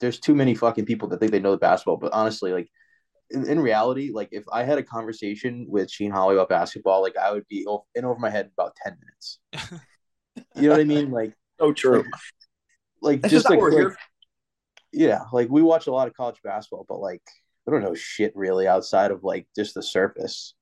there's 0.00 0.20
too 0.20 0.34
many 0.34 0.54
fucking 0.54 0.86
people 0.86 1.08
that 1.08 1.20
think 1.20 1.32
they 1.32 1.40
know 1.40 1.50
the 1.50 1.56
basketball. 1.58 1.96
But 1.98 2.12
honestly, 2.12 2.52
like 2.52 2.68
in, 3.30 3.46
in 3.46 3.60
reality, 3.60 4.10
like 4.12 4.28
if 4.32 4.44
I 4.52 4.62
had 4.64 4.78
a 4.78 4.82
conversation 4.82 5.66
with 5.68 5.88
Shaheen 5.88 6.12
Holloway 6.12 6.34
about 6.36 6.48
basketball, 6.48 7.02
like 7.02 7.16
I 7.16 7.32
would 7.32 7.46
be 7.48 7.66
o- 7.68 7.84
in 7.94 8.04
over 8.04 8.18
my 8.18 8.30
head 8.30 8.46
in 8.46 8.52
about 8.56 8.76
ten 8.82 8.96
minutes. 9.00 9.38
You 10.56 10.68
know 10.68 10.70
what 10.74 10.80
I 10.80 10.84
mean? 10.84 11.10
Like 11.10 11.34
So 11.60 11.72
true. 11.72 12.04
like 13.02 13.20
That's 13.20 13.32
just 13.32 13.44
just 13.44 13.50
like, 13.50 13.58
we're 13.60 13.72
here 13.72 13.88
like- 13.90 13.96
yeah, 14.92 15.22
like 15.32 15.48
we 15.50 15.62
watch 15.62 15.86
a 15.86 15.92
lot 15.92 16.08
of 16.08 16.14
college 16.14 16.40
basketball, 16.42 16.86
but 16.88 17.00
like 17.00 17.22
I 17.66 17.70
don't 17.70 17.82
know 17.82 17.94
shit 17.94 18.32
really 18.34 18.66
outside 18.66 19.10
of 19.10 19.22
like 19.24 19.46
just 19.56 19.74
the 19.74 19.82
surface. 19.82 20.54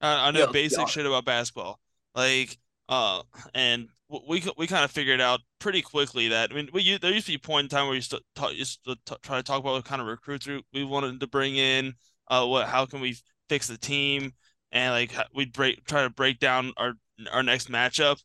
I, 0.00 0.28
I 0.28 0.30
know 0.30 0.40
Yeah, 0.40 0.46
basic 0.46 0.80
honest. 0.80 0.94
shit 0.94 1.06
about 1.06 1.24
basketball. 1.24 1.80
Like, 2.14 2.58
uh, 2.88 3.22
and 3.54 3.88
we 4.08 4.42
we 4.56 4.66
kind 4.66 4.84
of 4.84 4.90
figured 4.90 5.20
out 5.20 5.40
pretty 5.58 5.82
quickly 5.82 6.28
that 6.28 6.50
I 6.50 6.54
mean, 6.54 6.68
we 6.72 6.96
there 6.98 7.12
used 7.12 7.26
to 7.26 7.32
be 7.32 7.36
a 7.36 7.38
point 7.38 7.64
in 7.66 7.68
time 7.68 7.84
where 7.84 7.90
we 7.90 7.96
used 7.96 8.10
to, 8.12 8.20
talk, 8.34 8.54
used 8.54 8.84
to 8.84 8.96
t- 9.04 9.16
try 9.22 9.36
to 9.36 9.42
talk 9.42 9.60
about 9.60 9.72
what 9.74 9.84
kind 9.84 10.00
of 10.00 10.06
recruits 10.08 10.46
we- 10.46 10.64
we 10.72 10.84
wanted 10.84 11.20
to 11.20 11.26
bring 11.26 11.56
in, 11.56 11.94
uh, 12.28 12.46
what 12.46 12.66
how 12.68 12.86
can 12.86 13.00
we 13.00 13.16
fix 13.48 13.66
the 13.66 13.78
team, 13.78 14.32
and 14.72 14.92
like 14.92 15.12
we 15.34 15.44
break 15.46 15.84
try 15.84 16.02
to 16.02 16.10
break 16.10 16.38
down 16.38 16.72
our 16.76 16.94
our 17.30 17.42
next 17.42 17.68
matchup. 17.70 18.22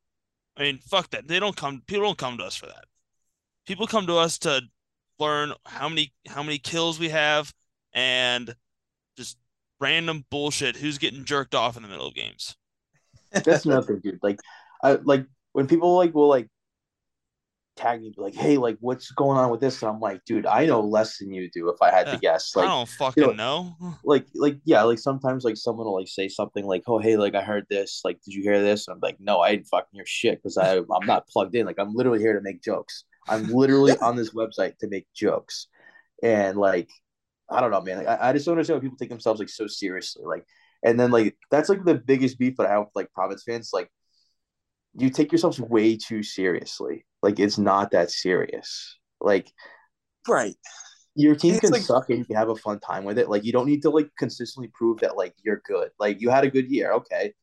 I 0.58 0.64
mean, 0.64 0.80
fuck 0.80 1.10
that. 1.12 1.28
They 1.28 1.40
don't 1.40 1.56
come. 1.58 1.82
People 1.88 2.06
don't 2.06 2.18
come 2.18 2.38
to 2.40 2.46
us 2.46 2.56
for 2.56 2.68
that. 2.68 2.86
People 3.66 3.88
come 3.88 4.08
to 4.08 4.18
us 4.18 4.38
to 4.40 4.62
learn 5.20 5.54
how 5.66 5.90
many 5.90 6.14
how 6.28 6.44
many 6.44 6.58
kills 6.60 7.00
we 7.00 7.10
have 7.10 7.54
and 7.94 8.56
just 9.18 9.38
random 9.84 10.26
bullshit. 10.30 10.78
Who's 10.78 10.98
getting 10.98 11.26
jerked 11.26 11.54
off 11.54 11.76
in 11.76 11.84
the 11.84 11.90
middle 11.90 12.08
of 12.08 12.16
games? 12.16 12.56
That's 13.32 13.66
nothing, 13.66 14.00
dude. 14.00 14.20
Like, 14.24 14.40
I 14.82 14.94
like 14.94 15.26
when 15.52 15.68
people 15.68 15.96
like 15.98 16.14
will 16.14 16.30
like 16.30 16.48
tag 17.76 18.02
me, 18.02 18.14
be 18.16 18.22
like, 18.22 18.36
"Hey, 18.36 18.58
like, 18.58 18.78
what's 18.80 19.12
going 19.12 19.38
on 19.38 19.50
with 19.50 19.60
this?" 19.60 19.82
And 19.82 19.90
I'm 19.92 20.00
like, 20.00 20.24
"Dude, 20.26 20.46
I 20.46 20.66
know 20.66 20.82
less 20.82 21.18
than 21.18 21.32
you 21.34 21.50
do. 21.52 21.70
If 21.70 21.82
I 21.82 21.92
had 21.92 22.08
Yeah. 22.08 22.14
to 22.16 22.22
guess, 22.22 22.56
like, 22.56 22.66
I 22.70 22.74
don't 22.76 22.88
fucking 22.90 23.24
you 23.24 23.34
know. 23.34 23.76
like, 24.04 24.26
like, 24.36 24.60
yeah, 24.66 24.84
like 24.84 25.00
sometimes 25.00 25.44
like 25.44 25.58
someone 25.58 25.86
will 25.88 25.96
like 25.96 26.08
say 26.08 26.28
something 26.30 26.66
like, 26.66 26.84
"Oh, 26.88 27.00
hey, 27.00 27.18
like 27.18 27.36
I 27.36 27.42
heard 27.44 27.66
this. 27.70 28.02
Like, 28.06 28.22
did 28.22 28.34
you 28.34 28.44
hear 28.44 28.62
this?" 28.62 28.88
And 28.88 28.96
I'm 28.96 29.02
like, 29.02 29.20
"No, 29.20 29.40
I 29.42 29.52
didn't 29.52 29.68
fucking 29.68 29.90
hear 29.94 30.06
shit 30.06 30.38
because 30.42 30.58
I 30.58 30.78
I'm 30.78 31.06
not 31.06 31.28
plugged 31.28 31.56
in. 31.56 31.66
Like, 31.66 31.80
I'm 31.80 31.94
literally 31.96 32.20
here 32.20 32.34
to 32.34 32.42
make 32.42 32.62
jokes. 32.62 33.04
I'm 33.28 33.48
literally 33.48 33.98
on 34.02 34.16
this 34.16 34.32
website 34.34 34.78
to 34.80 34.88
make 34.88 35.08
jokes, 35.14 35.68
and 36.22 36.58
like, 36.58 36.90
I 37.50 37.62
don't 37.62 37.72
know, 37.72 37.82
man. 37.82 38.08
I, 38.08 38.30
I 38.30 38.34
just 38.34 38.46
don't 38.46 38.54
understand 38.54 38.78
why 38.80 38.82
people 38.84 38.98
take 38.98 39.10
themselves 39.10 39.40
like 39.40 39.50
so 39.50 39.68
seriously. 39.68 40.24
Like, 40.26 40.46
and 40.84 41.00
then 41.00 41.12
like 41.12 41.38
that's 41.52 41.70
like 41.70 41.84
the 41.84 41.96
biggest 41.96 42.38
beef 42.40 42.56
that 42.58 42.68
I 42.68 42.72
have 42.72 42.82
with 42.86 42.90
like 42.96 43.12
Providence 43.14 43.44
fans. 43.44 43.70
Like, 43.74 43.90
you 44.96 45.10
take 45.10 45.32
yourselves 45.32 45.60
way 45.60 45.98
too 45.98 46.24
seriously. 46.24 47.06
Like, 47.22 47.40
it's 47.40 47.58
not 47.58 47.92
that 47.92 48.12
serious. 48.12 48.98
Like, 49.22 49.52
Right. 50.28 50.56
your 51.16 51.36
team 51.36 51.52
It's 51.54 51.62
can 51.62 51.72
like- 51.72 51.82
suck 51.82 52.10
and 52.10 52.20
you 52.20 52.26
can 52.26 52.36
have 52.36 52.50
a 52.50 52.56
fun 52.56 52.80
time 52.80 53.04
with 53.04 53.18
it. 53.20 53.30
Like, 53.30 53.44
you 53.44 53.52
don't 53.52 53.66
need 53.68 53.82
to 53.84 53.90
like 53.90 54.10
consistently 54.18 54.70
prove 54.74 55.00
that 55.00 55.18
like 55.18 55.34
you're 55.44 55.62
good. 55.66 55.90
Like, 56.00 56.22
you 56.22 56.30
had 56.30 56.44
a 56.44 56.50
good 56.50 56.70
year, 56.72 56.94
okay? 56.94 57.34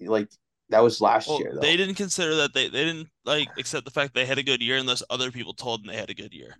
Like 0.00 0.28
that 0.68 0.82
was 0.82 1.00
last 1.00 1.28
Well, 1.28 1.38
year 1.40 1.52
though. 1.54 1.60
they 1.60 1.76
didn't 1.76 1.94
consider 1.94 2.34
that 2.36 2.52
they 2.52 2.68
they 2.68 2.84
didn't 2.84 3.08
like 3.24 3.48
accept 3.58 3.84
the 3.84 3.90
fact 3.90 4.14
they 4.14 4.26
had 4.26 4.38
a 4.38 4.42
good 4.42 4.60
year 4.60 4.76
unless 4.76 5.02
other 5.08 5.30
people 5.30 5.54
told 5.54 5.80
them 5.80 5.88
they 5.88 5.96
had 5.96 6.10
a 6.10 6.14
good 6.14 6.34
year. 6.34 6.56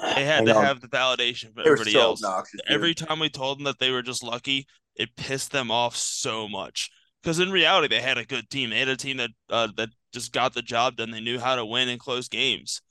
They 0.00 0.24
had 0.24 0.46
to 0.46 0.52
know. 0.54 0.60
have 0.60 0.80
the 0.80 0.88
validation 0.88 1.54
from 1.54 1.62
They 1.64 1.70
were 1.70 1.74
everybody 1.74 1.92
so 1.92 2.00
else. 2.00 2.24
obnoxious. 2.24 2.60
Every 2.68 2.94
time 2.94 3.20
we 3.20 3.28
told 3.28 3.58
them 3.58 3.64
that 3.64 3.78
they 3.78 3.90
were 3.90 4.02
just 4.02 4.22
lucky, 4.22 4.66
it 4.96 5.14
pissed 5.16 5.52
them 5.52 5.70
off 5.70 5.96
so 5.96 6.48
much. 6.48 6.90
Because 7.22 7.38
in 7.38 7.50
reality, 7.50 7.88
they 7.88 8.02
had 8.02 8.18
a 8.18 8.24
good 8.24 8.50
team. 8.50 8.70
They 8.70 8.78
had 8.80 8.88
a 8.88 8.96
team 8.96 9.16
that 9.18 9.30
uh, 9.48 9.68
that 9.76 9.90
just 10.12 10.32
got 10.32 10.52
the 10.54 10.62
job 10.62 10.96
done. 10.96 11.10
They 11.10 11.20
knew 11.20 11.38
how 11.38 11.56
to 11.56 11.64
win 11.64 11.88
and 11.88 11.98
close 12.00 12.28
games. 12.28 12.82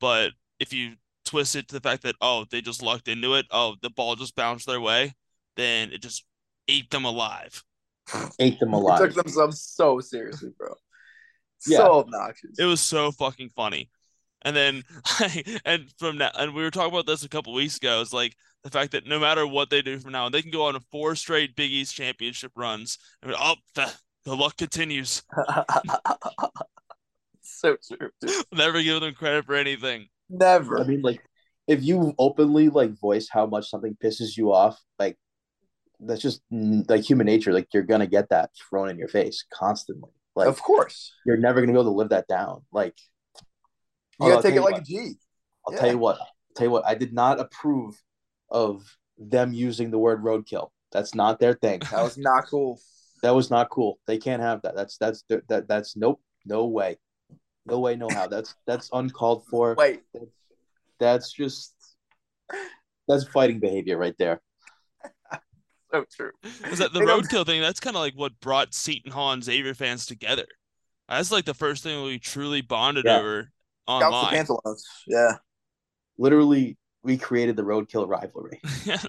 But 0.00 0.32
if 0.58 0.72
you 0.72 0.92
twist 1.24 1.56
it 1.56 1.68
to 1.68 1.74
the 1.74 1.80
fact 1.80 2.02
that 2.04 2.14
oh, 2.20 2.46
they 2.50 2.60
just 2.60 2.82
lucked 2.82 3.08
into 3.08 3.34
it, 3.34 3.46
oh, 3.50 3.74
the 3.82 3.90
ball 3.90 4.14
just 4.16 4.34
bounced 4.34 4.66
their 4.66 4.80
way, 4.80 5.14
then 5.56 5.92
it 5.92 6.00
just 6.00 6.24
ate 6.68 6.90
them 6.90 7.04
alive. 7.04 7.62
ate 8.38 8.58
them 8.60 8.70
They 8.70 8.76
alive. 8.76 8.98
took 9.00 9.14
themselves 9.14 9.60
so 9.60 10.00
seriously, 10.00 10.50
bro. 10.56 10.74
Yeah. 11.66 11.78
So 11.78 11.92
obnoxious. 12.00 12.58
It 12.58 12.64
was 12.64 12.80
so 12.80 13.12
fucking 13.12 13.50
funny. 13.54 13.90
And 14.44 14.56
then, 14.56 14.82
and 15.64 15.90
from 15.98 16.18
now, 16.18 16.30
and 16.38 16.54
we 16.54 16.62
were 16.62 16.70
talking 16.70 16.92
about 16.92 17.06
this 17.06 17.24
a 17.24 17.28
couple 17.28 17.52
weeks 17.52 17.76
ago. 17.76 18.00
It's 18.00 18.12
like 18.12 18.36
the 18.64 18.70
fact 18.70 18.92
that 18.92 19.06
no 19.06 19.18
matter 19.18 19.46
what 19.46 19.70
they 19.70 19.82
do 19.82 19.98
from 19.98 20.12
now, 20.12 20.26
on, 20.26 20.32
they 20.32 20.42
can 20.42 20.50
go 20.50 20.66
on 20.66 20.76
a 20.76 20.80
four 20.90 21.14
straight 21.16 21.56
Big 21.56 21.70
East 21.70 21.94
championship 21.94 22.52
runs. 22.56 22.98
And 23.22 23.34
oh, 23.36 23.56
the, 23.74 23.92
the 24.24 24.36
luck 24.36 24.56
continues. 24.56 25.22
so 27.42 27.76
true. 27.86 28.10
dude. 28.20 28.44
Never 28.52 28.82
give 28.82 29.00
them 29.00 29.14
credit 29.14 29.44
for 29.44 29.54
anything. 29.54 30.08
Never. 30.28 30.80
I 30.80 30.84
mean, 30.84 31.02
like, 31.02 31.22
if 31.66 31.82
you 31.82 32.14
openly 32.18 32.68
like 32.68 32.98
voice 32.98 33.28
how 33.30 33.46
much 33.46 33.68
something 33.68 33.96
pisses 34.02 34.36
you 34.36 34.52
off, 34.52 34.80
like 34.98 35.16
that's 36.00 36.20
just 36.22 36.42
like 36.50 37.08
human 37.08 37.26
nature. 37.26 37.52
Like 37.52 37.68
you're 37.72 37.82
gonna 37.84 38.06
get 38.06 38.30
that 38.30 38.50
thrown 38.68 38.88
in 38.88 38.98
your 38.98 39.08
face 39.08 39.44
constantly. 39.52 40.10
Like 40.34 40.48
of 40.48 40.60
course. 40.62 41.12
you're 41.24 41.36
never 41.36 41.60
gonna 41.60 41.72
be 41.72 41.78
able 41.78 41.92
to 41.92 41.96
live 41.96 42.08
that 42.08 42.26
down. 42.26 42.62
Like 42.72 42.96
You 44.22 44.28
gotta 44.28 44.36
I'll 44.36 44.42
take 44.42 44.54
it 44.56 44.62
like 44.62 44.72
what. 44.72 44.82
a 44.82 44.84
G. 44.84 45.14
I'll 45.66 45.74
Yeah. 45.74 45.80
tell 45.80 45.90
you 45.90 45.98
what. 45.98 46.18
I'll 46.20 46.28
tell 46.56 46.66
you 46.66 46.70
what. 46.70 46.86
I 46.86 46.94
did 46.94 47.12
not 47.12 47.40
approve 47.40 48.00
of 48.50 48.84
them 49.18 49.52
using 49.52 49.90
the 49.90 49.98
word 49.98 50.22
roadkill. 50.22 50.68
That's 50.92 51.14
not 51.14 51.38
their 51.40 51.54
thing. 51.54 51.80
That 51.90 52.02
was 52.02 52.18
not 52.18 52.46
cool. 52.48 52.80
That 53.22 53.34
was 53.34 53.50
not 53.50 53.70
cool. 53.70 53.98
They 54.06 54.18
can't 54.18 54.42
have 54.42 54.62
that. 54.62 54.74
That's 54.74 54.96
that's 54.98 55.24
that 55.48 55.68
that's 55.68 55.96
nope. 55.96 56.20
No 56.44 56.66
way. 56.66 56.98
No 57.66 57.78
way. 57.78 57.94
No 57.96 58.08
how. 58.10 58.26
That's 58.26 58.54
that's 58.66 58.90
uncalled 58.92 59.46
for. 59.46 59.74
Wait, 59.76 60.02
That's 60.98 61.32
just 61.32 61.74
that's 63.08 63.24
fighting 63.24 63.60
behavior 63.60 63.96
right 63.96 64.14
there. 64.18 64.40
so 65.92 66.04
true. 66.14 66.32
Is 66.70 66.78
that 66.78 66.92
the 66.92 67.00
roadkill 67.00 67.46
thing? 67.46 67.60
That's 67.60 67.80
kind 67.80 67.96
of 67.96 68.00
like 68.00 68.14
what 68.14 68.40
brought 68.40 68.74
Seton 68.74 69.12
Hall 69.12 69.32
and 69.32 69.42
Xavier 69.44 69.74
fans 69.74 70.06
together. 70.06 70.46
That's 71.08 71.30
like 71.32 71.44
the 71.44 71.54
first 71.54 71.82
thing 71.82 72.02
we 72.02 72.18
truly 72.18 72.60
bonded 72.60 73.04
Yeah. 73.04 73.18
over 73.18 73.40
Scouts 73.42 73.48
the 73.48 73.61
online. 73.92 74.30
pantaloons. 74.30 74.86
Yeah. 75.06 75.36
Literally, 76.18 76.76
we 77.02 77.16
created 77.16 77.56
the 77.56 77.62
roadkill 77.64 78.08
rivalry. 78.08 78.60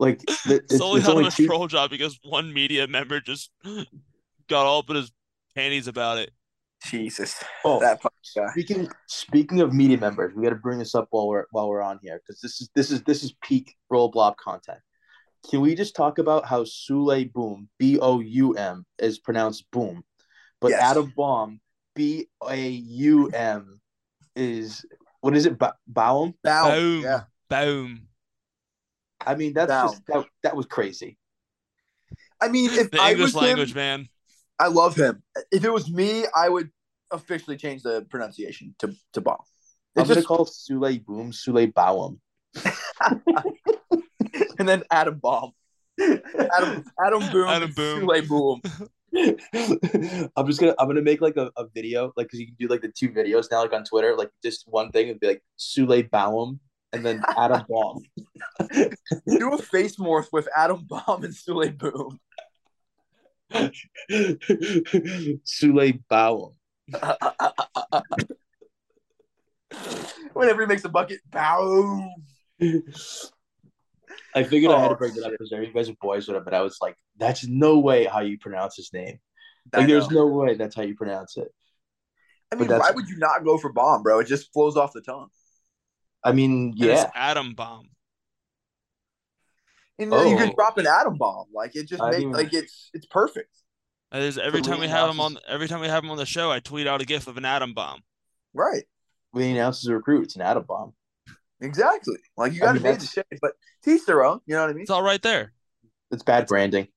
Like 0.00 0.20
th- 0.46 0.62
it's, 0.70 0.80
only 0.80 1.00
it's 1.00 1.06
had 1.06 1.14
only 1.14 1.26
a 1.26 1.30
two. 1.30 1.46
troll 1.46 1.66
job 1.66 1.90
because 1.90 2.18
one 2.24 2.54
media 2.54 2.88
member 2.88 3.20
just 3.20 3.50
got 4.48 4.64
all 4.64 4.82
but 4.82 4.96
his 4.96 5.12
panties 5.54 5.86
about 5.88 6.16
it. 6.16 6.30
Jesus, 6.86 7.36
Oh, 7.66 7.78
that 7.80 8.00
guy. 8.34 8.48
speaking 8.52 8.88
speaking 9.06 9.60
of 9.60 9.74
media 9.74 9.98
members, 9.98 10.32
we 10.34 10.42
got 10.42 10.48
to 10.48 10.56
bring 10.56 10.78
this 10.78 10.94
up 10.94 11.08
while 11.10 11.28
we're 11.28 11.44
while 11.50 11.68
we're 11.68 11.82
on 11.82 11.98
here 12.02 12.18
because 12.26 12.40
this 12.40 12.62
is 12.62 12.70
this 12.74 12.90
is 12.90 13.02
this 13.02 13.22
is 13.22 13.34
peak 13.42 13.76
roll 13.90 14.08
blob 14.08 14.38
content. 14.38 14.78
Can 15.50 15.60
we 15.60 15.74
just 15.74 15.94
talk 15.94 16.18
about 16.18 16.46
how 16.46 16.64
Souley 16.64 17.30
Boum 17.30 17.68
B 17.78 17.98
O 17.98 18.20
U 18.20 18.54
M 18.54 18.86
is 18.98 19.18
pronounced 19.18 19.70
boom, 19.70 20.02
but 20.62 20.70
Yes. 20.70 20.80
Adam 20.80 21.12
Baum 21.14 21.60
B 21.94 22.28
A 22.48 22.68
U 22.68 23.28
M 23.28 23.80
is 24.36 24.84
what 25.20 25.36
is 25.36 25.46
it? 25.46 25.58
Ba- 25.58 25.74
Baum. 25.86 26.34
Boom. 26.42 26.62
Boom. 26.62 27.02
Yeah. 27.02 27.22
Boom. 27.48 28.08
I 29.26 29.34
mean, 29.34 29.52
that's 29.52 29.70
Baum. 29.70 29.88
just 29.88 30.02
that, 30.06 30.24
that 30.42 30.56
was 30.56 30.66
crazy. 30.66 31.18
I 32.40 32.48
mean, 32.48 32.70
if 32.72 32.90
The 32.90 33.00
I 33.00 33.10
English 33.12 33.34
was 33.34 33.34
language, 33.36 33.70
him, 33.72 33.76
man. 33.76 34.08
I 34.58 34.68
love 34.68 34.96
him. 34.96 35.22
If 35.50 35.64
it 35.64 35.72
was 35.72 35.90
me, 35.90 36.24
I 36.34 36.48
would 36.48 36.70
officially 37.10 37.56
change 37.56 37.82
the 37.82 38.06
pronunciation 38.10 38.74
to 38.78 38.94
to 39.12 39.20
bomb. 39.20 39.38
I'm 39.96 40.02
It's 40.02 40.08
gonna 40.08 40.14
just, 40.20 40.28
call 40.28 40.46
Souley 40.46 41.04
Boum 41.04 41.32
Souley 41.32 41.72
Baum. 41.72 42.20
and 44.58 44.68
then 44.68 44.84
Adam 44.90 45.18
Bomb. 45.18 45.52
Adam 46.00 46.84
Adam 47.04 47.30
Boom. 47.30 47.48
Adam 47.48 47.72
Boom. 47.72 48.00
Souley 48.06 48.26
Boum. 48.26 48.62
I'm 50.36 50.46
just 50.46 50.60
gonna 50.60 50.74
I'm 50.78 50.88
gonna 50.88 51.02
make 51.02 51.20
like 51.20 51.36
a, 51.36 51.50
a 51.56 51.66
video 51.74 52.12
like 52.16 52.26
because 52.26 52.40
you 52.40 52.46
can 52.46 52.56
do 52.58 52.68
like 52.68 52.82
the 52.82 52.88
two 52.88 53.08
videos 53.10 53.50
now 53.50 53.62
like 53.62 53.72
on 53.72 53.84
Twitter 53.84 54.16
like 54.16 54.30
just 54.42 54.64
one 54.68 54.90
thing 54.92 55.10
and 55.10 55.18
be 55.18 55.26
like 55.26 55.42
Souley 55.58 56.08
Baum 56.08 56.60
and 56.92 57.04
then 57.04 57.22
Adam 57.36 57.64
Baum. 57.68 58.02
Do 59.26 59.52
a 59.52 59.58
face 59.58 59.96
morph 59.96 60.28
with 60.32 60.48
Adam 60.56 60.86
Bomb 60.88 61.24
and 61.24 61.34
Souley 61.34 61.76
Boum. 61.76 62.18
Souley 65.44 66.00
Baum. 66.08 66.54
Whenever 70.32 70.62
he 70.62 70.66
makes 70.66 70.84
a 70.84 70.88
bucket, 70.88 71.20
bow. 71.30 72.10
I 74.34 74.42
figured 74.44 74.70
I 74.72 74.80
had 74.80 74.88
to 74.88 74.94
Oh, 74.94 74.98
bring 74.98 75.12
it 75.16 75.18
up 75.24 75.30
shit. 75.30 75.38
because 75.38 75.50
you 75.50 75.72
guys 75.72 75.88
are 75.88 75.94
boys 76.00 76.28
with 76.28 76.36
him, 76.36 76.44
but 76.44 76.54
I 76.54 76.60
was 76.62 76.78
like, 76.80 76.96
that's 77.16 77.46
no 77.46 77.78
way 77.80 78.04
how 78.04 78.20
you 78.20 78.38
pronounce 78.38 78.76
his 78.76 78.92
name. 78.92 79.18
I 79.74 79.78
Like, 79.78 79.88
there's 79.88 80.10
no 80.10 80.26
way 80.26 80.54
that's 80.54 80.74
how 80.74 80.82
you 80.82 80.94
pronounce 80.94 81.36
it. 81.36 81.48
I 82.52 82.56
mean, 82.56 82.68
why 82.68 82.90
would 82.90 83.08
you 83.08 83.16
not 83.18 83.44
go 83.44 83.58
for 83.58 83.72
bomb, 83.72 84.02
bro? 84.02 84.18
It 84.20 84.26
just 84.26 84.52
flows 84.52 84.76
off 84.76 84.92
the 84.92 85.00
tongue. 85.02 85.28
I 86.24 86.32
mean, 86.32 86.70
And 86.72 86.74
it's 86.90 87.02
yeah, 87.02 87.10
Atom 87.14 87.54
Bomb. 87.54 87.88
And 89.98 90.10
then 90.12 90.28
you 90.28 90.34
Oh. 90.34 90.38
can 90.38 90.54
drop 90.54 90.78
an 90.78 90.86
atom 90.86 91.16
bomb. 91.18 91.46
Like 91.52 91.76
it 91.76 91.86
just 91.88 92.02
I 92.02 92.10
makes 92.10 92.20
mean- 92.20 92.32
like 92.32 92.52
it's 92.54 92.90
it's 92.94 93.06
perfect. 93.06 93.54
That 94.12 94.22
is 94.22 94.38
every 94.38 94.62
So 94.64 94.70
time 94.70 94.80
we 94.80 94.86
we 94.86 94.90
have 94.90 95.10
him 95.10 95.20
on 95.20 95.36
every 95.46 95.68
time 95.68 95.80
we 95.80 95.88
have 95.88 96.02
him 96.02 96.10
on 96.10 96.16
the 96.16 96.26
show, 96.26 96.50
I 96.50 96.58
tweet 96.60 96.86
out 96.86 97.00
a 97.02 97.04
gif 97.04 97.26
of 97.26 97.36
an 97.36 97.44
atom 97.44 97.74
bomb. 97.74 98.02
Right. 98.54 98.84
when 99.32 99.44
he 99.44 99.50
announces 99.52 99.86
a 99.86 99.94
recruit, 99.94 100.24
it's 100.24 100.34
an 100.36 100.42
atom 100.42 100.64
Bomb. 100.64 100.92
Exactly. 101.60 102.16
Like 102.36 102.52
you 102.52 102.60
gotta 102.60 102.74
mean, 102.74 102.82
be 102.82 102.88
the 102.88 102.92
that's- 102.92 103.12
shit, 103.12 103.26
but 103.40 103.52
teach 103.84 104.06
their 104.06 104.24
own, 104.24 104.40
you 104.46 104.54
know 104.54 104.62
what 104.62 104.70
I 104.70 104.72
mean? 104.72 104.82
It's 104.82 104.90
all 104.90 105.02
right 105.02 105.20
there. 105.22 105.52
It's 106.10 106.22
bad 106.22 106.46
branding. 106.46 106.88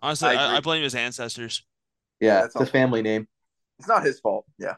Honestly, 0.00 0.28
I 0.28 0.54
I. 0.54 0.56
I 0.56 0.60
blame 0.60 0.82
his 0.82 0.94
ancestors. 0.94 1.64
Yeah, 2.20 2.42
that's 2.42 2.46
it's 2.46 2.56
a 2.56 2.58
all. 2.60 2.66
family 2.66 3.02
name. 3.02 3.28
It's 3.78 3.88
not 3.88 4.04
his 4.04 4.20
fault. 4.20 4.44
Yeah. 4.58 4.74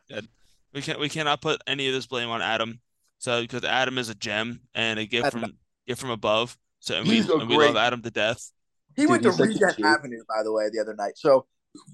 We 0.74 0.82
can't 0.82 0.98
we 0.98 1.08
cannot 1.08 1.40
put 1.40 1.60
any 1.66 1.86
of 1.88 1.94
this 1.94 2.06
blame 2.06 2.28
on 2.28 2.42
Adam. 2.42 2.80
So 3.18 3.42
because 3.42 3.64
Adam 3.64 3.98
is 3.98 4.08
a 4.08 4.14
gem 4.14 4.60
and 4.74 4.98
a 4.98 5.06
gift 5.06 5.26
Adam- 5.26 5.40
from 5.40 5.52
gift 5.86 6.00
from 6.00 6.10
above. 6.10 6.56
So 6.80 6.96
and 6.96 7.06
we 7.08 7.20
and 7.20 7.48
we 7.48 7.56
love 7.56 7.76
Adam 7.76 8.02
to 8.02 8.10
death. 8.10 8.50
He 8.96 9.02
Dude, 9.02 9.10
went 9.10 9.22
to 9.22 9.28
he's 9.30 9.38
such 9.38 9.46
a 9.46 9.48
Regent 9.48 9.80
Avenue, 9.84 10.22
by 10.28 10.42
the 10.42 10.52
way, 10.52 10.68
the 10.70 10.80
other 10.80 10.94
night. 10.94 11.12
So 11.16 11.46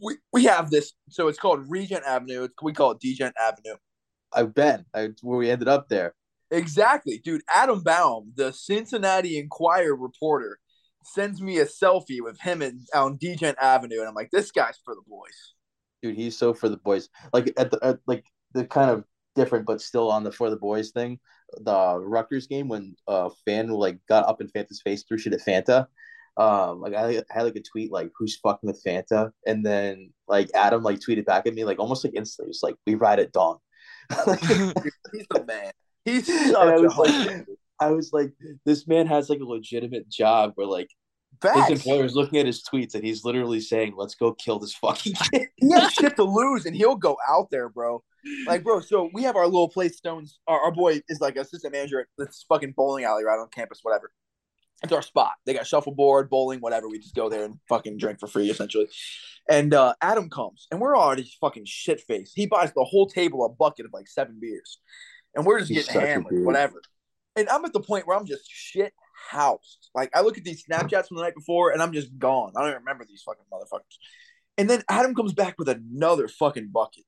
we, 0.03 0.17
we 0.33 0.45
have 0.45 0.71
this. 0.71 0.95
So 1.11 1.29
it's 1.29 1.39
called 1.39 1.65
Regent 1.69 2.03
Avenue. 2.05 2.45
It's, 2.45 2.55
we 2.61 2.73
call 2.73 2.93
it 2.93 2.99
Degent 3.01 3.33
Avenue. 3.41 3.77
I've 4.33 4.53
been. 4.55 4.85
I, 4.95 5.11
where 5.23 5.39
we 5.39 5.51
ended 5.51 5.69
up 5.69 5.89
there. 5.89 6.15
Exactly, 6.51 7.21
dude. 7.23 7.43
Adam 7.53 7.83
Baum, 7.83 8.33
the 8.35 8.53
Cincinnati 8.53 9.39
Enquirer 9.39 9.95
reporter, 9.95 10.59
sends 11.05 11.41
me 11.41 11.59
a 11.59 11.67
selfie 11.67 12.21
with 12.21 12.41
him 12.41 12.63
in, 12.63 12.85
on 12.95 13.19
Degent 13.19 13.57
Avenue, 13.61 14.01
and 14.01 14.09
I'm 14.09 14.15
like, 14.15 14.31
this 14.31 14.51
guy's 14.51 14.79
for 14.85 14.95
the 14.95 15.03
boys. 15.07 15.55
Dude, 16.03 16.17
he's 16.17 16.39
so 16.39 16.55
for 16.55 16.69
the 16.69 16.77
boys. 16.77 17.09
Like 17.33 17.53
at 17.57 17.71
the 17.71 17.79
at, 17.83 17.99
like 18.07 18.25
the 18.55 18.65
kind 18.65 18.91
of 18.91 19.05
different, 19.35 19.67
but 19.67 19.81
still 19.81 20.11
on 20.11 20.25
the 20.25 20.33
for 20.33 20.51
the 20.51 20.57
boys 20.57 20.91
thing. 20.91 21.19
The 21.57 21.99
Rutgers 21.99 22.47
game 22.47 22.69
when 22.69 22.95
uh 23.07 23.31
fan 23.45 23.69
like 23.69 23.99
got 24.09 24.29
up 24.29 24.41
in 24.41 24.49
Fanta's 24.49 24.81
face 24.83 25.05
threw 25.05 25.19
shit 25.19 25.33
at 25.33 25.45
Fanta. 25.45 25.87
Um, 26.37 26.81
like 26.81 26.95
I 26.95 27.23
had 27.31 27.43
like 27.43 27.57
a 27.57 27.63
tweet 27.63 27.91
like 27.91 28.11
who's 28.17 28.37
fucking 28.37 28.69
with 28.69 28.83
Fanta, 28.85 29.33
and 29.47 29.67
then 29.67 30.13
like 30.29 30.51
Adam 30.55 30.83
like 30.83 31.01
tweeted 31.01 31.27
back 31.27 31.47
at 31.47 31.55
me 31.55 31.65
like 31.65 31.81
almost 31.81 32.05
like 32.05 32.15
instantly, 32.15 32.53
just 32.53 32.63
like 32.63 32.77
we 32.87 32.95
ride 32.95 33.19
at 33.19 33.33
dawn. 33.33 33.59
He's 34.11 35.27
the 35.31 35.45
man. 35.47 35.73
He's 36.13 36.27
such 36.27 36.55
I 36.57 36.77
was 36.77 36.97
like. 36.97 37.47
I 37.81 37.93
was 37.93 38.13
like, 38.13 38.33
this 38.65 38.89
man 38.89 39.07
has 39.07 39.31
like 39.31 39.41
a 39.41 39.45
legitimate 39.45 40.09
job 40.09 40.53
where 40.57 40.67
like 40.67 40.91
Facts. 41.41 41.69
his 41.69 41.79
employer 41.79 42.05
is 42.05 42.17
looking 42.17 42.39
at 42.41 42.47
his 42.47 42.63
tweets 42.63 42.95
and 42.95 43.05
he's 43.05 43.25
literally 43.25 43.61
saying, 43.61 43.95
"Let's 43.97 44.15
go 44.15 44.33
kill 44.35 44.59
this 44.59 44.75
fucking 44.75 45.13
kid." 45.33 45.49
He 45.57 45.71
has 45.73 45.93
shit 45.93 46.17
to 46.17 46.25
lose, 46.25 46.67
and 46.67 46.75
he'll 46.75 46.97
go 46.97 47.17
out 47.29 47.51
there, 47.51 47.69
bro. 47.69 48.03
Like, 48.47 48.65
bro, 48.65 48.81
so 48.81 49.11
we 49.15 49.23
have 49.23 49.37
our 49.37 49.47
little 49.47 49.69
place 49.69 49.97
stones. 49.97 50.41
Our, 50.49 50.61
our 50.61 50.73
boy 50.73 51.01
is 51.09 51.21
like 51.21 51.37
assistant 51.37 51.73
manager 51.73 52.01
at 52.01 52.07
this 52.19 52.45
fucking 52.49 52.75
bowling 52.77 53.05
alley 53.05 53.25
right 53.25 53.39
on 53.39 53.49
campus, 53.51 53.81
whatever. 53.83 54.11
It's 54.83 54.93
our 54.93 55.03
spot. 55.03 55.33
They 55.45 55.55
got 55.55 55.67
shuffleboard, 55.67 56.31
bowling, 56.31 56.61
whatever. 56.61 56.89
We 56.89 56.99
just 56.99 57.15
go 57.15 57.29
there 57.29 57.45
and 57.45 57.59
fucking 57.69 57.99
drink 57.99 58.21
for 58.21 58.29
free, 58.29 58.49
essentially. 58.49 58.89
And 59.49 59.75
uh, 59.75 59.95
Adam 60.01 60.31
comes, 60.31 60.67
and 60.71 60.81
we're 60.81 60.97
already 60.97 61.31
fucking 61.41 61.65
shit 61.67 62.01
faced. 62.01 62.33
He 62.37 62.47
buys 62.47 62.73
the 62.75 62.85
whole 62.85 63.09
table 63.09 63.45
a 63.45 63.49
bucket 63.49 63.87
of 63.87 63.93
like 63.93 64.09
seven 64.09 64.39
beers, 64.41 64.79
and 65.35 65.45
we're 65.47 65.61
just 65.61 65.71
He's 65.71 65.87
getting 65.87 66.01
hammered, 66.01 66.45
whatever. 66.45 66.81
And 67.37 67.49
I'm 67.49 67.65
at 67.65 67.73
the 67.73 67.81
point 67.81 68.07
where 68.07 68.17
I'm 68.17 68.27
just 68.27 68.51
shit 68.51 68.93
housed. 69.31 69.91
Like 69.95 70.11
I 70.15 70.23
look 70.23 70.39
at 70.39 70.45
these 70.45 70.65
Snapchats 70.65 71.09
from 71.09 71.17
the 71.19 71.23
night 71.23 71.35
before, 71.35 71.71
and 71.71 71.83
I'm 71.83 71.93
just 71.93 72.17
gone. 72.19 72.53
I 72.57 72.61
don't 72.61 72.71
even 72.71 72.81
remember 72.81 73.05
these 73.09 73.23
fucking 73.23 73.45
motherfuckers. 73.53 73.97
And 74.57 74.69
then 74.69 74.83
Adam 74.89 75.15
comes 75.15 75.33
back 75.35 75.55
with 75.59 75.69
another 75.69 76.27
fucking 76.29 76.71
bucket. 76.73 77.05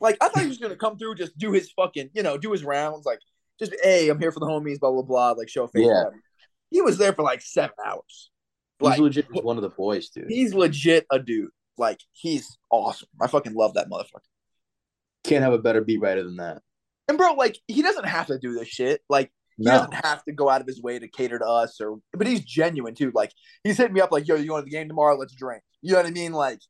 Like 0.00 0.16
I 0.20 0.28
thought 0.28 0.42
he 0.42 0.48
was 0.48 0.58
gonna 0.58 0.76
come 0.76 0.98
through, 0.98 1.16
just 1.16 1.36
do 1.38 1.52
his 1.52 1.70
fucking, 1.72 2.10
you 2.14 2.22
know, 2.22 2.38
do 2.38 2.52
his 2.52 2.62
rounds, 2.64 3.06
like 3.06 3.20
just 3.58 3.74
hey, 3.82 4.08
I'm 4.08 4.20
here 4.20 4.30
for 4.30 4.40
the 4.40 4.46
homies, 4.46 4.78
blah 4.78 4.92
blah 4.92 5.02
blah, 5.02 5.32
like 5.32 5.48
show 5.48 5.66
face. 5.66 5.86
Yeah. 5.86 6.04
He 6.70 6.82
was 6.82 6.98
there 6.98 7.12
for 7.12 7.22
like 7.22 7.40
seven 7.40 7.74
hours. 7.84 8.30
He's 8.78 8.86
Like 8.86 9.00
legit 9.00 9.28
just 9.32 9.44
one 9.44 9.56
of 9.56 9.62
the 9.62 9.70
boys, 9.70 10.10
dude. 10.10 10.26
he's 10.28 10.52
legit 10.52 11.06
a 11.10 11.18
dude. 11.18 11.50
Like 11.78 12.00
he's 12.12 12.58
awesome. 12.70 13.08
I 13.20 13.26
fucking 13.26 13.54
love 13.54 13.74
that 13.74 13.88
motherfucker. 13.88 14.20
Can't 15.24 15.42
have 15.42 15.52
a 15.54 15.58
better 15.58 15.80
beat 15.80 16.00
writer 16.00 16.22
than 16.22 16.36
that. 16.36 16.62
And 17.08 17.18
bro, 17.18 17.34
like 17.34 17.58
he 17.68 17.82
doesn't 17.82 18.06
have 18.06 18.26
to 18.28 18.38
do 18.38 18.54
this 18.54 18.68
shit. 18.68 19.00
Like 19.08 19.30
he 19.58 19.64
No, 19.64 19.72
doesn't 19.72 20.04
have 20.04 20.24
to 20.24 20.32
go 20.32 20.48
out 20.50 20.60
of 20.60 20.66
his 20.66 20.82
way 20.82 20.98
to 20.98 21.08
cater 21.08 21.38
to 21.38 21.46
us 21.46 21.80
or 21.80 21.98
but 22.12 22.26
he's 22.26 22.40
genuine 22.44 22.94
too. 22.94 23.12
Like 23.14 23.32
he's 23.64 23.76
hitting 23.76 23.94
me 23.94 24.00
up 24.00 24.12
like, 24.12 24.26
yo, 24.28 24.34
you 24.36 24.48
going 24.48 24.62
to 24.62 24.64
the 24.64 24.70
game 24.70 24.88
tomorrow? 24.88 25.16
Let's 25.16 25.34
drink. 25.34 25.62
You 25.82 25.92
know 25.92 25.98
what 25.98 26.06
I 26.06 26.10
mean? 26.10 26.32
Like 26.32 26.60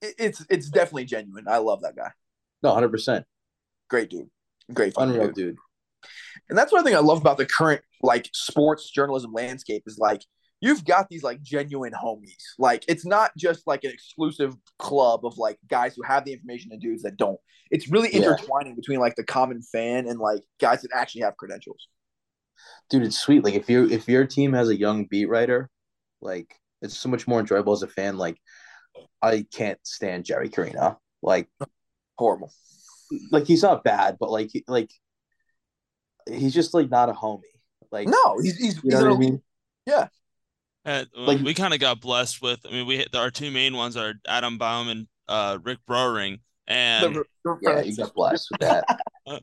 it, 0.00 0.14
it's 0.18 0.44
it's 0.48 0.70
definitely 0.70 1.06
genuine. 1.06 1.46
I 1.48 1.58
love 1.58 1.82
that 1.82 1.96
guy. 1.96 2.10
no, 2.62 2.72
hundred 2.72 2.90
percent, 2.90 3.26
Great 3.90 4.10
dude. 4.10 4.30
Great 4.72 4.94
unreal, 4.96 5.26
dude. 5.26 5.34
dude. 5.34 5.56
And 6.48 6.56
that's 6.56 6.72
one 6.72 6.84
thing 6.84 6.94
I 6.94 7.00
love 7.00 7.20
about 7.20 7.38
the 7.38 7.46
current 7.46 7.82
like 8.02 8.28
sports 8.32 8.88
journalism 8.90 9.32
landscape 9.32 9.82
is 9.86 9.98
like 9.98 10.22
you've 10.60 10.84
got 10.84 11.08
these 11.08 11.22
like 11.22 11.40
genuine 11.42 11.92
homies. 11.92 12.42
Like 12.58 12.84
it's 12.88 13.06
not 13.06 13.30
just 13.36 13.66
like 13.66 13.84
an 13.84 13.90
exclusive 13.90 14.54
club 14.78 15.24
of 15.24 15.38
like 15.38 15.58
guys 15.68 15.94
who 15.94 16.02
have 16.02 16.24
the 16.24 16.32
information 16.32 16.72
and 16.72 16.80
dudes 16.80 17.02
that 17.02 17.16
don't. 17.16 17.38
It's 17.70 17.88
really 17.88 18.10
Yeah. 18.12 18.30
intertwining 18.30 18.74
between 18.74 18.98
like 19.00 19.14
the 19.16 19.24
common 19.24 19.62
fan 19.62 20.06
and 20.08 20.18
like 20.18 20.42
guys 20.60 20.82
that 20.82 20.90
actually 20.94 21.22
have 21.22 21.36
credentials. 21.36 21.88
Dude, 22.90 23.02
it's 23.04 23.18
sweet. 23.18 23.44
Like 23.44 23.54
if 23.54 23.68
you 23.70 23.88
if 23.88 24.08
your 24.08 24.26
team 24.26 24.52
has 24.52 24.68
a 24.68 24.76
young 24.76 25.04
beat 25.04 25.26
writer, 25.26 25.70
like 26.20 26.54
it's 26.82 26.96
so 26.96 27.08
much 27.08 27.26
more 27.28 27.40
enjoyable 27.40 27.72
as 27.72 27.82
a 27.82 27.88
fan. 27.88 28.16
Like 28.16 28.38
I 29.22 29.46
can't 29.52 29.78
stand 29.84 30.24
Jerry 30.24 30.48
Carino. 30.48 31.00
Like 31.22 31.48
Horrible. 32.16 32.52
like 33.30 33.46
he's 33.46 33.62
not 33.62 33.84
bad, 33.84 34.16
but 34.18 34.30
like 34.30 34.50
like 34.66 34.90
he's 36.28 36.52
just 36.54 36.74
like 36.74 36.90
not 36.90 37.08
a 37.08 37.12
homie. 37.12 37.42
Like 37.92 38.08
No, 38.08 38.38
he's 38.42 38.56
he's, 38.56 38.74
you 38.76 38.90
he's 38.90 39.00
an 39.00 39.12
I 39.12 39.16
mean? 39.16 39.42
And, 39.86 40.08
uh, 40.84 41.04
Like- 41.16 41.40
we 41.40 41.54
kind 41.54 41.74
of 41.74 41.80
got 41.80 42.00
blessed 42.00 42.40
with. 42.42 42.60
I 42.66 42.70
mean, 42.70 42.86
we 42.86 43.06
our 43.14 43.30
two 43.30 43.50
main 43.50 43.74
ones 43.76 43.96
are 43.96 44.14
Adam 44.26 44.58
Baum 44.58 44.88
and 44.88 45.06
uh, 45.28 45.58
Rick 45.62 45.78
Broering, 45.86 46.40
and 46.66 47.14
the- 47.16 47.24
the- 47.44 47.58
Yeah, 47.62 47.80
you 47.82 47.96
got 47.96 48.14
blessed 48.14 48.48
with 48.50 48.60
that. 48.60 49.00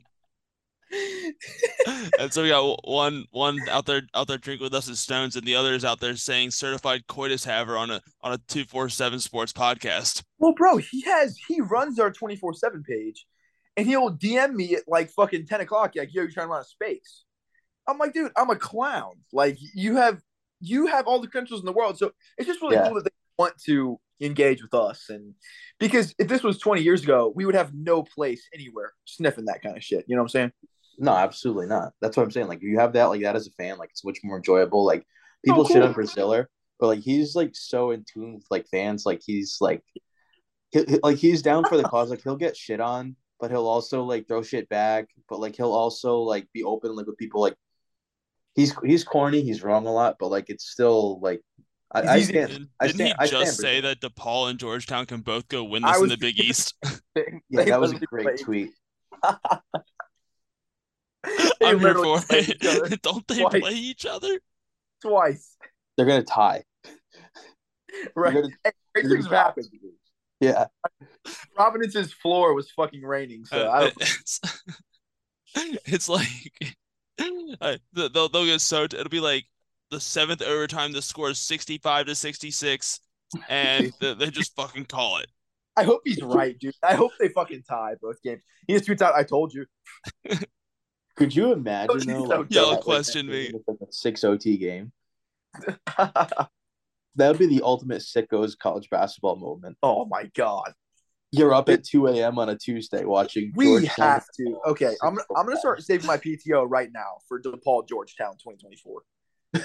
and 2.18 2.32
so 2.32 2.42
we 2.42 2.48
got 2.48 2.78
one 2.86 3.24
one 3.30 3.58
out 3.68 3.86
there 3.86 4.02
out 4.14 4.28
there 4.28 4.38
drinking 4.38 4.64
with 4.64 4.74
us 4.74 4.88
at 4.88 4.96
Stones, 4.96 5.34
and 5.34 5.44
the 5.46 5.56
other 5.56 5.74
is 5.74 5.84
out 5.84 5.98
there 6.00 6.14
saying 6.16 6.52
certified 6.52 7.06
coitus 7.08 7.44
haver 7.44 7.76
on 7.76 7.90
a 7.90 8.00
on 8.22 8.32
a 8.32 8.38
two 8.46 8.64
four 8.64 8.88
seven 8.88 9.18
sports 9.18 9.52
podcast. 9.52 10.22
Well, 10.38 10.54
bro, 10.54 10.76
he 10.76 11.02
has 11.02 11.36
he 11.48 11.60
runs 11.60 11.98
our 11.98 12.12
twenty 12.12 12.36
four 12.36 12.54
seven 12.54 12.84
page, 12.88 13.26
and 13.76 13.86
he'll 13.86 14.10
DM 14.16 14.54
me 14.54 14.76
at 14.76 14.82
like 14.86 15.10
fucking 15.10 15.46
ten 15.46 15.60
o'clock, 15.60 15.94
like 15.96 16.14
yo, 16.14 16.22
you 16.22 16.30
trying 16.30 16.46
to 16.46 16.52
run 16.52 16.62
a 16.62 16.64
space? 16.64 17.24
I'm 17.88 17.98
like, 17.98 18.12
dude, 18.12 18.32
I'm 18.36 18.50
a 18.50 18.56
clown. 18.56 19.14
Like 19.32 19.58
you 19.74 19.96
have 19.96 20.20
you 20.60 20.86
have 20.86 21.06
all 21.06 21.20
the 21.20 21.28
credentials 21.28 21.60
in 21.60 21.66
the 21.66 21.72
world. 21.72 21.98
So 21.98 22.12
it's 22.38 22.46
just 22.46 22.60
really 22.62 22.76
Yeah. 22.76 22.86
cool 22.86 22.94
that 22.94 23.04
they 23.04 23.10
want 23.38 23.54
to 23.66 23.98
engage 24.20 24.62
with 24.62 24.72
us. 24.74 25.10
And 25.10 25.34
because 25.78 26.14
if 26.18 26.28
this 26.28 26.42
was 26.42 26.58
20 26.58 26.82
years 26.82 27.02
ago, 27.02 27.32
we 27.36 27.44
would 27.44 27.54
have 27.54 27.74
no 27.74 28.02
place 28.02 28.48
anywhere 28.54 28.92
sniffing 29.04 29.44
that 29.46 29.62
kind 29.62 29.76
of 29.76 29.84
shit. 29.84 30.04
You 30.08 30.16
know 30.16 30.22
what 30.22 30.26
I'm 30.26 30.28
saying? 30.30 30.52
No, 30.98 31.12
absolutely 31.12 31.66
not. 31.66 31.92
That's 32.00 32.16
what 32.16 32.22
I'm 32.22 32.30
saying. 32.30 32.48
Like 32.48 32.62
you 32.62 32.78
have 32.78 32.94
that 32.94 33.04
like 33.06 33.20
that 33.22 33.36
as 33.36 33.46
a 33.46 33.50
fan, 33.52 33.76
like 33.76 33.90
it's 33.90 34.04
much 34.04 34.18
more 34.24 34.38
enjoyable. 34.38 34.84
Like 34.86 35.06
people 35.44 35.60
Oh, 35.62 35.64
shit 35.66 35.76
cool. 35.76 35.84
on 35.88 35.94
Braziller, 35.94 36.46
but 36.80 36.86
like 36.86 37.00
he's 37.00 37.34
like 37.36 37.50
so 37.54 37.90
in 37.90 38.04
tune 38.10 38.34
with 38.36 38.46
like 38.50 38.66
fans. 38.68 39.04
Like 39.04 39.20
he's 39.24 39.58
like, 39.60 39.82
he- 40.70 40.98
like 41.02 41.18
he's 41.18 41.42
down 41.42 41.64
for 41.66 41.76
the 41.76 41.82
cause. 41.88 42.08
Like 42.08 42.22
he'll 42.22 42.36
get 42.36 42.56
shit 42.56 42.80
on, 42.80 43.14
but 43.38 43.50
he'll 43.50 43.66
also 43.68 44.04
like 44.04 44.26
throw 44.26 44.42
shit 44.42 44.68
back. 44.70 45.08
But 45.28 45.40
like 45.40 45.54
he'll 45.56 45.72
also 45.74 46.20
like 46.20 46.48
be 46.54 46.64
open 46.64 46.96
like 46.96 47.06
with 47.06 47.18
people. 47.18 47.42
Like 47.42 47.56
he's 48.56 48.74
he's 48.84 49.04
corny. 49.04 49.42
He's 49.42 49.62
wrong 49.62 49.86
a 49.86 49.92
lot, 49.92 50.16
but 50.18 50.28
like 50.28 50.50
it's 50.50 50.66
still 50.68 51.20
like 51.20 51.40
I, 51.92 52.00
He's 52.00 52.10
I 52.10 52.16
easy- 52.18 52.32
stand. 52.32 52.48
Didn't, 52.50 52.68
I 52.80 52.86
didn't 52.88 52.96
stand- 52.96 53.08
he 53.08 53.14
I 53.18 53.26
stand 53.26 53.44
just 53.46 53.56
say 53.60 53.80
Brazil. 53.80 53.94
that 54.00 54.14
DePaul 54.14 54.50
and 54.50 54.58
Georgetown 54.58 55.06
can 55.06 55.20
both 55.20 55.46
go 55.48 55.62
win 55.62 55.84
I 55.84 55.92
this 55.92 56.02
in 56.02 56.08
the 56.08 56.16
Big 56.16 56.40
East? 56.40 56.74
Yeah, 57.48 57.64
that 57.64 57.80
was 57.80 57.92
a 57.92 57.98
great 58.00 58.26
play- 58.26 58.36
tweet. 58.36 58.70
I'm 61.62 61.80
here 61.80 61.94
for 61.94 62.20
play 62.20 62.40
each 62.40 62.64
other 62.66 62.84
it. 62.86 63.02
Don't 63.02 63.26
they 63.26 63.40
twice. 63.40 63.60
play 63.60 63.72
each 63.74 64.06
other? 64.06 64.38
twice. 65.02 65.56
They're 65.96 66.06
gonna 66.06 66.22
tie. 66.22 66.62
Right. 68.14 68.34
Gonna- 68.34 68.48
Hey, 68.64 68.70
great 68.94 69.06
things 69.06 69.08
gonna 69.08 69.22
have 69.22 69.30
tie. 69.30 69.36
happened. 69.36 69.66
Yeah, 70.40 70.66
Providence's 71.54 72.12
floor 72.12 72.52
was 72.54 72.70
fucking 72.72 73.02
raining, 73.02 73.44
so 73.46 73.66
Uh, 73.66 73.70
I 73.70 73.80
don't. 73.80 73.94
it's, 74.02 74.40
it's 75.86 76.08
like 76.10 76.76
uh, 77.60 77.76
they'll 77.92 78.28
they'll 78.28 78.44
get 78.44 78.60
so 78.60 78.84
it'll 78.84 79.08
be 79.08 79.20
like 79.20 79.44
the 79.90 80.00
seventh 80.00 80.42
overtime. 80.42 80.92
The 80.92 81.02
score 81.02 81.30
is 81.30 81.38
sixty 81.38 81.78
five 81.78 82.06
to 82.06 82.14
sixty 82.14 82.50
six, 82.50 83.00
and 83.48 83.92
they, 84.00 84.14
they 84.14 84.30
just 84.30 84.54
fucking 84.56 84.86
call 84.86 85.18
it. 85.18 85.28
I 85.76 85.84
hope 85.84 86.02
he's 86.04 86.22
right, 86.22 86.58
dude. 86.58 86.74
I 86.82 86.94
hope 86.94 87.12
they 87.20 87.28
fucking 87.28 87.64
tie 87.68 87.94
both 88.00 88.20
games. 88.22 88.42
He 88.66 88.74
just 88.74 88.86
tweets 88.88 89.02
out, 89.02 89.14
"I 89.14 89.22
told 89.22 89.52
you." 89.52 89.66
Could 91.16 91.34
you 91.34 91.52
imagine 91.52 92.06
though? 92.06 92.22
like, 92.24 92.46
Y'all 92.50 92.70
that, 92.70 92.76
like, 92.76 92.80
question 92.80 93.26
that 93.26 93.32
me. 93.32 93.44
game 93.44 93.52
with, 93.54 93.62
like, 93.80 93.88
a 93.88 93.92
six 93.92 94.22
OT 94.24 94.56
game. 94.56 94.92
That 97.18 97.30
would 97.30 97.38
be 97.38 97.46
the 97.46 97.62
ultimate 97.62 98.02
sickos 98.02 98.58
college 98.58 98.90
basketball 98.90 99.36
moment. 99.36 99.78
oh 99.82 100.04
my 100.04 100.30
god, 100.34 100.74
You're 101.32 101.52
up 101.52 101.68
at 101.68 101.84
two 101.84 102.06
a.m. 102.06 102.38
on 102.38 102.48
a 102.48 102.56
Tuesday 102.56 103.04
watching. 103.04 103.52
we 103.56 103.66
Georgetown. 103.66 104.06
have 104.06 104.26
to. 104.36 104.58
Okay, 104.68 104.94
I'm 105.02 105.14
gonna, 105.14 105.26
I'm 105.36 105.44
gonna 105.46 105.58
start 105.58 105.82
saving 105.82 106.06
my 106.06 106.16
PTO 106.16 106.66
right 106.68 106.88
now 106.92 107.18
for 107.28 107.40
DePaul 107.40 107.88
Georgetown 107.88 108.32
2024. 108.32 109.02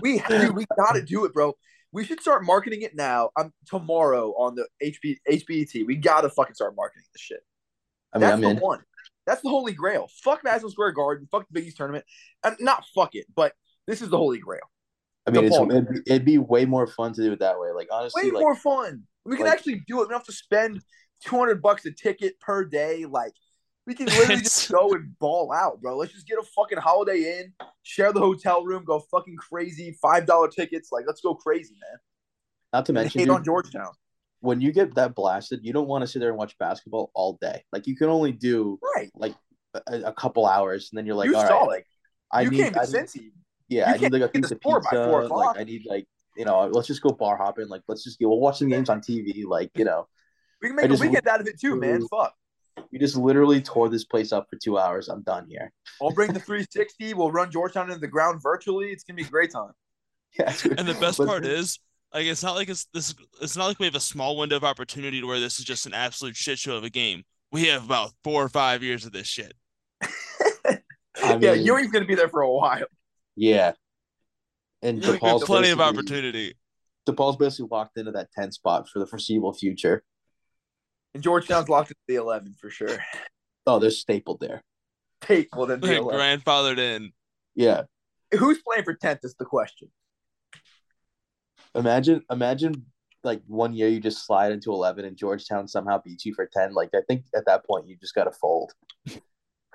We 0.00 0.20
dude, 0.28 0.54
we 0.54 0.66
gotta 0.76 1.02
do 1.02 1.24
it, 1.24 1.32
bro. 1.32 1.54
We 1.92 2.04
should 2.04 2.20
start 2.20 2.44
marketing 2.44 2.82
it 2.82 2.94
now. 2.94 3.30
I'm 3.36 3.52
tomorrow 3.66 4.32
on 4.36 4.54
the 4.54 4.66
HB 4.82 5.18
HBET. 5.30 5.86
We 5.86 5.96
gotta 5.96 6.28
fucking 6.30 6.54
start 6.54 6.74
marketing 6.76 7.04
this 7.12 7.22
shit. 7.22 7.40
I 8.12 8.18
mean, 8.18 8.20
That's 8.22 8.34
I'm 8.34 8.40
the 8.40 8.50
in. 8.50 8.56
one. 8.58 8.80
That's 9.26 9.42
the 9.42 9.48
holy 9.48 9.72
grail. 9.72 10.08
Fuck 10.22 10.42
Madison 10.42 10.70
Square 10.70 10.92
Garden. 10.92 11.28
Fuck 11.30 11.46
the 11.48 11.52
Big 11.52 11.66
East 11.66 11.76
tournament. 11.76 12.04
Not 12.58 12.84
fuck 12.94 13.14
it, 13.14 13.26
but 13.34 13.52
this 13.86 14.02
is 14.02 14.08
the 14.10 14.18
holy 14.18 14.38
grail. 14.38 14.62
I 15.26 15.30
mean, 15.30 15.44
it's, 15.44 15.56
it'd, 15.56 15.88
be, 15.88 16.00
it'd 16.06 16.24
be 16.24 16.38
way 16.38 16.64
more 16.64 16.88
fun 16.88 17.12
to 17.12 17.22
do 17.22 17.32
it 17.32 17.38
that 17.38 17.60
way. 17.60 17.70
Like 17.70 17.88
honestly, 17.92 18.24
Way 18.24 18.30
like 18.32 18.40
more 18.40 18.56
fun. 18.56 19.04
We 19.24 19.36
can 19.36 19.46
like- 19.46 19.54
actually 19.54 19.82
do 19.86 19.98
it. 20.00 20.08
We 20.08 20.08
don't 20.10 20.18
have 20.18 20.24
to 20.26 20.32
spend 20.32 20.80
two 21.24 21.36
hundred 21.38 21.62
bucks 21.62 21.84
a 21.86 21.92
ticket 21.92 22.38
per 22.40 22.64
day. 22.64 23.04
Like 23.06 23.32
we 23.86 23.94
can 23.94 24.06
literally 24.06 24.42
just 24.42 24.70
go 24.70 24.92
and 24.94 25.16
ball 25.18 25.52
out, 25.52 25.80
bro. 25.80 25.96
Let's 25.96 26.12
just 26.12 26.26
get 26.26 26.38
a 26.38 26.42
fucking 26.42 26.78
Holiday 26.78 27.40
Inn, 27.40 27.52
share 27.82 28.12
the 28.12 28.20
hotel 28.20 28.64
room, 28.64 28.84
go 28.84 29.00
fucking 29.10 29.36
crazy. 29.36 29.96
Five 30.00 30.26
dollar 30.26 30.48
tickets. 30.48 30.90
Like 30.92 31.04
let's 31.06 31.20
go 31.20 31.34
crazy, 31.34 31.74
man. 31.80 31.98
not 32.72 32.86
to 32.86 32.92
mention, 32.92 33.20
hate 33.20 33.24
dude, 33.26 33.34
on 33.36 33.44
Georgetown. 33.44 33.90
when 34.40 34.60
you 34.60 34.72
get 34.72 34.94
that 34.96 35.14
blasted, 35.14 35.60
you 35.62 35.72
don't 35.72 35.88
want 35.88 36.02
to 36.02 36.06
sit 36.06 36.18
there 36.20 36.28
and 36.30 36.38
watch 36.38 36.56
basketball 36.58 37.10
all 37.14 37.38
day. 37.40 37.64
Like 37.72 37.86
you 37.86 37.96
can 37.96 38.08
only 38.08 38.32
do 38.32 38.78
Right. 38.96 39.10
like 39.16 39.34
a, 39.86 40.00
a 40.06 40.12
couple 40.12 40.46
hours, 40.46 40.90
and 40.90 40.98
then 40.98 41.06
you're 41.06 41.14
like, 41.14 41.30
you 41.30 41.36
all 41.36 41.46
saw 41.46 41.60
right, 41.60 41.68
like 41.68 41.86
I 42.32 42.40
you 42.42 42.50
need, 42.50 42.58
can't 42.58 42.76
I 42.78 42.86
be 42.86 42.92
need 42.92 42.98
Cincy. 43.06 43.30
Yeah, 43.68 43.88
You 43.90 43.94
I 43.94 43.98
need 43.98 44.12
like 44.12 44.22
a 44.22 44.28
piece 44.28 44.50
of 44.50 44.60
by 44.60 44.80
pizza. 44.80 45.04
four 45.06 45.20
Like 45.22 45.24
o'clock. 45.26 45.56
I 45.58 45.64
need 45.64 45.82
like 45.86 46.06
you 46.36 46.44
know, 46.44 46.66
let's 46.72 46.88
just 46.88 47.02
go 47.02 47.10
bar 47.10 47.36
hopping. 47.36 47.68
Like 47.68 47.82
let's 47.88 48.04
just 48.04 48.18
go. 48.20 48.28
We'll 48.28 48.40
watch 48.40 48.58
some 48.58 48.68
games 48.68 48.88
on 48.88 49.00
TV. 49.00 49.44
Like 49.44 49.70
you 49.76 49.84
know, 49.84 50.06
We 50.60 50.68
can 50.68 50.76
make 50.76 50.86
a 50.86 50.88
just- 50.88 51.02
weekend 51.02 51.26
out 51.28 51.40
of 51.40 51.46
it 51.46 51.60
too, 51.60 51.76
man. 51.76 52.02
Ooh. 52.02 52.08
Fuck. 52.08 52.34
you 52.90 52.98
just 52.98 53.16
literally 53.16 53.60
tore 53.60 53.88
this 53.90 54.04
place 54.04 54.32
up 54.32 54.46
for 54.50 54.56
two 54.62 54.78
hours. 54.78 55.08
I'm 55.08 55.22
done 55.22 55.46
here. 55.48 55.70
I'll 56.00 56.10
bring 56.12 56.32
the 56.32 56.40
360. 56.48 57.14
We'll 57.14 57.30
run 57.30 57.50
Georgetown 57.50 57.88
into 57.88 58.00
the 58.00 58.08
ground 58.08 58.40
virtually. 58.42 58.90
It's 58.92 59.04
gonna 59.04 59.16
be 59.16 59.24
a 59.24 59.28
great 59.28 59.52
time. 59.52 59.72
Yeah. 60.38 60.54
And 60.78 60.88
the 60.88 60.96
best 60.98 61.18
But- 61.18 61.26
part 61.26 61.44
is, 61.44 61.78
like, 62.14 62.24
it's 62.26 62.42
not 62.42 62.54
like 62.56 62.68
it's 62.70 62.86
this. 62.94 63.14
It's 63.42 63.56
not 63.56 63.66
like 63.66 63.78
we 63.78 63.84
have 63.86 63.94
a 63.94 64.00
small 64.00 64.36
window 64.38 64.56
of 64.56 64.64
opportunity 64.64 65.20
to 65.20 65.26
where 65.26 65.40
this 65.40 65.58
is 65.58 65.64
just 65.66 65.84
an 65.86 65.92
absolute 65.94 66.36
shit 66.36 66.58
show 66.58 66.76
of 66.76 66.84
a 66.84 66.90
game. 66.90 67.24
We 67.50 67.66
have 67.66 67.84
about 67.84 68.12
four 68.24 68.42
or 68.42 68.48
five 68.48 68.82
years 68.82 69.04
of 69.04 69.12
this 69.12 69.26
shit. 69.26 69.52
I 70.02 70.78
yeah, 71.38 71.54
mean- 71.54 71.64
Ewing's 71.66 71.90
gonna 71.92 72.06
be 72.06 72.14
there 72.14 72.28
for 72.28 72.40
a 72.42 72.50
while. 72.50 72.84
yeah. 73.36 73.72
And 74.82 74.98
We 75.00 75.06
have 75.06 75.20
DePaul's 75.20 75.44
plenty 75.44 75.70
of 75.70 75.78
basically- 75.78 75.98
opportunity. 75.98 76.54
DePaul's 77.08 77.36
basically 77.36 77.68
locked 77.70 77.98
into 77.98 78.12
that 78.12 78.30
10 78.32 78.52
spot 78.52 78.88
for 78.88 78.98
the 78.98 79.06
foreseeable 79.06 79.52
future. 79.52 80.04
And 81.14 81.22
Georgetown's 81.22 81.68
locked 81.68 81.90
into 81.90 82.00
the 82.08 82.14
11 82.16 82.54
for 82.60 82.70
sure. 82.70 82.98
Oh, 83.64 83.78
they're 83.78 83.90
stapled 83.92 84.40
there. 84.40 84.60
Stapled 85.22 85.70
in 85.70 85.80
the 85.80 85.96
11. 85.98 86.20
Grandfathered 86.20 86.78
in. 86.78 87.12
Yeah. 87.54 87.82
Who's 88.36 88.60
playing 88.60 88.82
for 88.82 88.96
10th 88.96 89.20
is 89.24 89.36
the 89.38 89.44
question. 89.44 89.88
Imagine, 91.76 92.22
imagine 92.28 92.86
like 93.22 93.40
one 93.46 93.72
year 93.72 93.86
you 93.88 94.00
just 94.00 94.26
slide 94.26 94.50
into 94.50 94.72
11 94.72 95.04
and 95.04 95.16
Georgetown 95.16 95.68
somehow 95.68 96.02
beats 96.04 96.26
you 96.26 96.34
for 96.34 96.46
10. 96.52 96.74
Like, 96.74 96.90
I 96.92 97.02
think 97.06 97.24
at 97.36 97.46
that 97.46 97.64
point 97.64 97.86
you 97.86 97.96
just 97.96 98.16
got 98.16 98.24
to 98.24 98.32
fold. 98.32 98.72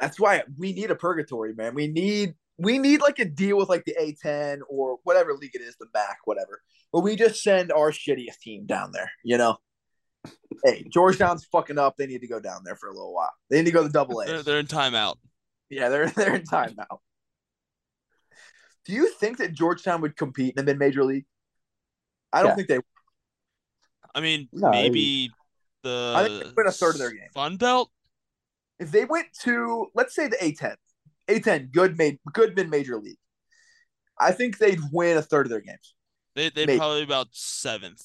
That's 0.01 0.19
why 0.19 0.43
we 0.57 0.73
need 0.73 0.91
a 0.91 0.95
purgatory, 0.95 1.53
man. 1.53 1.73
We 1.73 1.87
need 1.87 2.35
we 2.57 2.79
need 2.79 3.01
like 3.01 3.19
a 3.19 3.25
deal 3.25 3.57
with 3.57 3.69
like 3.69 3.85
the 3.85 3.95
A10 3.99 4.59
or 4.69 4.97
whatever 5.03 5.33
league 5.33 5.55
it 5.55 5.61
is, 5.61 5.75
the 5.79 5.85
MAC, 5.93 6.17
whatever. 6.25 6.61
But 6.91 7.01
we 7.01 7.15
just 7.15 7.43
send 7.43 7.71
our 7.71 7.91
shittiest 7.91 8.39
team 8.41 8.65
down 8.65 8.91
there, 8.91 9.11
you 9.23 9.37
know. 9.37 9.57
Hey, 10.63 10.83
Georgetown's 10.91 11.45
fucking 11.45 11.77
up. 11.77 11.97
They 11.97 12.07
need 12.07 12.21
to 12.21 12.27
go 12.27 12.39
down 12.39 12.63
there 12.65 12.75
for 12.75 12.89
a 12.89 12.93
little 12.93 13.13
while. 13.13 13.31
They 13.49 13.57
need 13.57 13.65
to 13.65 13.71
go 13.71 13.83
to 13.83 13.89
double 13.89 14.23
They're, 14.25 14.37
A. 14.37 14.43
they're 14.43 14.59
in 14.59 14.65
timeout. 14.65 15.15
Yeah, 15.69 15.89
they're 15.89 16.09
they're 16.15 16.35
in 16.35 16.43
timeout. 16.43 16.99
Do 18.85 18.93
you 18.93 19.11
think 19.11 19.37
that 19.37 19.53
Georgetown 19.53 20.01
would 20.01 20.15
compete 20.15 20.53
in 20.57 20.65
the 20.65 20.71
mid 20.71 20.79
major 20.79 21.03
league? 21.03 21.25
I 22.33 22.41
don't 22.41 22.49
Yeah. 22.51 22.55
think 22.55 22.67
they. 22.69 22.79
I 24.15 24.21
mean, 24.21 24.47
No, 24.51 24.71
maybe 24.71 25.31
the 25.83 26.13
I 26.15 26.27
think 26.27 26.43
they 26.43 26.49
win 26.55 26.67
a 26.67 26.71
third 26.71 26.95
of 26.95 26.99
their 26.99 27.11
game. 27.11 27.29
Fun 27.33 27.57
Belt. 27.57 27.91
If 28.79 28.91
they 28.91 29.05
went 29.05 29.27
to 29.43 29.87
let's 29.93 30.15
say 30.15 30.27
the 30.27 30.37
A10, 30.37 30.75
A10, 31.27 31.71
good 31.71 31.97
made 31.97 32.19
good 32.33 32.55
mid 32.55 32.69
major 32.69 32.97
league. 32.99 33.17
I 34.19 34.31
think 34.31 34.57
they'd 34.57 34.79
win 34.91 35.17
a 35.17 35.21
third 35.21 35.45
of 35.45 35.51
their 35.51 35.61
games. 35.61 35.93
They 36.35 36.49
they'd 36.49 36.77
probably 36.77 37.03
about 37.03 37.27
seventh. 37.31 38.03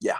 Yeah. 0.00 0.18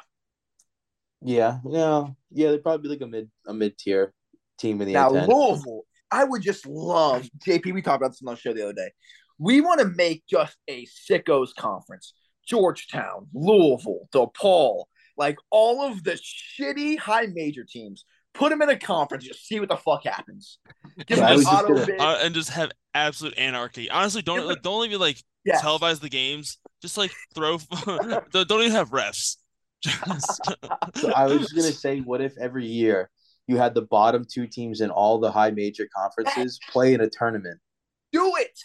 Yeah. 1.20 1.58
Yeah. 1.64 2.06
They'd 2.50 2.62
probably 2.62 2.82
be 2.82 2.88
like 2.88 3.02
a 3.02 3.06
mid, 3.06 3.30
a 3.46 3.54
mid 3.54 3.78
tier 3.78 4.12
team 4.58 4.80
in 4.80 4.88
the 4.88 4.94
Now 4.94 5.10
A10. 5.10 5.28
Louisville, 5.28 5.82
I 6.10 6.24
would 6.24 6.42
just 6.42 6.66
love 6.66 7.28
JP. 7.46 7.72
We 7.72 7.82
talked 7.82 8.02
about 8.02 8.12
this 8.12 8.22
on 8.26 8.34
the 8.34 8.40
show 8.40 8.52
the 8.52 8.64
other 8.64 8.72
day. 8.72 8.90
We 9.38 9.60
want 9.60 9.80
to 9.80 9.88
make 9.88 10.24
just 10.28 10.56
a 10.68 10.86
sickos 10.86 11.54
conference. 11.54 12.14
Georgetown, 12.46 13.28
Louisville, 13.32 14.08
DePaul, 14.12 14.84
like 15.16 15.36
all 15.50 15.82
of 15.82 16.02
the 16.04 16.12
shitty 16.12 16.98
high 16.98 17.26
major 17.32 17.64
teams. 17.64 18.04
Put 18.34 18.50
them 18.50 18.62
in 18.62 18.70
a 18.70 18.78
conference, 18.78 19.24
just 19.24 19.46
see 19.46 19.60
what 19.60 19.68
the 19.68 19.76
fuck 19.76 20.04
happens. 20.04 20.58
Give 21.06 21.18
Yeah, 21.18 21.26
I 21.26 21.30
them 21.36 21.40
just 21.42 21.52
auto 21.52 21.74
gonna- 21.86 22.02
Uh, 22.02 22.18
and 22.22 22.34
just 22.34 22.50
have 22.50 22.70
absolute 22.94 23.36
anarchy. 23.38 23.90
Honestly, 23.90 24.22
don't 24.22 24.40
Yeah, 24.40 24.46
but- 24.54 24.62
don't 24.62 24.84
even 24.86 25.00
like 25.00 25.22
Yes. 25.44 25.60
televise 25.62 26.00
the 26.00 26.08
games. 26.08 26.58
Just 26.80 26.96
like 26.96 27.12
throw. 27.34 27.58
don't 27.84 28.32
don't 28.48 28.60
even 28.60 28.70
have 28.72 28.90
refs. 28.90 29.36
Just 29.82 30.40
So 30.96 31.12
I 31.12 31.26
was 31.26 31.40
just 31.40 31.54
gonna 31.56 31.72
say, 31.72 32.00
what 32.00 32.20
if 32.20 32.32
every 32.38 32.66
year 32.66 33.10
you 33.48 33.56
had 33.56 33.74
the 33.74 33.82
bottom 33.82 34.24
two 34.30 34.46
teams 34.46 34.80
in 34.80 34.90
all 34.90 35.18
the 35.18 35.30
high 35.32 35.50
major 35.50 35.88
conferences 35.94 36.58
play 36.70 36.94
in 36.94 37.00
a 37.00 37.08
tournament? 37.10 37.60
Do 38.12 38.32
it. 38.36 38.58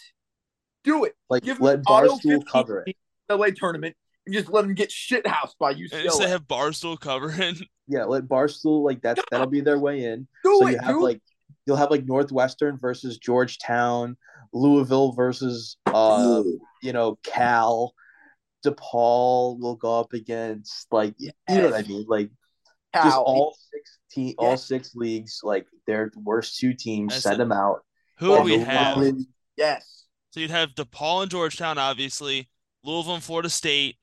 Do 0.84 1.04
it. 1.04 1.14
Like 1.28 1.42
Give 1.42 1.60
let 1.60 1.82
them 1.84 1.84
auto 1.88 2.16
Barstool 2.16 2.46
cover 2.46 2.84
it. 2.86 2.96
LA 3.28 3.48
tournament 3.54 3.96
and 4.28 4.34
just 4.34 4.50
let 4.52 4.62
them 4.62 4.74
get 4.74 4.92
shit 4.92 5.26
housed 5.26 5.56
by 5.58 5.70
and 5.72 5.78
just 5.90 6.20
UCLA. 6.20 6.28
have 6.28 6.46
Barstool 6.46 6.98
covering. 7.00 7.56
Yeah, 7.90 8.04
let 8.04 8.24
Barstool 8.24 8.84
like 8.84 9.00
that. 9.02 9.18
That'll 9.30 9.46
be 9.46 9.62
their 9.62 9.78
way 9.78 10.04
in. 10.04 10.28
Do 10.44 10.58
so 10.60 10.66
it, 10.68 10.72
you 10.72 10.78
have 10.78 10.88
dude. 10.96 11.02
like 11.02 11.22
you'll 11.66 11.76
have 11.76 11.90
like 11.90 12.04
Northwestern 12.04 12.78
versus 12.78 13.16
Georgetown, 13.18 14.16
Louisville 14.52 15.12
versus 15.12 15.78
uh 15.86 16.42
you 16.82 16.92
know 16.92 17.18
Cal, 17.24 17.94
DePaul 18.64 19.58
will 19.60 19.76
go 19.76 20.00
up 20.00 20.12
against 20.12 20.86
like 20.92 21.14
you 21.18 21.30
know 21.48 21.64
what 21.70 21.74
I 21.74 21.88
mean 21.88 22.04
like 22.08 22.30
just 22.94 23.16
all 23.16 23.56
six 23.72 23.98
te- 24.10 24.22
Yeah. 24.38 24.46
all 24.46 24.56
six 24.56 24.94
leagues 24.94 25.40
like 25.42 25.66
their 25.86 26.10
worst 26.16 26.58
two 26.58 26.74
teams 26.74 27.12
That's 27.14 27.22
send 27.22 27.34
it. 27.36 27.38
them 27.38 27.52
out. 27.52 27.84
Who 28.18 28.28
would 28.30 28.34
Well, 28.36 28.44
we 28.44 28.58
have? 28.58 28.96
Lions- 28.98 29.26
Yes. 29.56 30.04
So 30.30 30.40
you'd 30.40 30.50
have 30.50 30.70
DePaul 30.74 31.22
and 31.22 31.30
Georgetown, 31.30 31.78
obviously, 31.78 32.48
Louisville 32.84 33.14
and 33.14 33.22
Florida 33.22 33.48
State. 33.50 33.96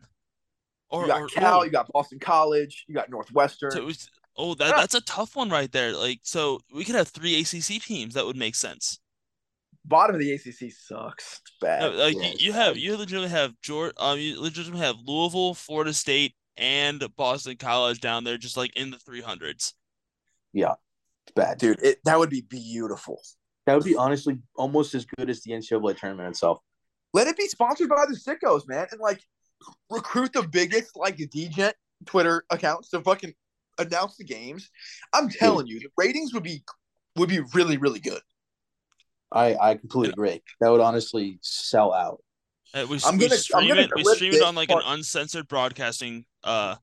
Or, 0.90 1.02
you 1.04 1.08
got 1.08 1.22
or- 1.22 1.28
Cal, 1.28 1.60
oh, 1.60 1.64
you 1.64 1.72
got 1.72 1.88
Boston 1.92 2.20
College, 2.20 2.86
you 2.88 2.96
got 2.96 3.10
Northwestern. 3.10 3.72
so 3.72 3.78
it 3.80 3.86
was- 3.86 4.10
oh, 4.38 4.54
that 4.56 4.70
Yeah. 4.70 4.76
that's 4.78 4.96
a 4.96 5.02
tough 5.02 5.36
one 5.36 5.50
right 5.50 5.72
there. 5.72 5.94
Like, 5.94 6.20
so 6.24 6.60
we 6.74 6.86
could 6.86 6.96
have 6.96 7.08
three 7.08 7.40
ACC 7.40 7.80
teams. 7.80 8.14
That 8.14 8.26
would 8.26 8.36
make 8.38 8.56
sense. 8.56 9.00
Bottom 9.88 10.16
of 10.16 10.20
the 10.20 10.32
ACC 10.34 10.72
sucks. 10.72 11.42
It's 11.42 11.52
bad. 11.62 11.82
No, 11.82 11.90
like 11.92 12.16
yeah, 12.16 12.22
you, 12.30 12.36
you 12.40 12.54
have 12.54 12.76
you 12.78 12.98
legitimately 12.98 13.30
have 13.30 13.54
George 13.62 13.94
um 13.98 14.18
you 14.18 14.42
legitimately 14.42 14.84
have 14.84 14.96
Louisville, 15.06 15.54
Florida 15.54 15.94
State, 15.94 16.34
and 16.58 17.04
Boston 17.16 17.56
College 17.58 18.00
down 18.02 18.24
there 18.24 18.38
just 18.38 18.58
like 18.58 18.76
in 18.76 18.90
the 18.90 18.98
three 18.98 19.22
hundreds. 19.22 19.76
Yeah, 20.54 20.74
It's 21.28 21.34
bad. 21.36 21.60
Dude, 21.60 21.80
it, 21.84 22.00
that 22.06 22.18
would 22.18 22.30
be 22.32 22.42
beautiful. 22.42 23.22
That 23.68 23.76
would 23.76 23.84
be 23.84 23.96
honestly 23.96 24.40
almost 24.56 24.96
as 24.96 25.06
good 25.06 25.30
as 25.30 25.42
the 25.42 25.52
NCAA 25.52 25.98
tournament 25.98 26.30
itself. 26.30 26.60
Let 27.14 27.28
it 27.28 27.38
be 27.38 27.48
sponsored 27.48 27.90
by 27.90 28.06
the 28.08 28.16
sickos, 28.16 28.68
man, 28.68 28.88
and 28.92 29.00
like 29.00 29.22
recruit 29.90 30.34
the 30.34 30.44
biggest 30.44 30.96
like 30.96 31.18
DGent 31.18 31.74
Twitter 32.06 32.44
accounts 32.50 32.90
to 32.90 33.02
fucking 33.02 33.34
announce 33.78 34.18
the 34.18 34.24
games. 34.24 34.70
I'm 35.14 35.30
telling 35.30 35.68
you, 35.68 35.80
the 35.80 35.90
ratings 35.98 36.34
would 36.34 36.44
be 36.44 36.64
would 37.16 37.30
be 37.30 37.42
really 37.54 37.78
really 37.78 38.00
good. 38.00 38.22
I 39.32 39.56
I 39.56 39.76
completely 39.76 40.12
agree. 40.12 40.42
That 40.62 40.70
would 40.70 40.82
honestly 40.82 41.40
sell 41.42 41.94
out. 41.94 42.22
Uh, 42.74 42.86
we, 42.90 43.00
I'm 43.06 43.18
we 43.18 43.28
gonna- 43.28 43.36
I'm 43.36 43.40
stream 43.40 43.68
gonna 43.70 43.82
it. 43.82 43.92
We 43.96 44.04
stream 44.04 44.34
it 44.34 44.42
on 44.42 44.56
like 44.56 44.70
an 44.70 44.82
uncensored 44.86 45.48
broadcasting 45.48 46.26
uh, 46.44 46.76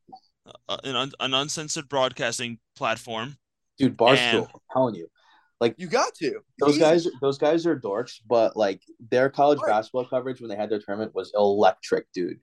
uh 0.68 0.76
an, 0.84 0.96
un, 0.96 1.12
an 1.20 1.34
uncensored 1.34 1.88
broadcasting 1.88 2.58
platform. 2.76 3.36
Dude, 3.78 3.96
Barstool, 3.96 4.16
And- 4.16 4.46
I'm 4.54 4.60
telling 4.72 4.94
you. 4.94 5.08
Like 5.60 5.76
you 5.78 5.86
got 5.86 6.12
to. 6.16 6.40
Those 6.58 6.70
easy. 6.70 6.80
guys 6.80 7.06
those 7.20 7.38
guys 7.38 7.66
are 7.66 7.78
dorks, 7.78 8.18
but 8.26 8.56
like 8.56 8.82
their 9.10 9.30
college 9.30 9.60
Right. 9.60 9.70
basketball 9.70 10.06
coverage 10.06 10.40
when 10.40 10.50
they 10.50 10.56
had 10.56 10.68
their 10.68 10.80
tournament 10.80 11.14
was 11.14 11.30
electric, 11.36 12.10
dude. 12.12 12.40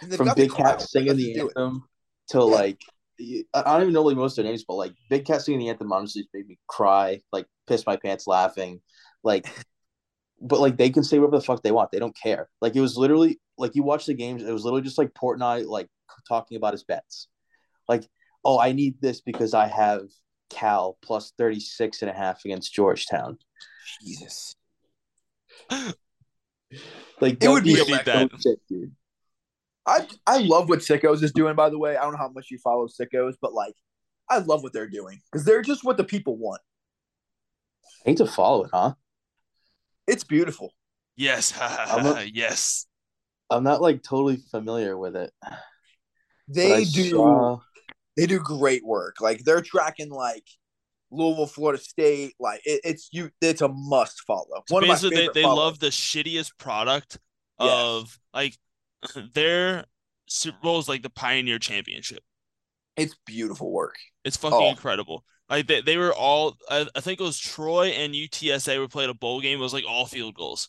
And 0.00 0.10
they've 0.10 0.16
From 0.16 0.32
Big 0.34 0.50
crowd. 0.50 0.78
Cat 0.78 0.82
singing 0.82 1.16
the 1.16 1.40
anthem 1.40 1.84
to 2.28 2.42
like 2.42 2.80
I 3.20 3.44
I 3.54 3.72
don't 3.74 3.82
even 3.82 3.92
know 3.92 4.02
like 4.02 4.16
most 4.16 4.38
of 4.38 4.44
their 4.44 4.50
names, 4.50 4.64
but 4.64 4.74
like 4.74 4.94
Big 5.10 5.24
Cat 5.24 5.42
singing 5.42 5.60
the 5.60 5.68
anthem 5.68 5.92
honestly 5.92 6.28
made 6.32 6.48
me 6.48 6.58
cry, 6.66 7.20
like 7.32 7.46
piss 7.66 7.86
my 7.86 7.96
pants 7.96 8.26
laughing. 8.26 8.80
Like 9.22 9.46
but 10.42 10.60
like 10.60 10.76
they 10.76 10.90
can 10.90 11.04
say 11.04 11.18
whatever 11.18 11.38
the 11.38 11.44
fuck 11.44 11.62
they 11.62 11.70
want. 11.70 11.92
They 11.92 12.00
don't 12.00 12.16
care. 12.16 12.48
Like 12.60 12.74
it 12.74 12.80
was 12.80 12.96
literally 12.96 13.40
like 13.56 13.76
you 13.76 13.82
watch 13.82 14.06
the 14.06 14.14
games, 14.14 14.42
it 14.42 14.52
was 14.52 14.64
literally 14.64 14.82
just 14.82 14.98
like 14.98 15.14
port 15.14 15.38
Portnoy 15.38 15.66
like 15.66 15.88
talking 16.28 16.56
about 16.56 16.72
his 16.74 16.84
bets. 16.84 17.28
Like, 17.88 18.06
oh, 18.44 18.58
I 18.58 18.72
need 18.72 19.00
this 19.00 19.20
because 19.20 19.54
I 19.54 19.68
have 19.68 20.02
Cal 20.50 20.98
plus 21.02 21.32
36 21.38 22.02
and 22.02 22.10
a 22.10 22.14
half 22.14 22.44
against 22.44 22.74
Georgetown. 22.74 23.38
Jesus. 24.02 24.56
Like 27.20 27.44
It 27.44 27.48
would 27.48 27.64
be 27.64 27.74
that'd 27.74 27.88
electric. 27.88 28.30
so 28.32 28.38
sick, 28.38 28.58
dude. 28.68 28.92
I 29.86 30.06
I 30.26 30.38
love 30.38 30.68
what 30.68 30.78
Sickos 30.80 31.22
is 31.22 31.32
doing. 31.32 31.56
By 31.56 31.70
the 31.70 31.78
way, 31.78 31.96
I 31.96 32.02
don't 32.02 32.12
know 32.12 32.18
how 32.18 32.28
much 32.28 32.50
you 32.50 32.58
follow 32.58 32.86
Sickos, 32.88 33.34
but 33.40 33.52
like, 33.52 33.74
I 34.30 34.38
love 34.38 34.62
what 34.62 34.72
they're 34.72 34.88
doing 34.88 35.20
because 35.30 35.44
they're 35.44 35.62
just 35.62 35.84
what 35.84 35.96
the 35.96 36.04
people 36.04 36.36
want. 36.36 36.60
I 38.06 38.10
hate 38.10 38.18
to 38.18 38.26
follow 38.26 38.64
it, 38.64 38.70
huh? 38.72 38.94
It's 40.06 40.24
beautiful. 40.24 40.72
Yes, 41.16 41.52
I'm 41.60 42.06
a- 42.06 42.22
yes. 42.32 42.86
I'm 43.50 43.64
not 43.64 43.82
like 43.82 44.02
totally 44.02 44.38
familiar 44.50 44.96
with 44.96 45.14
it. 45.16 45.30
They 46.48 46.84
do 46.84 47.10
saw- 47.10 47.60
they 48.16 48.26
do 48.26 48.38
great 48.38 48.84
work. 48.84 49.20
Like 49.20 49.44
they're 49.44 49.60
tracking 49.62 50.10
like 50.10 50.44
Louisville, 51.10 51.46
Florida 51.46 51.82
State. 51.82 52.34
Like 52.40 52.60
it, 52.64 52.80
it's 52.84 53.08
you. 53.12 53.30
It's 53.40 53.60
a 53.62 53.68
must 53.68 54.22
follow. 54.26 54.62
One 54.68 54.84
of 54.84 54.88
my 54.88 54.94
Basically, 54.94 55.16
they, 55.16 55.20
favorite 55.22 55.34
they 55.34 55.44
love 55.44 55.78
the 55.80 55.88
shittiest 55.88 56.52
product 56.58 57.18
Yes. 57.60 57.70
of 57.70 58.18
like 58.34 58.56
their 59.34 59.84
Super 60.26 60.58
Bowl 60.62 60.78
is 60.78 60.88
like 60.88 61.02
the 61.02 61.10
Pioneer 61.10 61.58
Championship. 61.58 62.22
It's 62.96 63.16
beautiful 63.26 63.70
work. 63.72 63.96
It's 64.24 64.36
fucking 64.36 64.58
Oh. 64.58 64.70
incredible. 64.70 65.24
Like 65.48 65.66
they, 65.66 65.80
they 65.82 65.96
were 65.96 66.14
all 66.14 66.56
I, 66.70 66.86
I 66.94 67.00
think 67.00 67.20
it 67.20 67.24
was 67.24 67.38
Troy 67.38 67.88
and 67.88 68.14
UTSA 68.14 68.78
were 68.78 68.88
playing 68.88 69.10
a 69.10 69.14
bowl 69.14 69.40
game. 69.40 69.58
It 69.58 69.62
was 69.62 69.72
like 69.74 69.84
all 69.88 70.06
field 70.06 70.34
goals. 70.34 70.68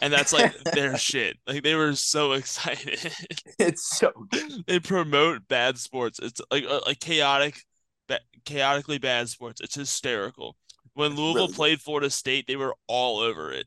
And 0.00 0.12
that's 0.12 0.32
like 0.32 0.56
their 0.72 0.96
shit. 0.96 1.36
Like 1.46 1.62
they 1.62 1.74
were 1.74 1.94
so 1.94 2.32
excited. 2.32 3.12
It's 3.58 3.96
so 3.98 4.12
good. 4.30 4.64
they 4.66 4.80
promote 4.80 5.46
bad 5.48 5.78
sports. 5.78 6.18
It's 6.20 6.40
like 6.50 6.64
like 6.86 7.00
chaotic, 7.00 7.60
ba- 8.08 8.20
chaotically 8.44 8.98
bad 8.98 9.28
sports. 9.28 9.60
It's 9.60 9.74
hysterical. 9.74 10.56
When 10.94 11.14
Louisville 11.14 11.44
really 11.46 11.52
played 11.54 11.80
Florida 11.80 12.10
State, 12.10 12.46
they 12.46 12.56
were 12.56 12.74
all 12.88 13.18
over 13.18 13.52
it. 13.52 13.66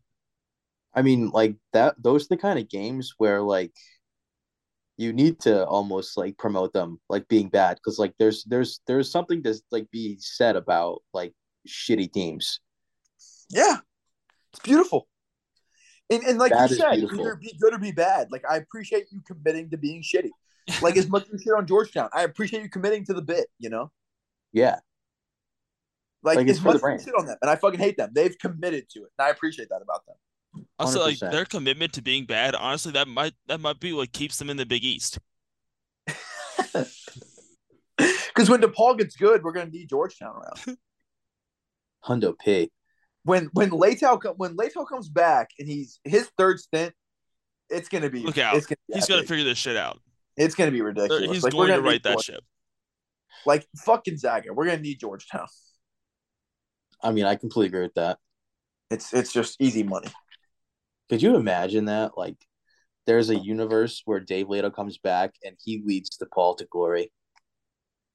I 0.94 1.02
mean, 1.02 1.30
like 1.30 1.56
that. 1.74 1.96
Those 2.02 2.26
are 2.26 2.36
the 2.36 2.38
kind 2.38 2.60
of 2.60 2.70
games 2.70 3.14
where 3.18 3.42
like 3.42 3.74
you 4.98 5.14
need 5.14 5.40
to 5.42 5.66
almost 5.66 6.18
like 6.18 6.38
promote 6.38 6.74
them 6.74 7.00
like 7.10 7.28
being 7.28 7.50
bad 7.50 7.78
because 7.78 7.98
like 7.98 8.14
there's 8.20 8.44
there's 8.46 8.82
there's 8.88 9.12
something 9.12 9.42
to 9.44 9.56
like 9.72 9.90
be 9.92 10.18
said 10.20 10.56
about 10.56 11.02
like 11.14 11.34
shitty 11.68 12.12
teams. 12.12 12.60
Yeah, 13.50 13.78
it's 14.52 14.62
beautiful. 14.62 15.08
And, 16.10 16.24
and 16.24 16.38
like 16.38 16.52
That 16.52 16.70
you 16.70 16.76
said, 16.76 16.92
beautiful. 16.92 17.22
either 17.22 17.36
be 17.38 17.56
good 17.60 17.74
or 17.74 17.80
be 17.80 17.92
bad. 17.92 18.28
Like 18.32 18.44
I 18.50 18.58
appreciate 18.58 19.06
you 19.12 19.22
committing 19.26 19.70
to 19.70 19.78
being 19.78 20.04
shitty. 20.04 20.32
Like 20.82 20.98
as 20.98 21.10
much 21.10 21.24
as 21.24 21.30
you 21.32 21.40
shit 21.40 21.54
on 21.54 21.66
Georgetown, 21.66 22.10
I 22.14 22.24
appreciate 22.24 22.64
you 22.64 22.70
committing 22.70 23.06
to 23.06 23.14
the 23.14 23.22
bit. 23.22 23.48
You 23.60 23.70
know, 23.70 23.92
Yeah, 24.52 24.80
like, 26.24 26.38
Like, 26.38 26.48
it's 26.48 26.60
as 26.60 26.66
much 26.66 26.76
as 26.76 26.82
you 26.84 27.00
shit 27.06 27.16
on 27.18 27.26
them, 27.26 27.38
and 27.42 27.50
I 27.50 27.56
fucking 27.56 27.80
hate 27.80 27.98
them. 27.98 28.12
They've 28.14 28.38
committed 28.38 28.90
to 28.92 29.00
it, 29.00 29.10
and 29.18 29.28
I 29.28 29.30
appreciate 29.30 29.70
that 29.70 29.82
about 29.82 30.06
them. 30.06 30.16
Also, 30.80 31.00
like 31.02 31.18
100%. 31.18 31.32
their 31.32 31.46
commitment 31.46 31.94
to 31.94 32.02
being 32.02 32.26
bad, 32.26 32.56
honestly, 32.56 32.92
that 32.94 33.08
might 33.08 33.34
that 33.48 33.60
might 33.60 33.80
be 33.80 33.94
what 33.94 34.12
keeps 34.12 34.38
them 34.38 34.50
in 34.50 34.58
the 34.58 34.66
Big 34.66 34.84
East. 34.84 35.20
Because 38.34 38.50
when 38.50 38.62
DePaul 38.62 38.98
gets 38.98 39.16
good, 39.16 39.44
we're 39.44 39.52
gonna 39.52 39.70
need 39.70 39.90
Georgetown 39.90 40.36
around. 40.36 40.78
Hundo 42.06 42.34
P. 42.40 42.72
When 43.24 43.50
when 43.54 43.70
Leitao 43.70 44.34
when 44.38 44.58
Leitao 44.58 44.88
comes 44.88 45.10
back 45.10 45.50
and 45.60 45.68
he's 45.68 46.00
his 46.04 46.30
third 46.38 46.60
stint, 46.60 46.94
it's 47.70 47.90
gonna 47.90 48.10
be 48.10 48.24
Look 48.24 48.38
out. 48.38 48.56
It's 48.56 48.66
gonna 48.66 48.78
be 48.88 48.96
He's 48.96 49.06
gonna 49.06 49.24
figure 49.24 49.44
this 49.44 49.58
shit 49.58 49.78
out. 49.78 50.00
It's 50.38 50.56
gonna 50.56 50.72
be 50.72 50.82
ridiculous. 50.82 51.30
He's 51.30 51.44
Like, 51.44 51.54
we're 51.54 51.68
going 51.68 51.80
to 51.80 51.84
gonna 51.84 51.90
right 51.90 52.04
that 52.04 52.14
George- 52.14 52.26
ship. 52.26 52.44
Like 53.46 53.68
fucking 53.86 54.14
Gonzaga, 54.14 54.54
we're 54.54 54.66
gonna 54.66 54.80
need 54.82 55.00
Georgetown. 55.00 55.48
I 57.04 57.12
mean, 57.12 57.26
I 57.26 57.36
completely 57.36 57.68
agree 57.68 57.84
with 57.84 57.94
that. 57.96 58.18
It's 58.90 59.14
it's 59.14 59.32
just 59.32 59.60
easy 59.60 59.84
money. 59.84 60.08
Could 61.12 61.22
you 61.22 61.36
imagine 61.36 61.86
that? 61.86 62.18
Like, 62.18 62.38
there's 63.06 63.30
a 63.30 63.36
universe 63.36 64.02
where 64.06 64.22
Dave 64.22 64.48
Leitao 64.48 64.74
comes 64.74 64.98
back 64.98 65.36
and 65.44 65.58
he 65.62 65.84
leads 65.86 66.18
DePaul 66.18 66.56
to 66.58 66.66
glory. 66.72 67.12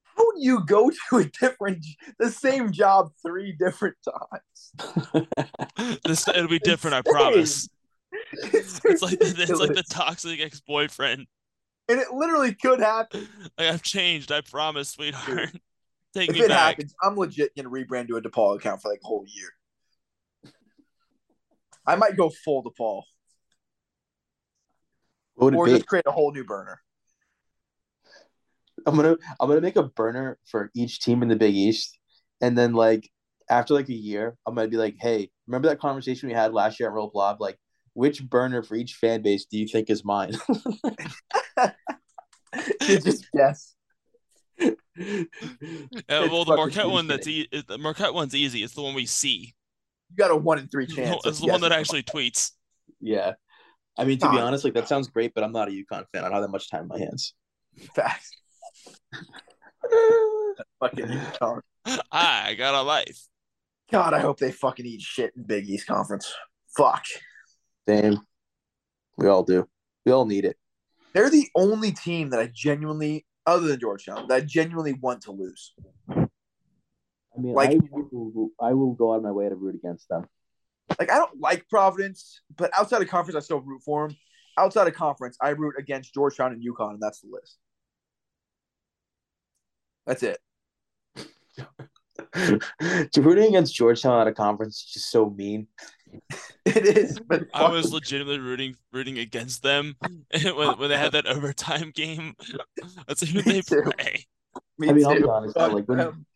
How 0.02 0.22
do 0.32 0.38
you 0.40 0.64
go 0.64 0.90
to 1.10 1.16
a 1.18 1.24
different, 1.26 1.84
the 2.18 2.30
same 2.30 2.72
job 2.72 3.10
three 3.20 3.52
different 3.52 3.96
times? 4.02 5.26
This 6.06 6.26
it'll 6.26 6.48
be 6.48 6.58
different, 6.58 6.94
I 6.94 7.02
promise. 7.02 7.68
It's, 8.32 8.80
It's 8.86 9.02
like 9.02 9.18
it's 9.20 9.50
like 9.50 9.74
the 9.74 9.84
toxic 9.90 10.40
ex 10.40 10.62
boyfriend. 10.62 11.26
and 11.90 12.00
it 12.00 12.12
literally 12.14 12.54
could 12.54 12.80
happen. 12.80 13.28
Like 13.58 13.68
I've 13.68 13.82
changed, 13.82 14.32
I 14.32 14.40
promise, 14.40 14.88
sweetheart. 14.88 15.50
Take 16.14 16.30
If 16.30 16.36
me 16.36 16.40
it 16.40 16.48
back. 16.48 16.76
happens, 16.76 16.94
I'm 17.02 17.14
legit 17.14 17.54
gonna 17.54 17.68
rebrand 17.68 18.08
to 18.08 18.16
a 18.16 18.22
DePaul 18.22 18.56
account 18.56 18.80
for 18.80 18.90
like 18.90 19.00
a 19.04 19.06
whole 19.06 19.26
year. 19.28 19.50
I 21.86 21.96
might 21.96 22.16
go 22.16 22.30
full 22.30 22.64
DePaul 22.64 23.02
What 25.34 25.52
would 25.52 25.54
or 25.54 25.68
just 25.68 25.86
create 25.86 26.06
a 26.06 26.12
whole 26.12 26.32
new 26.32 26.44
burner. 26.44 26.80
I'm 28.86 28.96
gonna 28.96 29.16
I'm 29.40 29.48
gonna 29.48 29.60
make 29.60 29.76
a 29.76 29.82
burner 29.82 30.38
for 30.46 30.70
each 30.74 31.00
team 31.00 31.22
in 31.22 31.28
the 31.28 31.36
Big 31.36 31.54
East, 31.54 31.98
and 32.40 32.56
then 32.56 32.72
like 32.72 33.10
after 33.48 33.74
like 33.74 33.88
a 33.88 33.94
year, 33.94 34.36
I'm 34.46 34.54
gonna 34.54 34.68
be 34.68 34.76
like, 34.76 34.96
hey, 35.00 35.30
remember 35.46 35.68
that 35.68 35.80
conversation 35.80 36.28
we 36.28 36.34
had 36.34 36.52
last 36.52 36.78
year 36.78 36.88
at 36.88 36.94
Roll 36.94 37.10
Blob? 37.10 37.40
Like, 37.40 37.58
which 37.94 38.22
burner 38.28 38.62
for 38.62 38.74
each 38.74 38.94
fan 38.94 39.22
base 39.22 39.46
do 39.46 39.58
you 39.58 39.66
think 39.66 39.90
is 39.90 40.04
mine? 40.04 40.32
You 42.88 42.98
just 42.98 43.26
guess. 43.32 43.74
Yeah, 44.58 44.70
well, 46.08 46.44
the 46.44 46.54
Marquette 46.56 46.88
one 46.88 47.06
that's 47.06 47.26
bullshit. 47.26 47.52
e- 47.52 47.64
the 47.66 47.78
Marquette 47.78 48.14
one's 48.14 48.34
easy. 48.34 48.62
It's 48.62 48.74
the 48.74 48.82
one 48.82 48.94
we 48.94 49.06
see. 49.06 49.54
You 50.10 50.16
got 50.16 50.30
a 50.30 50.36
one 50.36 50.58
in 50.58 50.68
three 50.68 50.86
chance. 50.86 51.20
It's 51.24 51.40
the 51.40 51.46
one 51.46 51.60
that 51.62 51.72
actually 51.72 52.02
tweets. 52.02 52.52
yeah. 53.00 53.32
I 53.98 54.04
mean, 54.04 54.18
to 54.18 54.30
be 54.30 54.38
honest, 54.38 54.62
like 54.62 54.74
that 54.74 54.88
sounds 54.88 55.08
great, 55.08 55.32
but 55.34 55.42
I'm 55.42 55.52
not 55.52 55.68
a 55.68 55.70
UConn 55.70 56.04
fan. 56.12 56.22
I 56.22 56.22
don't 56.24 56.32
have 56.32 56.42
that 56.42 56.50
much 56.50 56.70
time 56.70 56.82
in 56.82 56.88
my 56.88 56.98
hands. 56.98 57.34
Facts. 57.94 58.30
fucking 60.80 61.06
UConn. 61.06 61.60
I 62.12 62.54
got 62.58 62.74
a 62.74 62.82
life. 62.82 63.18
God, 63.90 64.12
I 64.12 64.20
hope 64.20 64.38
they 64.38 64.52
fucking 64.52 64.84
eat 64.84 65.00
shit 65.00 65.32
in 65.36 65.44
Big 65.44 65.68
East 65.68 65.86
Conference. 65.86 66.30
Fuck. 66.76 67.04
Same. 67.88 68.20
We 69.16 69.28
all 69.28 69.44
do. 69.44 69.66
We 70.04 70.12
all 70.12 70.26
need 70.26 70.44
it. 70.44 70.56
They're 71.14 71.30
the 71.30 71.48
only 71.54 71.92
team 71.92 72.30
that 72.30 72.40
I 72.40 72.50
genuinely, 72.52 73.24
other 73.46 73.66
than 73.66 73.80
Georgetown, 73.80 74.26
that 74.28 74.34
I 74.34 74.40
genuinely 74.40 74.92
want 74.92 75.22
to 75.22 75.32
lose. 75.32 75.72
I 77.36 77.40
mean, 77.40 77.54
Like- 77.54 77.70
I 77.72 77.78
will, 77.92 78.50
I 78.60 78.72
will 78.72 78.92
go 78.94 79.12
out 79.12 79.16
of 79.16 79.22
my 79.22 79.32
way 79.32 79.48
to 79.48 79.54
root 79.54 79.74
against 79.74 80.08
them. 80.08 80.26
like 80.98 81.10
I 81.10 81.16
don't 81.16 81.38
like 81.40 81.68
Providence, 81.68 82.40
but 82.56 82.70
outside 82.78 83.02
of 83.02 83.08
conference, 83.08 83.36
I 83.36 83.40
still 83.40 83.60
root 83.60 83.82
for 83.84 84.08
them. 84.08 84.16
Outside 84.58 84.86
of 84.88 84.94
conference, 84.94 85.36
I 85.40 85.50
root 85.50 85.74
against 85.78 86.14
Georgetown 86.14 86.52
and 86.52 86.62
UConn, 86.64 86.92
and 86.92 87.00
that's 87.02 87.20
the 87.20 87.28
list. 87.30 87.58
That's 90.06 90.22
it. 90.22 90.38
rooting 93.16 93.44
against 93.48 93.74
Georgetown 93.74 94.20
at 94.20 94.26
a 94.28 94.32
conference 94.32 94.76
is 94.78 94.92
just 94.94 95.10
so 95.10 95.28
mean. 95.30 95.66
It 96.64 96.84
is. 96.96 97.20
But 97.20 97.44
I 97.54 97.70
was 97.70 97.92
legitimately 97.92 98.40
rooting 98.40 98.74
rooting 98.92 99.18
against 99.18 99.62
them 99.62 99.94
when, 100.32 100.78
when 100.78 100.88
they 100.88 100.96
had 100.96 101.12
that 101.12 101.26
overtime 101.26 101.92
game. 101.94 102.34
That's 103.06 103.20
who 103.28 103.40
they 103.42 103.60
too. 103.60 103.82
play. 103.82 104.26
me 104.78 104.88
I 104.88 104.92
mean, 104.92 105.06
I'll 105.06 105.14
too. 105.14 105.22
be 105.22 105.28
honest. 105.28 105.54
Fuck 105.56 105.72
Like 105.72 105.86
when 105.88 105.98
them. 105.98 106.26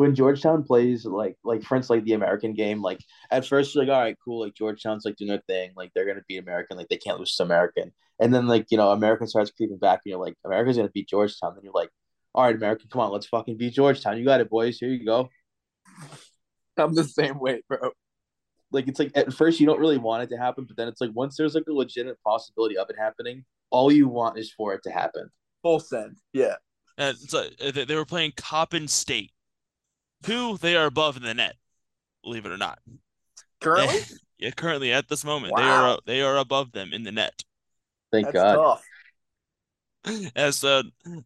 When 0.00 0.14
Georgetown 0.14 0.62
plays, 0.64 1.04
like 1.04 1.36
like 1.44 1.62
for 1.62 1.76
instance, 1.76 1.90
like 1.90 2.04
the 2.04 2.14
American 2.14 2.54
game, 2.54 2.80
like 2.80 3.04
at 3.30 3.44
first 3.44 3.74
you're 3.74 3.84
like, 3.84 3.94
all 3.94 4.00
right, 4.00 4.16
cool, 4.24 4.40
like 4.40 4.54
Georgetown's 4.54 5.04
like 5.04 5.16
doing 5.16 5.28
their 5.28 5.42
thing, 5.46 5.72
like 5.76 5.90
they're 5.94 6.06
gonna 6.06 6.24
beat 6.26 6.38
American, 6.38 6.78
like 6.78 6.88
they 6.88 6.96
can't 6.96 7.18
lose 7.18 7.36
to 7.36 7.42
American. 7.42 7.92
And 8.18 8.32
then 8.32 8.46
like 8.46 8.68
you 8.70 8.78
know, 8.78 8.92
American 8.92 9.26
starts 9.26 9.50
creeping 9.50 9.76
back, 9.76 10.00
and 10.02 10.10
you're 10.10 10.24
like, 10.24 10.36
America's 10.46 10.78
gonna 10.78 10.88
beat 10.88 11.06
Georgetown. 11.06 11.52
Then 11.54 11.64
you're 11.64 11.74
like, 11.74 11.90
all 12.34 12.44
right, 12.44 12.54
American, 12.54 12.88
come 12.90 13.02
on, 13.02 13.12
let's 13.12 13.26
fucking 13.26 13.58
beat 13.58 13.74
Georgetown. 13.74 14.16
You 14.16 14.24
got 14.24 14.40
it, 14.40 14.48
boys. 14.48 14.78
Here 14.78 14.88
you 14.88 15.04
go. 15.04 15.28
I'm 16.78 16.94
the 16.94 17.04
same 17.04 17.38
way, 17.38 17.60
bro. 17.68 17.90
Like 18.72 18.88
it's 18.88 18.98
like 18.98 19.12
at 19.14 19.34
first 19.34 19.60
you 19.60 19.66
don't 19.66 19.80
really 19.80 19.98
want 19.98 20.22
it 20.22 20.30
to 20.30 20.38
happen, 20.38 20.64
but 20.64 20.78
then 20.78 20.88
it's 20.88 21.02
like 21.02 21.10
once 21.12 21.36
there's 21.36 21.54
like 21.54 21.64
a 21.68 21.74
legitimate 21.74 22.22
possibility 22.26 22.78
of 22.78 22.88
it 22.88 22.96
happening, 22.98 23.44
all 23.68 23.92
you 23.92 24.08
want 24.08 24.38
is 24.38 24.50
for 24.50 24.72
it 24.72 24.82
to 24.84 24.90
happen. 24.90 25.28
Full 25.62 25.78
send. 25.78 26.16
Yeah. 26.32 26.54
And 26.96 27.18
it's 27.20 27.34
like, 27.34 27.54
uh, 27.62 27.70
they 27.70 27.84
they 27.84 27.96
were 27.96 28.06
playing 28.06 28.32
Coppin 28.38 28.88
State, 28.88 29.32
who 30.26 30.56
they 30.56 30.76
are 30.76 30.86
above 30.86 31.16
in 31.16 31.22
the 31.22 31.34
net, 31.34 31.56
believe 32.22 32.46
it 32.46 32.52
or 32.52 32.56
not. 32.56 32.78
Currently, 33.60 34.00
yeah, 34.38 34.50
currently 34.50 34.92
at 34.92 35.08
this 35.08 35.24
moment, 35.24 35.54
they 35.56 35.62
are 35.62 35.98
they 36.06 36.22
are 36.22 36.36
above 36.36 36.72
them 36.72 36.92
in 36.92 37.02
the 37.04 37.12
net. 37.12 37.42
Thank 38.12 38.26
that's 38.26 38.34
God. 38.34 38.80
tough. 40.04 40.32
As 40.36 40.64
uh, 40.64 40.82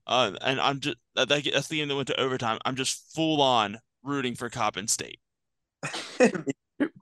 uh, 0.06 0.32
and 0.42 0.60
I'm 0.60 0.80
just 0.80 0.96
that, 1.14 1.28
that- 1.28 1.48
that's 1.52 1.68
the 1.68 1.78
game 1.78 1.88
that 1.88 1.96
went 1.96 2.08
to 2.08 2.20
overtime. 2.20 2.58
I'm 2.64 2.76
just 2.76 3.14
full 3.14 3.40
on 3.40 3.78
rooting 4.02 4.34
for 4.34 4.50
Coppin 4.50 4.88
State. 4.88 5.20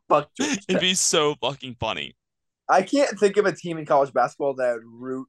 Fuck 0.08 0.30
It'd 0.38 0.80
be 0.80 0.94
so 0.94 1.34
fucking 1.40 1.76
funny. 1.80 2.14
I 2.68 2.82
can't 2.82 3.18
think 3.18 3.36
of 3.36 3.46
a 3.46 3.52
team 3.52 3.78
in 3.78 3.86
college 3.86 4.12
basketball 4.12 4.54
that 4.54 4.68
I 4.68 4.72
would 4.74 4.82
root 4.86 5.28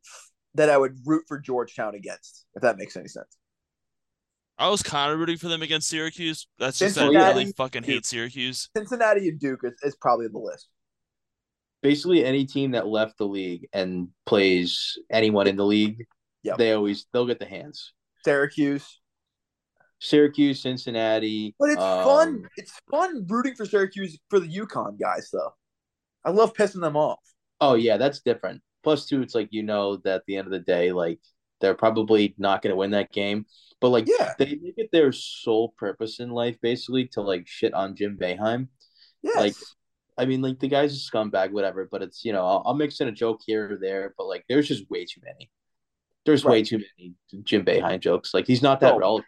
that 0.56 0.70
I 0.70 0.78
would 0.78 0.98
root 1.06 1.24
for 1.28 1.40
Georgetown 1.40 1.96
against, 1.96 2.46
if 2.56 2.62
that 2.62 2.78
makes 2.78 2.96
any 2.96 3.08
sense. 3.08 3.38
I 4.58 4.70
was 4.70 4.84
kind 4.84 5.12
of 5.12 5.20
rooting 5.20 5.38
for 5.38 5.48
them 5.48 5.62
against 5.62 5.90
Syracuse. 5.90 6.48
That's 6.60 6.78
just 6.78 6.96
that 6.96 7.06
I 7.06 7.30
really 7.30 7.52
fucking 7.54 7.84
hate 7.84 8.06
Syracuse. 8.06 8.70
Cincinnati 8.76 9.30
and 9.30 9.40
Duke 9.40 9.62
is, 9.64 9.74
is 9.84 9.96
probably 9.96 10.28
the 10.28 10.38
list. 10.38 10.68
Basically, 11.82 12.24
any 12.24 12.46
team 12.46 12.72
that 12.72 12.88
left 12.88 13.18
the 13.18 13.26
league 13.28 13.68
and 13.74 14.10
plays 14.26 14.98
anyone 15.12 15.48
in 15.48 15.56
the 15.56 15.66
league, 15.66 16.06
Yep. 16.44 16.58
they 16.58 16.74
always 16.74 17.06
they'll 17.12 17.26
get 17.26 17.40
the 17.40 17.46
hands. 17.46 17.94
Syracuse. 18.24 19.00
Syracuse, 20.00 20.62
Cincinnati. 20.62 21.56
But 21.58 21.70
it's 21.70 21.82
um, 21.82 22.04
fun. 22.04 22.50
It's 22.58 22.74
fun 22.92 23.26
rooting 23.28 23.56
for 23.56 23.66
Syracuse 23.66 24.18
for 24.30 24.40
the 24.40 24.48
UConn 24.48 25.00
guys, 25.00 25.30
though. 25.32 25.54
I 26.26 26.32
love 26.32 26.54
pissing 26.54 26.82
them 26.82 26.98
off. 26.98 27.20
Oh 27.62 27.76
yeah, 27.76 27.98
that's 27.98 28.20
different. 28.22 28.62
Plus 28.84 29.06
two, 29.06 29.22
it's 29.22 29.36
like 29.36 29.48
you 29.52 29.64
know 29.64 29.98
that 29.98 30.16
at 30.16 30.26
the 30.28 30.36
end 30.36 30.48
of 30.48 30.52
the 30.52 30.60
day, 30.60 30.92
like 30.92 31.20
they're 31.62 31.74
probably 31.76 32.34
not 32.38 32.62
going 32.62 32.72
to 32.72 32.76
win 32.78 32.92
that 32.92 33.12
game, 33.12 33.46
but 33.80 33.90
like 33.90 34.08
Yeah. 34.08 34.34
they 34.38 34.56
make 34.62 34.76
it 34.78 34.90
their 34.92 35.12
sole 35.12 35.70
purpose 35.78 36.20
in 36.20 36.30
life, 36.30 36.58
basically, 36.62 37.08
to 37.10 37.22
like 37.22 37.48
shit 37.48 37.74
on 37.74 37.96
Jim 37.96 38.18
Boeheim. 38.20 38.68
Yes. 39.22 39.36
Like, 39.38 39.56
I 40.18 40.26
mean, 40.26 40.42
like 40.42 40.60
the 40.60 40.68
guy's 40.68 40.94
a 40.94 41.12
scumbag, 41.12 41.52
whatever. 41.52 41.88
But 41.90 42.04
it's 42.04 42.24
you 42.26 42.34
know, 42.34 42.46
I'll, 42.46 42.64
I'll 42.66 42.74
mix 42.76 43.00
in 43.02 43.08
a 43.08 43.12
joke 43.12 43.42
here 43.46 43.74
or 43.74 43.78
there, 43.78 44.14
but 44.18 44.28
like 44.28 44.44
there's 44.50 44.68
just 44.68 44.90
way 44.90 45.06
too 45.06 45.22
many. 45.24 45.50
There's 46.26 46.46
way 46.46 46.64
too 46.64 46.78
many 46.98 47.16
Jim 47.44 47.66
Boeheim 47.66 48.00
jokes. 48.00 48.34
Like 48.34 48.48
he's 48.48 48.62
not 48.62 48.80
that 48.82 48.94
Oh. 48.94 48.98
relevant. 49.00 49.28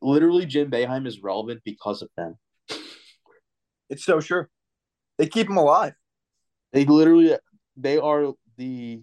Literally, 0.00 0.46
Jim 0.46 0.70
Boeheim 0.70 1.06
is 1.06 1.20
relevant 1.22 1.60
because 1.64 2.02
of 2.02 2.08
them. 2.16 2.36
it's 3.90 4.04
so 4.04 4.20
sure. 4.20 4.48
They 5.18 5.26
keep 5.26 5.48
him 5.48 5.56
alive. 5.56 5.94
They 6.72 6.84
literally, 6.84 7.36
they 7.76 7.98
are 7.98 8.32
the 8.56 9.02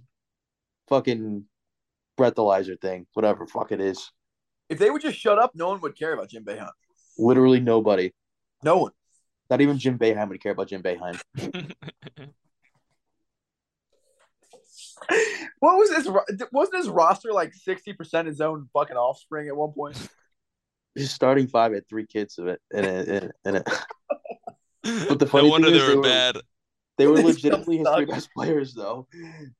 fucking 0.90 1.46
breathalyzer 2.20 2.80
thing, 2.80 3.08
whatever 3.14 3.46
fuck 3.48 3.72
it 3.72 3.82
is. 3.82 4.12
If 4.70 4.80
they 4.80 4.90
would 4.90 5.02
just 5.02 5.18
shut 5.18 5.40
up, 5.40 5.52
no 5.56 5.70
one 5.70 5.82
would 5.82 5.98
care 5.98 6.14
about 6.14 6.30
Jim 6.30 6.44
Boeheim. 6.46 6.70
Literally 7.18 7.60
nobody. 7.60 8.12
No 8.64 8.78
one. 8.78 8.92
Not 9.50 9.60
even 9.62 9.78
Jim 9.78 9.98
Boeheim 10.00 10.30
would 10.30 10.42
care 10.42 10.54
about 10.54 10.68
Jim 10.70 10.82
Boeheim. 10.82 11.20
What 15.60 15.78
was 15.78 15.94
his? 15.96 16.10
Wasn't 16.52 16.78
his 16.78 16.90
roster 16.90 17.32
like 17.34 17.54
sixty 17.54 17.94
percent 17.94 18.28
his 18.28 18.42
own 18.42 18.68
fucking 18.74 18.96
offspring 18.98 19.48
at 19.48 19.56
one 19.56 19.72
point? 19.72 19.96
His 20.96 21.12
starting 21.12 21.48
five 21.48 21.74
had 21.74 21.88
three 21.88 22.06
kids 22.06 22.38
of 22.38 22.48
it, 22.48 22.60
and 22.74 22.86
it, 22.86 23.08
and 23.08 23.24
it, 23.26 23.32
and 23.46 23.56
it, 23.58 23.70
But 25.10 25.20
the 25.20 25.26
no 25.26 25.32
funny 25.32 25.50
wonder 25.50 25.68
thing 25.70 25.78
they 25.78 25.84
is 25.84 25.88
were 25.88 25.90
they 25.90 25.98
were- 25.98 26.04
bad. 26.04 26.38
they 26.98 27.08
were 27.08 27.16
They 27.22 27.32
still 27.34 27.52
legitimately 27.52 27.78
his 27.78 27.88
three 27.96 28.06
best 28.06 28.30
players, 28.36 28.74
though. 28.74 29.08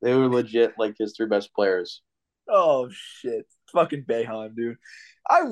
They 0.00 0.14
were 0.14 0.28
legit 0.28 0.74
like 0.78 0.96
his 0.98 1.14
three 1.16 1.26
best 1.26 1.52
players. 1.54 2.02
Oh 2.48 2.88
shit, 2.90 3.46
fucking 3.72 4.04
Boeheim, 4.04 4.54
dude. 4.56 4.76
I. 5.28 5.42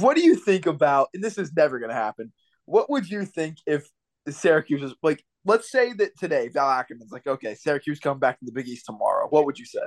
What 0.00 0.16
do 0.16 0.22
you 0.22 0.34
think 0.36 0.66
about? 0.66 1.08
And 1.14 1.22
this 1.22 1.38
is 1.38 1.52
never 1.54 1.78
gonna 1.78 1.94
happen. 1.94 2.32
What 2.64 2.88
would 2.90 3.08
you 3.08 3.24
think 3.24 3.58
if 3.66 3.88
Syracuse 4.28 4.82
is 4.82 4.94
like? 5.02 5.22
Let's 5.44 5.70
say 5.72 5.92
that 5.94 6.16
today 6.18 6.48
Val 6.48 6.68
Ackerman's 6.70 7.10
like, 7.10 7.26
okay, 7.26 7.54
Syracuse 7.56 7.98
come 7.98 8.18
back 8.20 8.38
to 8.38 8.44
the 8.46 8.52
Big 8.52 8.68
East 8.68 8.86
tomorrow. 8.86 9.26
What 9.28 9.44
would 9.46 9.58
you 9.58 9.64
say? 9.66 9.80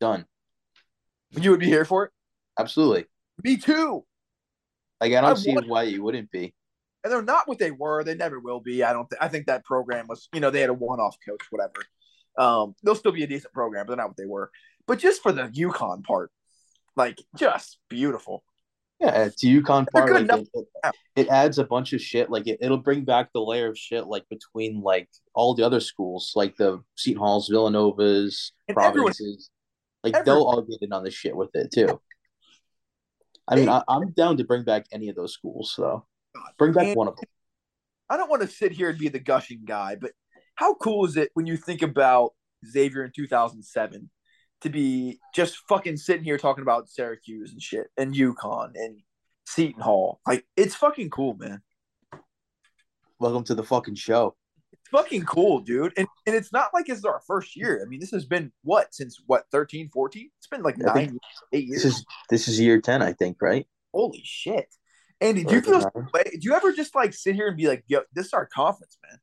Done. 0.00 0.24
You 1.32 1.50
would 1.50 1.58
be 1.60 1.66
here 1.66 1.84
for 1.84 2.04
it. 2.04 2.12
Absolutely. 2.58 3.06
Me 3.42 3.56
too. 3.56 4.04
Like 5.00 5.12
I 5.12 5.20
don't 5.20 5.30
I 5.32 5.34
see 5.34 5.52
want- 5.54 5.68
why 5.68 5.82
you 5.82 6.02
wouldn't 6.04 6.30
be. 6.30 6.54
and 7.02 7.12
they're 7.12 7.22
not 7.22 7.48
what 7.48 7.58
they 7.58 7.72
were. 7.72 8.04
They 8.04 8.14
never 8.14 8.38
will 8.38 8.60
be. 8.60 8.84
I 8.84 8.92
don't. 8.92 9.10
Th- 9.10 9.18
I 9.20 9.26
think 9.28 9.46
that 9.46 9.64
program 9.64 10.06
was, 10.08 10.28
you 10.32 10.38
know, 10.40 10.50
they 10.50 10.60
had 10.60 10.70
a 10.70 10.74
one-off 10.74 11.16
coach, 11.28 11.42
whatever. 11.50 11.84
Um, 12.38 12.74
they'll 12.84 12.94
still 12.94 13.12
be 13.12 13.24
a 13.24 13.26
decent 13.26 13.52
program, 13.52 13.84
but 13.86 13.90
they're 13.96 14.02
not 14.04 14.08
what 14.10 14.16
they 14.16 14.24
were. 14.26 14.50
But 14.86 14.98
just 14.98 15.22
for 15.22 15.32
the 15.32 15.44
UConn 15.44 16.04
part, 16.04 16.30
like 16.96 17.20
just 17.36 17.78
beautiful. 17.88 18.44
Yeah, 19.00 19.24
it's 19.24 19.42
They're 19.92 20.06
part. 20.06 20.28
Like, 20.28 20.40
it, 20.40 20.48
it, 20.84 20.94
it 21.16 21.28
adds 21.28 21.58
a 21.58 21.64
bunch 21.64 21.92
of 21.92 22.00
shit. 22.00 22.30
Like 22.30 22.46
it, 22.46 22.58
it'll 22.60 22.78
bring 22.78 23.04
back 23.04 23.30
the 23.32 23.40
layer 23.40 23.68
of 23.68 23.78
shit 23.78 24.06
like 24.06 24.24
between 24.28 24.80
like 24.80 25.08
all 25.34 25.54
the 25.54 25.64
other 25.64 25.80
schools, 25.80 26.32
like 26.36 26.56
the 26.56 26.82
Seton 26.94 27.18
Halls, 27.20 27.48
Villanovas, 27.50 28.52
And 28.68 28.78
everyone- 28.78 29.12
Like 30.02 30.14
everyone- 30.14 30.24
they'll 30.24 30.44
all 30.46 30.62
get 30.62 30.82
in 30.82 30.92
on 30.92 31.02
the 31.02 31.10
shit 31.10 31.34
with 31.34 31.50
it 31.54 31.72
too. 31.72 32.00
I 33.48 33.56
mean, 33.56 33.68
I, 33.68 33.82
I'm 33.88 34.10
down 34.12 34.36
to 34.38 34.44
bring 34.44 34.64
back 34.64 34.86
any 34.92 35.08
of 35.08 35.16
those 35.16 35.34
schools. 35.34 35.72
So 35.74 36.06
bring 36.56 36.72
back 36.72 36.86
And- 36.88 36.96
one 36.96 37.08
of 37.08 37.16
them. 37.16 37.24
I 38.08 38.16
don't 38.18 38.28
want 38.28 38.42
to 38.42 38.48
sit 38.48 38.72
here 38.72 38.90
and 38.90 38.98
be 38.98 39.08
the 39.08 39.18
gushing 39.18 39.62
guy, 39.64 39.96
but 39.98 40.12
how 40.56 40.74
cool 40.74 41.06
is 41.06 41.16
it 41.16 41.30
when 41.34 41.46
you 41.46 41.56
think 41.56 41.80
about 41.82 42.34
Xavier 42.64 43.02
in 43.02 43.12
2007 43.14 44.10
to 44.64 44.70
be 44.70 45.20
just 45.34 45.58
fucking 45.68 45.98
sitting 45.98 46.24
here 46.24 46.38
talking 46.38 46.62
about 46.62 46.88
Syracuse 46.88 47.52
and 47.52 47.62
shit 47.62 47.88
and 47.98 48.14
UConn 48.14 48.72
and 48.74 48.98
Seton 49.46 49.80
Hall? 49.80 50.20
Like, 50.26 50.46
it's 50.56 50.74
fucking 50.74 51.10
cool, 51.10 51.34
man. 51.34 51.60
Welcome 53.18 53.44
to 53.44 53.54
the 53.54 53.62
fucking 53.62 53.94
show. 53.94 54.34
It's 54.72 54.88
fucking 54.90 55.24
cool, 55.26 55.60
dude. 55.60 55.92
And 55.98 56.08
and 56.26 56.34
it's 56.34 56.50
not 56.50 56.70
like 56.72 56.88
it's 56.88 57.04
our 57.04 57.20
first 57.26 57.54
year. 57.54 57.82
I 57.84 57.88
mean, 57.88 58.00
this 58.00 58.10
has 58.10 58.24
been 58.24 58.52
what 58.62 58.94
since 58.94 59.20
what 59.26 59.44
13, 59.52 59.90
14? 59.90 60.30
It's 60.38 60.46
been 60.48 60.62
like 60.62 60.76
I 60.82 60.92
think 60.92 61.10
nine, 61.10 61.18
eight 61.52 61.66
years. 61.66 61.82
This 61.82 61.94
is 61.94 62.04
this 62.30 62.48
is 62.48 62.58
year 62.58 62.80
ten, 62.80 63.02
I 63.02 63.12
think, 63.12 63.36
right? 63.40 63.66
Holy 63.92 64.22
shit. 64.24 64.66
Andy, 65.20 65.44
do 65.44 65.54
you 65.54 65.60
feel 65.60 65.78
nine. 65.78 65.90
do 66.14 66.38
you 66.40 66.54
ever 66.54 66.72
just 66.72 66.94
like 66.94 67.12
sit 67.12 67.34
here 67.34 67.48
and 67.48 67.56
be 67.56 67.68
like, 67.68 67.84
yo, 67.86 68.00
this 68.14 68.26
is 68.26 68.32
our 68.32 68.46
conference, 68.46 68.98
man? 69.08 69.18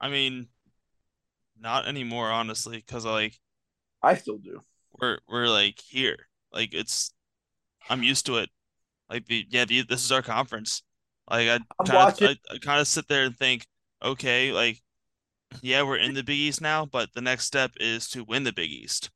I 0.00 0.08
mean, 0.08 0.46
not 1.60 1.88
anymore, 1.88 2.30
honestly, 2.30 2.76
because 2.76 3.04
like 3.04 3.38
I 4.02 4.14
still 4.14 4.38
do. 4.38 4.60
we're 5.00 5.18
we're 5.28 5.48
like 5.48 5.78
here, 5.80 6.16
like 6.52 6.74
it's 6.74 7.12
I'm 7.88 8.02
used 8.02 8.26
to 8.26 8.38
it. 8.38 8.50
Like 9.10 9.26
the 9.26 9.46
yeah, 9.48 9.64
the, 9.64 9.82
this 9.82 10.04
is 10.04 10.12
our 10.12 10.22
conference. 10.22 10.82
Like 11.30 11.48
I 11.48 11.58
kind 11.84 12.12
of 12.12 12.22
I, 12.22 12.54
I 12.54 12.58
kind 12.58 12.80
of 12.80 12.88
sit 12.88 13.08
there 13.08 13.24
and 13.24 13.36
think, 13.36 13.66
okay, 14.02 14.52
like 14.52 14.82
yeah, 15.62 15.82
we're 15.82 15.96
in 15.96 16.14
the 16.14 16.22
Big 16.22 16.38
East 16.38 16.60
now, 16.60 16.86
but 16.86 17.10
the 17.14 17.20
next 17.20 17.46
step 17.46 17.72
is 17.80 18.08
to 18.10 18.24
win 18.24 18.44
the 18.44 18.52
Big 18.52 18.70
East. 18.70 19.10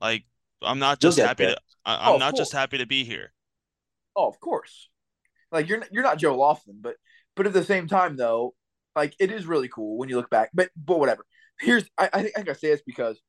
Like 0.00 0.24
I'm 0.62 0.78
not 0.78 1.00
just 1.00 1.18
happy 1.18 1.44
there. 1.46 1.54
to 1.54 1.60
I, 1.84 1.94
Oh, 1.94 2.14
I'm 2.14 2.14
of 2.14 2.20
not 2.20 2.36
just 2.36 2.52
happy 2.52 2.78
to 2.78 2.86
be 2.86 3.04
here. 3.04 3.32
Oh, 4.16 4.28
of 4.28 4.40
course. 4.40 4.88
Like 5.52 5.68
you're 5.68 5.82
you're 5.90 6.02
not 6.02 6.18
Joe 6.18 6.36
Laughlin, 6.36 6.78
but 6.80 6.96
but 7.36 7.46
at 7.46 7.52
the 7.52 7.64
same 7.64 7.86
time 7.86 8.16
though, 8.16 8.54
like 8.94 9.14
it 9.20 9.30
is 9.30 9.46
really 9.46 9.68
cool 9.68 9.96
when 9.98 10.08
you 10.08 10.16
look 10.16 10.30
back. 10.30 10.50
But 10.52 10.70
but 10.76 10.98
whatever. 10.98 11.24
Here's 11.60 11.84
I 11.96 12.10
I 12.12 12.22
think 12.22 12.48
I 12.48 12.52
say 12.52 12.70
this 12.70 12.82
because 12.84 13.20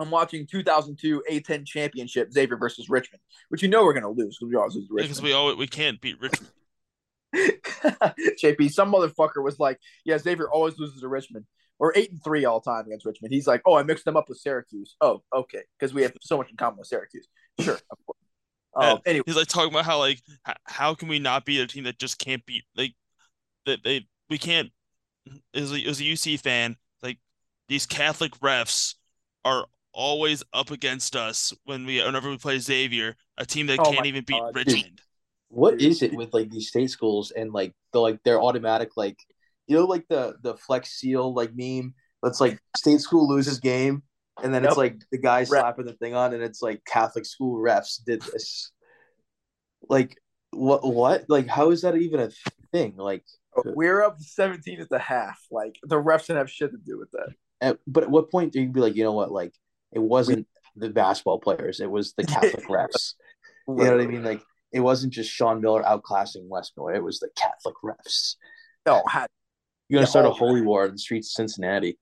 I'm 0.00 0.10
watching 0.10 0.46
2002 0.46 1.22
A10 1.30 1.66
championship 1.66 2.32
Xavier 2.32 2.56
versus 2.56 2.88
Richmond, 2.88 3.20
which 3.48 3.62
you 3.62 3.68
know 3.68 3.84
we're 3.84 3.94
gonna 3.94 4.10
lose 4.10 4.36
because 4.38 4.50
we 4.50 4.56
always 4.56 4.74
lose 4.74 4.88
to 4.88 4.94
Because 4.94 5.08
Richmond. 5.10 5.24
we 5.24 5.32
always 5.32 5.56
we 5.56 5.66
can't 5.66 6.00
beat 6.00 6.20
Richmond. 6.20 6.50
JP, 7.34 8.70
some 8.72 8.92
motherfucker 8.92 9.42
was 9.42 9.58
like, 9.58 9.78
"Yeah, 10.04 10.18
Xavier 10.18 10.48
always 10.50 10.78
loses 10.78 11.00
to 11.00 11.08
Richmond, 11.08 11.46
or 11.78 11.92
eight 11.96 12.10
and 12.10 12.22
three 12.22 12.44
all 12.44 12.60
time 12.60 12.86
against 12.86 13.04
Richmond." 13.06 13.32
He's 13.32 13.46
like, 13.46 13.62
"Oh, 13.66 13.74
I 13.76 13.82
mixed 13.82 14.04
them 14.04 14.16
up 14.16 14.28
with 14.28 14.38
Syracuse." 14.38 14.96
Oh, 15.00 15.22
okay, 15.34 15.62
because 15.78 15.92
we 15.92 16.02
have 16.02 16.12
so 16.20 16.36
much 16.36 16.50
in 16.50 16.56
common 16.56 16.78
with 16.78 16.86
Syracuse. 16.88 17.26
Sure, 17.60 17.74
of 17.74 17.98
course. 18.06 18.18
Um, 18.76 18.98
anyway, 19.06 19.22
He's 19.26 19.36
like 19.36 19.46
talking 19.46 19.70
about 19.72 19.84
how 19.84 20.00
like 20.00 20.20
how 20.64 20.94
can 20.96 21.06
we 21.06 21.20
not 21.20 21.44
beat 21.44 21.60
a 21.60 21.66
team 21.68 21.84
that 21.84 21.96
just 21.96 22.18
can't 22.18 22.44
beat 22.44 22.64
like 22.76 22.92
that 23.66 23.84
they 23.84 24.08
we 24.28 24.36
can't 24.36 24.72
as 25.54 25.70
a, 25.72 25.76
as 25.86 26.00
a 26.00 26.02
UC 26.02 26.40
fan 26.40 26.74
like 27.00 27.18
these 27.68 27.86
Catholic 27.86 28.32
refs 28.40 28.96
are 29.44 29.66
always 29.94 30.42
up 30.52 30.70
against 30.70 31.16
us 31.16 31.52
when 31.64 31.86
we 31.86 32.02
whenever 32.02 32.28
we 32.28 32.36
play 32.36 32.58
Xavier, 32.58 33.16
a 33.38 33.46
team 33.46 33.66
that 33.68 33.78
Oh 33.78 33.84
can't 33.84 34.00
my 34.00 34.06
even 34.06 34.24
beat 34.24 34.40
God. 34.40 34.54
Richmond. 34.54 35.00
What 35.48 35.80
is 35.80 36.02
it 36.02 36.12
with 36.14 36.34
like 36.34 36.50
these 36.50 36.68
state 36.68 36.90
schools 36.90 37.30
and 37.30 37.52
like 37.52 37.72
the 37.92 38.00
like 38.00 38.22
their 38.24 38.42
automatic 38.42 38.90
like 38.96 39.16
you 39.66 39.76
know 39.76 39.84
like 39.84 40.04
the 40.08 40.34
the 40.42 40.56
flex 40.56 40.98
seal 40.98 41.32
like 41.32 41.52
meme 41.54 41.94
that's 42.22 42.40
like 42.40 42.58
state 42.76 43.00
school 43.00 43.28
loses 43.28 43.60
game 43.60 44.02
and 44.42 44.52
then 44.52 44.64
it's 44.64 44.76
like 44.76 44.96
the 45.12 45.18
guy 45.18 45.40
Ref. 45.40 45.48
slapping 45.48 45.86
the 45.86 45.92
thing 45.92 46.14
on 46.14 46.34
and 46.34 46.42
it's 46.42 46.60
like 46.60 46.84
Catholic 46.84 47.24
school 47.24 47.62
refs 47.62 48.02
did 48.04 48.20
this. 48.22 48.72
Like 49.88 50.18
what 50.50 50.84
what 50.84 51.24
like 51.28 51.46
how 51.46 51.70
is 51.70 51.82
that 51.82 51.96
even 51.96 52.20
a 52.20 52.30
thing? 52.72 52.96
Like 52.96 53.22
uh, 53.56 53.62
we're 53.64 54.02
up 54.02 54.18
seventeen 54.18 54.80
at 54.80 54.88
the 54.88 54.98
half. 54.98 55.40
Like 55.50 55.76
the 55.84 55.96
refs 55.96 56.26
didn't 56.26 56.38
have 56.38 56.50
shit 56.50 56.72
to 56.72 56.78
do 56.78 56.98
with 56.98 57.10
that. 57.12 57.28
at, 57.60 57.78
but 57.86 58.04
at 58.04 58.10
what 58.10 58.30
point 58.30 58.52
do 58.52 58.60
you 58.60 58.68
be 58.68 58.80
like, 58.80 58.96
you 58.96 59.04
know 59.04 59.12
what, 59.12 59.30
like 59.30 59.54
it 59.94 60.00
wasn't 60.00 60.46
the 60.76 60.90
basketball 60.90 61.38
players, 61.38 61.80
it 61.80 61.90
was 61.90 62.14
the 62.14 62.24
Catholic 62.26 62.66
refs. 62.66 63.14
You 63.68 63.74
know 63.74 63.92
what 63.92 64.00
I 64.00 64.06
mean? 64.06 64.24
Like 64.24 64.42
it 64.72 64.80
wasn't 64.80 65.12
just 65.12 65.30
Sean 65.30 65.60
Miller 65.60 65.82
outclassing 65.82 66.48
Wes 66.48 66.72
Miller, 66.76 66.94
it 66.94 67.02
was 67.04 67.20
the 67.20 67.30
Catholic 67.36 67.76
refs. 67.84 68.36
Oh, 68.86 68.96
no, 68.96 69.02
had 69.08 69.28
You're 69.88 69.98
gonna 69.98 70.06
start 70.06 70.26
a 70.26 70.28
oh, 70.28 70.32
all- 70.32 70.38
holy 70.38 70.60
war 70.60 70.84
in 70.86 70.92
the 70.92 70.98
streets 70.98 71.28
of 71.28 71.32
Cincinnati. 71.32 71.98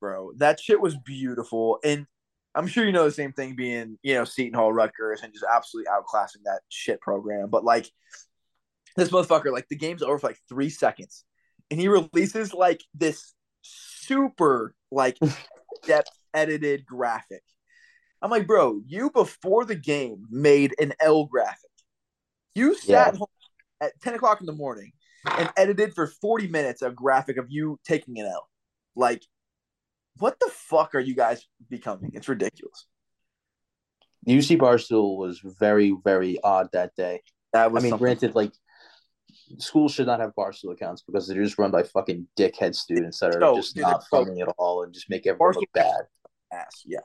bro. 0.00 0.32
That 0.36 0.60
shit 0.60 0.80
was 0.80 0.96
beautiful. 0.96 1.78
And 1.84 2.06
I'm 2.54 2.66
sure 2.66 2.84
you 2.84 2.92
know 2.92 3.04
the 3.04 3.12
same 3.12 3.32
thing 3.32 3.54
being, 3.54 3.98
you 4.02 4.14
know, 4.14 4.24
Seton 4.24 4.54
Hall, 4.54 4.72
Rutgers, 4.72 5.22
and 5.22 5.32
just 5.32 5.44
absolutely 5.52 5.90
outclassing 5.90 6.42
that 6.44 6.60
shit 6.68 7.00
program. 7.00 7.48
But 7.48 7.64
like 7.64 7.88
this 8.96 9.10
motherfucker, 9.10 9.52
like 9.52 9.68
the 9.68 9.76
game's 9.76 10.02
over 10.02 10.18
for 10.18 10.26
like 10.28 10.38
three 10.48 10.70
seconds. 10.70 11.24
And 11.70 11.80
he 11.80 11.88
releases 11.88 12.52
like 12.52 12.82
this 12.94 13.34
super 13.62 14.74
like 14.90 15.16
depth 15.86 16.10
edited 16.34 16.84
graphic. 16.86 17.42
I'm 18.22 18.30
like, 18.30 18.46
bro, 18.46 18.80
you 18.86 19.10
before 19.10 19.64
the 19.64 19.74
game 19.76 20.26
made 20.30 20.74
an 20.78 20.92
L 21.00 21.24
graphic. 21.24 21.70
You 22.54 22.74
sat 22.74 23.14
Yeah. 23.14 23.18
home 23.18 23.28
at 23.80 23.92
10 24.02 24.14
o'clock 24.14 24.40
in 24.40 24.46
the 24.46 24.52
morning 24.52 24.92
and 25.24 25.50
edited 25.56 25.94
for 25.94 26.06
40 26.06 26.48
minutes 26.48 26.82
a 26.82 26.90
graphic 26.90 27.36
of 27.38 27.46
you 27.48 27.78
taking 27.84 28.18
an 28.20 28.26
L. 28.26 28.48
Like, 28.94 29.22
what 30.18 30.38
the 30.40 30.50
fuck 30.52 30.94
are 30.94 31.00
you 31.00 31.14
guys 31.14 31.46
becoming? 31.70 32.10
It's 32.14 32.28
ridiculous. 32.28 32.86
UC 34.28 34.58
Barstool 34.58 35.16
was 35.16 35.38
very, 35.40 35.96
very 36.04 36.38
odd 36.44 36.68
that 36.72 36.94
day. 36.94 37.22
That 37.54 37.72
was 37.72 37.82
I 37.82 37.84
mean, 37.84 37.90
something- 37.92 38.04
granted, 38.04 38.34
like 38.34 38.52
schools 39.58 39.92
should 39.92 40.06
not 40.06 40.20
have 40.20 40.34
Barstool 40.34 40.72
accounts 40.72 41.02
because 41.02 41.26
they're 41.26 41.42
just 41.42 41.58
run 41.58 41.70
by 41.70 41.82
fucking 41.84 42.28
dickhead 42.36 42.74
students 42.74 43.18
that 43.20 43.34
are 43.34 43.38
No, 43.40 43.56
just 43.56 43.74
dude, 43.74 43.82
not 43.82 44.06
funny 44.08 44.42
at 44.42 44.48
all 44.58 44.82
and 44.82 44.92
just 44.92 45.08
make 45.08 45.26
everyone 45.26 45.54
look 45.54 45.72
bad. 45.72 46.02
Ass. 46.52 46.82
Yeah. 46.84 47.00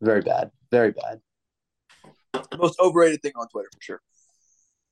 Very 0.00 0.22
bad. 0.22 0.50
Very 0.70 0.92
bad. 0.92 1.20
Most 2.58 2.80
overrated 2.80 3.22
thing 3.22 3.32
on 3.36 3.48
Twitter 3.48 3.68
for 3.72 3.80
sure. 3.80 4.00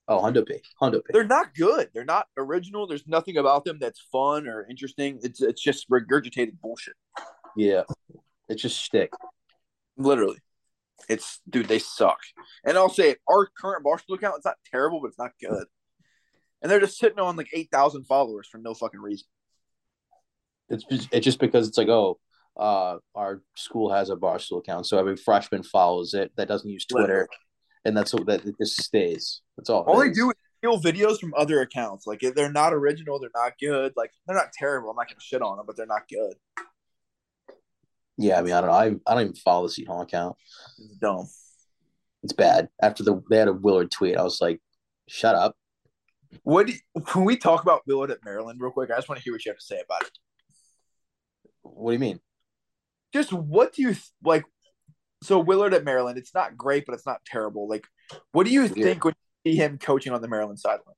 Oh, 0.09 0.21
Hundo 0.21 0.47
P. 0.47 0.61
Hundo 0.81 1.05
P. 1.05 1.13
They're 1.13 1.25
not 1.25 1.55
good. 1.55 1.89
They're 1.95 2.05
not 2.05 2.27
original. 2.37 2.87
There's 2.87 3.07
nothing 3.07 3.37
about 3.37 3.65
them 3.65 3.79
that's 3.81 4.01
fun 4.13 4.49
or 4.49 4.67
interesting. 4.69 5.21
It's 5.23 5.41
it's 5.41 5.63
just 5.63 5.89
regurgitated 5.89 6.61
bullshit. 6.61 6.95
Yeah. 7.57 7.83
It's 8.49 8.63
just 8.63 8.79
shtick. 8.79 9.13
Literally. 9.97 10.39
It's 11.09 11.41
dude, 11.49 11.69
they 11.69 11.79
suck. 11.79 12.19
And 12.65 12.77
I'll 12.77 12.89
say 12.89 13.11
it, 13.11 13.19
our 13.29 13.49
current 13.57 13.85
Barstool 13.85 14.17
account, 14.17 14.37
it's 14.37 14.47
not 14.47 14.57
terrible, 14.71 15.01
but 15.01 15.09
it's 15.09 15.19
not 15.19 15.33
good. 15.41 15.65
And 16.61 16.71
they're 16.71 16.81
just 16.81 16.99
sitting 16.99 17.19
on 17.19 17.37
like 17.37 17.49
eight 17.53 17.71
thousand 17.73 18.05
followers 18.05 18.49
for 18.49 18.59
no 18.59 18.75
fucking 18.75 19.01
reason. 19.01 19.27
It's 20.69 20.85
it's 21.11 21.25
just 21.25 21.41
because 21.41 21.69
it's 21.69 21.79
like, 21.79 21.89
oh, 21.89 22.19
uh, 22.61 22.99
our 23.15 23.43
school 23.57 23.91
has 23.91 24.11
a 24.11 24.16
Barstool 24.16 24.59
account, 24.59 24.87
so 24.87 24.99
every 24.99 25.16
freshman 25.16 25.62
follows 25.62 26.12
it 26.12 26.31
that 26.37 26.47
doesn't 26.47 26.69
use 26.69 26.85
Twitter, 26.85 27.27
and 27.87 27.97
that's 27.97 28.12
what 28.12 28.27
that 28.27 28.45
it 28.45 28.55
just 28.61 28.82
stays. 28.82 29.41
That's 29.57 29.70
all. 29.70 29.82
All 29.85 29.99
they 29.99 30.11
do 30.11 30.31
is 30.31 30.37
steal 30.59 30.81
videos 30.81 31.19
from 31.19 31.32
other 31.37 31.62
accounts. 31.62 32.07
Like 32.07 32.23
if 32.23 32.35
they're 32.35 32.53
not 32.53 32.74
original, 32.74 33.19
they're 33.19 33.31
not 33.35 33.55
good. 33.59 33.95
Like 33.97 34.11
they're 34.27 34.37
not 34.37 34.53
terrible. 34.53 34.91
I'm 34.91 34.97
not 34.97 35.09
gonna 35.09 35.20
shit 35.20 35.41
on 35.41 35.57
them, 35.57 35.65
but 35.66 35.77
they're 35.77 35.87
not 35.87 36.03
good. 36.09 36.35
Yeah, 38.19 38.39
I 38.39 38.43
mean, 38.43 38.53
I 38.53 38.61
don't 38.61 38.69
know. 38.69 38.77
I, 38.77 39.11
I 39.11 39.15
don't 39.15 39.23
even 39.23 39.35
follow 39.37 39.66
the 39.66 39.73
Seton 39.73 39.95
Hall 39.95 40.03
account. 40.03 40.37
It's 40.78 40.97
dumb. 40.97 41.27
It's 42.23 42.35
bad. 42.35 42.69
After 42.82 43.03
the 43.03 43.23
they 43.31 43.39
had 43.39 43.49
a 43.49 43.55
Willard 43.55 43.91
tweet, 43.91 44.19
I 44.19 44.23
was 44.23 44.39
like, 44.43 44.61
shut 45.09 45.35
up. 45.35 45.57
What 46.43 46.69
you, 46.69 46.74
can 47.07 47.24
we 47.24 47.39
talk 47.39 47.62
about 47.62 47.87
Willard 47.87 48.11
at 48.11 48.19
Maryland 48.23 48.61
real 48.61 48.70
quick? 48.70 48.91
I 48.91 48.97
just 48.97 49.09
want 49.09 49.19
to 49.19 49.24
hear 49.24 49.32
what 49.32 49.47
you 49.47 49.51
have 49.51 49.59
to 49.59 49.65
say 49.65 49.81
about 49.82 50.03
it. 50.03 50.19
What 51.62 51.91
do 51.91 51.95
you 51.95 51.99
mean? 51.99 52.20
Just 53.12 53.32
what 53.32 53.73
do 53.74 53.82
you 53.82 53.89
th- 53.95 54.11
like? 54.24 54.45
So 55.23 55.39
Willard 55.39 55.74
at 55.74 55.85
Maryland, 55.85 56.16
it's 56.19 56.35
not 56.35 56.57
great, 56.57 56.87
but 56.87 56.95
it's 56.95 57.07
not 57.07 57.20
terrible. 57.27 57.69
Like, 57.69 57.87
what 58.32 58.47
do 58.47 58.53
you 58.53 58.62
Yeah. 58.62 58.69
think 58.85 59.05
when 59.05 59.15
you 59.45 59.53
see 59.53 59.57
him 59.59 59.78
coaching 59.78 60.12
on 60.12 60.23
the 60.23 60.28
Maryland 60.28 60.59
sideline? 60.59 60.95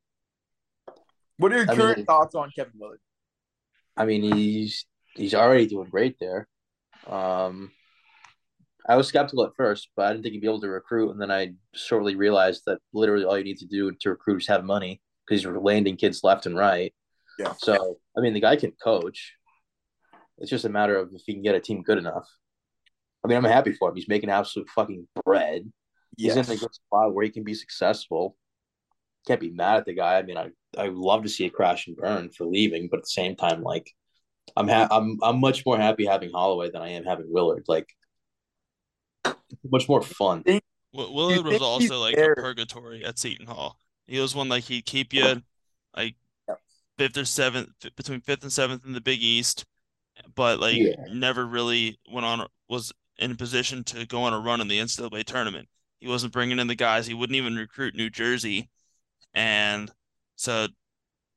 What 1.38 1.52
are 1.52 1.56
your 1.56 1.70
I 1.70 1.74
current 1.74 1.96
mean- 1.98 2.06
thoughts 2.06 2.34
on 2.34 2.50
Kevin 2.54 2.74
Willard? 2.76 3.00
I 3.96 4.04
mean, 4.04 4.22
he's 4.22 4.86
he's 5.14 5.34
already 5.34 5.66
doing 5.66 5.88
great 5.90 6.16
there. 6.20 6.48
Um, 7.06 7.72
I 8.88 8.96
was 8.96 9.06
skeptical 9.08 9.44
at 9.44 9.54
first, 9.56 9.90
but 9.96 10.06
I 10.06 10.12
didn't 10.12 10.22
think 10.22 10.32
he'd 10.32 10.40
be 10.40 10.46
able 10.46 10.60
to 10.62 10.68
recruit. 10.68 11.10
And 11.10 11.20
then 11.20 11.30
I 11.30 11.54
shortly 11.74 12.14
realized 12.16 12.62
that 12.66 12.78
literally 12.92 13.24
all 13.24 13.36
you 13.36 13.44
need 13.44 13.58
to 13.58 13.66
do 13.66 13.92
to 13.92 14.10
recruit 14.10 14.42
is 14.42 14.46
have 14.48 14.64
money 14.64 15.00
because 15.26 15.42
you're 15.44 15.60
landing 15.60 15.96
kids 15.96 16.24
left 16.24 16.46
and 16.46 16.56
right. 16.56 16.94
Yeah. 17.38 17.52
So 17.58 17.98
I 18.16 18.20
mean, 18.20 18.32
the 18.34 18.40
guy 18.40 18.56
can 18.56 18.72
coach. 18.82 19.34
It's 20.42 20.50
just 20.50 20.64
a 20.64 20.68
matter 20.68 20.96
of 20.96 21.10
if 21.14 21.22
he 21.24 21.32
can 21.32 21.42
get 21.42 21.54
a 21.54 21.60
team 21.60 21.82
good 21.82 21.98
enough. 21.98 22.28
I 23.24 23.28
mean, 23.28 23.38
I'm 23.38 23.44
happy 23.44 23.72
for 23.72 23.88
him. 23.88 23.94
He's 23.94 24.08
making 24.08 24.28
absolute 24.28 24.68
fucking 24.70 25.06
bread. 25.24 25.72
He's 26.18 26.36
in 26.36 26.44
a 26.50 26.56
good 26.56 26.74
spot 26.74 27.14
where 27.14 27.24
he 27.24 27.30
can 27.30 27.44
be 27.44 27.54
successful. 27.54 28.36
Can't 29.26 29.40
be 29.40 29.50
mad 29.50 29.78
at 29.78 29.86
the 29.86 29.94
guy. 29.94 30.18
I 30.18 30.22
mean, 30.22 30.36
I 30.36 30.48
I 30.76 30.88
love 30.88 31.22
to 31.22 31.28
see 31.28 31.44
it 31.44 31.54
crash 31.54 31.86
and 31.86 31.96
burn 31.96 32.30
for 32.30 32.44
leaving, 32.44 32.88
but 32.90 32.98
at 32.98 33.04
the 33.04 33.10
same 33.10 33.36
time, 33.36 33.62
like 33.62 33.88
I'm 34.56 34.66
ha- 34.68 34.88
I'm 34.90 35.18
I'm 35.22 35.40
much 35.40 35.64
more 35.64 35.78
happy 35.78 36.04
having 36.04 36.30
Holloway 36.32 36.70
than 36.70 36.82
I 36.82 36.88
am 36.90 37.04
having 37.04 37.26
Willard. 37.28 37.64
Like 37.68 37.88
much 39.70 39.88
more 39.88 40.02
fun. 40.02 40.42
Wi- 40.44 40.62
Willard 41.14 41.46
was 41.46 41.62
also 41.62 42.00
like 42.00 42.16
there? 42.16 42.32
a 42.32 42.36
purgatory 42.36 43.04
at 43.04 43.18
Seton 43.18 43.46
Hall. 43.46 43.78
He 44.06 44.18
was 44.18 44.34
one 44.34 44.48
like 44.48 44.64
he'd 44.64 44.84
keep 44.84 45.12
you 45.12 45.42
like 45.96 46.16
Yep. 46.48 46.60
fifth 46.98 47.16
or 47.16 47.24
seventh 47.24 47.70
between 47.96 48.20
fifth 48.20 48.42
and 48.42 48.52
seventh 48.52 48.84
in 48.84 48.92
the 48.92 49.00
Big 49.00 49.22
East, 49.22 49.64
but 50.34 50.60
like 50.60 50.76
Yeah. 50.76 50.94
never 51.12 51.46
really 51.46 51.98
went 52.10 52.26
on 52.26 52.46
was 52.68 52.92
in 53.18 53.32
a 53.32 53.34
position 53.36 53.84
to 53.84 54.06
go 54.06 54.22
on 54.22 54.32
a 54.32 54.38
run 54.38 54.60
in 54.60 54.68
the 54.68 54.78
NCAA 54.78 55.24
tournament. 55.24 55.68
He 56.00 56.08
wasn't 56.08 56.32
bringing 56.32 56.58
in 56.58 56.66
the 56.66 56.74
guys. 56.74 57.06
He 57.06 57.14
wouldn't 57.14 57.36
even 57.36 57.54
recruit 57.54 57.94
New 57.94 58.10
Jersey, 58.10 58.68
and 59.34 59.90
so 60.36 60.66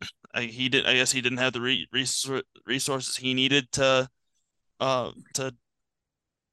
I, 0.34 0.44
he 0.44 0.70
did. 0.70 0.86
I 0.86 0.96
guess 0.96 1.12
he 1.12 1.22
didn't 1.22 1.38
have 1.38 1.54
the 1.54 1.62
re- 1.62 1.88
resor- 1.94 2.44
resources 2.66 3.18
he 3.18 3.34
needed 3.34 3.72
to 3.74 4.10
uh 4.80 5.12
to 5.36 5.54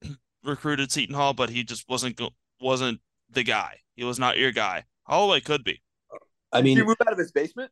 recruit 0.45 0.81
at 0.81 0.93
Seton 0.93 1.15
Hall, 1.15 1.33
but 1.33 1.51
he 1.51 1.65
just 1.65 1.89
wasn't 1.89 2.17
go- 2.17 2.35
wasn't 2.61 3.01
the 3.31 3.43
guy. 3.43 3.79
He 3.97 4.05
was 4.05 4.19
not 4.19 4.39
your 4.39 4.53
guy. 4.53 4.85
Holloway 5.05 5.41
could 5.41 5.65
be. 5.65 5.83
I 6.53 6.61
Did 6.61 6.69
he 6.69 6.75
mean, 6.77 6.87
move 6.87 6.97
out 7.07 7.13
of 7.13 7.19
his 7.19 7.33
basement? 7.33 7.71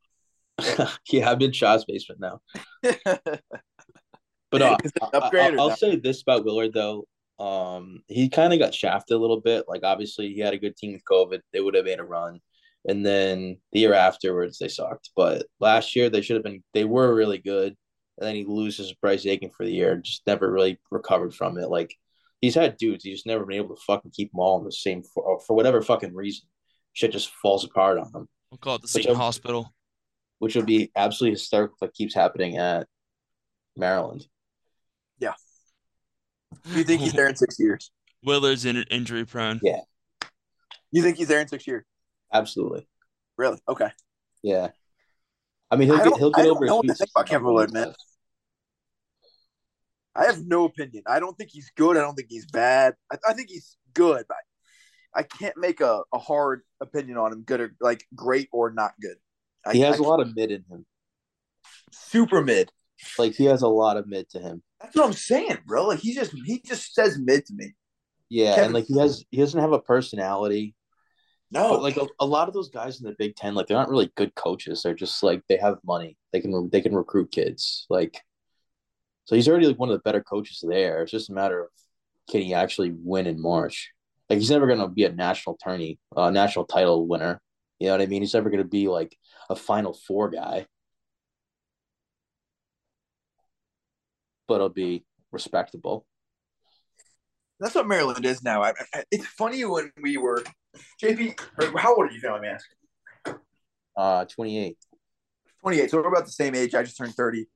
yeah, 1.10 1.30
I'm 1.30 1.40
in 1.42 1.52
Shaw's 1.52 1.84
basement 1.84 2.20
now. 2.20 2.40
But 4.50 4.62
uh, 4.62 4.76
Is 4.84 4.92
it 4.94 5.02
I, 5.02 5.16
upgrade 5.18 5.54
or 5.54 5.56
will 5.56 5.68
not? 5.70 5.78
say 5.78 5.96
this 5.96 6.22
about 6.22 6.44
Willard 6.44 6.72
though. 6.72 7.06
Um, 7.38 8.02
he 8.08 8.28
kind 8.28 8.52
of 8.52 8.58
got 8.58 8.74
shafted 8.74 9.16
a 9.16 9.20
little 9.20 9.40
bit. 9.40 9.64
Like 9.68 9.82
obviously 9.84 10.32
he 10.32 10.40
had 10.40 10.52
a 10.54 10.58
good 10.58 10.76
team 10.76 10.92
with 10.92 11.04
COVID. 11.10 11.40
They 11.52 11.60
would 11.60 11.74
have 11.74 11.84
made 11.86 12.00
a 12.00 12.04
run. 12.04 12.40
And 12.88 13.04
then 13.04 13.58
the 13.72 13.80
year 13.80 13.94
afterwards 13.94 14.58
they 14.58 14.68
sucked. 14.68 15.10
But 15.16 15.46
last 15.60 15.94
year 15.96 16.10
they 16.10 16.20
should 16.22 16.36
have 16.36 16.44
been 16.44 16.62
they 16.74 16.84
were 16.84 17.14
really 17.14 17.38
good. 17.38 17.76
And 18.18 18.26
then 18.28 18.34
he 18.34 18.44
loses 18.44 18.92
Bryce 18.94 19.24
Aiken 19.24 19.50
for 19.56 19.64
the 19.64 19.72
year 19.72 19.92
and 19.92 20.04
just 20.04 20.26
never 20.26 20.50
really 20.52 20.78
recovered 20.90 21.34
from 21.34 21.56
it. 21.58 21.68
Like 21.70 21.94
he's 22.40 22.54
had 22.54 22.76
dudes, 22.76 23.04
he's 23.04 23.16
just 23.18 23.26
never 23.26 23.46
been 23.46 23.56
able 23.56 23.74
to 23.74 23.82
fucking 23.82 24.10
keep 24.10 24.32
them 24.32 24.40
all 24.40 24.58
in 24.58 24.64
the 24.64 24.72
same 24.72 25.02
for, 25.02 25.40
for 25.46 25.54
whatever 25.56 25.80
fucking 25.80 26.14
reason. 26.14 26.46
Shit 26.92 27.12
just 27.12 27.30
falls 27.30 27.64
apart 27.64 27.98
on 27.98 28.06
him, 28.12 28.28
We'll 28.50 28.58
call 28.58 28.74
it 28.74 28.80
the 28.82 28.86
Which 28.86 28.90
Seton 29.04 29.10
I'm- 29.12 29.20
Hospital. 29.20 29.72
which 30.40 30.56
would 30.56 30.66
be 30.66 30.90
absolutely 30.96 31.34
hysterical 31.36 31.76
if 31.76 31.80
that 31.80 31.94
keeps 31.94 32.14
happening 32.14 32.56
at 32.58 32.86
Maryland. 33.76 34.26
Do 36.72 36.78
you 36.78 36.84
think 36.84 37.00
he's 37.00 37.12
there 37.12 37.28
in 37.28 37.36
six 37.36 37.58
years? 37.58 37.90
Willard's 38.24 38.64
in 38.64 38.76
injury 38.90 39.24
prone. 39.24 39.60
Yeah. 39.62 39.80
You 40.92 41.02
think 41.02 41.16
he's 41.16 41.28
there 41.28 41.40
in 41.40 41.48
six 41.48 41.66
years? 41.66 41.84
Absolutely. 42.32 42.86
Really? 43.36 43.58
Okay. 43.68 43.90
Yeah. 44.42 44.68
I 45.70 45.76
mean, 45.76 45.88
he'll 45.88 46.00
I 46.00 46.04
get 46.04 46.16
he'll 46.18 46.32
I 46.34 46.42
get 46.42 46.46
don't 46.46 46.56
over 46.56 46.64
his 46.64 46.68
know 46.68 46.76
what 46.76 46.86
think 46.86 47.10
about 47.14 47.26
Kevin 47.26 47.46
Willard, 47.46 47.72
man. 47.72 47.94
I 50.14 50.24
have 50.24 50.44
no 50.44 50.64
opinion. 50.64 51.04
I 51.06 51.20
don't 51.20 51.36
think 51.38 51.50
he's 51.50 51.70
good. 51.76 51.96
I 51.96 52.00
don't 52.00 52.14
think 52.14 52.28
he's 52.28 52.46
bad. 52.46 52.94
I, 53.10 53.16
I 53.28 53.32
think 53.32 53.48
he's 53.48 53.76
good, 53.94 54.24
but 54.28 54.36
I 55.14 55.22
can't 55.22 55.56
make 55.56 55.80
a, 55.80 56.02
a 56.12 56.18
hard 56.18 56.62
opinion 56.80 57.16
on 57.16 57.32
him, 57.32 57.42
good 57.42 57.60
or 57.60 57.74
like 57.80 58.04
great 58.14 58.48
or 58.52 58.70
not 58.70 58.92
good. 59.00 59.16
I, 59.64 59.72
He 59.72 59.80
has 59.80 59.96
I 59.96 59.98
a 59.98 60.02
lot 60.02 60.20
of 60.20 60.34
mid 60.34 60.50
in 60.50 60.64
him. 60.68 60.84
super 61.92 62.42
mid. 62.42 62.72
Like 63.18 63.34
he 63.34 63.44
has 63.46 63.62
a 63.62 63.68
lot 63.68 63.96
of 63.96 64.06
mid 64.08 64.28
to 64.30 64.40
him. 64.40 64.62
That's 64.80 64.96
what 64.96 65.06
I'm 65.06 65.12
saying, 65.12 65.58
bro. 65.66 65.86
Like 65.86 66.00
he 66.00 66.14
just 66.14 66.32
he 66.44 66.60
just 66.64 66.94
says 66.94 67.18
mid 67.18 67.46
to 67.46 67.54
me. 67.54 67.74
Yeah, 68.28 68.54
Kevin- 68.54 68.64
and 68.66 68.74
like 68.74 68.86
he 68.86 68.98
has 68.98 69.24
he 69.30 69.38
doesn't 69.38 69.60
have 69.60 69.72
a 69.72 69.80
personality. 69.80 70.74
No, 71.52 71.70
But 71.70 71.82
like 71.82 71.96
a, 71.96 72.06
a 72.20 72.26
lot 72.26 72.46
of 72.46 72.54
those 72.54 72.70
guys 72.70 73.00
in 73.00 73.06
the 73.06 73.16
Big 73.18 73.34
Ten, 73.34 73.54
like 73.56 73.66
they're 73.66 73.76
not 73.76 73.90
really 73.90 74.12
good 74.16 74.34
coaches. 74.36 74.82
They're 74.82 74.94
just 74.94 75.20
like 75.22 75.42
they 75.48 75.56
have 75.56 75.78
money. 75.84 76.16
They 76.32 76.40
can 76.40 76.70
they 76.70 76.80
can 76.80 76.94
recruit 76.94 77.32
kids. 77.32 77.86
Like, 77.90 78.20
so 79.24 79.34
he's 79.34 79.48
already 79.48 79.66
like 79.66 79.78
one 79.78 79.88
of 79.88 79.94
the 79.94 80.02
better 80.02 80.22
coaches 80.22 80.64
there. 80.66 81.02
It's 81.02 81.10
just 81.10 81.28
a 81.28 81.34
matter 81.34 81.64
of 81.64 81.68
can 82.30 82.42
he 82.42 82.54
actually 82.54 82.92
win 82.96 83.26
in 83.26 83.42
March. 83.42 83.90
Like 84.28 84.38
he's 84.38 84.50
never 84.50 84.68
gonna 84.68 84.88
be 84.88 85.04
a 85.04 85.12
national 85.12 85.56
tourney, 85.56 85.98
uh, 86.16 86.30
national 86.30 86.66
title 86.66 87.08
winner. 87.08 87.40
You 87.80 87.88
know 87.88 87.94
what 87.94 88.02
I 88.02 88.06
mean? 88.06 88.22
He's 88.22 88.34
never 88.34 88.48
gonna 88.48 88.62
be 88.62 88.86
like 88.86 89.16
a 89.48 89.56
Final 89.56 89.92
Four 89.92 90.30
guy. 90.30 90.66
But 94.50 94.56
it'll 94.56 94.68
be 94.68 95.04
respectable. 95.30 96.04
that's 97.60 97.76
what 97.76 97.86
Maryland 97.86 98.26
is 98.26 98.42
now. 98.42 98.64
I, 98.64 98.72
I, 98.92 99.04
it's 99.12 99.24
funny 99.26 99.64
when 99.64 99.92
we 100.02 100.16
were 100.16 100.42
JP. 101.00 101.38
How 101.78 101.94
old 101.94 102.08
are 102.08 102.12
you, 102.12 102.18
family 102.18 102.40
man? 102.40 103.38
Uh, 103.96 104.24
twenty 104.24 104.58
eight. 104.58 104.76
28. 105.60 105.90
So 105.90 105.98
we're 105.98 106.08
about 106.08 106.24
the 106.24 106.32
same 106.32 106.56
age. 106.56 106.74
I 106.74 106.82
just 106.82 106.96
turned 106.98 107.14
30. 107.14 107.46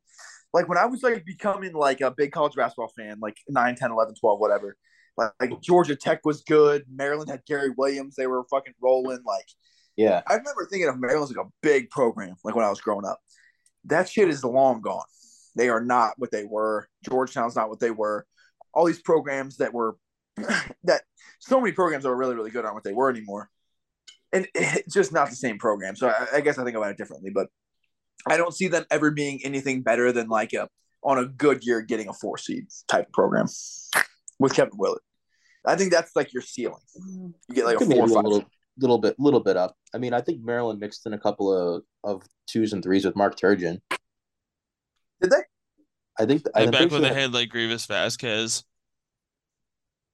Like 0.52 0.68
when 0.68 0.78
I 0.78 0.86
was 0.86 1.02
like 1.02 1.24
becoming 1.24 1.72
like 1.72 2.00
a 2.00 2.12
big 2.12 2.30
college 2.30 2.54
basketball 2.54 2.92
fan, 2.96 3.18
like 3.20 3.36
9, 3.48 3.74
10, 3.74 3.90
11, 3.90 4.14
12, 4.20 4.38
whatever. 4.38 4.76
Like, 5.16 5.32
like 5.40 5.60
Georgia 5.62 5.96
Tech 5.96 6.20
was 6.24 6.42
good. 6.42 6.84
Maryland 6.88 7.28
had 7.28 7.40
Gary 7.44 7.70
Williams. 7.76 8.14
They 8.14 8.28
were 8.28 8.44
fucking 8.50 8.74
rolling. 8.80 9.20
Like 9.26 9.46
Yeah, 9.96 10.22
I 10.28 10.34
remember 10.34 10.68
thinking 10.70 10.88
of 10.88 11.00
Maryland 11.00 11.30
as 11.30 11.36
like 11.36 11.44
a 11.44 11.50
big 11.60 11.90
program, 11.90 12.36
like 12.44 12.54
when 12.54 12.64
I 12.64 12.70
was 12.70 12.80
growing 12.80 13.04
up. 13.04 13.18
That 13.86 14.08
shit 14.08 14.28
is 14.28 14.44
long 14.44 14.80
gone. 14.80 15.04
They 15.56 15.68
are 15.68 15.80
not 15.80 16.14
what 16.18 16.30
they 16.30 16.44
were. 16.44 16.88
Georgetown's 17.04 17.56
not 17.56 17.68
what 17.68 17.80
they 17.80 17.90
were. 17.90 18.26
All 18.72 18.84
these 18.84 19.00
programs 19.00 19.58
that 19.58 19.72
were 19.72 19.96
that 20.84 21.02
so 21.38 21.60
many 21.60 21.72
programs 21.72 22.04
that 22.04 22.10
were 22.10 22.16
really, 22.16 22.34
really 22.34 22.50
good 22.50 22.64
aren't 22.64 22.74
what 22.74 22.84
they 22.84 22.92
were 22.92 23.10
anymore. 23.10 23.50
And 24.32 24.48
it's 24.54 24.94
just 24.94 25.12
not 25.12 25.30
the 25.30 25.36
same 25.36 25.58
program. 25.58 25.94
So 25.94 26.08
I, 26.08 26.36
I 26.36 26.40
guess 26.40 26.58
I 26.58 26.64
think 26.64 26.76
about 26.76 26.90
it 26.90 26.98
differently, 26.98 27.30
but 27.30 27.48
I 28.26 28.36
don't 28.36 28.54
see 28.54 28.68
them 28.68 28.84
ever 28.90 29.10
being 29.10 29.40
anything 29.44 29.82
better 29.82 30.10
than 30.12 30.28
like 30.28 30.52
a 30.52 30.68
on 31.02 31.18
a 31.18 31.26
good 31.26 31.64
year 31.64 31.82
getting 31.82 32.08
a 32.08 32.12
four 32.12 32.38
seed 32.38 32.66
type 32.88 33.12
program 33.12 33.46
with 34.38 34.54
Kevin 34.54 34.72
Willard. 34.76 35.02
I 35.66 35.76
think 35.76 35.92
that's 35.92 36.16
like 36.16 36.32
your 36.32 36.42
ceiling. 36.42 36.80
You 37.48 37.54
get 37.54 37.64
like 37.64 37.80
a 37.80 37.84
four 37.84 38.04
or 38.04 38.08
five. 38.08 38.24
little, 38.24 38.44
little 38.78 38.98
bit, 38.98 39.14
little 39.18 39.40
bit 39.40 39.56
up. 39.56 39.76
I 39.94 39.98
mean, 39.98 40.12
I 40.12 40.20
think 40.20 40.42
Maryland 40.42 40.80
mixed 40.80 41.06
in 41.06 41.12
a 41.14 41.18
couple 41.18 41.52
of, 41.52 41.82
of 42.02 42.22
twos 42.46 42.72
and 42.72 42.82
threes 42.82 43.04
with 43.04 43.16
Mark 43.16 43.38
Turgeon. 43.38 43.80
Did 45.20 45.30
they? 45.30 45.42
I 46.18 46.26
think. 46.26 46.42
I'm 46.54 46.70
back 46.70 46.90
when 46.90 47.02
they 47.02 47.12
had 47.12 47.32
like 47.32 47.48
Greivis 47.50 47.86
Vasquez. 47.88 48.62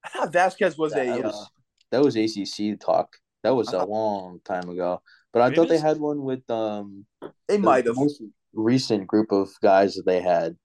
I 0.05 0.09
thought 0.09 0.32
Vasquez 0.32 0.78
was 0.78 0.93
that, 0.93 1.06
a. 1.06 1.20
was, 1.22 1.35
uh, 1.35 1.44
that 1.93 2.02
was 2.02 2.16
ACC 2.16 2.78
talk. 2.81 3.16
That 3.43 3.55
was 3.55 3.68
a 3.68 3.72
thought- 3.72 3.89
long 3.90 4.40
time 4.44 4.68
ago. 4.68 5.02
But 5.32 5.43
I 5.43 5.55
thought 5.55 5.68
they 5.68 5.78
had 5.78 5.98
one 5.98 6.22
with 6.22 6.48
um 6.51 7.06
they 7.48 7.56
the 7.56 7.59
might 7.59 7.86
have. 7.86 7.97
most 7.97 8.20
recent 8.52 9.06
group 9.06 9.31
of 9.31 9.48
guys 9.62 9.94
that 9.94 10.05
they 10.06 10.20
had. 10.20 10.56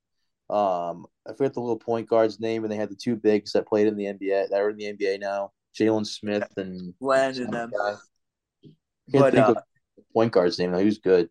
Um, 0.49 1.05
I 1.27 1.33
forget 1.33 1.53
the 1.53 1.59
little 1.59 1.77
point 1.77 2.09
guard's 2.09 2.39
name, 2.39 2.63
and 2.63 2.71
they 2.71 2.75
had 2.77 2.89
the 2.89 2.95
two 2.95 3.15
bigs 3.15 3.51
that 3.53 3.67
played 3.67 3.87
in 3.87 3.95
the 3.95 4.05
NBA 4.05 4.49
that 4.49 4.59
are 4.59 4.69
in 4.69 4.77
the 4.77 4.91
NBA 4.93 5.19
now, 5.19 5.51
Jalen 5.79 6.05
Smith 6.05 6.47
and 6.57 6.93
Len 6.99 7.33
some 7.35 7.51
them. 7.51 7.71
guy. 7.77 7.93
I 7.93 9.11
can't 9.11 9.21
But, 9.23 9.33
think 9.33 9.45
uh, 9.45 9.49
of 9.51 9.55
the 9.97 10.03
point 10.13 10.31
guard's 10.31 10.57
name 10.57 10.71
though. 10.71 10.79
He 10.79 10.85
was 10.85 10.97
good. 10.99 11.29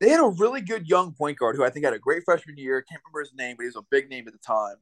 They 0.00 0.10
had 0.10 0.20
a 0.20 0.28
really 0.28 0.60
good 0.60 0.88
young 0.88 1.12
point 1.12 1.38
guard 1.38 1.56
who 1.56 1.64
I 1.64 1.70
think 1.70 1.84
had 1.84 1.94
a 1.94 1.98
great 1.98 2.22
freshman 2.24 2.56
year. 2.56 2.82
Can't 2.82 3.00
remember 3.04 3.20
his 3.20 3.34
name, 3.34 3.56
but 3.56 3.64
he 3.64 3.68
was 3.68 3.76
a 3.76 3.82
big 3.90 4.08
name 4.08 4.26
at 4.28 4.32
the 4.32 4.38
time. 4.38 4.76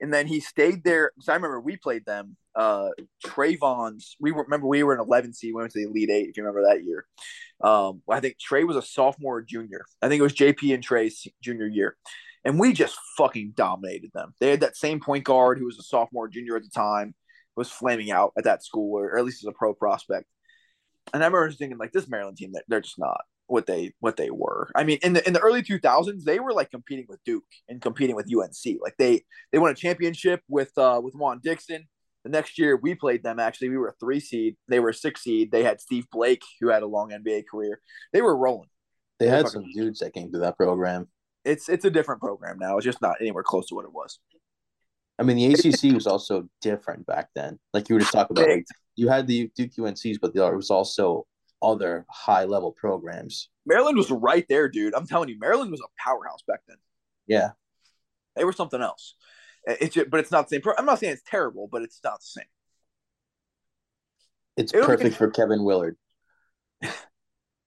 And 0.00 0.12
then 0.12 0.26
he 0.26 0.40
stayed 0.40 0.82
there 0.84 1.12
because 1.14 1.28
I 1.28 1.34
remember 1.34 1.60
we 1.60 1.76
played 1.76 2.04
them. 2.04 2.36
Uh, 2.56 2.90
Trayvon's. 3.24 4.16
We 4.20 4.32
were 4.32 4.42
remember 4.42 4.66
we 4.66 4.82
were 4.82 4.94
an 4.94 5.00
11 5.00 5.32
seed. 5.32 5.54
We 5.54 5.60
went 5.60 5.72
to 5.72 5.78
the 5.78 5.88
Elite 5.88 6.10
Eight. 6.10 6.28
If 6.28 6.36
you 6.36 6.42
remember 6.42 6.68
that 6.68 6.84
year. 6.84 7.06
Um, 7.62 8.02
I 8.10 8.20
think 8.20 8.38
Trey 8.38 8.64
was 8.64 8.76
a 8.76 8.82
sophomore 8.82 9.38
or 9.38 9.42
junior. 9.42 9.84
I 10.02 10.08
think 10.08 10.18
it 10.18 10.24
was 10.24 10.34
JP 10.34 10.74
and 10.74 10.82
Trey's 10.82 11.26
junior 11.40 11.66
year, 11.66 11.96
and 12.44 12.58
we 12.58 12.72
just 12.72 12.98
fucking 13.16 13.52
dominated 13.56 14.10
them. 14.12 14.34
They 14.40 14.50
had 14.50 14.60
that 14.60 14.76
same 14.76 14.98
point 14.98 15.24
guard 15.24 15.58
who 15.58 15.66
was 15.66 15.78
a 15.78 15.84
sophomore, 15.84 16.28
junior 16.28 16.56
at 16.56 16.64
the 16.64 16.70
time, 16.70 17.14
was 17.54 17.70
flaming 17.70 18.10
out 18.10 18.32
at 18.36 18.44
that 18.44 18.64
school, 18.64 18.98
or, 18.98 19.10
or 19.10 19.18
at 19.18 19.24
least 19.24 19.44
as 19.44 19.48
a 19.48 19.52
pro 19.52 19.72
prospect. 19.72 20.26
And 21.14 21.22
I 21.22 21.26
remember 21.26 21.52
thinking, 21.52 21.78
like, 21.78 21.92
this 21.92 22.08
Maryland 22.08 22.36
team, 22.36 22.52
they're, 22.52 22.64
they're 22.66 22.80
just 22.80 22.98
not 22.98 23.20
what 23.46 23.66
they 23.66 23.92
what 24.00 24.16
they 24.16 24.30
were. 24.30 24.70
I 24.74 24.84
mean, 24.84 24.98
in 25.02 25.12
the 25.12 25.26
in 25.26 25.32
the 25.32 25.40
early 25.40 25.62
2000s, 25.62 26.24
they 26.24 26.40
were 26.40 26.52
like 26.52 26.70
competing 26.70 27.06
with 27.08 27.20
Duke 27.24 27.44
and 27.68 27.80
competing 27.80 28.16
with 28.16 28.26
UNC. 28.26 28.78
Like 28.80 28.94
they 28.98 29.24
they 29.52 29.58
won 29.58 29.70
a 29.70 29.74
championship 29.74 30.42
with 30.48 30.76
uh 30.76 31.00
with 31.02 31.14
Juan 31.14 31.40
Dixon. 31.42 31.88
The 32.24 32.30
next 32.30 32.58
year 32.58 32.76
we 32.76 32.94
played 32.94 33.22
them. 33.22 33.40
Actually, 33.40 33.70
we 33.70 33.78
were 33.78 33.88
a 33.88 33.94
three 34.00 34.20
seed. 34.20 34.56
They 34.68 34.80
were 34.80 34.90
a 34.90 34.94
six 34.94 35.22
seed. 35.22 35.50
They 35.50 35.64
had 35.64 35.80
Steve 35.80 36.06
Blake, 36.10 36.42
who 36.60 36.68
had 36.68 36.82
a 36.82 36.86
long 36.86 37.10
NBA 37.10 37.44
career. 37.50 37.80
They 38.12 38.22
were 38.22 38.36
rolling. 38.36 38.68
They 39.18 39.26
They're 39.26 39.36
had 39.36 39.48
some 39.48 39.64
dudes 39.72 40.00
that 40.00 40.14
came 40.14 40.30
through 40.30 40.40
that 40.40 40.56
program. 40.56 41.08
It's 41.44 41.68
it's 41.68 41.84
a 41.84 41.90
different 41.90 42.20
program 42.20 42.58
now. 42.58 42.76
It's 42.76 42.84
just 42.84 43.02
not 43.02 43.16
anywhere 43.20 43.42
close 43.42 43.66
to 43.68 43.74
what 43.74 43.84
it 43.84 43.92
was. 43.92 44.18
I 45.18 45.24
mean, 45.24 45.36
the 45.36 45.52
ACC 45.52 45.94
was 45.94 46.06
also 46.06 46.48
different 46.60 47.06
back 47.06 47.28
then. 47.34 47.58
Like 47.74 47.88
you 47.88 47.96
were 47.96 48.00
just 48.00 48.12
talking 48.12 48.36
about, 48.36 48.46
Big. 48.46 48.64
you 48.96 49.08
had 49.08 49.26
the 49.26 49.50
Duke 49.56 49.72
UNCs, 49.72 50.18
but 50.20 50.34
there 50.34 50.56
was 50.56 50.70
also 50.70 51.26
other 51.62 52.04
high 52.10 52.44
level 52.44 52.72
programs. 52.72 53.48
Maryland 53.64 53.96
was 53.96 54.10
right 54.10 54.44
there, 54.48 54.68
dude. 54.68 54.94
I'm 54.94 55.06
telling 55.06 55.28
you, 55.28 55.38
Maryland 55.38 55.70
was 55.70 55.80
a 55.80 56.02
powerhouse 56.02 56.42
back 56.46 56.60
then. 56.66 56.76
Yeah, 57.26 57.50
They 58.36 58.44
were 58.44 58.52
something 58.52 58.80
else. 58.82 59.14
It's 59.64 59.94
just, 59.94 60.10
but 60.10 60.20
it's 60.20 60.32
not 60.32 60.48
the 60.48 60.56
same. 60.56 60.62
Pro- 60.62 60.74
I'm 60.76 60.86
not 60.86 60.98
saying 60.98 61.12
it's 61.12 61.22
terrible, 61.24 61.68
but 61.70 61.82
it's 61.82 62.00
not 62.02 62.18
the 62.18 62.26
same. 62.40 62.44
it's 64.56 64.72
be 64.72 64.80
perfect 64.80 65.16
for 65.16 65.30
Kevin 65.30 65.64
Willard. 65.64 65.96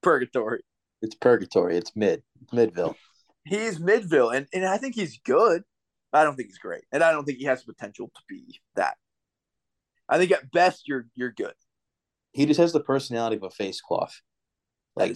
Purgatory. 0.04 0.62
It's 1.02 1.16
purgatory. 1.16 1.78
It's 1.78 1.96
mid. 1.96 2.22
Midville. 2.54 2.96
He's 3.46 3.80
Midville, 3.80 4.36
and, 4.36 4.48
and 4.54 4.66
I 4.66 4.78
think 4.78 4.96
he's 4.96 5.20
good. 5.24 5.64
I 6.12 6.24
don't 6.24 6.36
think 6.36 6.50
he's 6.50 6.58
great, 6.58 6.84
and 6.92 7.04
I 7.04 7.12
don't 7.12 7.26
think 7.26 7.38
he 7.38 7.46
has 7.46 7.64
the 7.64 7.74
potential 7.74 8.08
to 8.08 8.22
be 8.28 8.60
that. 8.76 8.98
I 10.08 10.18
think 10.18 10.32
at 10.32 10.52
best 10.52 10.88
you're 10.88 11.08
you're 11.16 11.32
good. 11.32 11.54
He 12.36 12.46
just 12.46 12.60
has 12.60 12.74
the 12.74 12.82
personality 12.82 13.38
of 13.38 13.44
a 13.44 13.50
face 13.50 13.80
cloth. 13.80 14.22
Like 14.98 15.16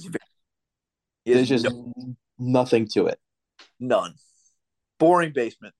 there's 1.26 1.50
just 1.50 1.66
no- 1.66 1.94
nothing 2.38 2.88
to 2.94 3.08
it. 3.08 3.20
none. 3.78 4.14
Boring 5.00 5.34
basement. 5.34 5.74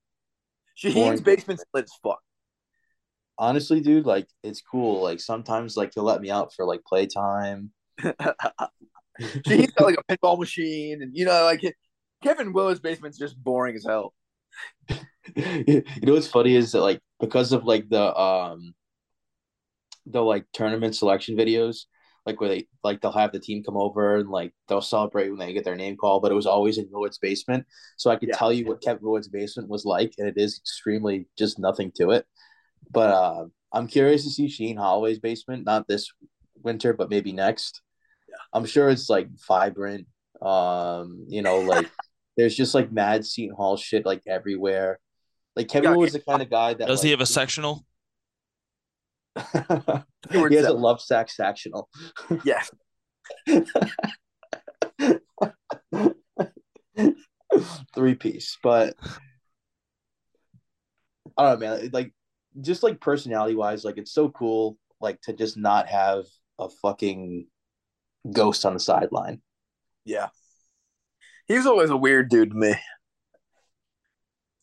Shaheen's 0.78 0.94
Boring. 0.94 1.22
basement's 1.22 1.64
lit 1.72 1.84
as 1.84 1.92
fuck. 2.02 2.20
Honestly, 3.38 3.80
dude, 3.80 4.04
like 4.04 4.28
it's 4.42 4.60
cool. 4.60 5.02
Like 5.02 5.18
sometimes, 5.18 5.78
like 5.78 5.92
he'll 5.94 6.04
let 6.04 6.20
me 6.20 6.30
out 6.30 6.52
for 6.54 6.66
like 6.66 6.82
playtime. 6.86 7.70
Shaheen's 8.00 9.72
got 9.72 9.86
like 9.86 9.96
a 9.98 10.16
pinball 10.16 10.38
machine, 10.38 11.00
and 11.02 11.16
you 11.16 11.24
know, 11.24 11.44
like 11.44 11.62
Kevin 12.22 12.52
Willard's 12.52 12.80
basement's 12.80 13.18
just 13.18 13.42
boring 13.42 13.76
as 13.76 13.84
hell. 13.86 14.12
you 15.36 15.82
know 16.02 16.12
what's 16.14 16.26
funny 16.26 16.54
is 16.54 16.72
that 16.72 16.80
like 16.82 17.00
because 17.18 17.52
of 17.52 17.64
like 17.64 17.88
the 17.88 18.14
um 18.18 18.74
the 20.10 20.20
like 20.20 20.44
tournament 20.52 20.94
selection 20.96 21.36
videos 21.36 21.84
like 22.26 22.40
where 22.40 22.50
they 22.50 22.66
like 22.84 23.00
they'll 23.00 23.12
have 23.12 23.32
the 23.32 23.40
team 23.40 23.62
come 23.64 23.76
over 23.76 24.16
and 24.16 24.28
like 24.28 24.52
they'll 24.68 24.82
celebrate 24.82 25.30
when 25.30 25.38
they 25.38 25.52
get 25.52 25.64
their 25.64 25.76
name 25.76 25.96
called 25.96 26.22
but 26.22 26.30
it 26.30 26.34
was 26.34 26.46
always 26.46 26.78
in 26.78 26.88
Willard's 26.90 27.18
basement 27.18 27.64
so 27.96 28.10
I 28.10 28.16
could 28.16 28.28
Yeah. 28.28 28.36
tell 28.36 28.52
you 28.52 28.66
what 28.66 28.82
Kevin 28.82 29.02
Willard's 29.02 29.28
basement 29.28 29.68
was 29.68 29.84
like 29.84 30.12
and 30.18 30.28
it 30.28 30.34
is 30.36 30.58
extremely 30.58 31.26
just 31.38 31.58
nothing 31.58 31.90
to 31.96 32.10
it 32.10 32.26
but 32.92 33.10
uh 33.10 33.44
I'm 33.72 33.86
curious 33.86 34.24
to 34.24 34.30
see 34.30 34.46
Shaheen 34.48 34.76
Holloway's 34.78 35.18
basement 35.18 35.64
not 35.64 35.88
this 35.88 36.10
winter 36.62 36.92
but 36.92 37.08
maybe 37.10 37.32
next 37.32 37.80
Yeah. 38.28 38.36
I'm 38.52 38.66
sure 38.66 38.90
it's 38.90 39.08
like 39.08 39.28
vibrant 39.48 40.06
um 40.42 41.24
you 41.28 41.42
know 41.42 41.60
like 41.60 41.90
there's 42.36 42.56
just 42.56 42.74
like 42.74 42.92
mad 42.92 43.26
Seton 43.26 43.54
Hall 43.54 43.76
shit 43.76 44.06
like 44.06 44.22
everywhere. 44.26 44.98
Like 45.56 45.68
Kevin 45.68 45.90
Yeah, 45.90 45.96
was 45.96 46.12
the 46.12 46.20
kind 46.20 46.40
of 46.40 46.48
guy 46.48 46.72
that 46.74 46.86
Does 46.86 47.00
like, 47.00 47.04
he 47.04 47.10
have 47.10 47.20
a 47.20 47.26
sectional? 47.26 47.84
He 50.30 50.36
has 50.36 50.64
a 50.64 50.66
seven. 50.68 50.82
Lovesac 50.82 51.30
sectional. 51.30 51.88
Yes. 52.44 52.70
Three 57.94 58.14
piece, 58.14 58.58
but 58.62 58.94
I 61.36 61.50
don't 61.50 61.60
know, 61.60 61.66
man. 61.66 61.90
Like, 61.92 62.12
just 62.60 62.82
like 62.82 63.00
personality 63.00 63.54
wise, 63.54 63.84
like 63.84 63.98
it's 63.98 64.12
so 64.12 64.28
cool, 64.28 64.76
like 65.00 65.20
to 65.22 65.32
just 65.32 65.56
not 65.56 65.88
have 65.88 66.24
a 66.58 66.68
fucking 66.68 67.46
ghost 68.32 68.64
on 68.64 68.74
the 68.74 68.80
sideline. 68.80 69.40
Yeah. 70.04 70.28
He's 71.46 71.66
always 71.66 71.90
a 71.90 71.96
weird 71.96 72.28
dude 72.28 72.50
to 72.50 72.56
me. 72.56 72.74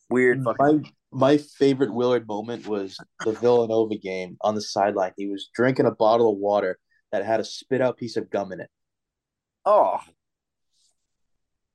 Weird 0.10 0.44
fucking. 0.44 0.82
My 0.84 0.90
my 1.12 1.38
favorite 1.38 1.94
Willard 1.94 2.28
moment 2.28 2.68
was 2.68 2.98
the 3.24 3.32
Villanova 3.32 3.98
game 3.98 4.38
on 4.42 4.56
the 4.56 4.62
sideline. 4.62 5.14
He 5.18 5.28
was 5.28 5.50
drinking 5.54 5.86
a 5.86 5.92
bottle 5.92 6.32
of 6.32 6.38
water 6.38 6.78
that 7.12 7.26
had 7.26 7.40
a 7.40 7.46
spit 7.46 7.82
out 7.82 7.98
piece 7.98 8.18
of 8.18 8.30
gum 8.30 8.52
in 8.52 8.60
it. 8.60 8.70
Oh, 9.66 10.00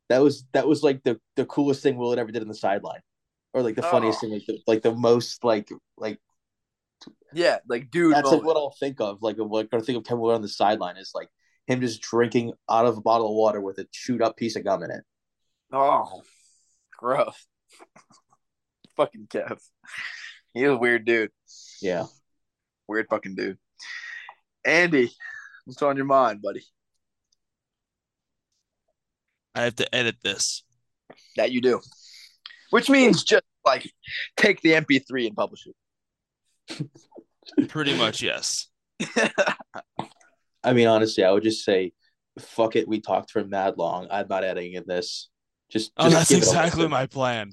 That 0.08 0.22
was 0.22 0.44
that 0.52 0.66
was 0.68 0.82
like 0.82 1.02
the 1.02 1.18
the 1.36 1.46
coolest 1.46 1.82
thing 1.82 1.96
Willard 1.96 2.18
ever 2.18 2.30
did 2.32 2.42
on 2.42 2.48
the 2.48 2.54
sideline, 2.54 3.00
or 3.54 3.62
like 3.62 3.74
the 3.76 3.82
funniest 3.82 4.18
Oh. 4.18 4.20
thing, 4.20 4.32
like 4.32 4.46
the, 4.46 4.58
like 4.66 4.82
the 4.82 4.94
most 4.94 5.42
like 5.44 5.68
like 5.96 6.18
yeah, 7.32 7.58
like 7.68 7.90
dude. 7.90 8.14
that's 8.14 8.30
like 8.30 8.42
what 8.44 8.56
I'll 8.56 8.74
think 8.78 9.00
of. 9.00 9.22
Like 9.22 9.36
what 9.38 9.68
I 9.72 9.80
think 9.80 9.98
of 9.98 10.04
Kevin 10.04 10.20
Willard 10.20 10.36
on 10.36 10.42
the 10.42 10.48
sideline 10.48 10.96
is 10.98 11.12
like 11.14 11.28
him 11.66 11.80
just 11.80 12.02
drinking 12.02 12.52
out 12.68 12.86
of 12.86 12.98
a 12.98 13.00
bottle 13.00 13.28
of 13.28 13.34
water 13.34 13.60
with 13.60 13.78
a 13.78 13.86
chewed 13.90 14.20
up 14.22 14.36
piece 14.36 14.56
of 14.56 14.64
gum 14.64 14.82
in 14.82 14.90
it. 14.90 15.02
Oh, 15.72 16.22
gross. 16.98 17.46
Fucking 18.96 19.26
Kev. 19.28 19.58
He's 20.54 20.64
a 20.64 20.76
weird 20.76 21.04
dude. 21.04 21.30
Yeah. 21.80 22.04
Weird 22.86 23.06
fucking 23.08 23.34
dude. 23.34 23.58
Andy, 24.64 25.10
what's 25.64 25.82
on 25.82 25.96
your 25.96 26.04
mind, 26.06 26.42
buddy? 26.42 26.62
I 29.54 29.62
have 29.62 29.76
to 29.76 29.94
edit 29.94 30.16
this. 30.22 30.62
That 31.36 31.52
you 31.52 31.60
do. 31.60 31.80
Which 32.70 32.88
means 32.88 33.22
just 33.24 33.44
like 33.64 33.90
take 34.36 34.60
the 34.62 34.72
MP3 34.72 35.26
and 35.26 35.36
publish 35.36 35.66
it. 35.66 36.88
Pretty 37.68 37.96
much, 37.96 38.22
yes. 38.22 38.68
I 40.64 40.72
mean, 40.72 40.86
honestly, 40.86 41.24
I 41.24 41.32
would 41.32 41.42
just 41.42 41.64
say, 41.64 41.92
fuck 42.38 42.76
it. 42.76 42.88
We 42.88 43.00
talked 43.00 43.30
for 43.30 43.44
mad 43.44 43.76
long. 43.76 44.06
I'm 44.10 44.26
not 44.28 44.44
editing 44.44 44.74
in 44.74 44.84
this. 44.86 45.28
Just, 45.70 45.92
Oh, 45.96 46.04
just 46.04 46.14
that's 46.14 46.28
give 46.30 46.38
it 46.38 46.44
a 46.44 46.48
exactly 46.48 46.88
my 46.88 47.06
plan. 47.06 47.52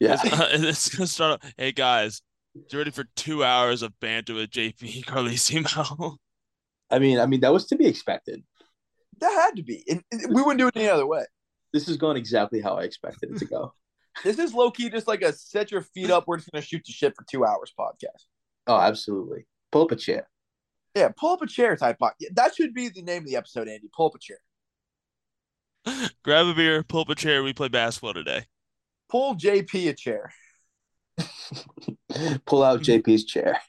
Yeah. 0.00 0.20
It's, 0.24 0.62
it's 0.64 0.94
gonna 0.94 1.06
start. 1.06 1.42
Hey 1.56 1.72
guys, 1.72 2.22
you 2.54 2.78
ready 2.78 2.90
for 2.90 3.04
two 3.16 3.44
hours 3.44 3.82
of 3.82 3.98
banter 4.00 4.34
with 4.34 4.50
JP 4.50 5.04
Carlesimo? 5.04 6.16
I 6.90 6.98
mean, 6.98 7.18
I 7.18 7.26
mean, 7.26 7.40
that 7.40 7.52
was 7.52 7.66
to 7.66 7.76
be 7.76 7.86
expected. 7.86 8.42
that 9.20 9.32
had 9.32 9.56
to 9.56 9.62
be. 9.62 9.84
And- 9.88 10.02
and 10.12 10.22
we 10.34 10.42
wouldn't 10.42 10.58
do 10.58 10.68
it 10.68 10.76
any 10.76 10.88
other 10.88 11.06
way. 11.06 11.24
This 11.72 11.88
is 11.88 11.96
going 11.96 12.16
exactly 12.16 12.60
how 12.60 12.76
I 12.76 12.84
expected 12.84 13.32
it 13.32 13.38
to 13.38 13.46
go. 13.46 13.72
This 14.24 14.38
is 14.38 14.54
low 14.54 14.70
key 14.70 14.88
just 14.88 15.06
like 15.06 15.20
a 15.20 15.30
set 15.34 15.70
your 15.70 15.82
feet 15.82 16.10
up. 16.10 16.24
We're 16.26 16.38
just 16.38 16.50
gonna 16.50 16.62
shoot 16.62 16.82
the 16.86 16.92
shit 16.92 17.14
for 17.14 17.24
two 17.30 17.44
hours 17.44 17.70
podcast. 17.78 18.24
Oh, 18.66 18.78
absolutely. 18.80 19.44
Pull 19.70 19.82
up 19.82 19.90
a 19.90 19.96
chair. 19.96 20.26
Yeah, 20.94 21.10
pull 21.14 21.32
up 21.34 21.42
a 21.42 21.46
chair 21.46 21.76
type. 21.76 21.98
Pod. 21.98 22.12
That 22.32 22.54
should 22.54 22.72
be 22.72 22.88
the 22.88 23.02
name 23.02 23.24
of 23.24 23.28
the 23.28 23.36
episode, 23.36 23.68
Andy. 23.68 23.90
Pull 23.94 24.06
up 24.06 24.14
a 24.14 24.18
chair. 24.18 24.38
Grab 26.24 26.46
a 26.46 26.54
beer, 26.54 26.82
pull 26.82 27.02
up 27.02 27.10
a 27.10 27.14
chair. 27.14 27.42
We 27.42 27.52
play 27.52 27.68
basketball 27.68 28.14
today. 28.14 28.46
Pull 29.08 29.36
JP 29.36 29.88
a 29.88 29.92
chair. 29.94 30.32
Pull 32.46 32.62
out 32.62 32.80
JP's 32.80 33.24
chair. 33.24 33.60